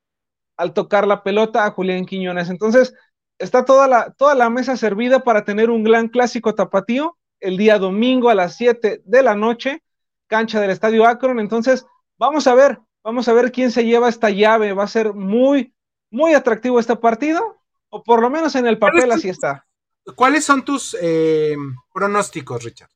al 0.56 0.72
tocar 0.72 1.08
la 1.08 1.24
pelota 1.24 1.64
a 1.66 1.72
Julián 1.72 2.06
Quiñones. 2.06 2.50
Entonces, 2.50 2.94
está 3.36 3.64
toda 3.64 3.88
la, 3.88 4.12
toda 4.12 4.36
la 4.36 4.48
mesa 4.48 4.76
servida 4.76 5.24
para 5.24 5.44
tener 5.44 5.70
un 5.70 5.82
gran 5.82 6.06
clásico 6.06 6.54
tapatío 6.54 7.18
el 7.40 7.56
día 7.56 7.80
domingo 7.80 8.30
a 8.30 8.36
las 8.36 8.54
7 8.54 9.02
de 9.04 9.22
la 9.24 9.34
noche, 9.34 9.82
cancha 10.28 10.60
del 10.60 10.70
Estadio 10.70 11.04
Akron. 11.04 11.40
Entonces, 11.40 11.84
vamos 12.16 12.46
a 12.46 12.54
ver, 12.54 12.78
vamos 13.02 13.26
a 13.26 13.32
ver 13.32 13.50
quién 13.50 13.72
se 13.72 13.84
lleva 13.84 14.08
esta 14.08 14.30
llave. 14.30 14.72
Va 14.72 14.84
a 14.84 14.86
ser 14.86 15.14
muy, 15.14 15.74
muy 16.10 16.34
atractivo 16.34 16.80
este 16.80 16.96
partido, 16.96 17.56
o 17.90 18.02
por 18.02 18.20
lo 18.20 18.30
menos 18.30 18.54
en 18.54 18.66
el 18.66 18.78
papel 18.78 19.10
así 19.12 19.28
está. 19.28 19.66
¿Cuáles 20.14 20.44
son 20.44 20.64
tus 20.64 20.96
eh, 21.00 21.56
pronósticos, 21.92 22.64
Richard? 22.64 22.90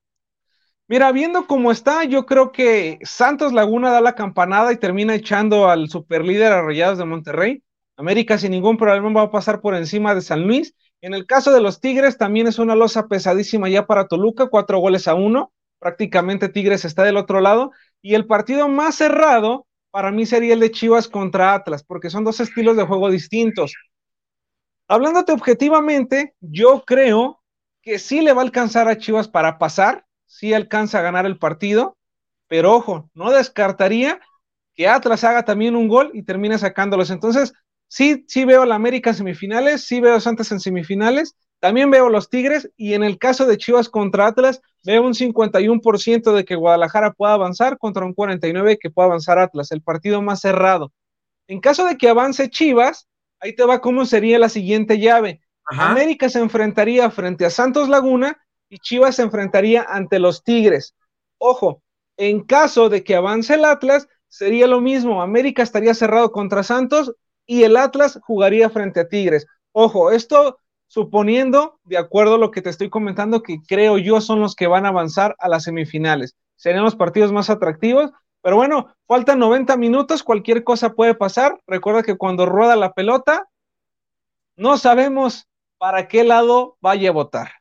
Mira, 0.88 1.12
viendo 1.12 1.46
cómo 1.46 1.72
está, 1.72 2.04
yo 2.04 2.26
creo 2.26 2.52
que 2.52 2.98
Santos 3.02 3.52
Laguna 3.52 3.90
da 3.90 4.00
la 4.00 4.14
campanada 4.14 4.72
y 4.72 4.76
termina 4.76 5.14
echando 5.14 5.68
al 5.68 5.88
superlíder 5.88 6.52
a 6.52 6.94
de 6.94 7.04
Monterrey. 7.04 7.62
América 7.96 8.36
sin 8.36 8.50
ningún 8.50 8.76
problema 8.76 9.20
va 9.20 9.22
a 9.22 9.30
pasar 9.30 9.60
por 9.60 9.74
encima 9.74 10.14
de 10.14 10.22
San 10.22 10.46
Luis. 10.46 10.74
En 11.00 11.14
el 11.14 11.26
caso 11.26 11.52
de 11.52 11.60
los 11.60 11.80
Tigres, 11.80 12.18
también 12.18 12.46
es 12.46 12.58
una 12.58 12.74
losa 12.74 13.08
pesadísima 13.08 13.68
ya 13.68 13.86
para 13.86 14.06
Toluca, 14.06 14.48
cuatro 14.48 14.78
goles 14.78 15.08
a 15.08 15.14
uno. 15.14 15.52
prácticamente 15.78 16.48
Tigres 16.48 16.84
está 16.84 17.02
del 17.04 17.16
otro 17.16 17.40
lado. 17.40 17.72
Y 18.02 18.14
el 18.14 18.26
partido 18.26 18.68
más 18.68 18.96
cerrado 18.96 19.66
para 19.92 20.10
mí 20.10 20.26
sería 20.26 20.54
el 20.54 20.60
de 20.60 20.72
Chivas 20.72 21.06
contra 21.06 21.54
Atlas, 21.54 21.84
porque 21.84 22.10
son 22.10 22.24
dos 22.24 22.40
estilos 22.40 22.76
de 22.76 22.84
juego 22.84 23.10
distintos. 23.10 23.74
Hablándote 24.88 25.32
objetivamente, 25.32 26.34
yo 26.40 26.82
creo 26.84 27.42
que 27.82 27.98
sí 27.98 28.22
le 28.22 28.32
va 28.32 28.40
a 28.40 28.44
alcanzar 28.44 28.88
a 28.88 28.98
Chivas 28.98 29.28
para 29.28 29.58
pasar, 29.58 30.06
sí 30.26 30.54
alcanza 30.54 30.98
a 30.98 31.02
ganar 31.02 31.26
el 31.26 31.38
partido, 31.38 31.98
pero 32.48 32.74
ojo, 32.74 33.10
no 33.14 33.30
descartaría 33.30 34.20
que 34.74 34.88
Atlas 34.88 35.24
haga 35.24 35.44
también 35.44 35.76
un 35.76 35.88
gol 35.88 36.10
y 36.14 36.22
termine 36.22 36.56
sacándolos. 36.58 37.10
Entonces, 37.10 37.52
sí, 37.86 38.24
sí 38.28 38.46
veo 38.46 38.62
a 38.62 38.66
la 38.66 38.76
América 38.76 39.10
en 39.10 39.16
semifinales, 39.16 39.84
sí 39.86 40.00
veo 40.00 40.14
a 40.14 40.20
Santos 40.20 40.50
en 40.52 40.60
semifinales, 40.60 41.36
también 41.62 41.92
veo 41.92 42.08
los 42.08 42.28
Tigres 42.28 42.72
y 42.76 42.94
en 42.94 43.04
el 43.04 43.18
caso 43.18 43.46
de 43.46 43.56
Chivas 43.56 43.88
contra 43.88 44.26
Atlas, 44.26 44.60
veo 44.82 45.06
un 45.06 45.14
51% 45.14 46.34
de 46.34 46.44
que 46.44 46.56
Guadalajara 46.56 47.12
pueda 47.12 47.34
avanzar 47.34 47.78
contra 47.78 48.04
un 48.04 48.16
49% 48.16 48.78
que 48.80 48.90
pueda 48.90 49.06
avanzar 49.06 49.38
Atlas, 49.38 49.70
el 49.70 49.80
partido 49.80 50.20
más 50.22 50.40
cerrado. 50.40 50.92
En 51.46 51.60
caso 51.60 51.84
de 51.86 51.96
que 51.96 52.08
avance 52.08 52.50
Chivas, 52.50 53.06
ahí 53.38 53.54
te 53.54 53.64
va 53.64 53.80
cómo 53.80 54.06
sería 54.06 54.40
la 54.40 54.48
siguiente 54.48 54.98
llave. 54.98 55.40
América 55.66 56.28
se 56.28 56.40
enfrentaría 56.40 57.08
frente 57.12 57.46
a 57.46 57.50
Santos 57.50 57.88
Laguna 57.88 58.42
y 58.68 58.78
Chivas 58.78 59.14
se 59.14 59.22
enfrentaría 59.22 59.86
ante 59.88 60.18
los 60.18 60.42
Tigres. 60.42 60.96
Ojo, 61.38 61.80
en 62.16 62.42
caso 62.42 62.88
de 62.88 63.04
que 63.04 63.14
avance 63.14 63.54
el 63.54 63.64
Atlas, 63.64 64.08
sería 64.26 64.66
lo 64.66 64.80
mismo. 64.80 65.22
América 65.22 65.62
estaría 65.62 65.94
cerrado 65.94 66.32
contra 66.32 66.64
Santos 66.64 67.14
y 67.46 67.62
el 67.62 67.76
Atlas 67.76 68.18
jugaría 68.24 68.68
frente 68.68 68.98
a 68.98 69.08
Tigres. 69.08 69.46
Ojo, 69.70 70.10
esto 70.10 70.58
suponiendo, 70.92 71.80
de 71.84 71.96
acuerdo 71.96 72.34
a 72.34 72.38
lo 72.38 72.50
que 72.50 72.60
te 72.60 72.68
estoy 72.68 72.90
comentando, 72.90 73.42
que 73.42 73.62
creo 73.66 73.96
yo 73.96 74.20
son 74.20 74.40
los 74.40 74.54
que 74.54 74.66
van 74.66 74.84
a 74.84 74.90
avanzar 74.90 75.34
a 75.38 75.48
las 75.48 75.64
semifinales. 75.64 76.36
Serían 76.56 76.84
los 76.84 76.96
partidos 76.96 77.32
más 77.32 77.48
atractivos, 77.48 78.10
pero 78.42 78.56
bueno, 78.56 78.94
faltan 79.08 79.38
90 79.38 79.74
minutos, 79.78 80.22
cualquier 80.22 80.64
cosa 80.64 80.92
puede 80.92 81.14
pasar. 81.14 81.58
Recuerda 81.66 82.02
que 82.02 82.18
cuando 82.18 82.44
rueda 82.44 82.76
la 82.76 82.92
pelota, 82.92 83.48
no 84.54 84.76
sabemos 84.76 85.48
para 85.78 86.08
qué 86.08 86.24
lado 86.24 86.76
vaya 86.82 87.08
a 87.08 87.12
votar. 87.12 87.52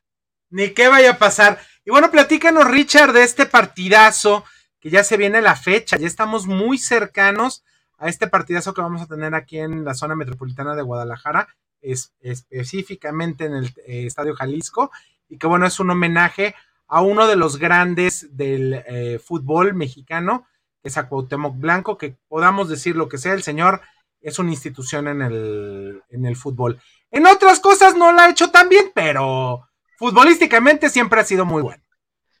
Ni 0.50 0.74
qué 0.74 0.88
vaya 0.88 1.12
a 1.12 1.18
pasar. 1.18 1.58
Y 1.86 1.90
bueno, 1.90 2.10
platícanos, 2.10 2.70
Richard, 2.70 3.14
de 3.14 3.22
este 3.22 3.46
partidazo, 3.46 4.44
que 4.78 4.90
ya 4.90 5.04
se 5.04 5.16
viene 5.16 5.40
la 5.40 5.56
fecha, 5.56 5.96
ya 5.96 6.06
estamos 6.06 6.46
muy 6.46 6.76
cercanos 6.76 7.64
a 7.96 8.08
este 8.08 8.26
partidazo 8.26 8.74
que 8.74 8.82
vamos 8.82 9.00
a 9.00 9.06
tener 9.06 9.34
aquí 9.34 9.58
en 9.58 9.86
la 9.86 9.94
zona 9.94 10.14
metropolitana 10.16 10.74
de 10.74 10.82
Guadalajara 10.82 11.48
es, 11.82 12.14
específicamente 12.20 13.44
en 13.44 13.54
el 13.54 13.66
eh, 13.86 14.06
Estadio 14.06 14.34
Jalisco, 14.34 14.90
y 15.28 15.38
que 15.38 15.46
bueno, 15.46 15.66
es 15.66 15.78
un 15.80 15.90
homenaje 15.90 16.54
a 16.86 17.00
uno 17.00 17.26
de 17.26 17.36
los 17.36 17.58
grandes 17.58 18.36
del 18.36 18.82
eh, 18.86 19.18
fútbol 19.18 19.74
mexicano, 19.74 20.46
que 20.82 20.88
es 20.88 20.98
a 20.98 21.08
Cuauhtémoc 21.08 21.58
Blanco, 21.58 21.98
que 21.98 22.16
podamos 22.28 22.68
decir 22.68 22.96
lo 22.96 23.08
que 23.08 23.18
sea, 23.18 23.32
el 23.32 23.42
señor 23.42 23.80
es 24.20 24.38
una 24.38 24.50
institución 24.50 25.08
en 25.08 25.22
el, 25.22 26.02
en 26.10 26.26
el 26.26 26.36
fútbol. 26.36 26.80
En 27.10 27.26
otras 27.26 27.60
cosas 27.60 27.96
no 27.96 28.12
la 28.12 28.24
ha 28.24 28.30
hecho 28.30 28.50
tan 28.50 28.68
bien, 28.68 28.92
pero 28.94 29.68
futbolísticamente 29.98 30.88
siempre 30.88 31.20
ha 31.20 31.24
sido 31.24 31.44
muy 31.44 31.62
bueno. 31.62 31.82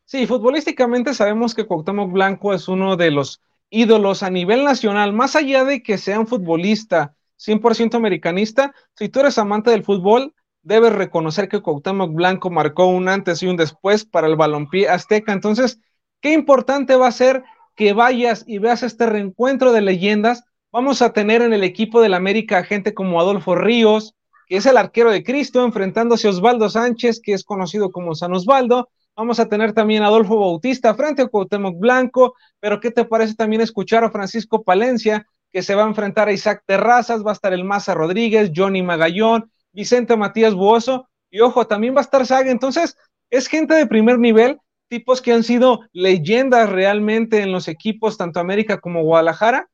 Sí, 0.04 0.26
futbolísticamente 0.26 1.14
sabemos 1.14 1.54
que 1.54 1.66
Cuauhtémoc 1.66 2.12
Blanco 2.12 2.52
es 2.52 2.68
uno 2.68 2.96
de 2.96 3.10
los 3.10 3.40
ídolos 3.70 4.22
a 4.22 4.30
nivel 4.30 4.64
nacional, 4.64 5.12
más 5.12 5.34
allá 5.34 5.64
de 5.64 5.82
que 5.82 5.96
sea 5.96 6.20
un 6.20 6.26
futbolista 6.26 7.14
100% 7.46 7.94
americanista, 7.94 8.74
si 8.96 9.08
tú 9.08 9.20
eres 9.20 9.38
amante 9.38 9.70
del 9.70 9.84
fútbol, 9.84 10.34
debes 10.62 10.92
reconocer 10.92 11.48
que 11.48 11.60
Cuauhtémoc 11.60 12.12
Blanco 12.12 12.50
marcó 12.50 12.86
un 12.86 13.08
antes 13.08 13.42
y 13.42 13.46
un 13.46 13.56
después 13.56 14.04
para 14.04 14.28
el 14.28 14.36
balompié 14.36 14.88
azteca. 14.88 15.32
Entonces, 15.32 15.80
qué 16.20 16.32
importante 16.32 16.96
va 16.96 17.08
a 17.08 17.12
ser 17.12 17.44
que 17.74 17.92
vayas 17.92 18.44
y 18.46 18.58
veas 18.58 18.82
este 18.82 19.06
reencuentro 19.06 19.72
de 19.72 19.80
leyendas. 19.80 20.44
Vamos 20.70 21.02
a 21.02 21.12
tener 21.12 21.42
en 21.42 21.52
el 21.52 21.64
equipo 21.64 22.00
del 22.00 22.14
América 22.14 22.64
gente 22.64 22.94
como 22.94 23.20
Adolfo 23.20 23.54
Ríos, 23.54 24.14
que 24.46 24.56
es 24.56 24.66
el 24.66 24.76
arquero 24.76 25.10
de 25.10 25.24
Cristo, 25.24 25.64
enfrentándose 25.64 26.28
a 26.28 26.30
Osvaldo 26.30 26.68
Sánchez, 26.68 27.20
que 27.22 27.32
es 27.32 27.44
conocido 27.44 27.90
como 27.90 28.14
San 28.14 28.32
Osvaldo. 28.32 28.88
Vamos 29.16 29.40
a 29.40 29.48
tener 29.48 29.72
también 29.74 30.02
a 30.02 30.06
Adolfo 30.06 30.38
Bautista 30.38 30.94
frente 30.94 31.22
a 31.22 31.26
Cuauhtémoc 31.26 31.78
Blanco, 31.78 32.34
pero 32.60 32.80
¿qué 32.80 32.90
te 32.90 33.04
parece 33.04 33.34
también 33.34 33.60
escuchar 33.60 34.04
a 34.04 34.10
Francisco 34.10 34.62
Palencia, 34.62 35.26
que 35.52 35.62
se 35.62 35.74
va 35.74 35.84
a 35.84 35.88
enfrentar 35.88 36.28
a 36.28 36.32
Isaac 36.32 36.62
Terrazas, 36.66 37.24
va 37.24 37.30
a 37.30 37.34
estar 37.34 37.52
el 37.52 37.64
Maza 37.64 37.94
Rodríguez, 37.94 38.50
Johnny 38.54 38.82
Magallón, 38.82 39.50
Vicente 39.72 40.16
Matías 40.16 40.54
Buoso, 40.54 41.08
y 41.30 41.40
ojo, 41.40 41.66
también 41.66 41.94
va 41.94 42.00
a 42.00 42.02
estar 42.02 42.26
Saga. 42.26 42.50
Entonces, 42.50 42.96
es 43.30 43.46
gente 43.48 43.74
de 43.74 43.86
primer 43.86 44.18
nivel, 44.18 44.58
tipos 44.88 45.22
que 45.22 45.32
han 45.32 45.42
sido 45.42 45.80
leyendas 45.92 46.68
realmente 46.68 47.40
en 47.40 47.52
los 47.52 47.68
equipos, 47.68 48.18
tanto 48.18 48.40
América 48.40 48.78
como 48.78 49.02
Guadalajara. 49.02 49.68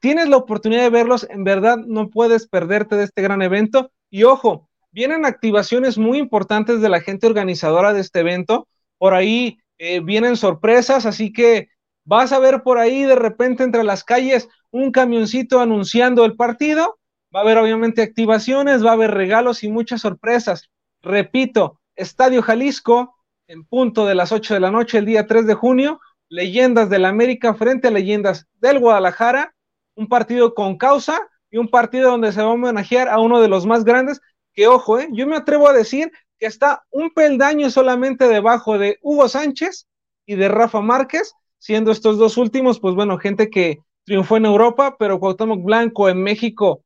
Tienes 0.00 0.28
la 0.28 0.36
oportunidad 0.36 0.82
de 0.82 0.90
verlos, 0.90 1.26
en 1.30 1.44
verdad 1.44 1.78
no 1.78 2.10
puedes 2.10 2.46
perderte 2.46 2.96
de 2.96 3.04
este 3.04 3.22
gran 3.22 3.40
evento. 3.40 3.90
Y 4.10 4.24
ojo, 4.24 4.68
vienen 4.92 5.24
activaciones 5.24 5.96
muy 5.96 6.18
importantes 6.18 6.80
de 6.80 6.88
la 6.88 7.00
gente 7.00 7.26
organizadora 7.26 7.92
de 7.92 8.00
este 8.00 8.20
evento. 8.20 8.68
Por 8.98 9.14
ahí 9.14 9.58
eh, 9.78 10.00
vienen 10.00 10.36
sorpresas, 10.36 11.06
así 11.06 11.32
que 11.32 11.68
vas 12.08 12.32
a 12.32 12.38
ver 12.38 12.62
por 12.62 12.78
ahí 12.78 13.02
de 13.02 13.16
repente 13.16 13.62
entre 13.64 13.84
las 13.84 14.02
calles 14.02 14.48
un 14.70 14.92
camioncito 14.92 15.60
anunciando 15.60 16.24
el 16.24 16.36
partido, 16.36 16.98
va 17.34 17.40
a 17.40 17.42
haber 17.42 17.58
obviamente 17.58 18.00
activaciones, 18.00 18.84
va 18.84 18.90
a 18.90 18.94
haber 18.94 19.10
regalos 19.10 19.62
y 19.62 19.68
muchas 19.68 20.00
sorpresas. 20.00 20.70
Repito, 21.02 21.80
Estadio 21.96 22.40
Jalisco, 22.40 23.14
en 23.46 23.66
punto 23.66 24.06
de 24.06 24.14
las 24.14 24.32
8 24.32 24.54
de 24.54 24.60
la 24.60 24.70
noche, 24.70 24.96
el 24.96 25.04
día 25.04 25.26
3 25.26 25.46
de 25.46 25.52
junio, 25.52 26.00
leyendas 26.30 26.88
del 26.88 27.04
América 27.04 27.52
frente 27.52 27.88
a 27.88 27.90
leyendas 27.90 28.46
del 28.54 28.78
Guadalajara, 28.78 29.54
un 29.94 30.08
partido 30.08 30.54
con 30.54 30.78
causa 30.78 31.20
y 31.50 31.58
un 31.58 31.68
partido 31.68 32.10
donde 32.10 32.32
se 32.32 32.40
va 32.40 32.48
a 32.48 32.52
homenajear 32.52 33.08
a 33.08 33.20
uno 33.20 33.38
de 33.42 33.48
los 33.48 33.66
más 33.66 33.84
grandes, 33.84 34.22
que 34.54 34.66
ojo, 34.66 34.98
eh, 34.98 35.08
yo 35.12 35.26
me 35.26 35.36
atrevo 35.36 35.68
a 35.68 35.74
decir 35.74 36.10
que 36.38 36.46
está 36.46 36.86
un 36.90 37.10
peldaño 37.10 37.68
solamente 37.68 38.28
debajo 38.28 38.78
de 38.78 38.98
Hugo 39.02 39.28
Sánchez 39.28 39.86
y 40.24 40.36
de 40.36 40.48
Rafa 40.48 40.80
Márquez, 40.80 41.34
siendo 41.58 41.90
estos 41.90 42.18
dos 42.18 42.36
últimos, 42.36 42.80
pues 42.80 42.94
bueno, 42.94 43.18
gente 43.18 43.50
que 43.50 43.80
triunfó 44.04 44.36
en 44.36 44.46
Europa, 44.46 44.96
pero 44.98 45.20
Cuauhtémoc 45.20 45.62
Blanco 45.62 46.08
en 46.08 46.22
México 46.22 46.82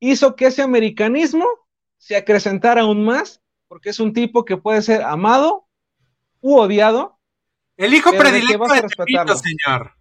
hizo 0.00 0.34
que 0.34 0.46
ese 0.46 0.62
americanismo 0.62 1.46
se 1.98 2.16
acrecentara 2.16 2.82
aún 2.82 3.04
más, 3.04 3.40
porque 3.68 3.90
es 3.90 4.00
un 4.00 4.12
tipo 4.12 4.44
que 4.44 4.56
puede 4.56 4.82
ser 4.82 5.02
amado 5.02 5.66
u 6.40 6.56
odiado. 6.56 7.18
El 7.76 7.94
hijo 7.94 8.10
predilecto 8.10 8.66
de 8.72 8.82
Tepito, 8.82 9.36
señor. 9.36 9.92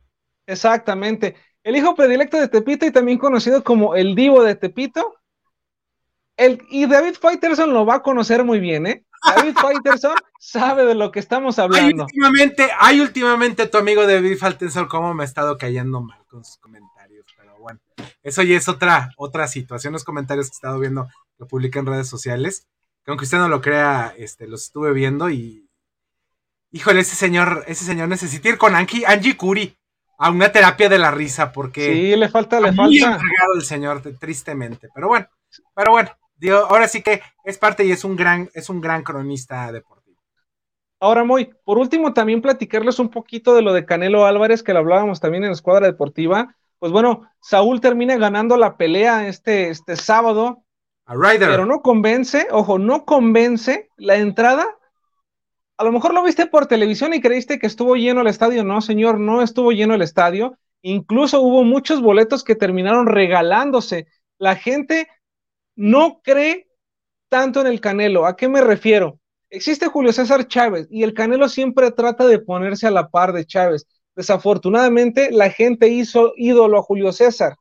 Exactamente. 0.47 1.35
El 1.63 1.75
hijo 1.75 1.93
predilecto 1.95 2.37
de 2.37 2.47
Tepito 2.47 2.85
y 2.85 2.91
también 2.91 3.17
conocido 3.17 3.63
como 3.63 3.95
el 3.95 4.15
divo 4.15 4.43
de 4.43 4.55
Tepito. 4.55 5.15
El, 6.35 6.63
y 6.69 6.87
David 6.87 7.15
Faitelson 7.21 7.73
lo 7.73 7.85
va 7.85 7.95
a 7.95 8.01
conocer 8.01 8.43
muy 8.43 8.59
bien, 8.59 8.87
¿eh? 8.87 9.05
David 9.23 9.55
Faitelson 9.55 10.15
sabe 10.39 10.85
de 10.85 10.95
lo 10.95 11.11
que 11.11 11.19
estamos 11.19 11.59
hablando. 11.59 12.03
Hay 12.03 12.09
últimamente, 12.09 12.69
hay 12.79 12.99
últimamente 13.01 13.67
tu 13.67 13.77
amigo 13.77 14.05
David 14.05 14.37
Faitelson 14.37 14.87
cómo 14.87 15.13
me 15.13 15.23
ha 15.23 15.25
estado 15.25 15.57
cayendo 15.57 16.01
mal 16.01 16.19
con 16.27 16.43
sus 16.43 16.57
comentarios, 16.57 17.25
pero 17.37 17.57
bueno, 17.59 17.79
eso 18.23 18.41
ya 18.43 18.57
es 18.57 18.67
otra, 18.67 19.11
otra 19.17 19.47
situación, 19.47 19.93
los 19.93 20.03
comentarios 20.03 20.47
que 20.47 20.53
he 20.53 20.57
estado 20.57 20.79
viendo 20.79 21.07
que 21.37 21.45
publica 21.45 21.79
en 21.79 21.85
redes 21.85 22.07
sociales, 22.07 22.67
que 23.03 23.11
aunque 23.11 23.25
usted 23.25 23.37
no 23.37 23.47
lo 23.47 23.61
crea, 23.61 24.13
este, 24.17 24.47
los 24.47 24.63
estuve 24.63 24.93
viendo 24.93 25.29
y 25.29 25.67
híjole, 26.71 27.01
ese 27.01 27.15
señor, 27.15 27.63
ese 27.67 27.85
señor 27.85 28.07
necesita 28.07 28.49
ir 28.49 28.57
con 28.57 28.75
Angie, 28.75 29.05
Angie 29.05 29.37
Curi 29.37 29.77
a 30.17 30.29
una 30.29 30.51
terapia 30.51 30.87
de 30.87 30.99
la 30.99 31.11
risa, 31.11 31.51
porque 31.51 31.93
sí, 31.93 32.15
le 32.15 32.29
falta, 32.29 32.59
le 32.59 32.71
muy 32.71 32.99
falta. 32.99 33.23
el 33.55 33.63
señor, 33.63 34.01
tristemente, 34.19 34.89
pero 34.93 35.07
bueno, 35.07 35.27
pero 35.75 35.91
bueno, 35.93 36.11
ahora 36.49 36.87
sí 36.87 37.01
que 37.01 37.21
es 37.43 37.57
parte 37.57 37.85
y 37.85 37.91
es 37.91 38.03
un 38.03 38.15
gran, 38.15 38.49
es 38.53 38.69
un 38.69 38.81
gran 38.81 39.03
cronista 39.03 39.71
deportivo. 39.71 40.01
Ahora, 40.99 41.23
muy, 41.23 41.51
por 41.63 41.79
último, 41.79 42.13
también 42.13 42.41
platicarles 42.41 42.99
un 42.99 43.09
poquito 43.09 43.55
de 43.55 43.63
lo 43.63 43.73
de 43.73 43.85
Canelo 43.85 44.25
Álvarez, 44.25 44.61
que 44.61 44.73
lo 44.73 44.79
hablábamos 44.79 45.19
también 45.19 45.43
en 45.43 45.49
la 45.49 45.55
escuadra 45.55 45.87
deportiva. 45.87 46.55
Pues 46.77 46.91
bueno, 46.91 47.27
Saúl 47.41 47.81
termina 47.81 48.17
ganando 48.17 48.55
la 48.55 48.77
pelea 48.77 49.27
este, 49.27 49.69
este 49.69 49.95
sábado. 49.95 50.63
A 51.05 51.15
Ryder. 51.15 51.49
Pero 51.49 51.65
no 51.65 51.81
convence, 51.81 52.47
ojo, 52.51 52.77
no 52.77 53.05
convence 53.05 53.89
la 53.97 54.17
entrada. 54.17 54.67
A 55.77 55.83
lo 55.83 55.91
mejor 55.91 56.13
lo 56.13 56.23
viste 56.23 56.45
por 56.45 56.67
televisión 56.67 57.15
y 57.15 57.21
creíste 57.21 57.57
que 57.57 57.65
estuvo 57.65 57.95
lleno 57.95 58.21
el 58.21 58.27
estadio. 58.27 58.63
No, 58.63 58.81
señor, 58.81 59.19
no 59.19 59.41
estuvo 59.41 59.71
lleno 59.71 59.95
el 59.95 60.03
estadio. 60.03 60.57
Incluso 60.83 61.41
hubo 61.41 61.63
muchos 61.63 62.01
boletos 62.01 62.43
que 62.43 62.55
terminaron 62.55 63.07
regalándose. 63.07 64.05
La 64.37 64.55
gente 64.55 65.07
no 65.81 66.21
cree 66.23 66.67
tanto 67.27 67.59
en 67.59 67.65
el 67.65 67.81
Canelo. 67.81 68.27
¿A 68.27 68.35
qué 68.35 68.47
me 68.47 68.61
refiero? 68.61 69.19
Existe 69.49 69.87
Julio 69.87 70.13
César 70.13 70.47
Chávez 70.47 70.87
y 70.91 71.01
el 71.01 71.15
Canelo 71.15 71.49
siempre 71.49 71.91
trata 71.91 72.27
de 72.27 72.37
ponerse 72.37 72.85
a 72.85 72.91
la 72.91 73.09
par 73.09 73.33
de 73.33 73.45
Chávez. 73.45 73.87
Desafortunadamente, 74.15 75.31
la 75.31 75.49
gente 75.49 75.87
hizo 75.87 76.33
ídolo 76.37 76.77
a 76.77 76.83
Julio 76.83 77.11
César 77.11 77.55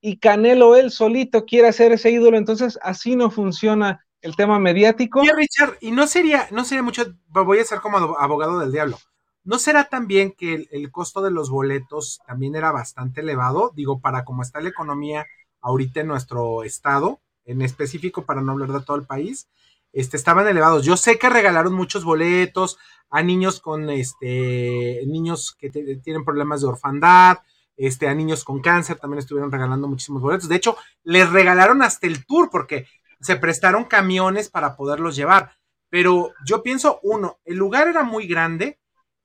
y 0.00 0.18
Canelo 0.18 0.74
él 0.74 0.90
solito 0.90 1.44
quiere 1.44 1.68
hacer 1.68 1.92
ese 1.92 2.10
ídolo, 2.10 2.36
entonces 2.36 2.76
así 2.82 3.14
no 3.14 3.30
funciona 3.30 4.04
el 4.20 4.34
tema 4.34 4.58
mediático. 4.58 5.22
Y 5.22 5.28
Richard, 5.28 5.78
y 5.80 5.92
no 5.92 6.08
sería, 6.08 6.48
no 6.50 6.64
sería 6.64 6.82
mucho, 6.82 7.04
voy 7.28 7.60
a 7.60 7.64
ser 7.64 7.80
como 7.80 7.98
abogado 8.18 8.58
del 8.58 8.72
diablo. 8.72 8.98
¿No 9.44 9.60
será 9.60 9.84
también 9.84 10.34
que 10.36 10.54
el, 10.54 10.68
el, 10.72 10.90
costo 10.90 11.22
de 11.22 11.30
los 11.30 11.50
boletos 11.50 12.20
también 12.26 12.56
era 12.56 12.72
bastante 12.72 13.20
elevado? 13.20 13.70
Digo, 13.76 14.00
para 14.00 14.24
cómo 14.24 14.42
está 14.42 14.60
la 14.60 14.70
economía 14.70 15.24
ahorita 15.60 16.00
en 16.00 16.08
nuestro 16.08 16.64
estado, 16.64 17.20
en 17.48 17.62
específico 17.62 18.24
para 18.24 18.42
no 18.42 18.52
hablar 18.52 18.70
de 18.72 18.82
todo 18.82 18.96
el 18.96 19.06
país, 19.06 19.48
este, 19.92 20.16
estaban 20.16 20.46
elevados. 20.46 20.84
Yo 20.84 20.96
sé 20.96 21.18
que 21.18 21.30
regalaron 21.30 21.72
muchos 21.72 22.04
boletos 22.04 22.78
a 23.10 23.22
niños 23.22 23.60
con, 23.60 23.88
este, 23.90 25.02
niños 25.06 25.56
que 25.58 25.70
tienen 25.70 26.24
problemas 26.24 26.60
de 26.60 26.68
orfandad, 26.68 27.38
este, 27.76 28.06
a 28.06 28.14
niños 28.14 28.44
con 28.44 28.60
cáncer, 28.60 28.98
también 28.98 29.20
estuvieron 29.20 29.50
regalando 29.50 29.88
muchísimos 29.88 30.20
boletos. 30.20 30.48
De 30.48 30.56
hecho, 30.56 30.76
les 31.04 31.30
regalaron 31.30 31.82
hasta 31.82 32.06
el 32.06 32.26
tour 32.26 32.50
porque 32.50 32.86
se 33.20 33.36
prestaron 33.36 33.84
camiones 33.84 34.50
para 34.50 34.76
poderlos 34.76 35.16
llevar. 35.16 35.52
Pero 35.88 36.34
yo 36.44 36.62
pienso, 36.62 37.00
uno, 37.02 37.38
el 37.44 37.56
lugar 37.56 37.88
era 37.88 38.02
muy 38.02 38.26
grande 38.26 38.78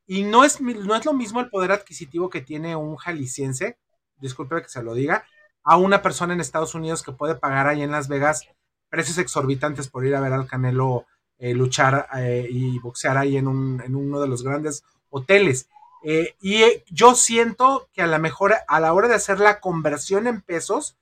y 0.05 0.23
no 0.23 0.45
es, 0.45 0.61
no 0.61 0.95
es 0.95 1.05
lo 1.05 1.13
mismo 1.13 1.41
el 1.41 1.49
poder 1.49 1.71
adquisitivo 1.71 2.29
que 2.29 2.41
tiene 2.41 2.75
un 2.75 2.95
jalisciense, 2.95 3.77
disculpe 4.17 4.61
que 4.61 4.69
se 4.69 4.81
lo 4.81 4.93
diga, 4.93 5.25
a 5.63 5.77
una 5.77 6.01
persona 6.01 6.33
en 6.33 6.41
Estados 6.41 6.75
Unidos 6.75 7.03
que 7.03 7.11
puede 7.11 7.35
pagar 7.35 7.67
ahí 7.67 7.81
en 7.81 7.91
Las 7.91 8.07
Vegas 8.07 8.47
precios 8.89 9.17
exorbitantes 9.17 9.87
por 9.87 10.05
ir 10.05 10.15
a 10.15 10.21
ver 10.21 10.33
al 10.33 10.47
Canelo 10.47 11.05
eh, 11.39 11.53
luchar 11.53 12.07
eh, 12.15 12.47
y 12.49 12.77
boxear 12.79 13.17
ahí 13.17 13.37
en, 13.37 13.47
un, 13.47 13.81
en, 13.83 13.95
uno 13.95 14.21
de 14.21 14.27
los 14.27 14.43
grandes 14.43 14.83
hoteles. 15.09 15.67
Eh, 16.03 16.35
y 16.41 16.61
yo 16.89 17.15
siento 17.15 17.87
que 17.93 18.01
a 18.01 18.07
lo 18.07 18.19
mejor 18.19 18.53
a 18.67 18.79
la 18.79 18.93
hora 18.93 19.07
de 19.07 19.15
hacer 19.15 19.39
la 19.39 19.59
conversión 19.59 20.27
en 20.27 20.41
pesos, 20.41 20.95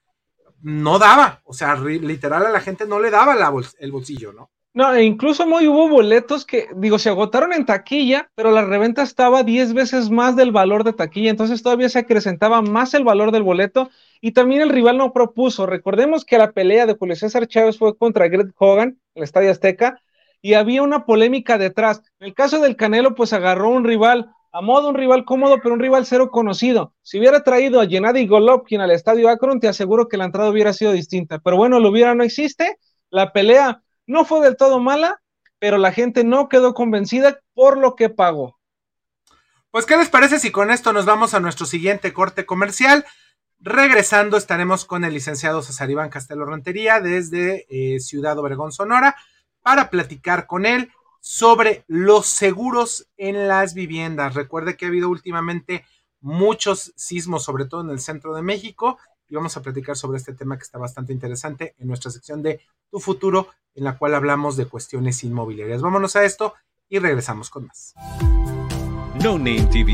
no 0.61 0.99
daba, 0.99 1.41
o 1.43 1.53
sea, 1.53 1.75
literal 1.75 2.45
a 2.45 2.49
la 2.49 2.61
gente 2.61 2.85
no 2.85 2.99
le 2.99 3.09
daba 3.09 3.35
la 3.35 3.51
el 3.79 3.91
bolsillo, 3.91 4.31
¿no? 4.31 4.49
No, 4.73 4.93
e 4.93 5.03
incluso 5.03 5.45
muy 5.45 5.67
hubo 5.67 5.89
boletos 5.89 6.45
que, 6.45 6.69
digo, 6.75 6.97
se 6.97 7.09
agotaron 7.09 7.51
en 7.51 7.65
taquilla, 7.65 8.31
pero 8.35 8.51
la 8.51 8.63
reventa 8.63 9.01
estaba 9.01 9.43
10 9.43 9.73
veces 9.73 10.09
más 10.09 10.37
del 10.37 10.51
valor 10.51 10.85
de 10.85 10.93
taquilla, 10.93 11.29
entonces 11.29 11.61
todavía 11.61 11.89
se 11.89 11.99
acrecentaba 11.99 12.61
más 12.61 12.93
el 12.93 13.03
valor 13.03 13.31
del 13.31 13.43
boleto 13.43 13.89
y 14.21 14.31
también 14.31 14.61
el 14.61 14.69
rival 14.69 14.97
no 14.97 15.11
propuso. 15.11 15.65
Recordemos 15.65 16.23
que 16.23 16.37
la 16.37 16.51
pelea 16.51 16.85
de 16.85 16.93
Julio 16.93 17.15
César 17.15 17.47
Chávez 17.47 17.77
fue 17.77 17.97
contra 17.97 18.27
Greg 18.27 18.53
Hogan 18.57 18.99
el 19.15 19.23
Estadio 19.23 19.51
Azteca 19.51 19.99
y 20.41 20.53
había 20.53 20.83
una 20.83 21.05
polémica 21.05 21.57
detrás. 21.57 22.01
En 22.19 22.27
el 22.27 22.33
caso 22.33 22.59
del 22.59 22.75
Canelo, 22.75 23.15
pues 23.15 23.33
agarró 23.33 23.69
un 23.69 23.83
rival 23.83 24.31
a 24.53 24.61
modo 24.61 24.89
un 24.89 24.95
rival 24.95 25.23
cómodo, 25.23 25.59
pero 25.61 25.73
un 25.73 25.79
rival 25.79 26.05
cero 26.05 26.29
conocido. 26.29 26.93
Si 27.03 27.17
hubiera 27.17 27.41
traído 27.41 27.79
a 27.79 27.87
Gennady 27.87 28.27
Golovkin 28.27 28.81
al 28.81 28.91
estadio 28.91 29.29
Akron, 29.29 29.61
te 29.61 29.69
aseguro 29.69 30.09
que 30.09 30.17
la 30.17 30.25
entrada 30.25 30.49
hubiera 30.49 30.73
sido 30.73 30.91
distinta. 30.91 31.39
Pero 31.39 31.55
bueno, 31.55 31.79
lo 31.79 31.89
hubiera 31.89 32.15
no 32.15 32.23
existe. 32.23 32.77
La 33.09 33.31
pelea 33.31 33.81
no 34.07 34.25
fue 34.25 34.41
del 34.41 34.57
todo 34.57 34.79
mala, 34.79 35.21
pero 35.57 35.77
la 35.77 35.93
gente 35.93 36.25
no 36.25 36.49
quedó 36.49 36.73
convencida 36.73 37.39
por 37.53 37.77
lo 37.77 37.95
que 37.95 38.09
pagó. 38.09 38.59
Pues, 39.69 39.85
¿qué 39.85 39.95
les 39.95 40.09
parece 40.09 40.37
si 40.37 40.51
con 40.51 40.69
esto 40.69 40.91
nos 40.91 41.05
vamos 41.05 41.33
a 41.33 41.39
nuestro 41.39 41.65
siguiente 41.65 42.11
corte 42.11 42.45
comercial? 42.45 43.05
Regresando 43.63 44.37
estaremos 44.37 44.85
con 44.85 45.05
el 45.05 45.13
licenciado 45.13 45.61
César 45.61 45.91
Iván 45.91 46.09
Castelo 46.09 46.45
Rentería 46.45 46.99
desde 46.99 47.67
eh, 47.69 47.99
Ciudad 47.99 48.39
Obregón, 48.39 48.71
Sonora, 48.71 49.15
para 49.61 49.91
platicar 49.91 50.47
con 50.47 50.65
él 50.65 50.91
sobre 51.19 51.83
los 51.87 52.25
seguros 52.25 53.07
en 53.17 53.47
las 53.47 53.75
viviendas. 53.75 54.33
Recuerde 54.33 54.75
que 54.75 54.85
ha 54.85 54.87
habido 54.87 55.09
últimamente 55.09 55.85
muchos 56.21 56.91
sismos, 56.95 57.43
sobre 57.43 57.65
todo 57.65 57.81
en 57.81 57.91
el 57.91 57.99
centro 57.99 58.33
de 58.33 58.41
México, 58.41 58.97
y 59.29 59.35
vamos 59.35 59.55
a 59.55 59.61
platicar 59.61 59.95
sobre 59.95 60.17
este 60.17 60.33
tema 60.33 60.57
que 60.57 60.63
está 60.63 60.79
bastante 60.79 61.13
interesante 61.13 61.75
en 61.77 61.87
nuestra 61.87 62.09
sección 62.09 62.41
de 62.41 62.61
Tu 62.89 62.99
futuro, 62.99 63.49
en 63.75 63.83
la 63.83 63.95
cual 63.95 64.15
hablamos 64.15 64.57
de 64.57 64.65
cuestiones 64.65 65.23
inmobiliarias. 65.23 65.83
Vámonos 65.83 66.15
a 66.15 66.23
esto 66.23 66.55
y 66.89 66.97
regresamos 66.97 67.51
con 67.51 67.67
más. 67.67 67.93
No 69.21 69.37
Name 69.37 69.67
TV 69.71 69.93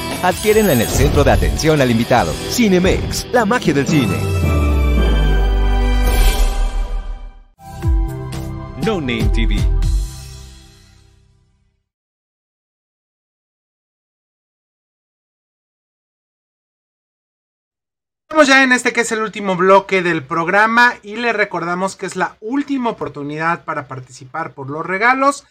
Adquiérenla 0.23 0.73
en 0.73 0.81
el 0.81 0.87
centro 0.87 1.23
de 1.23 1.31
atención 1.31 1.81
al 1.81 1.89
invitado. 1.89 2.31
Cinemex, 2.51 3.25
la 3.31 3.43
magia 3.43 3.73
del 3.73 3.87
cine. 3.87 4.15
No 8.85 9.01
Name 9.01 9.31
TV. 9.33 9.55
Estamos 18.29 18.47
ya 18.47 18.63
en 18.63 18.73
este 18.73 18.93
que 18.93 19.01
es 19.01 19.11
el 19.11 19.23
último 19.23 19.55
bloque 19.55 20.03
del 20.03 20.23
programa 20.23 20.93
y 21.01 21.15
le 21.15 21.33
recordamos 21.33 21.95
que 21.95 22.05
es 22.05 22.15
la 22.15 22.37
última 22.41 22.91
oportunidad 22.91 23.63
para 23.63 23.87
participar 23.87 24.53
por 24.53 24.69
los 24.69 24.85
regalos. 24.85 25.47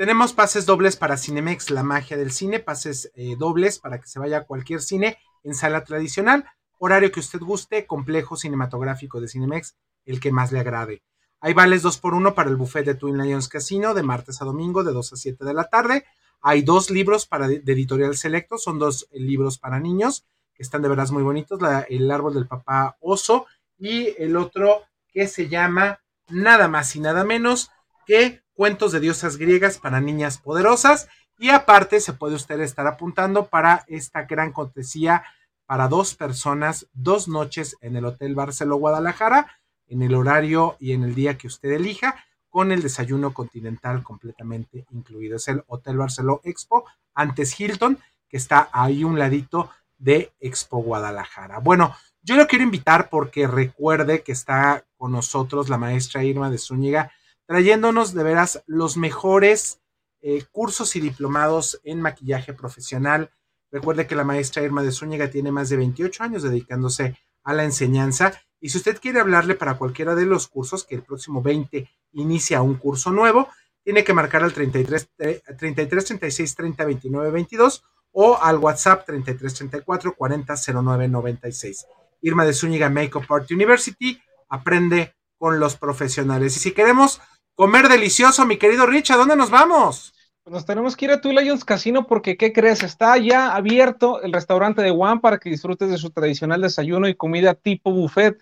Tenemos 0.00 0.32
pases 0.32 0.64
dobles 0.64 0.96
para 0.96 1.18
Cinemex, 1.18 1.68
la 1.68 1.82
magia 1.82 2.16
del 2.16 2.32
cine, 2.32 2.58
pases 2.58 3.12
eh, 3.16 3.36
dobles 3.36 3.78
para 3.78 4.00
que 4.00 4.06
se 4.06 4.18
vaya 4.18 4.38
a 4.38 4.44
cualquier 4.44 4.80
cine 4.80 5.18
en 5.44 5.54
sala 5.54 5.84
tradicional, 5.84 6.46
horario 6.78 7.12
que 7.12 7.20
usted 7.20 7.38
guste, 7.38 7.84
complejo 7.84 8.34
cinematográfico 8.34 9.20
de 9.20 9.28
Cinemex, 9.28 9.76
el 10.06 10.18
que 10.18 10.32
más 10.32 10.52
le 10.52 10.60
agrade. 10.60 11.02
Hay 11.42 11.52
vales 11.52 11.82
2 11.82 11.98
por 11.98 12.14
1 12.14 12.34
para 12.34 12.48
el 12.48 12.56
buffet 12.56 12.86
de 12.86 12.94
Twin 12.94 13.18
Lions 13.18 13.48
Casino 13.48 13.92
de 13.92 14.02
martes 14.02 14.40
a 14.40 14.46
domingo 14.46 14.84
de 14.84 14.94
2 14.94 15.12
a 15.12 15.16
7 15.16 15.44
de 15.44 15.52
la 15.52 15.64
tarde. 15.64 16.06
Hay 16.40 16.62
dos 16.62 16.88
libros 16.88 17.26
para 17.26 17.46
de, 17.46 17.56
editorial 17.56 18.16
selecto, 18.16 18.56
son 18.56 18.78
dos 18.78 19.06
eh, 19.10 19.20
libros 19.20 19.58
para 19.58 19.80
niños 19.80 20.24
que 20.54 20.62
están 20.62 20.80
de 20.80 20.88
veras 20.88 21.10
muy 21.10 21.22
bonitos, 21.22 21.60
el 21.90 22.10
árbol 22.10 22.32
del 22.32 22.46
papá 22.46 22.96
oso 23.00 23.44
y 23.78 24.14
el 24.16 24.38
otro 24.38 24.80
que 25.12 25.28
se 25.28 25.50
llama 25.50 26.00
nada 26.30 26.68
más 26.68 26.96
y 26.96 27.00
nada 27.00 27.22
menos 27.22 27.70
que 28.06 28.39
cuentos 28.60 28.92
de 28.92 29.00
diosas 29.00 29.38
griegas 29.38 29.78
para 29.78 30.02
niñas 30.02 30.36
poderosas. 30.36 31.08
Y 31.38 31.48
aparte 31.48 31.98
se 31.98 32.12
puede 32.12 32.34
usted 32.34 32.60
estar 32.60 32.86
apuntando 32.86 33.46
para 33.46 33.86
esta 33.88 34.24
gran 34.24 34.52
cortesía 34.52 35.24
para 35.64 35.88
dos 35.88 36.14
personas, 36.14 36.86
dos 36.92 37.26
noches 37.26 37.78
en 37.80 37.96
el 37.96 38.04
Hotel 38.04 38.34
Barceló 38.34 38.76
Guadalajara, 38.76 39.46
en 39.86 40.02
el 40.02 40.14
horario 40.14 40.76
y 40.78 40.92
en 40.92 41.04
el 41.04 41.14
día 41.14 41.38
que 41.38 41.46
usted 41.46 41.70
elija, 41.72 42.22
con 42.50 42.70
el 42.70 42.82
desayuno 42.82 43.32
continental 43.32 44.02
completamente 44.02 44.84
incluido. 44.90 45.36
Es 45.36 45.48
el 45.48 45.64
Hotel 45.66 45.96
Barceló 45.96 46.42
Expo, 46.44 46.84
antes 47.14 47.58
Hilton, 47.58 47.98
que 48.28 48.36
está 48.36 48.68
ahí 48.74 49.04
un 49.04 49.18
ladito 49.18 49.70
de 49.96 50.34
Expo 50.38 50.82
Guadalajara. 50.82 51.60
Bueno, 51.60 51.96
yo 52.20 52.36
lo 52.36 52.46
quiero 52.46 52.64
invitar 52.64 53.08
porque 53.08 53.46
recuerde 53.46 54.20
que 54.22 54.32
está 54.32 54.84
con 54.98 55.12
nosotros 55.12 55.70
la 55.70 55.78
maestra 55.78 56.24
Irma 56.24 56.50
de 56.50 56.58
Zúñiga, 56.58 57.10
trayéndonos 57.50 58.14
de 58.14 58.22
veras 58.22 58.62
los 58.68 58.96
mejores 58.96 59.80
eh, 60.22 60.44
cursos 60.52 60.94
y 60.94 61.00
diplomados 61.00 61.80
en 61.82 62.00
maquillaje 62.00 62.52
profesional. 62.52 63.32
Recuerde 63.72 64.06
que 64.06 64.14
la 64.14 64.22
maestra 64.22 64.62
Irma 64.62 64.84
de 64.84 64.92
Zúñiga 64.92 65.30
tiene 65.30 65.50
más 65.50 65.68
de 65.68 65.76
28 65.76 66.22
años 66.22 66.44
dedicándose 66.44 67.18
a 67.42 67.52
la 67.52 67.64
enseñanza. 67.64 68.40
Y 68.60 68.68
si 68.68 68.78
usted 68.78 69.00
quiere 69.00 69.18
hablarle 69.18 69.56
para 69.56 69.78
cualquiera 69.78 70.14
de 70.14 70.26
los 70.26 70.46
cursos, 70.46 70.84
que 70.84 70.94
el 70.94 71.02
próximo 71.02 71.42
20 71.42 71.90
inicia 72.12 72.62
un 72.62 72.76
curso 72.76 73.10
nuevo, 73.10 73.48
tiene 73.82 74.04
que 74.04 74.14
marcar 74.14 74.44
al 74.44 74.52
33, 74.52 75.10
33 75.58 76.04
36 76.04 76.54
30 76.54 76.84
29 76.84 77.30
22 77.32 77.82
o 78.12 78.38
al 78.40 78.58
WhatsApp 78.58 79.04
33 79.06 79.54
34 79.54 80.14
40 80.14 80.54
09 80.72 81.08
96. 81.08 81.86
Irma 82.22 82.44
de 82.44 82.52
Zúñiga 82.52 82.88
Makeup 82.88 83.24
Art 83.28 83.50
University 83.50 84.22
aprende 84.48 85.16
con 85.36 85.58
los 85.58 85.74
profesionales. 85.74 86.56
Y 86.56 86.60
si 86.60 86.70
queremos 86.70 87.20
comer 87.60 87.90
delicioso, 87.90 88.46
mi 88.46 88.56
querido 88.56 88.86
Rich, 88.86 89.10
¿a 89.10 89.18
dónde 89.18 89.36
nos 89.36 89.50
vamos? 89.50 90.14
Pues 90.42 90.54
nos 90.54 90.64
tenemos 90.64 90.96
que 90.96 91.04
ir 91.04 91.10
a 91.10 91.20
Two 91.20 91.32
Lions 91.32 91.62
Casino 91.62 92.06
porque, 92.06 92.38
¿qué 92.38 92.54
crees? 92.54 92.82
Está 92.82 93.18
ya 93.18 93.54
abierto 93.54 94.22
el 94.22 94.32
restaurante 94.32 94.80
de 94.80 94.90
Juan 94.90 95.20
para 95.20 95.36
que 95.36 95.50
disfrutes 95.50 95.90
de 95.90 95.98
su 95.98 96.08
tradicional 96.08 96.62
desayuno 96.62 97.06
y 97.06 97.16
comida 97.16 97.52
tipo 97.52 97.92
buffet. 97.92 98.38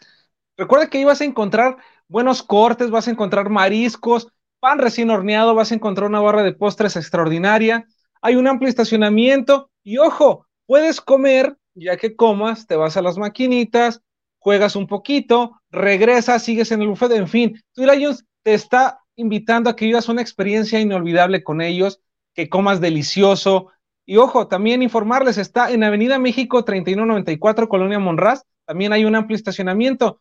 Recuerda 0.57 0.89
que 0.89 0.99
ahí 0.99 1.05
vas 1.05 1.20
a 1.20 1.24
encontrar 1.24 1.78
buenos 2.07 2.45
cortes, 2.45 2.93
vas 2.93 3.09
a 3.09 3.11
encontrar 3.11 3.51
mariscos, 3.51 4.28
pan 4.61 4.78
recién 4.78 5.11
horneado, 5.11 5.53
vas 5.53 5.73
a 5.73 5.74
encontrar 5.74 6.09
una 6.09 6.20
barra 6.20 6.45
de 6.45 6.53
postres 6.53 6.95
extraordinaria. 6.95 7.89
Hay 8.23 8.36
un 8.36 8.47
amplio 8.47 8.69
estacionamiento 8.69 9.69
y 9.82 9.99
ojo, 9.99 10.47
puedes 10.65 11.01
comer, 11.01 11.57
ya 11.74 11.97
que 11.97 12.15
comas, 12.15 12.69
te 12.69 12.77
vas 12.77 12.97
a 12.97 13.03
las 13.03 13.19
maquinitas, 13.19 14.01
juegas 14.39 14.77
un 14.77 14.86
poquito, 14.86 15.61
regresas, 15.73 16.45
sigues 16.45 16.70
en 16.70 16.82
el 16.82 16.86
buffet, 16.86 17.11
en 17.11 17.27
fin. 17.27 17.61
Two 17.74 17.85
Lions 17.85 18.24
te 18.45 18.55
está 18.55 19.01
invitando 19.19 19.69
a 19.69 19.77
que 19.77 19.85
vivas 19.85 20.09
una 20.09 20.23
experiencia 20.23 20.81
inolvidable 20.81 21.43
con 21.43 21.61
ellos, 21.61 22.01
que 22.35 22.49
comas 22.49 22.81
delicioso. 22.81 23.69
Y 24.07 24.16
ojo, 24.16 24.47
también 24.47 24.82
informarles, 24.82 25.39
está 25.39 25.70
en 25.70 25.82
Avenida 25.82 26.19
México 26.19 26.65
3194, 26.65 27.69
Colonia 27.69 27.99
Monraz, 27.99 28.45
también 28.65 28.93
hay 28.93 29.05
un 29.05 29.16
amplio 29.16 29.36
estacionamiento. 29.36 30.20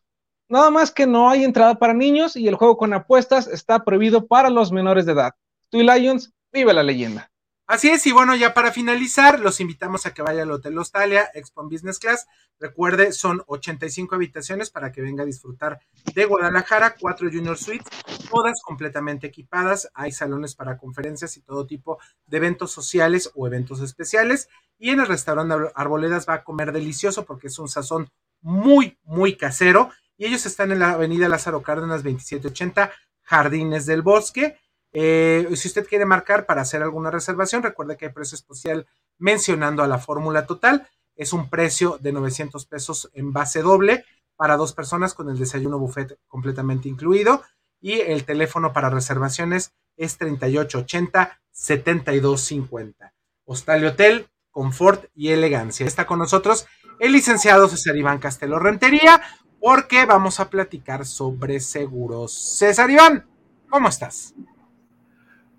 Nada 0.50 0.72
más 0.72 0.92
que 0.92 1.06
no 1.06 1.30
hay 1.30 1.44
entrada 1.44 1.76
para 1.76 1.94
niños 1.94 2.36
y 2.36 2.48
el 2.48 2.56
juego 2.56 2.76
con 2.78 2.94
apuestas 2.94 3.48
está 3.48 3.84
prohibido 3.84 4.26
para 4.26 4.50
los 4.50 4.72
menores 4.72 5.06
de 5.06 5.12
edad. 5.12 5.34
Two 5.70 5.84
Lions, 5.84 6.34
vive 6.52 6.74
la 6.74 6.84
leyenda. 6.84 7.30
Así 7.68 7.90
es, 7.90 8.08
y 8.08 8.14
bueno, 8.14 8.34
ya 8.34 8.54
para 8.54 8.72
finalizar, 8.72 9.42
los 9.42 9.60
invitamos 9.60 10.06
a 10.06 10.14
que 10.14 10.22
vaya 10.22 10.44
al 10.44 10.52
Hotel 10.52 10.78
Australia 10.78 11.30
Expo 11.34 11.68
Business 11.68 12.00
Class. 12.00 12.26
Recuerde, 12.62 13.12
son 13.12 13.44
85 13.46 14.16
habitaciones 14.16 14.70
para 14.70 14.94
que 14.94 15.02
venga 15.02 15.24
a 15.24 15.26
disfrutar 15.26 15.82
de 16.16 16.24
Guadalajara, 16.24 16.96
cuatro 16.98 17.30
Junior 17.30 17.58
Suites, 17.58 17.90
todas 18.32 18.62
completamente 18.62 19.28
equipadas. 19.28 19.92
Hay 19.94 20.14
salones 20.14 20.56
para 20.56 20.78
conferencias 20.78 21.36
y 21.36 21.42
todo 21.42 21.68
tipo 21.68 22.00
de 22.26 22.38
eventos 22.38 22.72
sociales 22.72 23.32
o 23.36 23.48
eventos 23.48 23.82
especiales. 23.82 24.48
Y 24.80 24.92
en 24.92 25.02
el 25.02 25.08
restaurante 25.08 25.70
Arboledas 25.76 26.26
va 26.26 26.36
a 26.36 26.44
comer 26.46 26.72
delicioso 26.72 27.26
porque 27.26 27.48
es 27.48 27.60
un 27.60 27.68
sazón 27.68 28.10
muy, 28.40 28.98
muy 29.04 29.36
casero. 29.36 29.90
Y 30.16 30.26
ellos 30.26 30.46
están 30.46 30.72
en 30.72 30.80
la 30.80 30.92
avenida 30.92 31.28
Lázaro 31.28 31.62
Cárdenas 31.62 32.02
2780, 32.02 32.94
Jardines 33.24 33.86
del 33.86 34.04
Bosque. 34.04 34.58
Eh, 35.00 35.48
si 35.56 35.68
usted 35.68 35.86
quiere 35.86 36.08
marcar 36.08 36.48
para 36.48 36.64
hacer 36.64 36.82
alguna 36.82 37.12
reservación, 37.12 37.62
recuerde 37.62 37.98
que 37.98 38.08
hay 38.08 38.12
precio 38.12 38.36
especial 38.36 38.88
mencionando 39.20 39.84
a 39.84 39.88
la 39.88 40.00
fórmula 40.00 40.48
total. 40.48 40.90
Es 41.16 41.34
un 41.34 41.52
precio 41.52 42.00
de 42.02 42.14
900 42.14 42.66
pesos 42.66 43.12
en 43.14 43.32
base 43.32 43.62
doble 43.62 44.06
para 44.36 44.58
dos 44.58 44.74
personas 44.74 45.14
con 45.14 45.30
el 45.30 45.38
desayuno 45.38 45.78
buffet 45.78 46.18
completamente 46.28 46.90
incluido. 46.90 47.44
Y 47.80 48.02
el 48.02 48.24
teléfono 48.24 48.74
para 48.74 48.90
reservaciones 48.90 49.72
es 49.98 50.20
3880-7250. 50.20 53.12
Hostal 53.46 53.84
y 53.84 53.86
Hotel, 53.86 54.28
confort 54.50 55.12
y 55.14 55.28
elegancia. 55.28 55.86
Está 55.86 56.08
con 56.08 56.18
nosotros 56.18 56.66
el 57.00 57.12
licenciado 57.12 57.68
César 57.68 57.96
Iván 57.96 58.18
Castelo 58.18 58.58
Rentería, 58.58 59.22
porque 59.60 60.08
vamos 60.08 60.40
a 60.40 60.50
platicar 60.50 61.06
sobre 61.06 61.60
seguros. 61.60 62.34
César 62.34 62.90
Iván, 62.90 63.30
¿cómo 63.70 63.90
estás? 63.90 64.34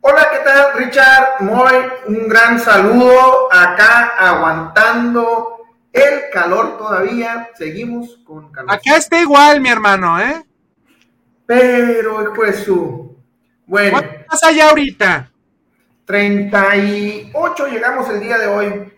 Hola, 0.00 0.28
¿qué 0.30 0.38
tal, 0.44 0.72
Richard? 0.74 1.40
Muy 1.40 1.72
un 2.06 2.28
gran 2.28 2.60
saludo 2.60 3.52
acá 3.52 4.14
aguantando 4.18 5.58
el 5.92 6.30
calor 6.32 6.78
todavía. 6.78 7.50
Seguimos 7.56 8.18
con 8.24 8.50
calor. 8.52 8.72
Acá 8.72 8.96
está 8.96 9.20
igual, 9.20 9.60
mi 9.60 9.68
hermano, 9.68 10.20
¿eh? 10.20 10.44
Pero, 11.46 12.32
pues, 12.34 12.64
su. 12.64 13.16
Bueno. 13.66 13.98
¿Cuánto 13.98 14.16
estás 14.20 14.44
allá 14.44 14.70
ahorita? 14.70 15.30
38 16.04 17.66
llegamos 17.66 18.08
el 18.08 18.20
día 18.20 18.38
de 18.38 18.46
hoy. 18.46 18.92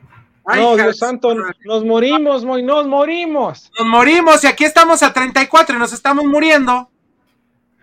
Ay, 0.45 0.61
no, 0.61 0.77
Dios 0.77 0.99
santo, 0.99 1.35
nos 1.35 1.85
morimos, 1.85 2.45
Moy, 2.45 2.63
nos 2.63 2.87
morimos. 2.87 3.71
Nos 3.79 3.89
morimos 3.89 4.45
y 4.45 4.47
aquí 4.47 4.65
estamos 4.65 5.03
a 5.03 5.13
34 5.13 5.77
y 5.77 5.79
nos 5.79 5.93
estamos 5.93 6.25
muriendo. 6.25 6.91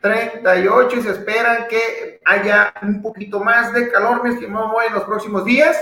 38 0.07 0.95
y 0.97 1.01
se 1.01 1.11
esperan 1.11 1.67
que 1.67 2.19
haya 2.25 2.73
un 2.81 3.01
poquito 3.01 3.39
más 3.39 3.73
de 3.73 3.89
calor, 3.91 4.23
mi 4.23 4.33
estimado 4.33 4.69
Moy, 4.69 4.85
en 4.87 4.93
los 4.93 5.03
próximos 5.03 5.45
días. 5.45 5.77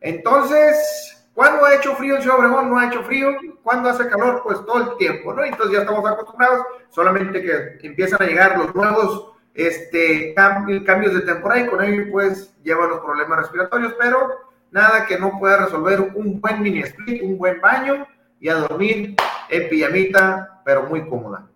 Entonces, 0.00 1.26
¿cuándo 1.34 1.64
ha 1.64 1.74
hecho 1.74 1.94
frío 1.94 2.16
en 2.16 2.22
Ciudad 2.22 2.38
Obregón? 2.38 2.70
No 2.70 2.78
ha 2.78 2.86
hecho 2.86 3.02
frío. 3.04 3.30
¿Cuándo 3.62 3.88
hace 3.88 4.08
calor? 4.08 4.42
Pues 4.42 4.58
todo 4.66 4.92
el 4.92 4.96
tiempo, 4.98 5.32
¿no? 5.32 5.44
Entonces 5.44 5.76
ya 5.76 5.80
estamos 5.80 6.08
acostumbrados, 6.10 6.66
solamente 6.90 7.42
que 7.42 7.86
empiezan 7.86 8.22
a 8.22 8.26
llegar 8.26 8.58
los 8.58 8.74
nuevos 8.74 9.32
este, 9.54 10.34
cambios 10.34 11.14
de 11.14 11.20
temporada 11.20 11.60
y 11.60 11.66
con 11.66 11.82
ello 11.82 12.10
pues 12.10 12.52
llevan 12.62 12.90
los 12.90 13.00
problemas 13.00 13.38
respiratorios, 13.38 13.94
pero 13.98 14.30
nada 14.72 15.06
que 15.06 15.18
no 15.18 15.38
pueda 15.38 15.64
resolver 15.64 16.00
un 16.00 16.40
buen 16.40 16.60
mini 16.60 16.80
split, 16.80 17.22
un 17.22 17.38
buen 17.38 17.60
baño 17.60 18.06
y 18.40 18.48
a 18.48 18.56
dormir 18.56 19.14
en 19.48 19.68
pijamita, 19.68 20.60
pero 20.64 20.82
muy 20.82 21.08
cómoda. 21.08 21.46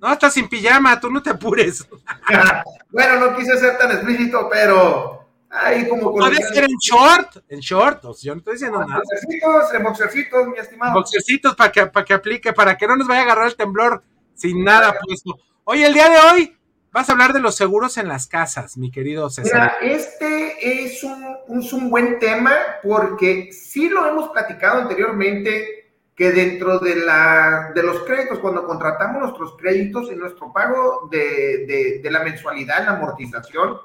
No, 0.00 0.12
estás 0.12 0.34
sin 0.34 0.48
pijama, 0.48 0.98
tú 1.00 1.10
no 1.10 1.22
te 1.22 1.30
apures. 1.30 1.86
bueno, 2.90 3.16
no 3.20 3.36
quise 3.36 3.58
ser 3.58 3.76
tan 3.78 3.90
explícito, 3.90 4.48
pero 4.50 5.26
ahí 5.50 5.88
como... 5.88 6.12
Puede 6.12 6.36
ser 6.36 6.64
en 6.64 6.76
short, 6.80 7.38
en 7.48 7.60
short, 7.60 8.04
o 8.04 8.14
sea, 8.14 8.28
yo 8.28 8.34
no 8.34 8.38
estoy 8.38 8.54
diciendo 8.54 8.78
nada. 8.78 9.00
Boxercitos, 9.00 9.74
en 9.74 9.82
boxercitos, 9.82 10.48
mi 10.48 10.58
estimado. 10.58 10.94
Boxercitos 10.94 11.56
para 11.56 11.72
que, 11.72 11.86
para 11.86 12.04
que 12.04 12.14
aplique, 12.14 12.52
para 12.52 12.76
que 12.76 12.86
no 12.86 12.96
nos 12.96 13.08
vaya 13.08 13.20
a 13.20 13.24
agarrar 13.24 13.46
el 13.48 13.56
temblor 13.56 14.02
sin 14.34 14.62
nada 14.62 14.94
puesto. 15.00 15.36
Oye, 15.64 15.86
el 15.86 15.94
día 15.94 16.08
de 16.08 16.18
hoy 16.18 16.56
vas 16.92 17.08
a 17.08 17.12
hablar 17.12 17.32
de 17.32 17.40
los 17.40 17.56
seguros 17.56 17.98
en 17.98 18.08
las 18.08 18.26
casas, 18.28 18.76
mi 18.76 18.90
querido 18.90 19.28
César. 19.30 19.76
Mira, 19.80 19.94
este 19.94 20.84
es 20.84 21.02
un, 21.02 21.36
es 21.60 21.72
un 21.72 21.90
buen 21.90 22.18
tema 22.20 22.54
porque 22.82 23.50
sí 23.52 23.88
lo 23.88 24.06
hemos 24.08 24.30
platicado 24.30 24.82
anteriormente 24.82 25.77
que 26.18 26.32
dentro 26.32 26.80
de, 26.80 26.96
la, 26.96 27.70
de 27.72 27.80
los 27.80 28.00
créditos, 28.00 28.40
cuando 28.40 28.66
contratamos 28.66 29.22
nuestros 29.22 29.56
créditos 29.56 30.10
y 30.10 30.16
nuestro 30.16 30.52
pago 30.52 31.08
de, 31.08 32.00
de, 32.02 32.10
la 32.10 32.24
mensualidad, 32.24 32.84
la 32.84 32.96
amortización, 32.96 33.78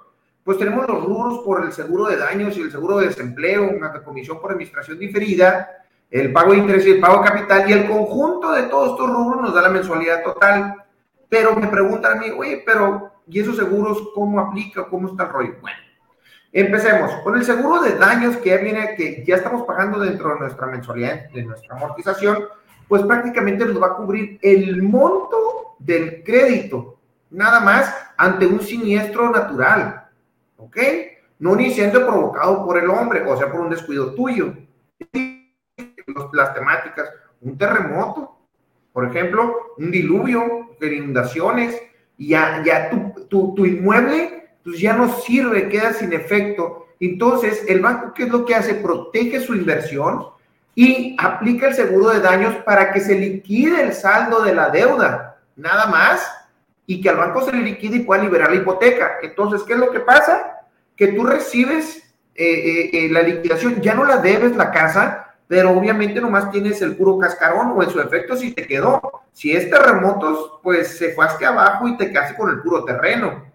pues 0.43 0.57
tenemos 0.57 0.87
los 0.87 1.03
rubros 1.03 1.41
por 1.45 1.63
el 1.63 1.71
seguro 1.71 2.07
de 2.07 2.17
daños 2.17 2.57
y 2.57 2.61
el 2.61 2.71
seguro 2.71 2.97
de 2.97 3.09
desempleo, 3.09 3.69
una 3.69 3.93
comisión 4.01 4.41
por 4.41 4.51
administración 4.51 4.97
diferida, 4.97 5.85
el 6.09 6.33
pago 6.33 6.53
de 6.53 6.57
interés 6.57 6.87
y 6.87 6.91
el 6.93 6.99
pago 6.99 7.21
de 7.21 7.29
capital, 7.29 7.69
y 7.69 7.73
el 7.73 7.87
conjunto 7.87 8.51
de 8.53 8.63
todos 8.63 8.93
estos 8.93 9.11
rubros 9.11 9.39
nos 9.39 9.53
da 9.53 9.61
la 9.61 9.69
mensualidad 9.69 10.23
total. 10.23 10.83
Pero 11.29 11.55
me 11.55 11.67
preguntan 11.67 12.17
a 12.17 12.19
mí, 12.19 12.31
oye, 12.35 12.63
pero 12.65 13.11
¿y 13.27 13.41
esos 13.41 13.57
seguros 13.57 14.09
cómo 14.15 14.39
aplica? 14.39 14.89
¿Cómo 14.89 15.09
está 15.09 15.25
el 15.25 15.29
rollo? 15.29 15.53
Bueno, 15.61 15.77
Empecemos 16.55 17.11
con 17.23 17.35
el 17.35 17.43
seguro 17.43 17.81
de 17.81 17.95
daños 17.95 18.37
que 18.37 18.51
ya 18.51 18.57
viene, 18.57 18.93
que 18.95 19.23
ya 19.25 19.37
estamos 19.37 19.63
pagando 19.63 19.97
dentro 19.99 20.35
de 20.35 20.39
nuestra 20.39 20.67
mensualidad, 20.67 21.31
de 21.31 21.43
nuestra 21.43 21.75
amortización, 21.75 22.45
pues 22.87 23.01
prácticamente 23.01 23.65
nos 23.65 23.81
va 23.81 23.87
a 23.87 23.95
cubrir 23.95 24.37
el 24.39 24.83
monto 24.83 25.75
del 25.79 26.23
crédito, 26.23 26.99
nada 27.31 27.59
más 27.59 27.91
ante 28.17 28.45
un 28.45 28.61
siniestro 28.61 29.31
natural, 29.31 30.07
¿ok? 30.57 30.77
No 31.39 31.53
un 31.53 31.61
incendio 31.61 32.05
provocado 32.05 32.63
por 32.63 32.77
el 32.77 32.87
hombre, 32.87 33.23
o 33.27 33.35
sea, 33.35 33.51
por 33.51 33.61
un 33.61 33.71
descuido 33.71 34.13
tuyo. 34.13 34.53
Las 36.33 36.53
temáticas, 36.53 37.09
un 37.41 37.57
terremoto, 37.57 38.37
por 38.91 39.05
ejemplo, 39.07 39.73
un 39.79 39.89
diluvio, 39.89 40.75
inundaciones, 40.79 41.81
y 42.15 42.29
ya, 42.29 42.61
ya 42.63 42.91
tu, 42.91 43.25
tu, 43.27 43.55
tu 43.55 43.65
inmueble 43.65 44.42
pues 44.63 44.79
ya 44.79 44.93
no 44.93 45.13
sirve, 45.21 45.69
queda 45.69 45.93
sin 45.93 46.13
efecto. 46.13 46.87
Entonces, 46.99 47.65
el 47.67 47.81
banco, 47.81 48.13
¿qué 48.13 48.23
es 48.23 48.29
lo 48.29 48.45
que 48.45 48.55
hace? 48.55 48.75
Protege 48.75 49.41
su 49.41 49.53
inversión 49.53 50.27
y 50.75 51.15
aplica 51.19 51.67
el 51.67 51.75
seguro 51.75 52.09
de 52.09 52.19
daños 52.19 52.55
para 52.65 52.91
que 52.91 52.99
se 52.99 53.15
liquide 53.15 53.81
el 53.81 53.93
saldo 53.93 54.41
de 54.41 54.55
la 54.55 54.69
deuda, 54.69 55.37
nada 55.55 55.87
más, 55.87 56.25
y 56.85 57.01
que 57.01 57.09
al 57.09 57.17
banco 57.17 57.41
se 57.45 57.51
le 57.51 57.61
liquide 57.61 57.97
y 57.97 58.03
pueda 58.03 58.23
liberar 58.23 58.49
la 58.49 58.57
hipoteca. 58.57 59.17
Entonces, 59.21 59.63
¿qué 59.63 59.73
es 59.73 59.79
lo 59.79 59.91
que 59.91 59.99
pasa? 59.99 60.61
Que 60.95 61.07
tú 61.09 61.25
recibes 61.25 61.97
eh, 62.35 62.45
eh, 62.45 62.89
eh, 62.93 63.09
la 63.09 63.21
liquidación, 63.21 63.81
ya 63.81 63.93
no 63.93 64.05
la 64.05 64.17
debes 64.17 64.55
la 64.55 64.71
casa, 64.71 65.35
pero 65.47 65.71
obviamente 65.71 66.19
nomás 66.19 66.51
tienes 66.51 66.81
el 66.81 66.95
puro 66.95 67.17
cascarón 67.19 67.73
o 67.75 67.83
en 67.83 67.89
su 67.89 67.99
efecto 67.99 68.35
si 68.35 68.53
te 68.53 68.65
quedó. 68.65 69.21
Si 69.31 69.51
es 69.51 69.69
terremotos, 69.69 70.59
pues 70.63 70.97
se 70.97 71.13
fue 71.13 71.25
hacia 71.25 71.49
abajo 71.49 71.87
y 71.87 71.97
te 71.97 72.09
quedaste 72.09 72.35
con 72.35 72.49
el 72.49 72.61
puro 72.61 72.83
terreno. 72.85 73.52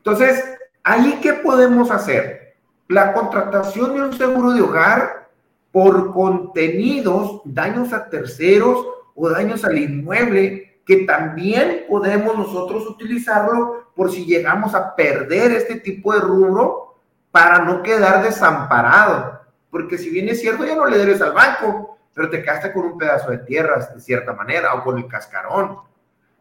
Entonces, 0.00 0.44
Ahí, 0.82 1.18
¿qué 1.22 1.34
podemos 1.34 1.90
hacer? 1.90 2.56
La 2.88 3.12
contratación 3.12 3.94
de 3.94 4.02
un 4.02 4.12
seguro 4.14 4.52
de 4.52 4.62
hogar 4.62 5.28
por 5.70 6.12
contenidos, 6.12 7.42
daños 7.44 7.92
a 7.92 8.08
terceros 8.08 8.86
o 9.14 9.28
daños 9.28 9.64
al 9.64 9.78
inmueble, 9.78 10.80
que 10.86 11.04
también 11.04 11.84
podemos 11.88 12.36
nosotros 12.36 12.88
utilizarlo 12.88 13.92
por 13.94 14.10
si 14.10 14.24
llegamos 14.24 14.74
a 14.74 14.96
perder 14.96 15.52
este 15.52 15.76
tipo 15.76 16.14
de 16.14 16.20
rubro 16.20 16.96
para 17.30 17.58
no 17.58 17.82
quedar 17.82 18.24
desamparado. 18.24 19.38
Porque 19.70 19.98
si 19.98 20.08
bien 20.08 20.30
es 20.30 20.40
cierto, 20.40 20.64
ya 20.64 20.74
no 20.74 20.86
le 20.86 20.98
debes 20.98 21.20
al 21.20 21.32
banco, 21.32 21.98
pero 22.14 22.30
te 22.30 22.42
quedaste 22.42 22.72
con 22.72 22.86
un 22.86 22.98
pedazo 22.98 23.30
de 23.30 23.38
tierras 23.38 23.94
de 23.94 24.00
cierta 24.00 24.32
manera 24.32 24.74
o 24.74 24.82
con 24.82 24.98
el 24.98 25.06
cascarón. 25.06 25.78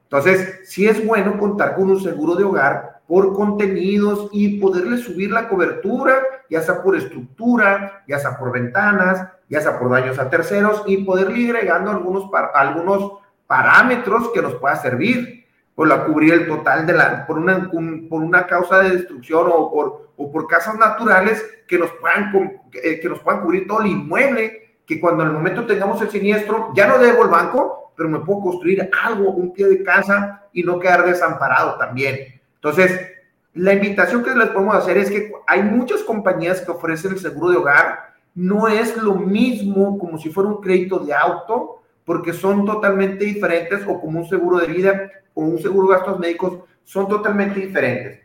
Entonces, 0.03 0.61
sí 0.63 0.87
es 0.87 1.05
bueno 1.05 1.37
contar 1.37 1.75
con 1.75 1.91
un 1.91 2.01
seguro 2.01 2.35
de 2.35 2.45
hogar 2.45 2.98
por 3.09 3.33
contenidos 3.33 4.29
y 4.31 4.59
poderle 4.59 4.99
subir 4.99 5.31
la 5.31 5.49
cobertura, 5.49 6.21
ya 6.47 6.61
sea 6.61 6.83
por 6.83 6.95
estructura, 6.95 8.03
ya 8.07 8.19
sea 8.19 8.37
por 8.37 8.51
ventanas, 8.51 9.27
ya 9.49 9.61
sea 9.61 9.79
por 9.79 9.89
daños 9.89 10.19
a 10.19 10.29
terceros 10.29 10.83
y 10.85 10.97
poderle 10.97 11.39
ir 11.39 11.55
agregando 11.55 11.89
algunos, 11.89 12.29
algunos 12.53 13.13
parámetros 13.47 14.29
que 14.31 14.43
nos 14.43 14.53
pueda 14.57 14.75
servir 14.75 15.43
por 15.73 15.87
la 15.87 16.05
cubrir 16.05 16.33
el 16.33 16.47
total 16.47 16.85
de 16.85 16.93
la, 16.93 17.25
por 17.25 17.39
una, 17.39 17.71
por 17.71 18.21
una 18.21 18.45
causa 18.45 18.77
de 18.83 18.91
destrucción 18.91 19.47
o 19.51 19.71
por, 19.71 20.11
o 20.15 20.31
por 20.31 20.45
casas 20.45 20.77
naturales 20.77 21.43
que 21.67 21.79
nos 21.79 21.89
puedan, 21.93 22.31
que 22.71 23.09
nos 23.09 23.21
puedan 23.21 23.41
cubrir 23.41 23.67
todo 23.67 23.81
el 23.81 23.87
inmueble 23.87 24.75
que 24.85 24.99
cuando 24.99 25.23
al 25.23 25.33
momento 25.33 25.65
tengamos 25.65 25.99
el 26.03 26.11
siniestro, 26.11 26.73
ya 26.75 26.85
no 26.85 26.99
debo 26.99 27.23
el 27.23 27.29
banco, 27.29 27.91
pero 27.97 28.07
me 28.07 28.19
puedo 28.19 28.41
construir 28.41 28.87
algo, 29.03 29.31
un 29.31 29.51
pie 29.51 29.65
de 29.65 29.81
casa 29.81 30.43
y 30.53 30.61
no 30.61 30.79
quedar 30.79 31.05
desamparado 31.05 31.75
también. 31.79 32.38
Entonces, 32.61 33.11
la 33.53 33.73
invitación 33.73 34.23
que 34.23 34.35
les 34.35 34.49
podemos 34.49 34.75
hacer 34.75 34.97
es 34.97 35.09
que 35.09 35.31
hay 35.47 35.63
muchas 35.63 36.03
compañías 36.03 36.61
que 36.61 36.71
ofrecen 36.71 37.13
el 37.13 37.19
seguro 37.19 37.51
de 37.51 37.57
hogar. 37.57 38.13
No 38.35 38.67
es 38.67 38.95
lo 38.97 39.15
mismo 39.15 39.97
como 39.97 40.17
si 40.17 40.29
fuera 40.29 40.49
un 40.49 40.61
crédito 40.61 40.99
de 40.99 41.13
auto, 41.13 41.81
porque 42.05 42.33
son 42.33 42.65
totalmente 42.65 43.25
diferentes, 43.25 43.83
o 43.87 43.99
como 43.99 44.19
un 44.19 44.27
seguro 44.27 44.57
de 44.57 44.67
vida 44.67 45.11
o 45.33 45.41
un 45.41 45.59
seguro 45.59 45.87
de 45.87 45.95
gastos 45.95 46.19
médicos, 46.19 46.59
son 46.83 47.07
totalmente 47.07 47.59
diferentes. 47.59 48.19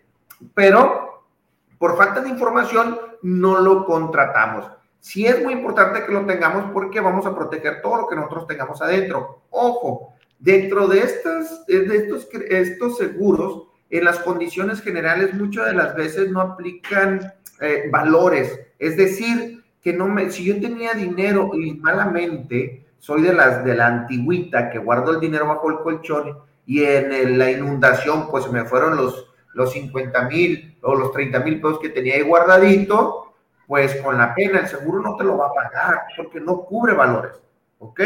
Pero 0.54 1.24
por 1.78 1.96
falta 1.96 2.20
de 2.20 2.30
información 2.30 2.98
no 3.22 3.60
lo 3.60 3.84
contratamos. 3.84 4.70
Sí 5.00 5.26
es 5.26 5.42
muy 5.42 5.52
importante 5.52 6.04
que 6.04 6.12
lo 6.12 6.24
tengamos 6.24 6.70
porque 6.72 6.98
vamos 7.00 7.26
a 7.26 7.34
proteger 7.34 7.82
todo 7.82 7.98
lo 7.98 8.08
que 8.08 8.16
nosotros 8.16 8.46
tengamos 8.46 8.80
adentro. 8.80 9.42
Ojo, 9.50 10.14
dentro 10.38 10.86
de, 10.88 11.00
estas, 11.00 11.66
de 11.66 11.96
estos, 11.96 12.26
estos 12.48 12.96
seguros, 12.96 13.68
en 13.98 14.04
las 14.04 14.18
condiciones 14.18 14.80
generales, 14.80 15.34
muchas 15.34 15.66
de 15.66 15.74
las 15.74 15.94
veces 15.94 16.28
no 16.30 16.40
aplican 16.40 17.32
eh, 17.60 17.88
valores. 17.92 18.60
Es 18.78 18.96
decir, 18.96 19.62
que 19.80 19.92
no 19.92 20.08
me, 20.08 20.30
si 20.30 20.44
yo 20.44 20.60
tenía 20.60 20.94
dinero 20.94 21.50
y 21.54 21.74
malamente, 21.74 22.86
soy 22.98 23.22
de 23.22 23.32
las 23.32 23.64
de 23.64 23.76
la 23.76 23.86
antigüita 23.86 24.68
que 24.70 24.78
guardo 24.78 25.12
el 25.12 25.20
dinero 25.20 25.46
bajo 25.46 25.70
el 25.70 25.78
colchón 25.78 26.38
y 26.66 26.82
en 26.82 27.38
la 27.38 27.52
inundación, 27.52 28.28
pues 28.30 28.50
me 28.50 28.64
fueron 28.64 28.96
los, 28.96 29.30
los 29.52 29.72
50 29.72 30.28
mil 30.28 30.76
o 30.82 30.96
los 30.96 31.12
30 31.12 31.38
mil 31.40 31.60
pesos 31.60 31.78
que 31.78 31.90
tenía 31.90 32.14
ahí 32.14 32.22
guardadito, 32.22 33.34
pues 33.68 33.94
con 33.96 34.18
la 34.18 34.34
pena 34.34 34.60
el 34.60 34.66
seguro 34.66 35.02
no 35.02 35.16
te 35.16 35.22
lo 35.22 35.38
va 35.38 35.46
a 35.46 35.52
pagar 35.52 36.02
porque 36.16 36.40
no 36.40 36.64
cubre 36.64 36.94
valores, 36.94 37.40
¿ok? 37.78 38.00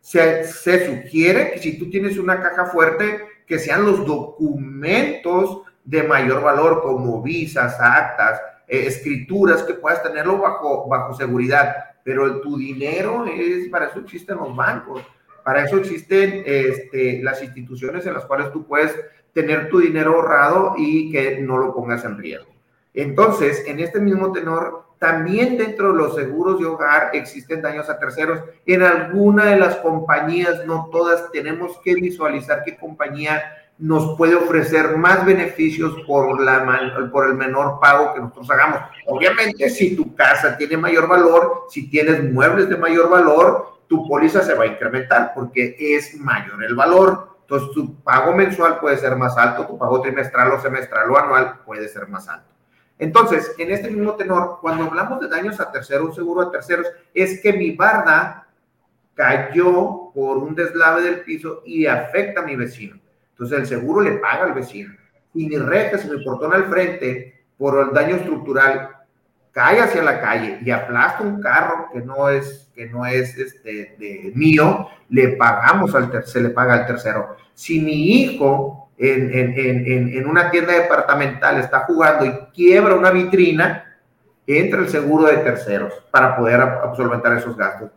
Se, 0.00 0.44
sugiere 0.44 1.52
que 1.52 1.58
si 1.58 1.78
tú 1.78 1.90
tienes 1.90 2.16
una 2.16 2.40
caja 2.40 2.66
fuerte, 2.66 3.35
que 3.46 3.58
sean 3.58 3.84
los 3.84 4.04
documentos 4.04 5.62
de 5.84 6.02
mayor 6.02 6.42
valor 6.42 6.82
como 6.82 7.22
visas, 7.22 7.76
actas, 7.80 8.40
eh, 8.66 8.86
escrituras, 8.86 9.62
que 9.62 9.74
puedas 9.74 10.02
tenerlo 10.02 10.38
bajo, 10.38 10.88
bajo 10.88 11.14
seguridad. 11.14 11.74
Pero 12.02 12.40
tu 12.40 12.56
dinero 12.56 13.24
es, 13.26 13.68
para 13.68 13.86
eso 13.86 14.00
existen 14.00 14.36
los 14.36 14.54
bancos, 14.54 15.02
para 15.44 15.64
eso 15.64 15.76
existen 15.76 16.42
este, 16.44 17.22
las 17.22 17.42
instituciones 17.42 18.04
en 18.06 18.14
las 18.14 18.24
cuales 18.24 18.50
tú 18.52 18.66
puedes 18.66 18.94
tener 19.32 19.68
tu 19.68 19.78
dinero 19.78 20.14
ahorrado 20.14 20.74
y 20.76 21.12
que 21.12 21.40
no 21.40 21.58
lo 21.58 21.74
pongas 21.74 22.04
en 22.04 22.18
riesgo. 22.18 22.52
Entonces, 22.94 23.62
en 23.66 23.78
este 23.78 24.00
mismo 24.00 24.32
tenor, 24.32 24.85
también 24.98 25.58
dentro 25.58 25.92
de 25.92 25.98
los 25.98 26.14
seguros 26.14 26.58
de 26.58 26.66
hogar 26.66 27.10
existen 27.12 27.60
daños 27.60 27.88
a 27.90 27.98
terceros. 27.98 28.40
En 28.64 28.82
alguna 28.82 29.46
de 29.46 29.58
las 29.58 29.76
compañías, 29.76 30.64
no 30.66 30.88
todas, 30.90 31.30
tenemos 31.32 31.78
que 31.84 31.94
visualizar 31.94 32.62
qué 32.64 32.76
compañía 32.76 33.42
nos 33.78 34.16
puede 34.16 34.34
ofrecer 34.34 34.96
más 34.96 35.26
beneficios 35.26 35.94
por, 36.06 36.40
la, 36.40 37.10
por 37.12 37.28
el 37.28 37.34
menor 37.34 37.78
pago 37.78 38.14
que 38.14 38.20
nosotros 38.20 38.50
hagamos. 38.50 38.80
Obviamente, 39.06 39.68
si 39.68 39.94
tu 39.94 40.14
casa 40.14 40.56
tiene 40.56 40.78
mayor 40.78 41.06
valor, 41.06 41.66
si 41.68 41.90
tienes 41.90 42.24
muebles 42.32 42.70
de 42.70 42.76
mayor 42.76 43.10
valor, 43.10 43.76
tu 43.86 44.08
póliza 44.08 44.42
se 44.42 44.54
va 44.54 44.64
a 44.64 44.68
incrementar 44.68 45.32
porque 45.34 45.76
es 45.78 46.18
mayor 46.18 46.64
el 46.64 46.74
valor. 46.74 47.36
Entonces, 47.42 47.70
tu 47.74 47.94
pago 48.02 48.32
mensual 48.32 48.80
puede 48.80 48.96
ser 48.96 49.14
más 49.14 49.36
alto, 49.36 49.66
tu 49.66 49.78
pago 49.78 50.00
trimestral 50.00 50.52
o 50.52 50.60
semestral 50.60 51.10
o 51.10 51.18
anual 51.18 51.60
puede 51.64 51.86
ser 51.88 52.08
más 52.08 52.28
alto. 52.28 52.55
Entonces, 52.98 53.54
en 53.58 53.70
este 53.70 53.90
mismo 53.90 54.14
tenor, 54.14 54.58
cuando 54.60 54.84
hablamos 54.84 55.20
de 55.20 55.28
daños 55.28 55.60
a 55.60 55.70
terceros, 55.70 56.14
seguro 56.14 56.42
a 56.42 56.50
terceros, 56.50 56.86
es 57.12 57.40
que 57.40 57.52
mi 57.52 57.72
barda 57.72 58.46
cayó 59.14 60.10
por 60.14 60.38
un 60.38 60.54
deslave 60.54 61.02
del 61.02 61.20
piso 61.20 61.62
y 61.64 61.86
afecta 61.86 62.40
a 62.40 62.44
mi 62.44 62.56
vecino. 62.56 62.98
Entonces, 63.32 63.58
el 63.58 63.66
seguro 63.66 64.00
le 64.00 64.12
paga 64.12 64.44
al 64.44 64.54
vecino. 64.54 64.94
Y 65.34 65.46
mi 65.46 65.56
reja, 65.56 65.98
si 65.98 66.08
mi 66.08 66.24
portón 66.24 66.54
al 66.54 66.64
frente, 66.66 67.44
por 67.58 67.78
el 67.78 67.94
daño 67.94 68.16
estructural, 68.16 68.90
cae 69.52 69.80
hacia 69.80 70.02
la 70.02 70.20
calle 70.20 70.58
y 70.62 70.70
aplasta 70.70 71.22
un 71.22 71.40
carro 71.40 71.88
que 71.92 72.00
no 72.00 72.28
es, 72.28 72.70
que 72.74 72.86
no 72.86 73.06
es 73.06 73.36
este, 73.38 73.96
de 73.98 74.32
mío, 74.34 74.88
le 75.08 75.28
pagamos 75.28 75.94
al 75.94 76.24
se 76.26 76.40
le 76.40 76.50
paga 76.50 76.74
al 76.74 76.86
tercero. 76.86 77.36
Si 77.54 77.80
mi 77.80 78.20
hijo 78.20 78.85
en, 78.98 80.26
una 80.26 80.50
tienda 80.50 80.72
departamental 80.72 81.58
está 81.58 81.80
jugando 81.80 82.24
y 82.24 82.32
quiebra 82.54 82.94
una 82.94 83.10
vitrina, 83.10 83.98
entra 84.46 84.80
el 84.80 84.88
seguro 84.88 85.24
de 85.24 85.38
terceros 85.38 85.92
para 86.10 86.36
poder 86.36 86.60
solventar 86.96 87.36
esos 87.36 87.56
gastos. 87.56 87.90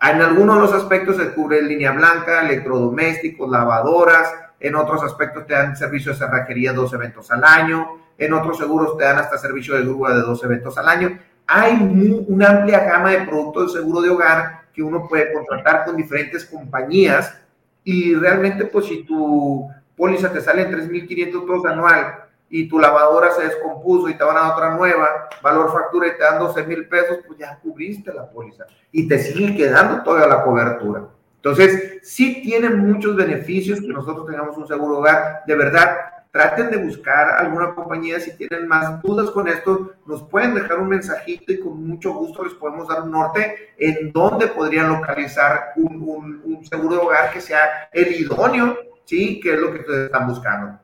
En 0.00 0.20
algunos 0.20 0.56
de 0.56 0.60
los 0.62 0.72
aspectos 0.72 1.16
se 1.16 1.32
cubre 1.32 1.62
línea 1.62 1.92
blanca, 1.92 2.42
electrodomésticos, 2.42 3.50
lavadoras, 3.50 4.32
en 4.60 4.74
otros 4.74 5.02
aspectos 5.02 5.46
te 5.46 5.54
dan 5.54 5.76
servicio 5.76 6.12
de 6.12 6.18
cerrajería 6.18 6.72
dos 6.72 6.92
eventos 6.92 7.30
al 7.30 7.44
año, 7.44 7.98
en 8.18 8.32
otros 8.32 8.58
seguros 8.58 8.96
te 8.96 9.04
dan 9.04 9.18
hasta 9.18 9.38
servicio 9.38 9.74
de 9.74 9.82
grúa 9.82 10.14
de 10.14 10.20
dos 10.20 10.42
eventos 10.44 10.76
al 10.78 10.88
año. 10.88 11.18
Hay 11.46 12.24
una 12.28 12.50
amplia 12.50 12.84
gama 12.84 13.10
de 13.10 13.20
productos 13.20 13.74
de 13.74 13.80
seguro 13.80 14.00
de 14.00 14.10
hogar 14.10 14.62
que 14.72 14.82
uno 14.82 15.06
puede 15.08 15.32
contratar 15.32 15.84
con 15.84 15.96
diferentes 15.96 16.44
compañías 16.44 17.38
y 17.84 18.14
realmente 18.14 18.64
pues 18.64 18.86
si 18.86 19.04
tu 19.04 19.70
póliza 19.96 20.32
te 20.32 20.40
sale 20.40 20.62
en 20.62 20.72
3.500 20.72 21.46
pesos 21.46 21.66
anual 21.66 22.26
y 22.48 22.68
tu 22.68 22.78
lavadora 22.78 23.32
se 23.32 23.44
descompuso 23.44 24.08
y 24.08 24.14
te 24.14 24.24
van 24.24 24.36
a 24.36 24.40
dar 24.40 24.52
otra 24.52 24.74
nueva, 24.74 25.28
valor 25.42 25.72
factura 25.72 26.08
y 26.08 26.12
te 26.12 26.22
dan 26.22 26.38
12 26.38 26.64
mil 26.64 26.86
pesos, 26.86 27.18
pues 27.26 27.38
ya 27.38 27.58
cubriste 27.58 28.12
la 28.12 28.30
póliza 28.30 28.66
y 28.92 29.08
te 29.08 29.18
sigue 29.18 29.56
quedando 29.56 30.02
toda 30.02 30.26
la 30.26 30.42
cobertura. 30.44 31.08
Entonces, 31.36 32.00
sí 32.02 32.42
tienen 32.42 32.78
muchos 32.78 33.14
beneficios 33.14 33.80
que 33.80 33.88
nosotros 33.88 34.26
tengamos 34.26 34.56
un 34.56 34.66
seguro 34.66 34.98
hogar. 34.98 35.42
De 35.46 35.54
verdad, 35.54 35.96
traten 36.32 36.70
de 36.70 36.78
buscar 36.78 37.36
alguna 37.38 37.72
compañía. 37.72 38.18
Si 38.18 38.36
tienen 38.36 38.66
más 38.66 39.00
dudas 39.02 39.30
con 39.30 39.46
esto, 39.46 39.92
nos 40.06 40.24
pueden 40.24 40.54
dejar 40.54 40.78
un 40.78 40.88
mensajito 40.88 41.52
y 41.52 41.60
con 41.60 41.86
mucho 41.86 42.12
gusto 42.14 42.44
les 42.44 42.54
podemos 42.54 42.88
dar 42.88 43.02
un 43.02 43.12
norte 43.12 43.74
en 43.78 44.12
dónde 44.12 44.48
podrían 44.48 44.88
localizar 44.88 45.72
un, 45.76 46.42
un 46.44 46.66
seguro 46.66 46.96
de 46.96 47.02
hogar 47.02 47.32
que 47.32 47.40
sea 47.40 47.90
el 47.92 48.12
idóneo 48.12 48.76
¿sí? 49.06 49.40
Que 49.40 49.54
es 49.54 49.60
lo 49.60 49.72
que 49.72 49.80
ustedes 49.80 50.06
están 50.06 50.28
buscando. 50.28 50.78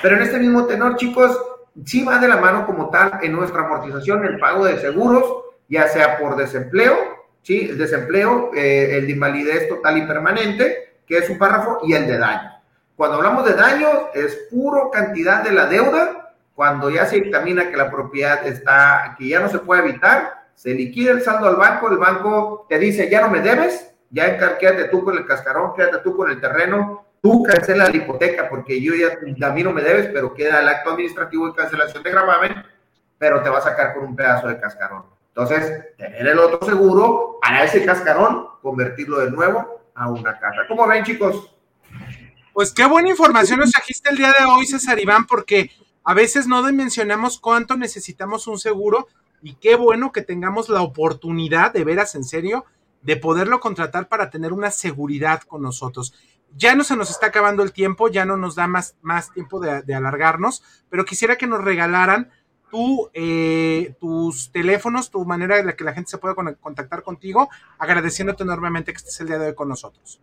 Pero 0.00 0.16
en 0.16 0.22
este 0.22 0.38
mismo 0.38 0.66
tenor, 0.66 0.94
chicos, 0.94 1.36
sí 1.84 2.04
va 2.04 2.18
de 2.18 2.28
la 2.28 2.36
mano 2.36 2.64
como 2.64 2.90
tal 2.90 3.18
en 3.22 3.32
nuestra 3.32 3.64
amortización 3.64 4.24
el 4.24 4.38
pago 4.38 4.64
de 4.64 4.78
seguros, 4.78 5.24
ya 5.68 5.88
sea 5.88 6.18
por 6.18 6.36
desempleo, 6.36 6.94
¿sí? 7.42 7.68
El 7.70 7.78
desempleo, 7.78 8.52
eh, 8.54 8.98
el 8.98 9.06
de 9.06 9.12
invalidez 9.12 9.68
total 9.68 9.98
y 9.98 10.06
permanente, 10.06 11.00
que 11.06 11.18
es 11.18 11.28
un 11.28 11.38
párrafo, 11.38 11.80
y 11.82 11.94
el 11.94 12.06
de 12.06 12.18
daño. 12.18 12.52
Cuando 12.94 13.16
hablamos 13.16 13.44
de 13.44 13.54
daño, 13.54 13.88
es 14.14 14.34
puro 14.50 14.90
cantidad 14.90 15.42
de 15.42 15.52
la 15.52 15.66
deuda. 15.66 16.34
Cuando 16.54 16.90
ya 16.90 17.06
se 17.06 17.20
dictamina 17.20 17.70
que 17.70 17.76
la 17.76 17.90
propiedad 17.90 18.44
está, 18.46 19.14
que 19.16 19.28
ya 19.28 19.40
no 19.40 19.48
se 19.48 19.60
puede 19.60 19.88
evitar, 19.88 20.48
se 20.54 20.74
liquida 20.74 21.12
el 21.12 21.22
saldo 21.22 21.46
al 21.46 21.54
banco, 21.54 21.88
el 21.88 21.98
banco 21.98 22.66
te 22.68 22.78
dice, 22.78 23.08
ya 23.08 23.20
no 23.20 23.30
me 23.30 23.40
debes, 23.40 23.94
ya 24.10 24.58
quédate 24.58 24.84
tú 24.84 25.04
con 25.04 25.16
el 25.16 25.26
cascarón, 25.26 25.74
quédate 25.74 25.98
tú 25.98 26.16
con 26.16 26.30
el 26.30 26.40
terreno, 26.40 27.04
tú 27.22 27.42
cancela 27.42 27.88
la 27.88 27.96
hipoteca 27.96 28.48
porque 28.48 28.80
yo 28.80 28.94
ya, 28.94 29.46
a 29.46 29.50
mí 29.50 29.62
no 29.62 29.72
me 29.72 29.82
debes, 29.82 30.08
pero 30.12 30.34
queda 30.34 30.60
el 30.60 30.68
acto 30.68 30.90
administrativo 30.90 31.48
de 31.48 31.54
cancelación 31.54 32.02
de 32.02 32.10
gravamen, 32.10 32.64
pero 33.18 33.42
te 33.42 33.50
va 33.50 33.58
a 33.58 33.62
sacar 33.62 33.94
con 33.94 34.04
un 34.04 34.16
pedazo 34.16 34.48
de 34.48 34.58
cascarón. 34.58 35.04
Entonces, 35.28 35.96
tener 35.96 36.26
el 36.26 36.38
otro 36.38 36.66
seguro 36.66 37.38
para 37.40 37.64
ese 37.64 37.84
cascarón, 37.84 38.48
convertirlo 38.62 39.20
de 39.20 39.30
nuevo 39.30 39.82
a 39.94 40.10
una 40.10 40.38
casa. 40.38 40.62
¿Cómo 40.66 40.86
ven, 40.86 41.04
chicos? 41.04 41.54
Pues 42.52 42.72
qué 42.72 42.86
buena 42.86 43.10
información 43.10 43.60
nos 43.60 43.70
trajiste 43.70 44.10
el 44.10 44.16
día 44.16 44.34
de 44.36 44.44
hoy, 44.44 44.66
César 44.66 44.98
Iván, 44.98 45.26
porque 45.26 45.70
a 46.02 46.14
veces 46.14 46.46
no 46.46 46.66
dimensionamos 46.66 47.38
cuánto 47.38 47.76
necesitamos 47.76 48.46
un 48.48 48.58
seguro 48.58 49.06
y 49.42 49.54
qué 49.54 49.76
bueno 49.76 50.10
que 50.10 50.22
tengamos 50.22 50.68
la 50.68 50.82
oportunidad 50.82 51.72
de 51.72 51.84
veras 51.84 52.14
en 52.14 52.24
serio 52.24 52.64
de 53.02 53.16
poderlo 53.16 53.60
contratar 53.60 54.08
para 54.08 54.30
tener 54.30 54.52
una 54.52 54.70
seguridad 54.70 55.42
con 55.42 55.62
nosotros. 55.62 56.14
Ya 56.56 56.74
no 56.74 56.84
se 56.84 56.96
nos 56.96 57.10
está 57.10 57.26
acabando 57.26 57.62
el 57.62 57.72
tiempo, 57.72 58.08
ya 58.08 58.24
no 58.24 58.36
nos 58.36 58.54
da 58.54 58.66
más, 58.66 58.96
más 59.02 59.32
tiempo 59.32 59.60
de, 59.60 59.82
de 59.82 59.94
alargarnos, 59.94 60.62
pero 60.88 61.04
quisiera 61.04 61.36
que 61.36 61.46
nos 61.46 61.62
regalaran 61.62 62.30
tu, 62.70 63.10
eh, 63.14 63.94
tus 64.00 64.52
teléfonos, 64.52 65.10
tu 65.10 65.24
manera 65.24 65.58
en 65.58 65.66
la 65.66 65.76
que 65.76 65.84
la 65.84 65.92
gente 65.92 66.10
se 66.10 66.18
pueda 66.18 66.34
contactar 66.34 67.02
contigo, 67.02 67.48
agradeciéndote 67.78 68.42
enormemente 68.42 68.92
que 68.92 68.98
estés 68.98 69.20
el 69.20 69.28
día 69.28 69.38
de 69.38 69.48
hoy 69.48 69.54
con 69.54 69.68
nosotros. 69.68 70.20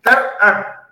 Claro, 0.00 0.22
ah, 0.40 0.88